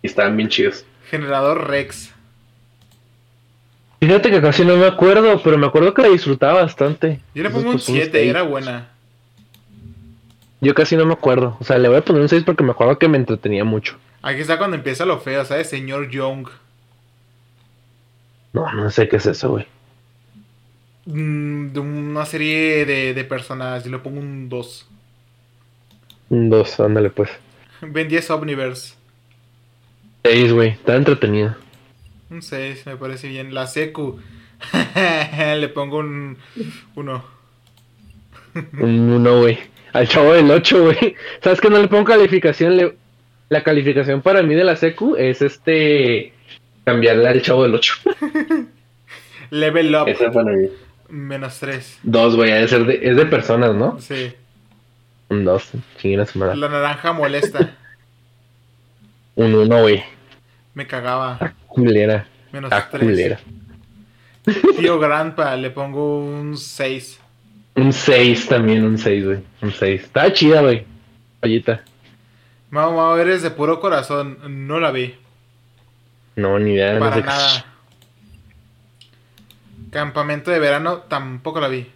Y 0.02 0.06
estaban 0.06 0.36
bien 0.36 0.48
chidos. 0.48 0.84
Generador 1.10 1.68
Rex. 1.68 2.14
Fíjate 4.00 4.30
que 4.30 4.40
casi 4.40 4.64
no 4.64 4.76
me 4.76 4.86
acuerdo, 4.86 5.42
pero 5.42 5.58
me 5.58 5.66
acuerdo 5.66 5.92
que 5.92 6.02
la 6.02 6.08
disfrutaba 6.08 6.62
bastante. 6.62 7.18
Yo 7.34 7.42
le 7.42 7.50
pongo 7.50 7.66
un 7.66 7.72
pues, 7.72 7.84
7. 7.84 8.10
seis. 8.12 8.30
Era 8.30 8.42
buena. 8.42 8.88
Yo 10.60 10.74
casi 10.74 10.96
no 10.96 11.04
me 11.06 11.14
acuerdo. 11.14 11.56
O 11.60 11.64
sea, 11.64 11.78
le 11.78 11.88
voy 11.88 11.98
a 11.98 12.04
poner 12.04 12.22
un 12.22 12.28
6 12.28 12.44
porque 12.44 12.64
me 12.64 12.70
acuerdo 12.70 12.98
que 12.98 13.08
me 13.08 13.16
entretenía 13.16 13.64
mucho. 13.64 13.96
Aquí 14.22 14.40
está 14.40 14.58
cuando 14.58 14.76
empieza 14.76 15.04
lo 15.04 15.18
feo, 15.18 15.44
¿sabes? 15.44 15.68
Señor 15.68 16.10
Young. 16.10 16.48
No, 18.52 18.72
no 18.72 18.90
sé 18.90 19.08
qué 19.08 19.16
es 19.16 19.26
eso, 19.26 19.50
güey. 19.50 19.66
Mm, 21.06 21.72
de 21.72 21.80
una 21.80 22.24
serie 22.26 22.84
de, 22.86 23.14
de 23.14 23.24
personas. 23.24 23.84
Yo 23.84 23.90
le 23.90 23.98
pongo 23.98 24.20
un 24.20 24.48
2. 24.48 24.88
Un 26.30 26.50
2, 26.50 26.80
ándale 26.80 27.10
pues. 27.10 27.30
Ben 27.80 28.08
10 28.08 28.30
Omniverse. 28.30 28.94
6, 30.24 30.52
güey. 30.52 30.70
Está 30.70 30.96
entretenido. 30.96 31.56
Un 32.30 32.42
6, 32.42 32.86
me 32.86 32.96
parece 32.96 33.28
bien. 33.28 33.54
La 33.54 33.66
Secu. 33.66 34.18
le 35.56 35.68
pongo 35.68 35.98
un 35.98 36.36
1. 36.96 37.24
Un 38.80 39.10
1, 39.12 39.40
güey. 39.40 39.58
Al 39.92 40.08
chavo 40.08 40.32
del 40.34 40.50
8, 40.50 40.82
güey. 40.82 41.16
¿Sabes 41.42 41.60
que 41.60 41.70
no 41.70 41.78
le 41.78 41.88
pongo 41.88 42.04
calificación? 42.04 42.76
Le- 42.76 42.94
La 43.48 43.62
calificación 43.62 44.20
para 44.20 44.42
mí 44.42 44.54
de 44.54 44.64
la 44.64 44.76
secu 44.76 45.16
es 45.16 45.40
este... 45.40 46.32
Cambiarle 46.84 47.28
al 47.28 47.42
chavo 47.42 47.62
del 47.62 47.74
8. 47.74 47.94
Level 49.50 49.94
Up. 49.94 50.08
Esa 50.08 50.26
es 50.26 50.34
para 50.34 50.52
mí. 50.52 50.68
Menos 51.08 51.58
3. 51.58 52.00
Dos, 52.02 52.36
güey, 52.36 52.50
de, 52.86 53.00
es 53.02 53.16
de 53.16 53.26
personas, 53.26 53.74
¿no? 53.74 53.98
Sí. 54.00 54.32
Un 55.30 55.44
2, 55.44 55.70
chinguen 55.98 56.20
a 56.20 56.26
su 56.26 56.38
madre. 56.38 56.56
La 56.56 56.68
naranja 56.68 57.12
molesta. 57.12 57.74
Un 59.34 59.54
1, 59.54 59.80
güey. 59.82 60.02
Me 60.74 60.86
cagaba. 60.86 61.32
Está 61.34 61.54
culera. 61.66 62.26
Menos 62.52 62.72
Está 62.72 62.88
3. 62.90 63.02
culera. 63.02 63.40
Tío 64.78 64.98
Grandpa, 64.98 65.54
le 65.56 65.70
pongo 65.70 66.20
un 66.24 66.56
6. 66.56 67.20
Un 67.76 67.92
6 67.92 68.46
también, 68.48 68.84
un 68.84 68.96
6, 68.96 69.24
güey. 69.24 69.38
Un 69.60 69.70
6. 69.72 70.02
Está 70.04 70.32
chida, 70.32 70.62
güey. 70.62 70.86
Ollita. 71.42 71.82
Mau 72.70 72.92
Mau, 72.92 73.16
eres 73.16 73.42
de 73.42 73.50
puro 73.50 73.78
corazón. 73.80 74.38
No 74.66 74.80
la 74.80 74.90
vi. 74.90 75.14
No, 76.36 76.58
ni 76.58 76.72
idea. 76.72 76.94
no 76.94 77.00
Para 77.00 77.14
sé 77.16 77.20
qué- 77.20 77.26
nada. 77.26 77.64
Campamento 79.90 80.50
de 80.50 80.58
verano 80.58 80.98
tampoco 81.08 81.60
la 81.60 81.68
vi. 81.68 81.86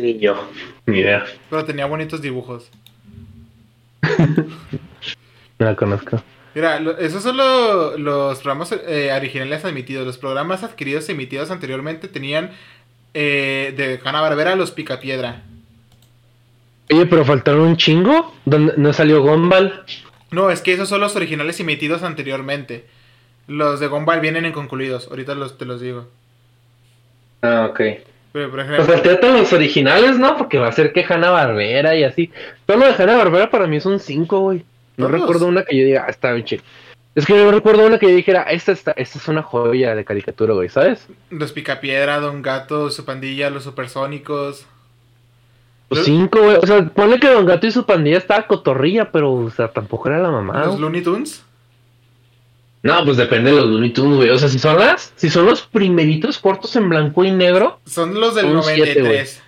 Ni 0.00 0.18
yo. 0.18 0.48
Ni 0.86 0.98
idea. 1.00 1.24
Pero 1.50 1.64
tenía 1.64 1.86
bonitos 1.86 2.20
dibujos. 2.22 2.70
No 5.58 5.66
la 5.66 5.76
conozco. 5.76 6.22
Mira, 6.54 6.80
lo- 6.80 6.98
esos 6.98 7.22
son 7.22 7.36
lo- 7.36 7.96
los 7.96 8.38
programas 8.40 8.72
eh, 8.72 9.10
originales 9.16 9.64
admitidos. 9.64 10.06
Los 10.06 10.18
programas 10.18 10.62
adquiridos 10.62 11.08
y 11.08 11.12
emitidos 11.12 11.50
anteriormente 11.50 12.08
tenían 12.08 12.50
eh, 13.14 13.72
de 13.76 14.00
Hanna-Barbera 14.04 14.56
los 14.56 14.70
Picapiedra. 14.70 15.42
Oye, 16.92 17.06
pero 17.06 17.24
faltaron 17.24 17.60
un 17.62 17.76
chingo. 17.76 18.34
¿Dónde- 18.44 18.74
¿No 18.76 18.92
salió 18.92 19.22
Gumball? 19.22 19.84
No, 20.30 20.50
es 20.50 20.60
que 20.60 20.72
esos 20.72 20.88
son 20.88 21.00
los 21.00 21.16
originales 21.16 21.58
emitidos 21.60 22.02
anteriormente. 22.02 22.86
Los 23.46 23.80
de 23.80 23.86
Gumball 23.86 24.20
vienen 24.20 24.44
en 24.44 24.52
concluidos. 24.52 25.08
Ahorita 25.08 25.34
los, 25.34 25.56
te 25.58 25.64
los 25.64 25.80
digo. 25.80 26.08
Ah, 27.42 27.66
ok. 27.70 27.80
Pero, 28.32 28.50
por 28.50 28.60
ejemplo, 28.60 28.94
al 28.94 29.02
teatro 29.02 29.32
los 29.32 29.52
originales, 29.52 30.18
¿no? 30.18 30.36
Porque 30.38 30.58
va 30.58 30.68
a 30.68 30.72
ser 30.72 30.92
que 30.92 31.04
Hanna 31.06 31.30
Barbera 31.30 31.94
y 31.96 32.04
así. 32.04 32.30
Todo 32.66 32.78
lo 32.78 32.86
de 32.86 32.94
Hanna 33.02 33.16
Barbera 33.16 33.50
para 33.50 33.66
mí 33.66 33.76
es 33.76 33.86
un 33.86 33.98
5, 34.00 34.40
güey. 34.40 34.64
No 34.96 35.06
¿Todos? 35.08 35.20
recuerdo 35.20 35.46
una 35.46 35.64
que 35.64 35.76
yo 35.78 35.84
diga, 35.84 36.04
ah, 36.06 36.10
está 36.10 36.32
bien 36.32 36.44
chido. 36.46 36.62
Es 37.14 37.26
que 37.26 37.34
yo 37.36 37.44
no 37.44 37.50
recuerdo 37.52 37.84
una 37.86 37.98
que 37.98 38.08
yo 38.08 38.16
dijera, 38.16 38.42
esta, 38.44 38.72
está, 38.72 38.92
esta 38.92 39.18
es 39.18 39.28
una 39.28 39.42
joya 39.42 39.94
de 39.94 40.04
caricatura, 40.04 40.54
güey, 40.54 40.70
¿sabes? 40.70 41.06
los 41.28 41.52
Picapiedra, 41.52 42.20
Don 42.20 42.40
Gato, 42.40 42.88
su 42.90 43.04
pandilla, 43.04 43.50
los 43.50 43.64
supersónicos. 43.64 44.64
Pues 45.88 45.98
Los- 45.98 46.06
5, 46.06 46.38
güey. 46.42 46.56
O 46.56 46.66
sea, 46.66 46.84
ponle 46.86 47.20
que 47.20 47.28
Don 47.28 47.44
Gato 47.44 47.66
y 47.66 47.70
su 47.70 47.84
pandilla 47.84 48.16
estaba 48.16 48.46
cotorrilla, 48.46 49.10
pero, 49.12 49.30
o 49.32 49.50
sea, 49.50 49.68
tampoco 49.68 50.08
era 50.08 50.18
la 50.20 50.30
mamá. 50.30 50.64
los 50.64 50.80
Looney 50.80 51.02
Tunes. 51.02 51.44
No, 52.82 53.04
pues 53.04 53.16
depende 53.16 53.50
de 53.52 53.56
los 53.58 53.66
Looney 53.66 53.90
Tunes, 53.90 54.16
güey. 54.16 54.30
O 54.30 54.38
sea, 54.38 54.48
si 54.48 54.58
son 54.58 54.78
las, 54.78 55.12
si 55.16 55.30
son 55.30 55.46
los 55.46 55.62
primeritos 55.62 56.38
cortos 56.38 56.74
en 56.76 56.88
blanco 56.88 57.24
y 57.24 57.30
negro, 57.30 57.78
Son 57.86 58.18
los 58.18 58.34
del 58.34 58.46
Un 58.46 58.62
siete, 58.64 59.00
93. 59.00 59.42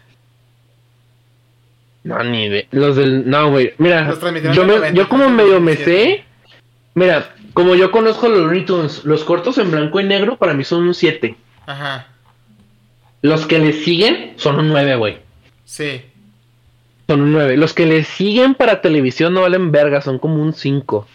no, 2.05 2.23
ni 2.25 2.49
de. 2.49 2.69
Los 2.71 2.97
del. 2.97 3.29
No, 3.29 3.51
güey. 3.51 3.73
Mira, 3.79 4.13
yo, 4.53 4.63
en 4.63 4.69
me- 4.69 4.77
90, 4.77 4.91
yo 4.93 5.09
como 5.09 5.29
medio 5.31 5.59
me 5.61 5.75
97. 5.75 5.85
sé. 6.17 6.25
Mira, 6.95 7.35
como 7.55 7.75
yo 7.75 7.91
conozco 7.91 8.29
los 8.29 8.41
Looney 8.41 8.65
Tunes, 8.67 9.05
los 9.05 9.25
cortos 9.25 9.59
en 9.59 9.71
blanco 9.71 9.99
y 10.01 10.05
negro 10.05 10.37
para 10.37 10.55
mí 10.55 10.65
son 10.65 10.87
un 10.87 10.95
7. 10.95 11.35
Ajá. 11.67 12.09
Los 13.23 13.47
que 13.47 13.59
le 13.59 13.73
siguen 13.73 14.35
son 14.37 14.59
un 14.61 14.69
9, 14.69 14.97
güey. 14.97 15.19
Sí. 15.65 16.03
Son 17.09 17.21
un 17.23 17.33
9. 17.33 17.57
Los 17.57 17.73
que 17.73 17.87
le 17.87 18.05
siguen 18.05 18.55
para 18.55 18.81
televisión 18.83 19.33
no 19.33 19.41
valen 19.41 19.73
verga, 19.73 20.03
son 20.03 20.19
como 20.19 20.43
un 20.43 20.53
5. 20.53 21.09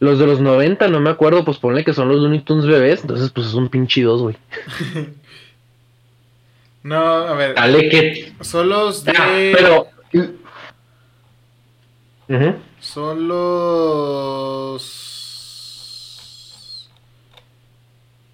Los 0.00 0.18
de 0.18 0.26
los 0.26 0.40
90, 0.40 0.88
no 0.88 1.00
me 1.00 1.10
acuerdo, 1.10 1.44
pues 1.44 1.58
ponle 1.58 1.84
que 1.84 1.92
son 1.92 2.08
los 2.08 2.20
Looney 2.20 2.40
Tunes 2.40 2.66
bebés, 2.66 3.00
entonces 3.00 3.30
pues 3.30 3.48
es 3.48 3.54
un 3.54 3.68
pinche 3.68 4.02
2, 4.02 4.22
güey. 4.22 4.36
No, 6.80 6.96
a 6.96 7.34
ver. 7.34 7.54
Dale 7.54 7.88
que... 7.88 8.32
Son 8.40 8.68
los 8.68 9.04
de. 9.04 9.12
Ah, 9.14 9.28
pero... 9.52 9.88
Ujú. 12.28 12.54
Son 12.80 13.28
los. 13.28 15.18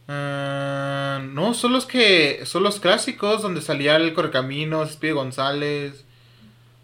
Ah, 0.09 1.21
no, 1.25 1.55
son 1.55 1.73
los 1.73 1.87
que. 1.87 2.41
Son 2.45 2.63
los 2.63 2.79
clásicos 2.81 3.43
donde 3.43 3.63
salía 3.63 3.97
el 3.97 4.13
Correcaminos, 4.13 4.93
Speedy 4.93 5.15
González. 5.15 6.05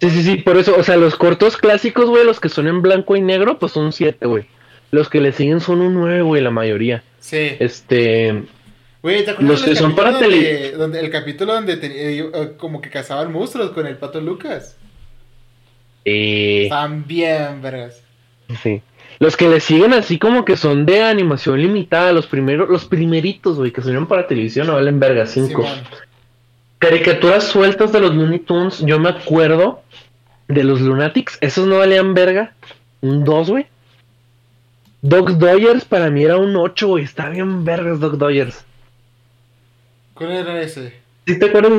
Sí, 0.01 0.11
sí, 0.11 0.23
sí, 0.23 0.37
por 0.37 0.57
eso, 0.57 0.75
o 0.79 0.83
sea, 0.83 0.97
los 0.97 1.15
cortos 1.17 1.59
clásicos, 1.59 2.09
güey, 2.09 2.25
los 2.25 2.41
que 2.41 2.49
son 2.49 2.67
en 2.69 2.81
blanco 2.81 3.17
y 3.17 3.21
negro, 3.21 3.59
pues 3.59 3.73
son 3.73 3.93
7, 3.93 4.27
güey. 4.27 4.47
Los 4.91 5.09
que 5.09 5.21
le 5.21 5.33
siguen 5.33 5.61
son 5.61 5.81
un 5.81 5.95
9, 5.95 6.23
güey, 6.23 6.43
la 6.43 6.51
mayoría. 6.51 7.03
Sí. 7.21 7.51
Este... 7.59 8.45
Güey, 9.03 9.25
¿te 9.25 9.31
acuerdas 9.31 9.51
los 9.61 9.63
que 9.63 9.77
son 9.77 9.95
para 9.95 10.13
capítulo 10.13 10.37
tele- 10.37 10.61
donde, 10.73 10.73
donde- 10.77 11.01
el 11.01 11.11
capítulo 11.11 11.53
donde 11.55 11.77
te- 11.79 11.87
eh, 12.19 12.31
eh, 12.35 12.53
como 12.59 12.81
que 12.83 12.91
cazaban 12.91 13.33
monstruos 13.33 13.71
con 13.71 13.87
el 13.87 13.97
pato 13.97 14.21
Lucas? 14.21 14.77
Eh, 16.05 16.65
Están 16.65 17.07
bien, 17.07 17.63
vergas. 17.63 18.03
sí. 18.63 18.83
Los 19.19 19.37
que 19.37 19.49
le 19.49 19.61
siguen 19.61 19.93
así 19.93 20.19
como 20.19 20.45
que 20.47 20.57
son 20.57 20.87
de 20.87 21.03
animación 21.03 21.61
limitada, 21.61 22.13
los 22.13 22.27
primeros, 22.27 22.71
los 22.71 22.87
primeritos, 22.87 23.59
güey, 23.59 23.71
que 23.71 23.83
salieron 23.83 24.07
para 24.07 24.27
televisión, 24.27 24.67
no 24.67 24.75
valen 24.75 24.99
verga, 24.99 25.27
5. 25.27 25.49
Simón. 25.63 25.79
Caricaturas 26.79 27.45
sueltas 27.45 27.93
de 27.93 28.01
los 28.01 28.15
Looney 28.15 28.39
Tunes, 28.39 28.79
yo 28.81 28.99
me 28.99 29.11
acuerdo 29.11 29.83
de 30.49 30.65
los 30.65 30.81
Lunatics, 30.81 31.37
esos 31.43 31.67
no 31.67 31.79
valían 31.79 32.15
verga. 32.15 32.55
Un 33.03 33.25
2, 33.25 33.51
güey. 33.51 33.67
Dog 35.03 35.39
Dodgers 35.39 35.85
para 35.85 36.11
mí 36.11 36.23
era 36.25 36.37
un 36.37 36.55
8, 36.57 36.87
güey. 36.89 37.05
Está 37.05 37.29
bien 37.31 37.65
vergas 37.65 38.01
Dog 38.01 38.19
Dodgers. 38.19 38.65
¿Cuál 40.15 40.33
era 40.33 40.61
ese? 40.61 40.95
¿Sí 41.27 41.39
te 41.39 41.47
acuerdas? 41.47 41.73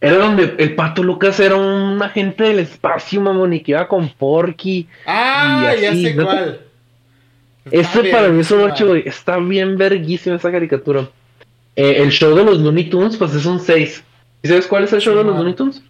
Era 0.00 0.16
donde 0.18 0.54
el 0.58 0.74
pato 0.74 1.02
Lucas 1.02 1.38
era 1.38 1.54
un 1.56 2.02
agente 2.02 2.44
del 2.44 2.58
espacio, 2.58 3.20
mamón, 3.20 3.52
y 3.52 3.60
que 3.60 3.70
iba 3.72 3.86
con 3.86 4.08
Porky. 4.08 4.88
Ah, 5.06 5.74
Y 5.78 5.80
ya 5.82 5.90
así, 5.90 6.02
sé 6.04 6.14
¿no 6.14 6.22
te- 6.24 6.32
cuál. 6.32 6.60
Este 7.70 8.10
para 8.10 8.28
mí 8.28 8.40
es 8.40 8.50
un 8.50 8.58
verguísima. 8.58 8.74
8, 8.74 8.86
güey. 8.88 9.02
Está 9.06 9.36
bien 9.38 9.78
verguísima 9.78 10.34
esa 10.36 10.50
caricatura. 10.50 11.08
Eh, 11.76 11.94
el 11.98 12.10
show 12.10 12.34
de 12.36 12.44
los 12.44 12.58
Looney 12.58 12.90
Tunes, 12.90 13.16
pues 13.16 13.32
es 13.34 13.46
un 13.46 13.60
6. 13.60 14.02
¿Y 14.42 14.48
sabes 14.48 14.66
cuál 14.66 14.82
es 14.84 14.92
el 14.92 15.00
show 15.00 15.16
de 15.16 15.22
los. 15.22 15.36
Looney 15.36 15.54
Tunes? 15.54 15.80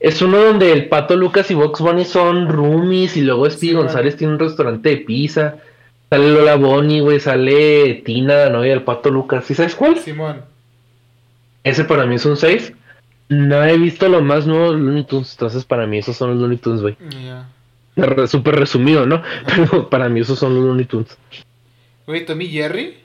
Es 0.00 0.22
uno 0.22 0.38
donde 0.38 0.72
el 0.72 0.88
pato 0.88 1.16
Lucas 1.16 1.50
y 1.50 1.54
Box 1.54 1.80
Bunny 1.80 2.04
son 2.04 2.48
roomies 2.48 3.16
y 3.16 3.22
luego 3.22 3.48
Speedy. 3.50 3.74
González 3.74 4.16
tiene 4.16 4.34
un 4.34 4.38
restaurante 4.38 4.88
de 4.90 4.96
pizza. 4.98 5.56
Sale 6.10 6.30
Lola 6.32 6.54
Bonnie, 6.56 7.00
güey. 7.00 7.18
Sale 7.20 7.94
Tina, 8.04 8.34
la 8.44 8.50
novia 8.50 8.70
del 8.70 8.82
pato 8.82 9.10
Lucas. 9.10 9.44
¿Sí 9.44 9.54
sabes 9.54 9.74
cuál? 9.74 9.98
Simón. 9.98 10.42
Ese 11.64 11.84
para 11.84 12.06
mí 12.06 12.14
es 12.14 12.24
un 12.24 12.36
6. 12.36 12.72
No 13.30 13.62
he 13.64 13.76
visto 13.76 14.08
lo 14.08 14.22
más 14.22 14.46
nuevo 14.46 14.72
de 14.72 14.78
Looney 14.78 15.04
Tunes, 15.04 15.32
entonces 15.32 15.64
para 15.64 15.86
mí 15.86 15.98
esos 15.98 16.16
son 16.16 16.30
los 16.30 16.38
Looney 16.40 16.56
Tunes, 16.58 16.80
güey. 16.80 16.96
Re- 17.96 18.26
Súper 18.28 18.54
resumido, 18.56 19.04
¿no? 19.04 19.22
Pero 19.46 19.90
para 19.90 20.08
mí 20.08 20.20
esos 20.20 20.38
son 20.38 20.54
los 20.54 20.64
Looney 20.64 20.86
Tunes. 20.86 21.18
Güey, 22.06 22.24
Tommy 22.24 22.46
Jerry. 22.48 22.96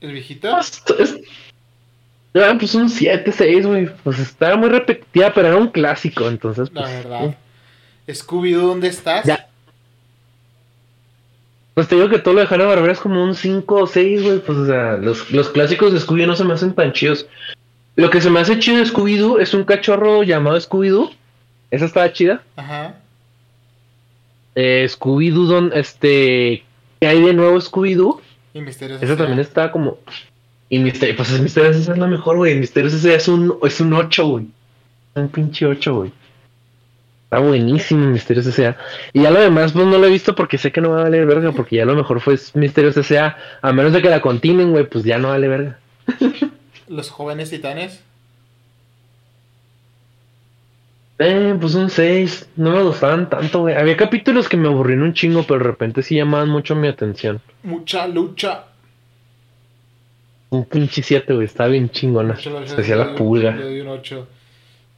El 0.00 0.12
viejito. 0.12 0.56
Es- 0.58 1.18
Ah, 2.34 2.54
pues 2.58 2.74
un 2.74 2.88
7, 2.90 3.30
6, 3.30 3.66
güey. 3.66 3.88
Pues 4.02 4.18
estaba 4.18 4.56
muy 4.56 4.68
repetitiva, 4.68 5.32
pero 5.32 5.48
era 5.48 5.56
un 5.56 5.68
clásico, 5.68 6.28
entonces. 6.28 6.70
La 6.72 6.82
Pues, 6.82 6.92
verdad. 7.04 7.34
Scooby-Doo, 8.08 8.66
¿dónde 8.66 8.88
estás? 8.88 9.24
Ya. 9.24 9.46
Pues 11.74 11.88
te 11.88 11.96
digo 11.96 12.08
que 12.08 12.18
todo 12.18 12.34
lo 12.34 12.40
de 12.40 12.46
Hanna 12.48 12.66
Barbera 12.66 12.92
es 12.92 13.00
como 13.00 13.22
un 13.22 13.34
5 13.34 13.74
o 13.74 13.86
6, 13.86 14.22
güey. 14.22 14.38
Pues, 14.40 14.58
o 14.58 14.66
sea, 14.66 14.96
los, 14.96 15.30
los 15.30 15.48
clásicos 15.48 15.92
de 15.92 16.00
Scooby 16.00 16.26
no 16.26 16.36
se 16.36 16.44
me 16.44 16.54
hacen 16.54 16.74
tan 16.74 16.92
chidos. 16.92 17.26
Lo 17.96 18.10
que 18.10 18.20
se 18.20 18.30
me 18.30 18.40
hace 18.40 18.58
chido 18.58 18.78
de 18.78 18.86
Scooby-Doo 18.86 19.38
es 19.40 19.54
un 19.54 19.64
cachorro 19.64 20.22
llamado 20.24 20.56
Scooby-Doo. 20.60 21.10
Esa 21.70 21.84
estaba 21.84 22.12
chida. 22.12 22.42
Ajá. 22.56 22.96
Eh, 24.56 24.86
Scooby-Doo, 24.88 25.72
este. 25.74 26.64
¿Qué 27.00 27.06
hay 27.08 27.22
de 27.22 27.32
nuevo 27.34 27.56
Scooby-Doo? 27.60 28.20
Y 28.54 28.60
Misterios. 28.60 29.02
Esa 29.02 29.16
también 29.16 29.38
está 29.40 29.70
como. 29.72 29.98
Y 30.68 30.78
Misterio, 30.78 31.16
pues 31.16 31.38
Misterios 31.40 31.76
es 31.76 31.98
la 31.98 32.06
mejor, 32.06 32.36
güey. 32.36 32.58
Misterios 32.58 32.94
ese 32.94 33.14
es 33.14 33.28
un, 33.28 33.58
es 33.62 33.80
un 33.80 33.92
8, 33.92 34.26
güey. 34.26 34.46
Un 35.14 35.28
pinche 35.28 35.66
8, 35.66 35.94
güey. 35.94 36.12
Está 37.24 37.38
buenísimo 37.38 38.06
Misterios 38.06 38.46
S.A. 38.46 38.76
Y 39.12 39.22
ya 39.22 39.30
lo 39.30 39.40
demás, 39.40 39.72
pues 39.72 39.86
no 39.86 39.98
lo 39.98 40.06
he 40.06 40.10
visto 40.10 40.34
porque 40.34 40.58
sé 40.58 40.72
que 40.72 40.80
no 40.80 40.90
va 40.90 41.00
a 41.00 41.02
valer 41.04 41.26
verga. 41.26 41.52
Porque 41.52 41.76
ya 41.76 41.84
lo 41.84 41.94
mejor 41.94 42.20
fue 42.20 42.38
Misterios 42.54 42.96
S.A. 42.96 43.36
A 43.60 43.72
menos 43.72 43.92
de 43.92 44.02
que 44.02 44.08
la 44.08 44.20
continen, 44.20 44.70
güey, 44.70 44.88
pues 44.88 45.04
ya 45.04 45.18
no 45.18 45.28
vale 45.28 45.48
verga. 45.48 45.78
Los 46.88 47.10
jóvenes 47.10 47.50
titanes. 47.50 48.02
Eh, 51.18 51.56
pues 51.60 51.74
un 51.74 51.90
6. 51.90 52.50
No 52.56 52.72
me 52.72 52.82
gustaban 52.82 53.28
tanto, 53.28 53.60
güey. 53.60 53.74
Había 53.74 53.96
capítulos 53.96 54.48
que 54.48 54.56
me 54.56 54.68
aburrían 54.68 55.02
un 55.02 55.14
chingo, 55.14 55.42
pero 55.44 55.58
de 55.58 55.64
repente 55.64 56.02
sí 56.02 56.16
llamaban 56.16 56.48
mucho 56.48 56.74
mi 56.74 56.88
atención. 56.88 57.40
Mucha 57.62 58.06
lucha. 58.06 58.64
Un 60.54 60.64
pinche 60.66 61.02
7, 61.02 61.34
güey. 61.34 61.46
Está 61.46 61.66
bien 61.66 61.90
chingona. 61.90 62.34
Especial 62.34 62.98
Le 62.98 63.04
la 63.04 63.14
pulga. 63.16 63.50
Le 63.50 63.64
doy 63.64 63.80
un 63.80 63.88
8. 63.88 64.28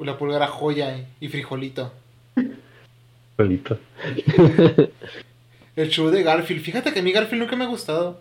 La 0.00 0.18
pulga 0.18 0.36
era 0.36 0.48
joya 0.48 0.94
eh, 0.94 1.06
y 1.18 1.28
frijolito. 1.28 1.92
Solito. 3.38 3.78
El 5.76 5.88
show 5.88 6.10
de 6.10 6.22
Garfield. 6.22 6.62
Fíjate 6.62 6.92
que 6.92 7.00
a 7.00 7.02
mí 7.02 7.12
Garfield 7.12 7.42
nunca 7.42 7.56
me 7.56 7.64
ha 7.64 7.68
gustado. 7.68 8.20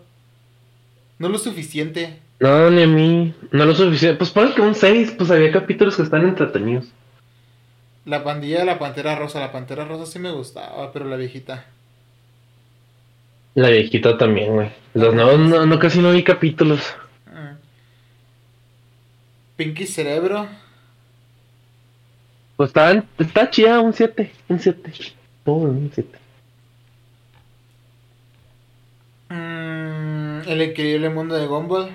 No 1.18 1.28
lo 1.28 1.36
suficiente. 1.36 2.20
No, 2.40 2.70
ni 2.70 2.82
a 2.82 2.86
mí. 2.86 3.34
No 3.52 3.66
lo 3.66 3.74
suficiente. 3.74 4.16
Pues 4.16 4.30
ponle 4.30 4.54
que 4.54 4.62
un 4.62 4.74
6, 4.74 5.16
pues 5.18 5.30
había 5.30 5.52
capítulos 5.52 5.96
que 5.96 6.02
están 6.02 6.26
entretenidos. 6.26 6.86
La 8.06 8.24
pandilla 8.24 8.60
de 8.60 8.64
la 8.64 8.78
Pantera 8.78 9.14
Rosa. 9.14 9.40
La 9.40 9.52
Pantera 9.52 9.84
Rosa 9.84 10.06
sí 10.06 10.18
me 10.18 10.30
gustaba, 10.32 10.90
pero 10.90 11.04
la 11.04 11.16
viejita. 11.16 11.66
La 13.54 13.68
viejita 13.68 14.16
también, 14.16 14.54
güey. 14.54 14.70
Los 14.94 15.14
nuevos 15.14 15.38
no, 15.38 15.66
no, 15.66 15.78
casi 15.78 15.98
no 15.98 16.12
vi 16.12 16.22
capítulos. 16.24 16.94
Pinky 19.56 19.86
Cerebro. 19.86 20.46
Pues 22.56 22.68
está, 22.68 23.04
está 23.18 23.50
chida, 23.50 23.80
un 23.80 23.92
7. 23.92 24.32
Un 24.48 24.60
7. 24.60 24.92
Todo 25.44 25.56
un 25.56 25.90
7. 25.94 26.18
Mm, 29.30 30.48
el 30.48 30.62
increíble 30.62 31.10
mundo 31.10 31.34
de 31.34 31.46
Gumball. 31.46 31.90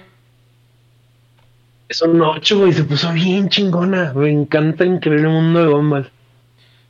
Es 1.89 2.01
un 2.01 2.21
8, 2.21 2.59
güey. 2.59 2.73
Se 2.73 2.83
puso 2.83 3.11
bien 3.13 3.49
chingona. 3.49 4.13
Me 4.13 4.31
encanta 4.31 4.83
el 4.83 4.95
increíble 4.95 5.29
mundo 5.29 5.59
de 5.61 5.71
Gumball. 5.71 6.11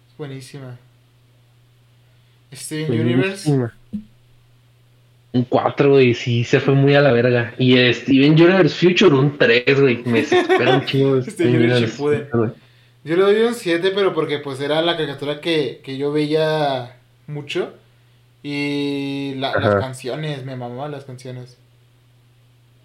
Es 0.10 0.18
buenísima. 0.18 0.78
Steven 2.54 3.00
Universe. 3.00 3.72
Un 5.34 5.46
4, 5.46 5.90
güey, 5.92 6.14
sí, 6.14 6.44
se 6.44 6.60
fue 6.60 6.74
muy 6.74 6.94
a 6.94 7.02
la 7.02 7.14
verga. 7.14 7.54
Y 7.58 7.76
Steven 7.94 8.34
Universe 8.34 8.76
Future, 8.76 9.16
un 9.16 9.38
3, 9.38 9.80
güey. 9.80 10.04
Me 10.04 10.20
espera 10.20 10.76
un 10.76 10.86
chingo. 10.86 11.22
Steven 11.24 11.56
Universe 11.56 12.28
Yo 13.04 13.16
le 13.16 13.22
doy 13.22 13.42
un 13.44 13.54
7, 13.54 13.92
pero 13.96 14.14
porque 14.14 14.40
pues 14.40 14.60
era 14.60 14.82
la 14.82 14.98
caricatura 14.98 15.40
que, 15.40 15.80
que 15.84 15.98
yo 15.98 16.12
veía 16.12 16.98
mucho. 17.28 17.74
Y 18.44 19.36
la, 19.36 19.54
las 19.58 19.76
canciones, 19.76 20.44
me 20.44 20.56
mamaban 20.56 20.92
las 20.92 21.06
canciones. 21.06 21.58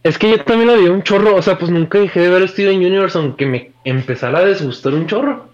Es 0.04 0.18
que 0.18 0.30
yo 0.30 0.44
también 0.44 0.68
la 0.68 0.76
vi 0.76 0.86
un 0.86 1.02
chorro, 1.02 1.34
o 1.34 1.42
sea, 1.42 1.58
pues 1.58 1.70
nunca 1.70 1.98
dejé 1.98 2.20
de 2.20 2.30
ver 2.30 2.48
Steven 2.48 2.76
Universe, 2.76 3.18
aunque 3.18 3.44
me 3.44 3.72
empezara 3.82 4.38
a 4.38 4.44
desgustar 4.44 4.94
un 4.94 5.08
chorro. 5.08 5.48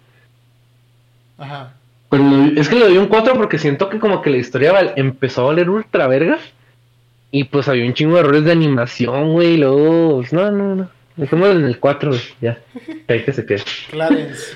Ajá. 1.39 1.73
Pero 2.11 2.23
es 2.57 2.69
que 2.69 2.75
le 2.75 2.85
doy 2.85 2.99
un 2.99 3.07
4 3.07 3.35
porque 3.35 3.59
siento 3.59 3.89
que 3.89 3.99
como 3.99 4.21
que 4.21 4.29
la 4.29 4.37
historia 4.37 4.93
empezó 4.97 5.41
a 5.41 5.47
valer 5.47 5.71
ultra 5.71 6.07
verga. 6.07 6.39
Y 7.35 7.45
pues 7.45 7.67
había 7.67 7.87
un 7.87 7.95
chingo 7.95 8.15
de 8.15 8.21
errores 8.21 8.45
de 8.45 8.53
animación, 8.53 9.33
güey, 9.33 9.57
luego... 9.57 10.19
Pues, 10.19 10.35
no, 10.35 10.51
no, 10.51 10.75
no. 10.75 10.91
Dejémoslo 11.17 11.59
en 11.59 11.65
el 11.65 11.79
4, 11.81 12.11
güey, 12.11 12.23
ya. 12.43 12.59
Que 13.07 13.13
hay 13.15 13.25
que 13.25 13.33
se 13.33 13.47
quede. 13.47 13.63
Clarence. 13.91 14.55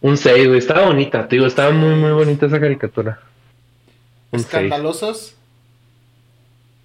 Un 0.00 0.16
6, 0.16 0.48
güey, 0.48 0.58
estaba 0.58 0.86
bonita, 0.86 1.28
te 1.28 1.36
digo, 1.36 1.46
estaba 1.46 1.70
muy, 1.70 1.94
muy 1.94 2.10
bonita 2.10 2.46
esa 2.46 2.58
caricatura. 2.58 3.20
¿Escandalosos? 4.32 5.36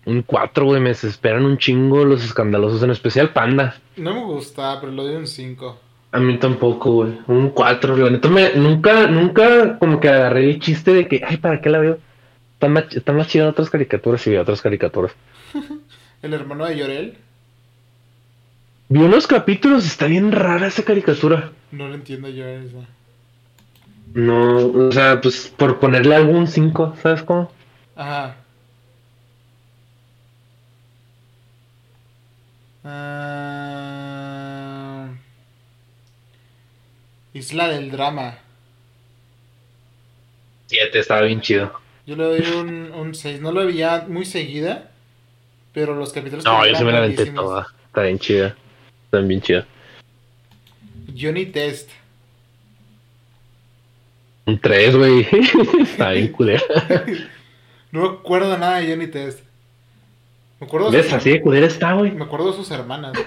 Un 0.06 0.22
4, 0.22 0.66
güey, 0.66 0.80
me 0.80 0.90
desesperan 0.90 1.44
un 1.44 1.58
chingo 1.58 2.06
los 2.06 2.24
escandalosos, 2.24 2.84
en 2.84 2.92
especial 2.92 3.34
Panda. 3.34 3.78
No 3.96 4.14
me 4.14 4.24
gusta, 4.26 4.80
pero 4.80 4.94
lo 4.94 5.06
doy 5.06 5.16
un 5.16 5.26
5. 5.26 5.80
A 6.12 6.20
mí 6.20 6.38
tampoco, 6.38 6.92
güey. 6.92 7.18
Un 7.26 7.50
4, 7.50 7.98
la 7.98 8.12
neta 8.12 8.30
me, 8.30 8.54
nunca, 8.54 9.08
nunca 9.08 9.80
como 9.80 10.00
que 10.00 10.08
agarré 10.08 10.52
el 10.52 10.60
chiste 10.60 10.94
de 10.94 11.08
que, 11.08 11.24
ay, 11.28 11.38
¿para 11.38 11.60
qué 11.62 11.70
la 11.70 11.80
veo? 11.80 11.98
Está 12.58 12.70
más, 12.70 12.86
está 12.90 13.14
más 13.14 13.28
chido 13.28 13.46
en 13.46 13.52
otras 13.52 13.70
caricaturas 13.70 14.26
y 14.26 14.32
vi 14.32 14.38
otras 14.38 14.64
caricaturas. 14.64 15.12
¿El 16.24 16.34
hermano 16.34 16.66
de 16.66 16.76
Llorel? 16.76 17.18
Vi 18.90 19.00
unos 19.00 19.28
capítulos, 19.28 19.86
está 19.86 20.08
bien 20.08 20.32
rara 20.32 20.66
esa 20.66 20.82
caricatura. 20.84 21.52
No 21.72 21.88
lo 21.88 21.94
entiendo 21.94 22.30
yo. 22.30 22.46
No, 24.16 24.88
o 24.88 24.92
sea, 24.92 25.22
pues 25.22 25.54
por 25.56 25.80
ponerle 25.80 26.16
algún 26.16 26.48
5, 26.48 26.96
¿sabes 27.00 27.22
cómo? 27.22 27.52
Ajá. 27.96 28.38
Ah, 32.84 33.68
Isla 37.34 37.68
del 37.68 37.92
Drama. 37.92 38.40
7, 40.66 40.98
estaba 40.98 41.22
bien 41.22 41.42
chido. 41.42 41.86
Yo 42.08 42.16
le 42.16 42.24
doy 42.24 42.42
un, 42.58 42.92
un 42.94 43.14
6. 43.14 43.42
No 43.42 43.52
lo 43.52 43.66
veía 43.66 44.06
muy 44.08 44.24
seguida, 44.24 44.92
pero 45.74 45.94
los 45.94 46.14
capítulos... 46.14 46.46
No, 46.46 46.66
yo 46.66 46.74
se 46.74 46.86
me 46.86 46.94
la 46.94 47.00
aventé 47.00 47.26
toda. 47.26 47.68
Está 47.88 48.04
bien 48.04 48.18
chida. 48.18 48.56
Está 49.04 49.20
bien 49.20 49.42
chida. 49.42 49.68
Johnny 51.20 51.48
Test. 51.48 51.90
Un 54.46 54.58
3, 54.58 54.96
güey. 54.96 55.28
Está 55.82 56.12
bien 56.12 56.32
culera. 56.32 56.64
no 57.92 58.02
me 58.02 58.08
acuerdo 58.08 58.58
nada 58.58 58.80
de 58.80 58.90
Johnny 58.90 59.08
Test. 59.08 59.42
Me 60.62 60.68
acuerdo 60.68 60.90
¿Ves? 60.90 61.12
Así 61.12 61.32
de 61.32 61.42
culera 61.42 61.68
está, 61.68 61.92
güey. 61.94 62.12
Me 62.12 62.24
acuerdo 62.24 62.52
de 62.52 62.58
sus 62.58 62.72
hermanas. 62.72 63.18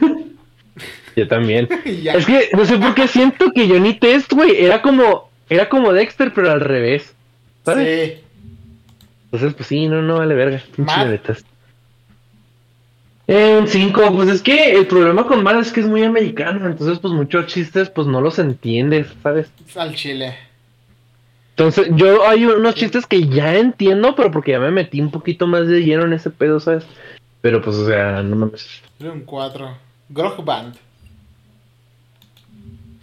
Yo 1.16 1.28
también. 1.28 1.69
es 1.85 2.24
que 2.24 2.48
no 2.55 2.65
sé 2.65 2.78
por 2.78 2.94
qué 2.94 3.07
siento 3.07 3.52
que 3.52 3.69
Johnny 3.69 3.98
Test, 3.98 4.32
güey, 4.32 4.65
era 4.65 4.81
como, 4.81 5.31
era 5.51 5.69
como 5.69 5.93
Dexter, 5.93 6.32
pero 6.32 6.51
al 6.51 6.61
revés. 6.61 7.15
¿Sabes? 7.62 8.15
Sí. 8.15 8.24
Entonces, 9.32 9.55
pues 9.55 9.69
sí, 9.69 9.86
no, 9.86 10.02
no 10.02 10.19
vale 10.19 10.35
verga. 10.35 10.61
Eh, 13.28 13.59
un 13.61 13.69
5, 13.69 14.12
pues 14.12 14.28
es 14.28 14.43
que 14.43 14.73
el 14.73 14.89
problema 14.89 15.24
con 15.24 15.44
Mal 15.44 15.61
es 15.61 15.70
que 15.70 15.78
es 15.78 15.86
muy 15.86 16.02
americano, 16.02 16.66
entonces 16.66 16.98
pues 16.98 17.15
muchos 17.15 17.47
chistes 17.47 17.89
pues 17.89 18.09
no 18.09 18.20
los 18.20 18.40
entiendes, 18.40 19.07
¿sabes? 19.23 19.52
Al 19.77 19.94
chile. 19.94 20.35
Entonces, 21.51 21.90
yo 21.94 22.27
hay 22.27 22.44
unos 22.47 22.74
chistes 22.74 23.07
que 23.07 23.28
ya 23.28 23.55
entiendo, 23.55 24.16
pero 24.16 24.32
porque 24.32 24.51
ya 24.51 24.59
me 24.59 24.73
metí 24.73 25.01
un 25.01 25.12
poquito 25.12 25.47
más 25.47 25.69
de 25.69 25.85
lleno 25.85 26.07
en 26.07 26.15
ese 26.15 26.31
pedo, 26.31 26.59
¿sabes? 26.59 26.85
Pero 27.40 27.62
pues, 27.62 27.77
o 27.77 27.86
sea, 27.86 28.20
no 28.23 28.35
mames. 28.35 28.82
Un 28.98 29.20
4. 29.20 29.77
Grog 30.09 30.44
Band. 30.44 30.74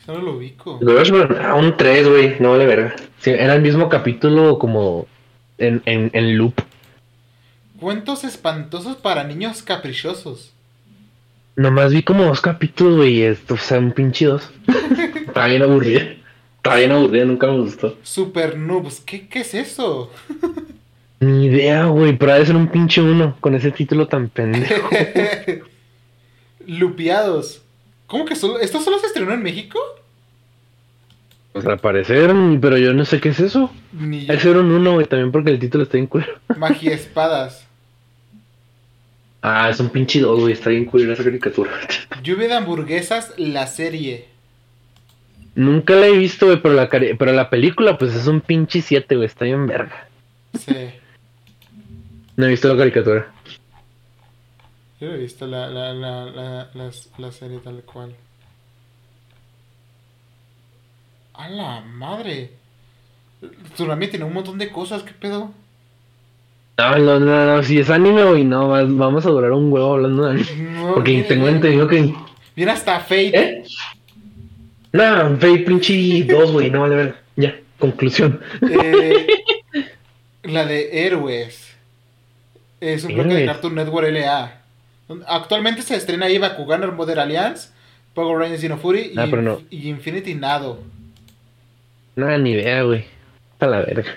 Solo 0.06 0.22
lo 0.22 0.34
ubico. 0.34 0.80
un 0.82 1.78
3, 1.78 2.10
güey, 2.10 2.36
no 2.40 2.52
vale 2.52 2.66
verga. 2.66 2.96
era 3.24 3.54
el 3.54 3.62
mismo 3.62 3.88
capítulo 3.88 4.60
como 4.60 5.08
en, 5.58 5.82
en, 5.86 6.10
en 6.14 6.38
loop. 6.38 6.54
Cuentos 7.80 8.24
espantosos 8.24 8.98
para 8.98 9.24
niños 9.24 9.62
caprichosos. 9.62 10.54
Nomás 11.56 11.92
vi 11.92 12.04
como 12.04 12.24
dos 12.26 12.42
capítulos, 12.42 12.98
güey, 12.98 13.24
esto, 13.24 13.56
o 13.56 13.58
sea, 13.58 13.80
un 13.80 13.92
pinche 13.92 14.26
dos. 14.26 14.52
Está 15.28 15.48
bien 15.48 15.64
aburrido. 15.64 16.02
Está 16.58 16.76
bien 16.76 16.92
aburrida, 16.92 17.26
nunca 17.26 17.48
me 17.48 17.60
gustó. 17.60 17.98
Super 18.04 18.58
Noobs, 18.58 19.00
¿qué, 19.00 19.28
qué 19.28 19.40
es 19.40 19.54
eso? 19.54 20.12
Ni 21.20 21.46
idea, 21.46 21.86
güey, 21.86 22.16
pero 22.16 22.34
ha 22.34 22.40
de 22.40 22.46
ser 22.46 22.56
un 22.56 22.68
pinche 22.68 23.02
uno 23.02 23.38
con 23.40 23.56
ese 23.56 23.72
título 23.72 24.08
tan 24.08 24.30
pendejo. 24.30 24.90
Lupiados. 26.68 27.64
¿Cómo 28.06 28.26
que 28.26 28.36
solo? 28.36 28.60
¿Esto 28.60 28.80
solo 28.82 29.00
se 29.00 29.08
estrenó 29.08 29.34
en 29.34 29.42
México? 29.42 29.80
Pues 31.58 31.74
al 31.74 31.80
parecer, 31.80 32.34
pero 32.62 32.78
yo 32.78 32.94
no 32.94 33.04
sé 33.06 33.20
qué 33.20 33.30
es 33.30 33.40
eso. 33.40 33.72
Ni 33.94 34.26
yo. 34.26 34.40
ser 34.40 34.58
un 34.58 34.72
uno, 34.72 34.94
güey, 34.94 35.08
también 35.08 35.32
porque 35.32 35.50
el 35.50 35.60
título 35.60 35.84
está 35.84 35.98
bien 35.98 36.08
cuero. 36.08 36.34
Magia 36.58 36.94
espadas. 36.94 37.66
Ah, 39.42 39.70
es 39.70 39.80
un 39.80 39.90
pinche 39.90 40.20
dos, 40.20 40.40
güey, 40.40 40.54
está 40.54 40.70
bien 40.70 40.86
cuero 40.86 41.14
esa 41.14 41.24
caricatura. 41.24 41.72
Lluvia 42.24 42.48
de 42.48 42.54
hamburguesas, 42.56 43.34
la 43.38 43.66
serie. 43.68 44.28
Nunca 45.56 45.96
la 45.96 46.08
he 46.08 46.18
visto, 46.18 46.46
güey, 46.46 46.62
pero 46.62 46.76
la, 46.76 46.90
pero 46.90 47.32
la 47.32 47.50
película, 47.50 47.98
pues 47.98 48.14
es 48.14 48.28
un 48.28 48.42
pinche 48.42 48.82
7, 48.82 49.16
güey, 49.16 49.26
está 49.26 49.46
bien 49.46 49.66
verga. 49.66 50.08
Sí. 50.54 50.92
No 52.36 52.46
he 52.46 52.50
visto 52.50 52.68
la 52.68 52.78
caricatura. 52.78 53.32
Yo 55.00 55.08
he 55.08 55.18
visto 55.18 55.48
la, 55.48 55.68
la, 55.70 55.94
la, 55.94 56.26
la, 56.26 56.92
la, 57.18 57.32
serie 57.32 57.60
tal 57.60 57.82
cual. 57.84 58.14
¡A 61.38 61.50
la 61.50 61.82
madre! 61.82 62.52
Tsunami 63.74 64.08
tiene 64.08 64.26
un 64.26 64.34
montón 64.34 64.58
de 64.58 64.72
cosas, 64.72 65.04
¿qué 65.04 65.14
pedo? 65.14 65.52
No, 66.78 66.98
no, 66.98 67.20
no, 67.20 67.46
no, 67.46 67.64
si 67.64 67.80
es 67.80 67.90
anime, 67.90 68.24
güey, 68.24 68.44
no, 68.44 68.70
vamos 68.70 69.26
a 69.26 69.30
durar 69.30 69.52
un 69.52 69.72
huevo 69.72 69.94
hablando 69.94 70.26
de 70.26 70.32
anime. 70.32 70.94
porque 70.94 71.24
tengo 71.24 71.48
entendido 71.48 71.88
que... 71.88 72.14
Mira 72.56 72.74
hasta 72.74 73.00
Fate. 73.00 73.40
¿Eh? 73.40 73.64
Nah, 74.92 75.30
Fate 75.36 75.60
pinche 75.60 76.24
2, 76.24 76.52
güey, 76.52 76.72
no 76.72 76.82
vale 76.82 76.96
ver. 76.96 77.16
Ya, 77.36 77.56
conclusión. 77.78 78.42
Eh, 78.70 79.28
la 80.44 80.66
de 80.66 81.06
Héroes. 81.06 81.76
Es 82.82 83.04
un 83.04 83.14
bloque 83.14 83.34
de 83.34 83.46
Cartoon 83.46 83.76
Network 83.76 84.10
LA. 84.10 84.62
Actualmente 85.28 85.82
se 85.84 85.96
estrena 85.96 86.26
ahí 86.26 86.38
Bakugan 86.38 86.96
Modern 86.96 87.20
Alliance, 87.20 87.70
Power 88.14 88.40
Rangers 88.40 88.62
Dino 88.62 88.78
Fury 88.78 89.12
y, 89.14 89.16
no. 89.16 89.62
y, 89.70 89.90
Infinity 89.90 90.34
Nado. 90.34 90.80
Nada, 92.18 92.38
ni 92.38 92.52
idea, 92.52 92.82
güey. 92.82 93.06
A 93.60 93.68
la 93.68 93.80
verga. 93.80 94.12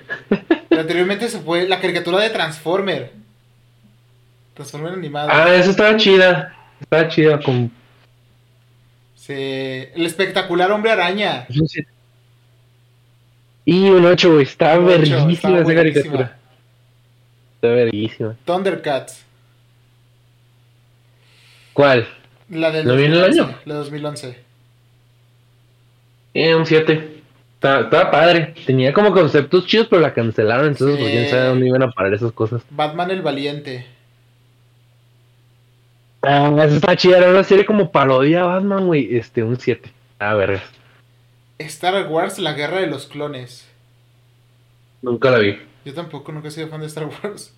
anteriormente 0.70 1.28
se 1.28 1.38
fue 1.40 1.68
la 1.68 1.80
caricatura 1.80 2.18
de 2.18 2.30
Transformer. 2.30 3.12
Transformer 4.54 4.94
animado. 4.94 5.28
Ah, 5.30 5.54
eso 5.54 5.70
estaba 5.70 5.96
chida. 5.96 6.56
Estaba 6.80 7.08
chida 7.08 7.40
con 7.40 7.70
el 9.28 10.06
espectacular 10.06 10.72
hombre 10.72 10.90
araña. 10.90 11.46
Y 13.64 13.88
un 13.88 14.04
8, 14.04 14.32
güey. 14.32 14.44
Está 14.44 14.78
verguísima 14.78 15.60
esa 15.60 15.74
caricatura. 15.74 16.38
Está 17.56 17.68
verguísima. 17.68 18.36
Thundercats. 18.44 19.24
¿Cuál? 21.72 22.08
La 22.48 22.70
del 22.70 22.86
¿No 22.86 22.96
viene 22.96 23.14
el 23.14 23.20
2011, 23.20 23.40
año? 23.40 23.58
La 23.66 23.74
2011. 23.74 24.38
Eh, 26.34 26.54
un 26.54 26.66
7. 26.66 27.19
Estaba, 27.60 27.80
estaba 27.82 28.10
padre. 28.10 28.54
Tenía 28.64 28.90
como 28.94 29.12
conceptos 29.12 29.66
chidos, 29.66 29.86
pero 29.90 30.00
la 30.00 30.14
cancelaron. 30.14 30.68
Entonces, 30.68 30.96
Sí. 30.96 31.02
pues 31.02 31.12
quién 31.12 31.28
sabe 31.28 31.48
dónde 31.48 31.66
iban 31.68 31.82
a 31.82 31.90
parar 31.90 32.14
esas 32.14 32.32
cosas. 32.32 32.62
Batman 32.70 33.10
el 33.10 33.20
Valiente. 33.20 33.86
Ah, 36.22 36.50
esa 36.64 36.76
está 36.76 36.96
chida. 36.96 37.18
Era 37.18 37.30
una 37.30 37.44
serie 37.44 37.66
como 37.66 37.92
parodia 37.92 38.42
a 38.42 38.46
Batman, 38.46 38.86
güey. 38.86 39.14
Este, 39.14 39.42
un 39.42 39.58
7. 39.58 39.90
Ah, 40.18 40.34
vergas. 40.34 40.62
Star 41.58 42.06
Wars, 42.08 42.38
la 42.38 42.54
guerra 42.54 42.80
de 42.80 42.86
los 42.86 43.06
clones. 43.06 43.68
Nunca 45.02 45.30
la 45.30 45.38
vi. 45.38 45.58
Yo 45.84 45.92
tampoco 45.92 46.32
nunca 46.32 46.48
he 46.48 46.50
sido 46.50 46.68
fan 46.68 46.80
de 46.80 46.86
Star 46.86 47.06
Wars. 47.22 47.54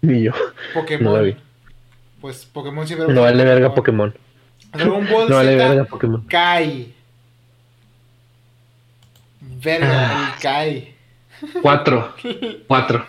Ni 0.00 0.22
yo. 0.22 0.32
Pokémon. 0.72 1.04
No 1.04 1.16
la 1.18 1.22
vi. 1.22 1.36
Pues 2.20 2.46
Pokémon 2.46 2.86
siempre. 2.86 3.12
No 3.12 3.20
vale 3.22 3.44
verga 3.44 3.74
Pokémon. 3.74 4.14
Dragon 4.72 5.06
Ball 5.10 5.28
No 5.28 5.36
vale 5.36 5.54
verga 5.56 5.84
Pokémon. 5.84 6.24
Kai. 6.28 6.94
Verga, 9.62 9.88
Ah. 10.10 10.32
el 10.34 10.40
Kai. 10.42 10.94
4. 11.62 12.14
4. 12.66 13.06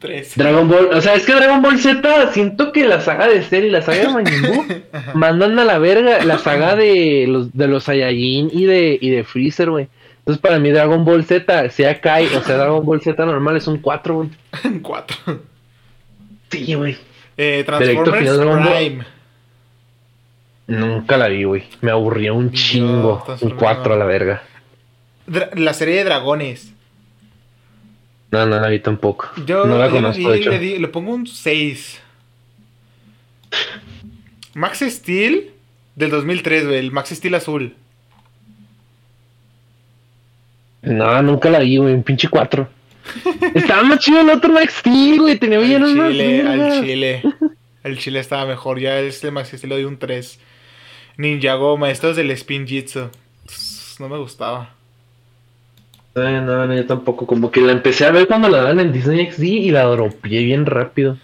3. 0.00 0.32
Dragon 0.36 0.68
Ball, 0.68 0.88
o 0.92 1.00
sea, 1.00 1.14
es 1.14 1.24
que 1.24 1.34
Dragon 1.34 1.62
Ball 1.62 1.78
Z, 1.78 2.32
siento 2.32 2.72
que 2.72 2.84
la 2.86 3.00
saga 3.00 3.28
de 3.28 3.42
Cell 3.42 3.66
y 3.66 3.70
la 3.70 3.82
saga 3.82 3.98
de 3.98 4.08
Majin 4.08 4.84
mandan 5.14 5.56
a 5.58 5.64
la 5.64 5.78
verga 5.78 6.24
la 6.24 6.38
saga 6.38 6.74
de 6.74 7.26
los 7.28 7.52
de 7.56 7.68
los 7.68 7.84
Saiyajin 7.84 8.50
y 8.52 8.64
de 8.64 8.98
y 9.00 9.10
de 9.10 9.22
Freezer, 9.22 9.70
güey. 9.70 9.86
Entonces 10.20 10.42
para 10.42 10.58
mí 10.58 10.70
Dragon 10.70 11.04
Ball 11.04 11.24
Z, 11.24 11.70
sea 11.70 12.00
Kai 12.00 12.26
o 12.34 12.42
sea 12.42 12.56
Dragon 12.56 12.84
Ball 12.84 13.00
Z 13.00 13.24
normal 13.24 13.56
es 13.56 13.68
un 13.68 13.78
4, 13.78 14.14
güey. 14.16 14.28
4. 14.82 15.16
Sí, 16.50 16.74
güey. 16.74 16.96
Eh, 17.36 17.62
Transformers. 17.64 18.66
Prime. 18.66 19.04
Nunca 20.66 21.16
la 21.16 21.28
vi, 21.28 21.44
güey. 21.44 21.64
Me 21.82 21.90
aburrió 21.92 22.34
un 22.34 22.50
chingo. 22.52 23.18
Un 23.18 23.24
Transformers 23.24 23.58
4 23.60 23.94
a 23.94 23.96
la 23.96 24.04
verga. 24.06 24.42
La 25.54 25.74
serie 25.74 25.96
de 25.96 26.04
dragones. 26.04 26.72
No, 28.30 28.44
no 28.46 28.60
la 28.60 28.68
vi 28.68 28.78
tampoco. 28.80 29.30
Yo 29.46 29.64
no 29.64 29.78
la 29.78 29.88
conozco, 29.88 30.28
le, 30.34 30.58
di- 30.58 30.78
le 30.78 30.88
pongo 30.88 31.12
un 31.14 31.26
6. 31.26 32.00
Max 34.54 34.80
Steel 34.86 35.50
del 35.96 36.10
2003, 36.10 36.66
güey. 36.66 36.78
El 36.78 36.92
Max 36.92 37.10
Steel 37.10 37.34
azul. 37.34 37.74
No, 40.82 41.22
nunca 41.22 41.50
la 41.50 41.60
vi, 41.60 41.76
güey. 41.76 41.94
Un 41.94 42.02
pinche 42.02 42.28
4. 42.28 42.68
Estaba 43.54 43.82
más 43.84 43.98
chido 44.00 44.20
el 44.20 44.30
otro 44.30 44.52
Max 44.52 44.74
Steel, 44.80 45.20
güey. 45.20 45.38
Tenía 45.38 45.58
Al 45.58 45.64
villanos 45.64 45.94
más 45.94 46.10
chile, 46.10 46.42
al 46.46 46.84
chile. 46.84 47.22
El 47.84 47.98
chile 47.98 48.20
estaba 48.20 48.44
mejor. 48.46 48.78
Ya 48.78 48.98
este 49.00 49.30
Max 49.30 49.48
Steel 49.48 49.70
le 49.70 49.74
doy 49.76 49.84
un 49.84 49.98
3. 49.98 50.38
Ninjago, 51.16 51.84
estos 51.86 52.16
del 52.16 52.30
Spin 52.32 52.66
Jitsu. 52.66 53.08
No 53.98 54.08
me 54.08 54.18
gustaba. 54.18 54.74
No, 56.18 56.66
no, 56.66 56.74
yo 56.74 56.86
tampoco. 56.86 57.26
Como 57.26 57.50
que 57.50 57.60
la 57.60 57.72
empecé 57.72 58.06
a 58.06 58.10
ver 58.10 58.26
cuando 58.26 58.48
la 58.48 58.58
daban 58.58 58.80
en 58.80 58.92
Disney 58.92 59.30
XD 59.30 59.42
y 59.42 59.70
la 59.70 59.84
dropeé 59.84 60.44
bien 60.44 60.66
rápido. 60.66 61.18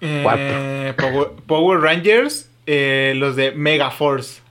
Eh, 0.00 0.94
Power, 0.96 1.28
Power 1.46 1.80
Rangers, 1.80 2.50
eh, 2.66 3.14
los 3.16 3.36
de 3.36 3.52
Mega 3.52 3.90
Force. 3.90 4.42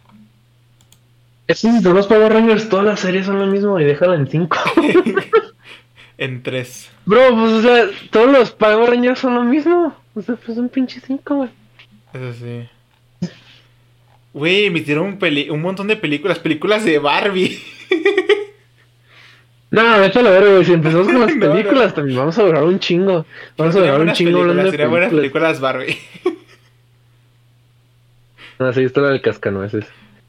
Esos 1.47 1.83
de 1.83 1.93
los 1.93 2.07
Power 2.07 2.33
Rangers, 2.33 2.69
todas 2.69 2.85
las 2.85 2.99
series 2.99 3.27
son 3.27 3.39
lo 3.39 3.45
mismo 3.45 3.79
y 3.79 3.83
déjala 3.83 4.15
en 4.15 4.27
5. 4.27 4.57
En 6.17 6.43
3. 6.43 6.91
Bro, 7.05 7.35
pues 7.35 7.51
o 7.51 7.61
sea, 7.61 7.87
todos 8.09 8.31
los 8.31 8.51
Power 8.51 8.89
Rangers 8.89 9.19
son 9.19 9.35
lo 9.35 9.43
mismo. 9.43 9.93
O 10.15 10.21
sea, 10.21 10.35
pues 10.35 10.57
un 10.57 10.69
pinche 10.69 11.01
5, 11.05 11.35
güey. 11.35 11.49
Eso 12.13 12.33
sí. 12.33 12.69
Güey, 14.35 14.65
emitieron 14.65 15.05
un, 15.05 15.17
peli- 15.17 15.49
un 15.49 15.61
montón 15.61 15.87
de 15.87 15.95
películas. 15.95 16.39
Películas 16.39 16.83
de 16.83 16.99
Barbie. 16.99 17.57
No, 19.71 19.99
déjalo 19.99 20.29
ver, 20.31 20.43
güey. 20.51 20.65
Si 20.65 20.73
empezamos 20.73 21.07
con 21.07 21.19
las 21.21 21.35
No, 21.35 21.47
no. 21.47 21.53
películas, 21.53 21.93
también 21.95 22.17
vamos 22.19 22.37
a 22.37 22.43
durar 22.43 22.63
un 22.63 22.79
chingo. 22.79 23.25
Vamos 23.57 23.75
a 23.75 23.79
durar 23.79 23.99
un 24.01 24.11
chingo 24.13 24.41
hablando 24.41 24.63
de 24.63 24.71
películas, 24.71 24.89
buenas 24.91 25.09
películas. 25.09 25.57
películas 25.57 25.59
Barbie. 25.61 25.97
No, 28.59 28.73
sí, 28.73 28.83
esto 28.83 29.01
la 29.01 29.09
del 29.09 29.21
cascanueces. 29.21 29.85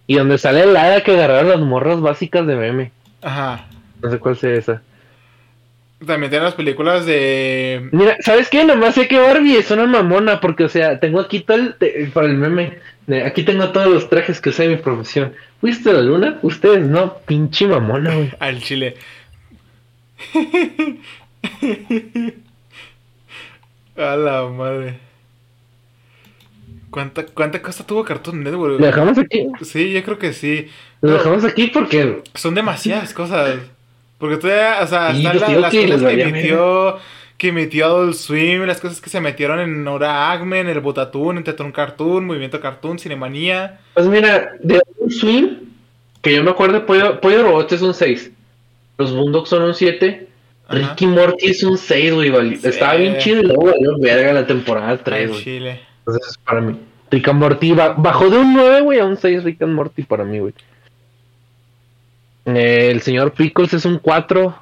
Y 0.06 0.16
donde 0.16 0.38
sale 0.38 0.66
la 0.66 0.84
hada 0.84 1.02
que 1.02 1.12
agarraron 1.12 1.48
las 1.48 1.60
morras 1.60 2.00
básicas 2.00 2.46
de 2.46 2.56
meme. 2.56 2.92
Ajá. 3.22 3.66
No 4.02 4.10
sé 4.10 4.18
cuál 4.18 4.36
sea 4.36 4.52
esa. 4.54 4.82
También 6.06 6.30
tienen 6.30 6.44
las 6.44 6.54
películas 6.54 7.06
de. 7.06 7.88
Mira, 7.90 8.16
¿sabes 8.20 8.48
qué? 8.50 8.64
Nomás 8.64 8.94
sé 8.94 9.08
que 9.08 9.18
Barbie 9.18 9.56
es 9.56 9.70
una 9.70 9.86
mamona, 9.86 10.40
porque, 10.40 10.64
o 10.64 10.68
sea, 10.68 11.00
tengo 11.00 11.18
aquí 11.20 11.40
todo 11.40 11.56
el. 11.56 11.74
te- 11.74 12.08
para 12.12 12.26
el 12.28 12.34
meme. 12.34 12.78
Aquí 13.24 13.42
tengo 13.44 13.70
todos 13.70 13.88
los 13.88 14.08
trajes 14.08 14.40
que 14.40 14.48
usé 14.50 14.64
en 14.64 14.70
mi 14.72 14.76
profesión. 14.76 15.32
¿Fuiste 15.60 15.90
a 15.90 15.94
la 15.94 16.02
luna? 16.02 16.38
Ustedes 16.42 16.84
no, 16.86 17.18
pinche 17.26 17.66
mamona, 17.66 18.14
güey. 18.14 18.32
Al 18.40 18.60
chile. 18.60 18.96
A 23.96 24.16
la 24.16 24.44
madre. 24.48 24.98
¿Cuánta, 26.90 27.26
¿Cuánta 27.26 27.60
cosa 27.62 27.86
tuvo 27.86 28.04
Cartoon 28.04 28.42
Network? 28.42 28.78
Lo 28.80 28.86
dejamos 28.86 29.18
aquí. 29.18 29.46
Sí, 29.62 29.92
yo 29.92 30.02
creo 30.02 30.18
que 30.18 30.32
sí. 30.32 30.68
Lo 31.00 31.10
No, 31.10 31.16
dejamos 31.18 31.44
aquí 31.44 31.68
porque. 31.68 32.22
son 32.34 32.54
demasiadas 32.54 33.12
cosas. 33.12 33.58
Porque 34.18 34.36
todavía, 34.38 34.78
o 34.82 34.86
sea, 34.86 35.14
Sí, 35.14 35.22
pues 35.22 35.40
la- 35.40 35.48
las 35.60 35.70
que 35.72 35.86
cosas 35.86 36.02
que 36.14 36.22
emitió, 36.22 36.98
que 37.38 37.48
emitió 37.48 37.86
Adult 37.86 38.14
Swim, 38.14 38.62
las 38.64 38.80
cosas 38.80 39.00
que 39.00 39.10
se 39.10 39.20
metieron 39.20 39.60
en 39.60 39.86
Hora 39.86 40.32
Acme, 40.32 40.60
en 40.60 40.68
el 40.68 40.80
Botatún, 40.80 41.36
en 41.36 41.44
Tetron 41.44 41.70
Cartoon, 41.72 42.24
Movimiento 42.24 42.60
Cartoon, 42.60 42.98
Cinemanía. 42.98 43.80
Pues 43.94 44.06
mira, 44.06 44.52
de 44.62 44.80
un 44.98 45.10
swing, 45.10 45.48
que 46.22 46.34
yo 46.34 46.42
me 46.42 46.50
acuerdo, 46.50 46.86
Pollo, 46.86 47.20
Pollo 47.20 47.42
Robot 47.42 47.72
es 47.72 47.82
un 47.82 47.92
6. 47.94 48.30
Los 48.98 49.12
Boondocks 49.14 49.50
son 49.50 49.62
un 49.62 49.74
7. 49.74 50.28
Ajá. 50.68 50.78
Ricky 50.78 51.06
Morty 51.06 51.46
es 51.48 51.62
un 51.62 51.76
6, 51.76 52.14
güey. 52.14 52.56
Sí. 52.56 52.68
Estaba 52.68 52.94
bien 52.94 53.18
chido 53.18 53.40
y 53.40 53.44
luego 53.44 53.66
valió 53.66 53.98
verga 54.00 54.32
la 54.32 54.46
temporada 54.46 54.96
3, 54.96 55.22
Al 55.22 55.28
güey. 55.28 55.44
Chile. 55.44 55.80
Entonces, 56.06 56.38
para 56.38 56.60
mí. 56.62 56.80
Rick 57.10 57.28
and 57.28 57.38
Morty 57.38 57.72
ba- 57.72 57.94
bajó 57.96 58.30
de 58.30 58.38
un 58.38 58.54
9, 58.54 58.80
güey, 58.80 58.98
a 58.98 59.04
un 59.04 59.16
6 59.16 59.44
Rick 59.44 59.62
and 59.62 59.74
Morty 59.74 60.02
para 60.02 60.24
mí, 60.24 60.38
güey. 60.40 60.54
El 62.46 63.00
señor 63.02 63.32
Pickles 63.32 63.74
es 63.74 63.84
un 63.84 63.98
4. 63.98 64.54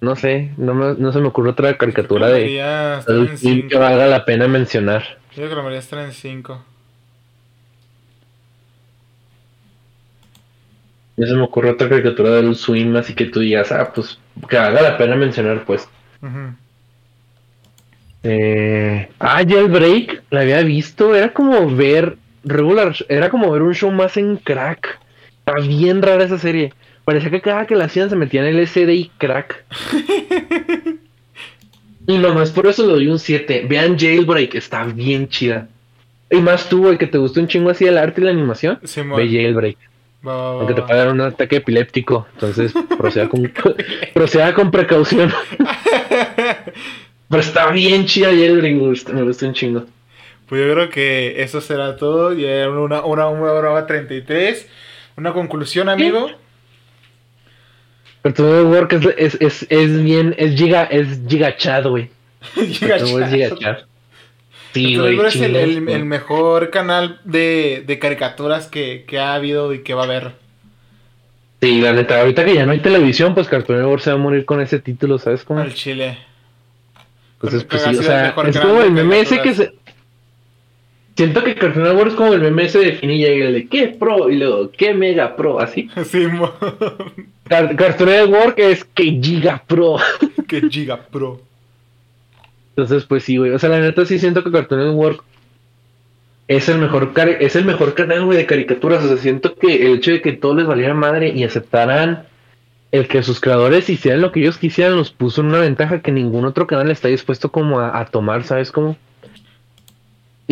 No 0.00 0.16
sé, 0.16 0.52
no, 0.56 0.74
me- 0.74 0.94
no 0.94 1.12
se 1.12 1.20
me 1.20 1.28
ocurre 1.28 1.50
otra 1.50 1.76
caricatura 1.76 2.28
de 2.28 2.44
que 3.30 3.36
5. 3.36 3.78
valga 3.78 4.06
la 4.06 4.24
pena 4.24 4.48
mencionar. 4.48 5.02
Yo 5.36 5.44
creo 5.48 5.48
que 5.50 5.54
la 5.70 5.78
estar 5.78 5.98
en 5.98 6.12
5. 6.12 6.64
No 11.16 11.26
se 11.26 11.34
me 11.34 11.42
ocurre 11.42 11.70
otra 11.70 11.88
caricatura 11.88 12.30
de 12.30 12.38
Adult 12.38 12.56
Swim, 12.56 12.96
así 12.96 13.14
que 13.14 13.26
tú 13.26 13.40
digas, 13.40 13.70
ah, 13.72 13.92
pues, 13.94 14.18
que 14.48 14.56
valga 14.56 14.80
la 14.80 14.96
pena 14.96 15.16
mencionar, 15.16 15.64
pues. 15.66 15.86
Eh, 18.22 19.08
ah, 19.18 19.42
Jailbreak, 19.46 20.22
la 20.30 20.40
había 20.40 20.62
visto, 20.62 21.14
era 21.14 21.32
como 21.34 21.68
ver 21.74 22.16
regular, 22.44 22.94
era 23.08 23.28
como 23.28 23.50
ver 23.50 23.62
un 23.62 23.74
show 23.74 23.90
más 23.90 24.16
en 24.16 24.36
crack. 24.38 24.98
Está 25.40 25.54
bien 25.60 26.00
rara 26.00 26.24
esa 26.24 26.38
serie. 26.38 26.72
Parecía 27.10 27.32
que 27.32 27.40
cada 27.40 27.66
que 27.66 27.74
la 27.74 27.86
hacían 27.86 28.08
se 28.08 28.14
metían 28.14 28.46
LSD 28.56 28.88
y 28.90 29.10
crack. 29.18 29.64
y 32.06 32.18
nomás 32.18 32.52
por 32.52 32.68
eso 32.68 32.86
le 32.86 32.92
doy 32.92 33.08
un 33.08 33.18
7. 33.18 33.66
Vean 33.68 33.98
Jailbreak, 33.98 34.54
está 34.54 34.84
bien 34.84 35.28
chida. 35.28 35.66
Y 36.30 36.36
más 36.36 36.68
tú, 36.68 36.88
el 36.88 36.98
que 36.98 37.08
te 37.08 37.18
gustó 37.18 37.40
un 37.40 37.48
chingo 37.48 37.68
así 37.70 37.84
el 37.84 37.98
arte 37.98 38.20
y 38.20 38.24
la 38.24 38.30
animación. 38.30 38.78
Sí, 38.84 39.00
Ve 39.00 39.28
Jailbreak. 39.28 39.76
va, 40.24 40.36
va, 40.36 40.54
va, 40.54 40.60
Aunque 40.60 40.74
te 40.74 40.82
dar 40.82 41.08
un 41.08 41.20
ataque 41.20 41.56
epiléptico. 41.56 42.28
Entonces, 42.34 42.72
proceda 42.96 43.28
con, 43.28 43.52
proceda 44.14 44.54
con 44.54 44.70
precaución. 44.70 45.32
Pero 47.28 47.40
está 47.40 47.72
bien 47.72 48.06
chida 48.06 48.28
Jailbreak, 48.28 48.76
me 48.76 48.86
gusta, 48.86 49.12
me 49.12 49.22
gusta 49.24 49.48
un 49.48 49.54
chingo. 49.54 49.84
Pues 50.48 50.64
yo 50.64 50.72
creo 50.72 50.88
que 50.90 51.42
eso 51.42 51.60
será 51.60 51.96
todo. 51.96 52.34
Ya 52.34 52.70
una, 52.70 53.02
una, 53.02 53.26
una 53.26 53.50
hora 53.50 53.84
33. 53.84 54.68
Una 55.16 55.32
conclusión, 55.32 55.88
amigo. 55.88 56.30
Pero 58.22 58.34
todo 58.34 58.68
work 58.68 58.92
es, 58.92 59.06
es, 59.16 59.40
es, 59.40 59.66
es 59.70 60.02
bien, 60.02 60.34
es 60.38 60.54
giga, 60.58 60.84
es 60.84 61.20
gigachad, 61.28 61.84
güey. 61.86 62.10
Llega 62.56 62.98
Todo 62.98 63.20
es 63.20 63.30
Chad. 63.30 63.30
gigachad. 63.30 63.76
Sí, 64.74 64.96
güey. 64.96 65.18
Es 65.20 65.36
el, 65.36 65.56
el- 65.56 65.82
güey. 65.82 65.94
el 65.96 66.04
mejor 66.04 66.70
canal 66.70 67.20
de, 67.24 67.82
de 67.86 67.98
caricaturas 67.98 68.66
que, 68.68 69.04
que 69.06 69.18
ha 69.18 69.34
habido 69.34 69.72
y 69.74 69.82
que 69.82 69.94
va 69.94 70.02
a 70.02 70.04
haber. 70.04 70.32
Sí, 71.62 71.80
la 71.80 71.92
neta, 71.92 72.20
ahorita 72.20 72.44
que 72.44 72.54
ya 72.54 72.64
no 72.64 72.72
hay 72.72 72.80
televisión, 72.80 73.34
pues 73.34 73.46
Cartoon 73.48 73.78
Network 73.80 74.02
se 74.02 74.10
va 74.10 74.16
a 74.16 74.18
morir 74.18 74.44
con 74.46 74.60
ese 74.62 74.78
título, 74.78 75.18
¿sabes 75.18 75.44
cómo? 75.44 75.60
Al 75.60 75.74
Chile. 75.74 76.18
Entonces, 77.34 77.64
pues 77.64 77.86
ha 77.86 77.90
sí, 77.92 77.98
o 77.98 78.02
sea, 78.02 78.34
es 78.46 78.58
como 78.58 78.80
el 78.82 78.90
meme 78.92 79.20
ese 79.20 79.40
que 79.42 79.54
se... 79.54 79.72
Siento 81.20 81.44
que 81.44 81.54
Cartoon 81.54 81.84
Network 81.84 82.08
es 82.12 82.14
como 82.14 82.32
el 82.32 82.40
meme 82.40 82.64
ese 82.64 82.78
de 82.78 82.92
Fini 82.92 83.16
y 83.16 83.24
el 83.26 83.52
de 83.52 83.68
¿qué 83.68 83.88
pro? 83.88 84.30
Y 84.30 84.36
luego, 84.36 84.70
¿qué 84.70 84.94
mega 84.94 85.36
pro? 85.36 85.60
Así. 85.60 85.90
Sí, 86.06 86.26
Car- 87.46 87.76
Cartoon 87.76 88.08
Network 88.08 88.58
es 88.58 88.86
que 88.86 89.20
giga 89.22 89.62
pro. 89.66 89.98
que 90.48 90.62
Giga 90.70 90.96
Pro. 90.96 91.42
Entonces, 92.70 93.04
pues 93.04 93.22
sí, 93.24 93.36
güey. 93.36 93.50
O 93.50 93.58
sea, 93.58 93.68
la 93.68 93.80
neta 93.80 94.06
sí 94.06 94.18
siento 94.18 94.42
que 94.42 94.50
Cartoon 94.50 94.80
Network 94.80 95.22
es 96.48 96.70
el 96.70 96.78
mejor 96.78 97.12
es 97.38 97.54
el 97.54 97.66
mejor 97.66 97.92
canal, 97.92 98.24
güey, 98.24 98.38
de 98.38 98.46
caricaturas. 98.46 99.04
O 99.04 99.08
sea, 99.08 99.18
siento 99.18 99.56
que 99.56 99.84
el 99.84 99.96
hecho 99.96 100.12
de 100.12 100.22
que 100.22 100.32
todo 100.32 100.54
les 100.54 100.66
valiera 100.66 100.94
madre 100.94 101.34
y 101.36 101.44
aceptaran 101.44 102.24
el 102.92 103.08
que 103.08 103.22
sus 103.22 103.40
creadores 103.42 103.90
hicieran 103.90 104.22
lo 104.22 104.32
que 104.32 104.40
ellos 104.40 104.56
quisieran 104.56 104.96
los 104.96 105.10
puso 105.10 105.42
en 105.42 105.48
una 105.48 105.58
ventaja 105.60 106.00
que 106.00 106.12
ningún 106.12 106.46
otro 106.46 106.66
canal 106.66 106.90
está 106.90 107.08
dispuesto 107.08 107.52
como 107.52 107.78
a, 107.78 108.06
tomar, 108.06 108.42
¿sabes 108.44 108.72
cómo? 108.72 108.96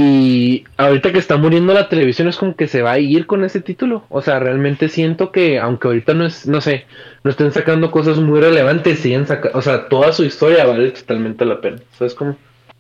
Y 0.00 0.62
ahorita 0.76 1.10
que 1.10 1.18
está 1.18 1.36
muriendo 1.38 1.74
la 1.74 1.88
televisión 1.88 2.28
es 2.28 2.36
como 2.36 2.54
que 2.54 2.68
se 2.68 2.82
va 2.82 2.92
a 2.92 2.98
ir 3.00 3.26
con 3.26 3.42
ese 3.42 3.60
título. 3.60 4.04
O 4.10 4.22
sea, 4.22 4.38
realmente 4.38 4.88
siento 4.88 5.32
que, 5.32 5.58
aunque 5.58 5.88
ahorita 5.88 6.14
no 6.14 6.24
es, 6.24 6.46
no 6.46 6.60
sé, 6.60 6.86
no 7.24 7.32
estén 7.32 7.50
sacando 7.50 7.90
cosas 7.90 8.18
muy 8.18 8.40
relevantes, 8.40 9.00
siguen 9.00 9.26
sacando, 9.26 9.58
o 9.58 9.60
sea, 9.60 9.88
toda 9.88 10.12
su 10.12 10.24
historia 10.24 10.64
vale 10.66 10.92
totalmente 10.92 11.44
la 11.44 11.60
pena. 11.60 11.78
¿Sabes 11.98 12.14
cómo? 12.14 12.36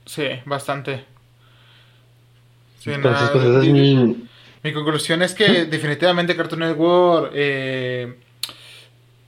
Sí, 0.06 0.28
bastante. 0.44 1.06
Entonces, 2.86 3.30
pues 3.30 3.44
esa 3.44 3.62
es 3.64 3.68
mi... 3.68 4.28
Mi 4.62 4.72
conclusión 4.72 5.20
es 5.22 5.34
que 5.34 5.64
definitivamente 5.64 6.36
Cartoon 6.36 6.60
Network... 6.60 7.32
Eh, 7.34 8.14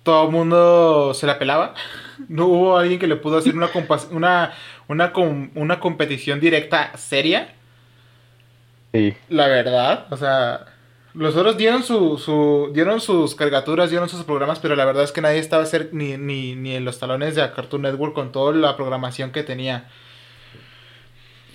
todo 0.05 0.27
el 0.27 0.31
mundo 0.31 1.13
se 1.13 1.27
la 1.27 1.41
pelaba. 1.41 1.75
No 2.29 2.47
hubo 2.47 2.77
alguien 2.77 3.01
que 3.01 3.07
le 3.07 3.17
pudo 3.17 3.39
hacer 3.39 3.57
una, 3.57 3.71
una, 4.11 4.53
una, 4.89 5.13
una 5.55 5.81
competición 5.81 6.39
directa 6.39 6.95
seria. 6.99 7.55
Sí. 8.93 9.15
La 9.29 9.47
verdad, 9.49 10.07
o 10.11 10.17
sea, 10.17 10.67
los 11.15 11.37
otros 11.37 11.57
dieron 11.57 11.83
su, 11.83 12.19
su, 12.19 12.71
dieron 12.73 13.01
sus 13.01 13.35
caricaturas, 13.35 13.91
dieron 13.91 14.09
sus 14.09 14.25
programas, 14.25 14.59
pero 14.59 14.77
la 14.77 14.85
verdad 14.85 15.05
es 15.05 15.13
que 15.13 15.21
nadie 15.21 15.39
estaba 15.39 15.65
ser 15.67 15.91
ni, 15.93 16.17
ni, 16.17 16.55
ni 16.55 16.75
en 16.75 16.85
los 16.85 16.99
talones 16.99 17.35
de 17.35 17.51
Cartoon 17.53 17.83
Network 17.83 18.15
con 18.15 18.33
toda 18.33 18.55
la 18.55 18.77
programación 18.77 19.33
que 19.33 19.43
tenía. 19.43 19.89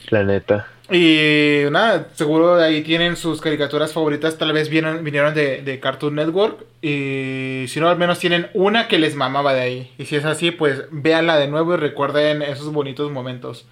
La 0.10 0.24
neta. 0.24 0.68
Y 0.92 1.64
nada, 1.72 2.10
seguro 2.14 2.58
de 2.58 2.66
ahí 2.66 2.82
tienen 2.82 3.16
sus 3.16 3.42
caricaturas 3.42 3.92
favoritas, 3.92 4.38
tal 4.38 4.54
vez 4.54 4.70
vinieron, 4.70 5.04
vinieron 5.04 5.34
de, 5.34 5.80
Cartoon 5.82 6.16
Network. 6.16 6.64
Y 6.82 7.66
si 7.68 7.80
no, 7.80 7.90
al 7.90 7.98
menos 7.98 8.20
tienen 8.20 8.50
una 8.54 8.88
que 8.88 9.00
les 9.00 9.16
mamaba 9.16 9.54
de 9.54 9.62
ahí. 9.62 9.92
Y 9.98 10.06
si 10.06 10.16
es 10.16 10.26
así, 10.26 10.52
pues 10.52 10.84
véanla 10.92 11.38
de 11.38 11.48
nuevo 11.48 11.74
y 11.74 11.78
recuerden 11.78 12.44
esos 12.44 12.72
bonitos 12.72 13.12
momentos. 13.12 13.66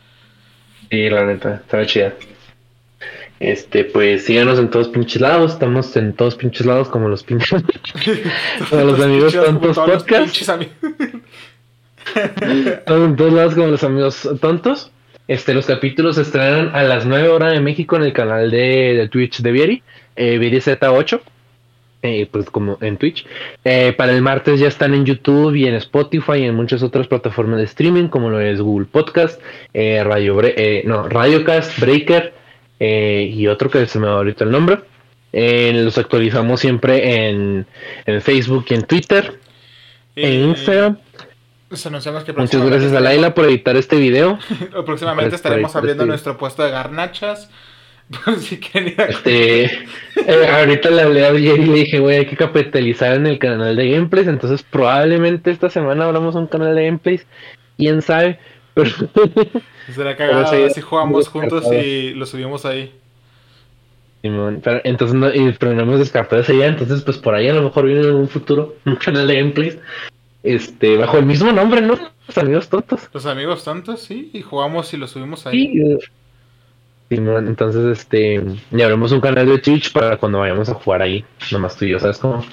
Sí, 0.90 1.10
la 1.10 1.26
neta, 1.26 1.56
estaba 1.56 1.86
chida. 1.86 2.14
Este, 3.44 3.84
pues 3.84 4.24
síganos 4.24 4.58
en 4.58 4.70
todos 4.70 4.88
pinches 4.88 5.20
lados, 5.22 5.52
estamos 5.52 5.94
en 5.98 6.14
todos 6.14 6.36
pinches 6.36 6.66
lados 6.66 6.88
como 6.88 7.10
los 7.10 7.24
pinches. 7.24 7.62
como 8.70 8.84
los 8.84 9.02
amigos 9.02 9.34
tontos 9.34 9.78
podcast. 9.78 10.38
estamos 12.16 13.10
en 13.10 13.16
todos 13.18 13.34
lados 13.34 13.54
como 13.54 13.68
los 13.68 13.84
amigos 13.84 14.30
tontos. 14.40 14.92
Este, 15.28 15.54
los 15.54 15.66
capítulos 15.66 16.16
se 16.16 16.22
estrenan 16.22 16.74
a 16.74 16.84
las 16.84 17.06
9 17.06 17.28
horas 17.28 17.52
de 17.52 17.60
México 17.60 17.98
en 17.98 18.04
el 18.04 18.14
canal 18.14 18.50
de, 18.50 19.10
Twitch 19.12 19.42
de 19.42 19.52
Vieri, 19.52 19.84
eh, 20.16 20.38
Vieri 20.38 20.60
Z8, 20.60 21.20
eh, 22.02 22.30
pues 22.32 22.50
como 22.50 22.78
en 22.80 22.96
Twitch. 22.96 23.26
Eh, 23.66 23.94
para 23.98 24.14
el 24.14 24.22
martes 24.22 24.62
ya 24.62 24.70
están 24.70 24.94
en 24.94 25.06
YouTube 25.06 25.54
y 25.56 25.68
en 25.68 25.76
Spotify 25.76 26.38
y 26.38 26.44
en 26.44 26.56
muchas 26.56 26.82
otras 26.82 27.08
plataformas 27.08 27.58
de 27.60 27.66
streaming, 27.66 28.08
como 28.08 28.30
lo 28.30 28.40
es 28.40 28.62
Google 28.62 28.88
Podcast, 28.90 29.42
eh, 29.74 30.02
Radio 30.02 30.40
no, 30.86 31.10
Radiocast, 31.10 31.78
Breaker 31.82 32.43
y 33.32 33.48
otro 33.48 33.70
que 33.70 33.86
se 33.86 34.00
me 34.00 34.08
va 34.08 34.14
ahorita 34.14 34.44
el 34.44 34.52
nombre. 34.52 34.80
los 35.32 35.98
actualizamos 35.98 36.60
siempre 36.60 37.28
en, 37.28 37.66
en 38.06 38.22
Facebook 38.22 38.66
y 38.70 38.74
en 38.76 38.84
Twitter, 38.84 39.40
en 40.16 40.50
Instagram. 40.50 40.98
Muchas 41.70 42.66
gracias 42.66 42.94
a 42.94 43.00
Laila 43.00 43.34
por 43.34 43.46
editar 43.46 43.76
este 43.76 43.96
video. 43.96 44.38
Próximamente 44.86 45.36
estaremos 45.36 45.76
abriendo 45.76 46.04
este 46.04 46.10
nuestro 46.10 46.38
puesto 46.38 46.64
de 46.64 46.70
garnachas. 46.70 47.50
si 48.40 48.60
este, 48.76 49.64
eh, 49.64 50.48
ahorita 50.52 50.90
le 50.92 51.02
hablé 51.02 51.26
a 51.26 51.30
ayer 51.30 51.60
y 51.60 51.66
le 51.66 51.74
dije, 51.74 52.00
güey, 52.00 52.18
hay 52.18 52.26
que 52.26 52.36
capitalizar 52.36 53.16
en 53.16 53.26
el 53.26 53.40
canal 53.40 53.76
de 53.76 53.90
gameplays. 53.90 54.28
Entonces, 54.28 54.62
probablemente 54.62 55.50
esta 55.50 55.70
semana 55.70 56.06
abramos 56.06 56.36
un 56.36 56.48
canal 56.48 56.76
de 56.76 56.86
gameplays. 56.86 57.26
Quién 57.78 58.02
sabe. 58.02 58.40
Pero... 58.74 58.92
Será 59.94 60.16
cagado 60.16 60.70
si 60.70 60.82
jugamos 60.82 61.28
juntos 61.28 61.66
y 61.72 62.12
lo 62.14 62.26
subimos 62.26 62.66
ahí. 62.66 62.94
Pero, 64.22 64.82
entonces, 64.86 65.16
no, 65.16 65.34
y, 65.34 65.54
pero 65.60 65.74
no 65.74 65.82
hemos 65.82 66.00
descartado 66.00 66.42
esa 66.42 66.54
idea. 66.54 66.68
Entonces, 66.68 67.02
pues 67.02 67.18
por 67.18 67.36
ahí 67.36 67.50
a 67.50 67.54
lo 67.54 67.64
mejor 67.64 67.86
viene 67.86 68.08
en 68.08 68.16
un 68.16 68.30
futuro 68.30 68.76
un 68.86 68.96
canal 68.96 69.28
de 69.28 69.36
gameplays 69.36 69.78
este, 70.44 70.98
bajo 70.98 71.18
el 71.18 71.26
mismo 71.26 71.52
nombre, 71.52 71.82
¿no? 71.82 72.00
Los 72.28 72.38
amigos 72.38 72.70
tontos. 72.70 73.10
Los 73.14 73.26
amigos 73.26 73.64
tontos, 73.64 74.02
sí, 74.02 74.30
y 74.34 74.42
jugamos 74.42 74.94
y 74.94 74.98
lo 74.98 75.08
subimos 75.08 75.46
ahí. 75.46 75.74
Sí, 75.74 75.98
sí 76.00 76.12
entonces, 77.16 78.00
este, 78.00 78.42
ya 78.72 78.86
abrimos 78.86 79.12
un 79.12 79.22
canal 79.22 79.48
de 79.48 79.60
Twitch 79.60 79.92
para 79.92 80.18
cuando 80.18 80.40
vayamos 80.40 80.70
a 80.70 80.74
jugar 80.74 81.02
ahí, 81.02 81.24
nomás 81.52 81.76
tú 81.76 81.86
y 81.86 81.90
yo, 81.90 82.00
¿sabes 82.00 82.18
cómo? 82.18 82.44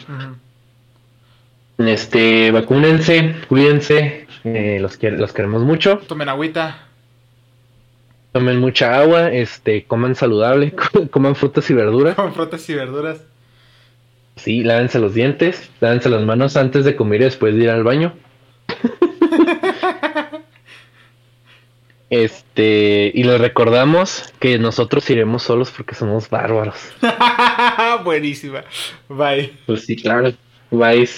Este, 1.78 2.50
vacúnense, 2.50 3.36
cuídense, 3.48 4.26
eh, 4.44 4.78
los, 4.80 5.02
los 5.02 5.32
queremos 5.32 5.62
mucho. 5.62 5.98
Tomen 6.06 6.28
agüita. 6.28 6.86
Tomen 8.32 8.60
mucha 8.60 8.98
agua, 8.98 9.32
este, 9.32 9.84
coman 9.84 10.14
saludable, 10.14 10.72
coman 11.10 11.34
frutas 11.34 11.68
y 11.70 11.74
verduras. 11.74 12.14
Coman 12.14 12.34
frutas 12.34 12.68
y 12.70 12.74
verduras. 12.74 13.20
Sí, 14.36 14.62
lávense 14.62 14.98
los 14.98 15.14
dientes, 15.14 15.70
lávense 15.80 16.08
las 16.08 16.22
manos 16.22 16.56
antes 16.56 16.84
de 16.84 16.96
comer 16.96 17.22
y 17.22 17.24
después 17.24 17.54
de 17.54 17.64
ir 17.64 17.70
al 17.70 17.82
baño. 17.82 18.14
este, 22.10 23.10
y 23.12 23.22
les 23.24 23.40
recordamos 23.40 24.32
que 24.38 24.58
nosotros 24.58 25.10
iremos 25.10 25.42
solos 25.42 25.70
porque 25.70 25.94
somos 25.94 26.30
bárbaros. 26.30 26.78
Buenísima. 28.04 28.64
Bye. 29.08 29.52
Pues 29.66 29.84
sí, 29.84 29.96
claro. 29.96 30.32
Bye. 30.70 31.08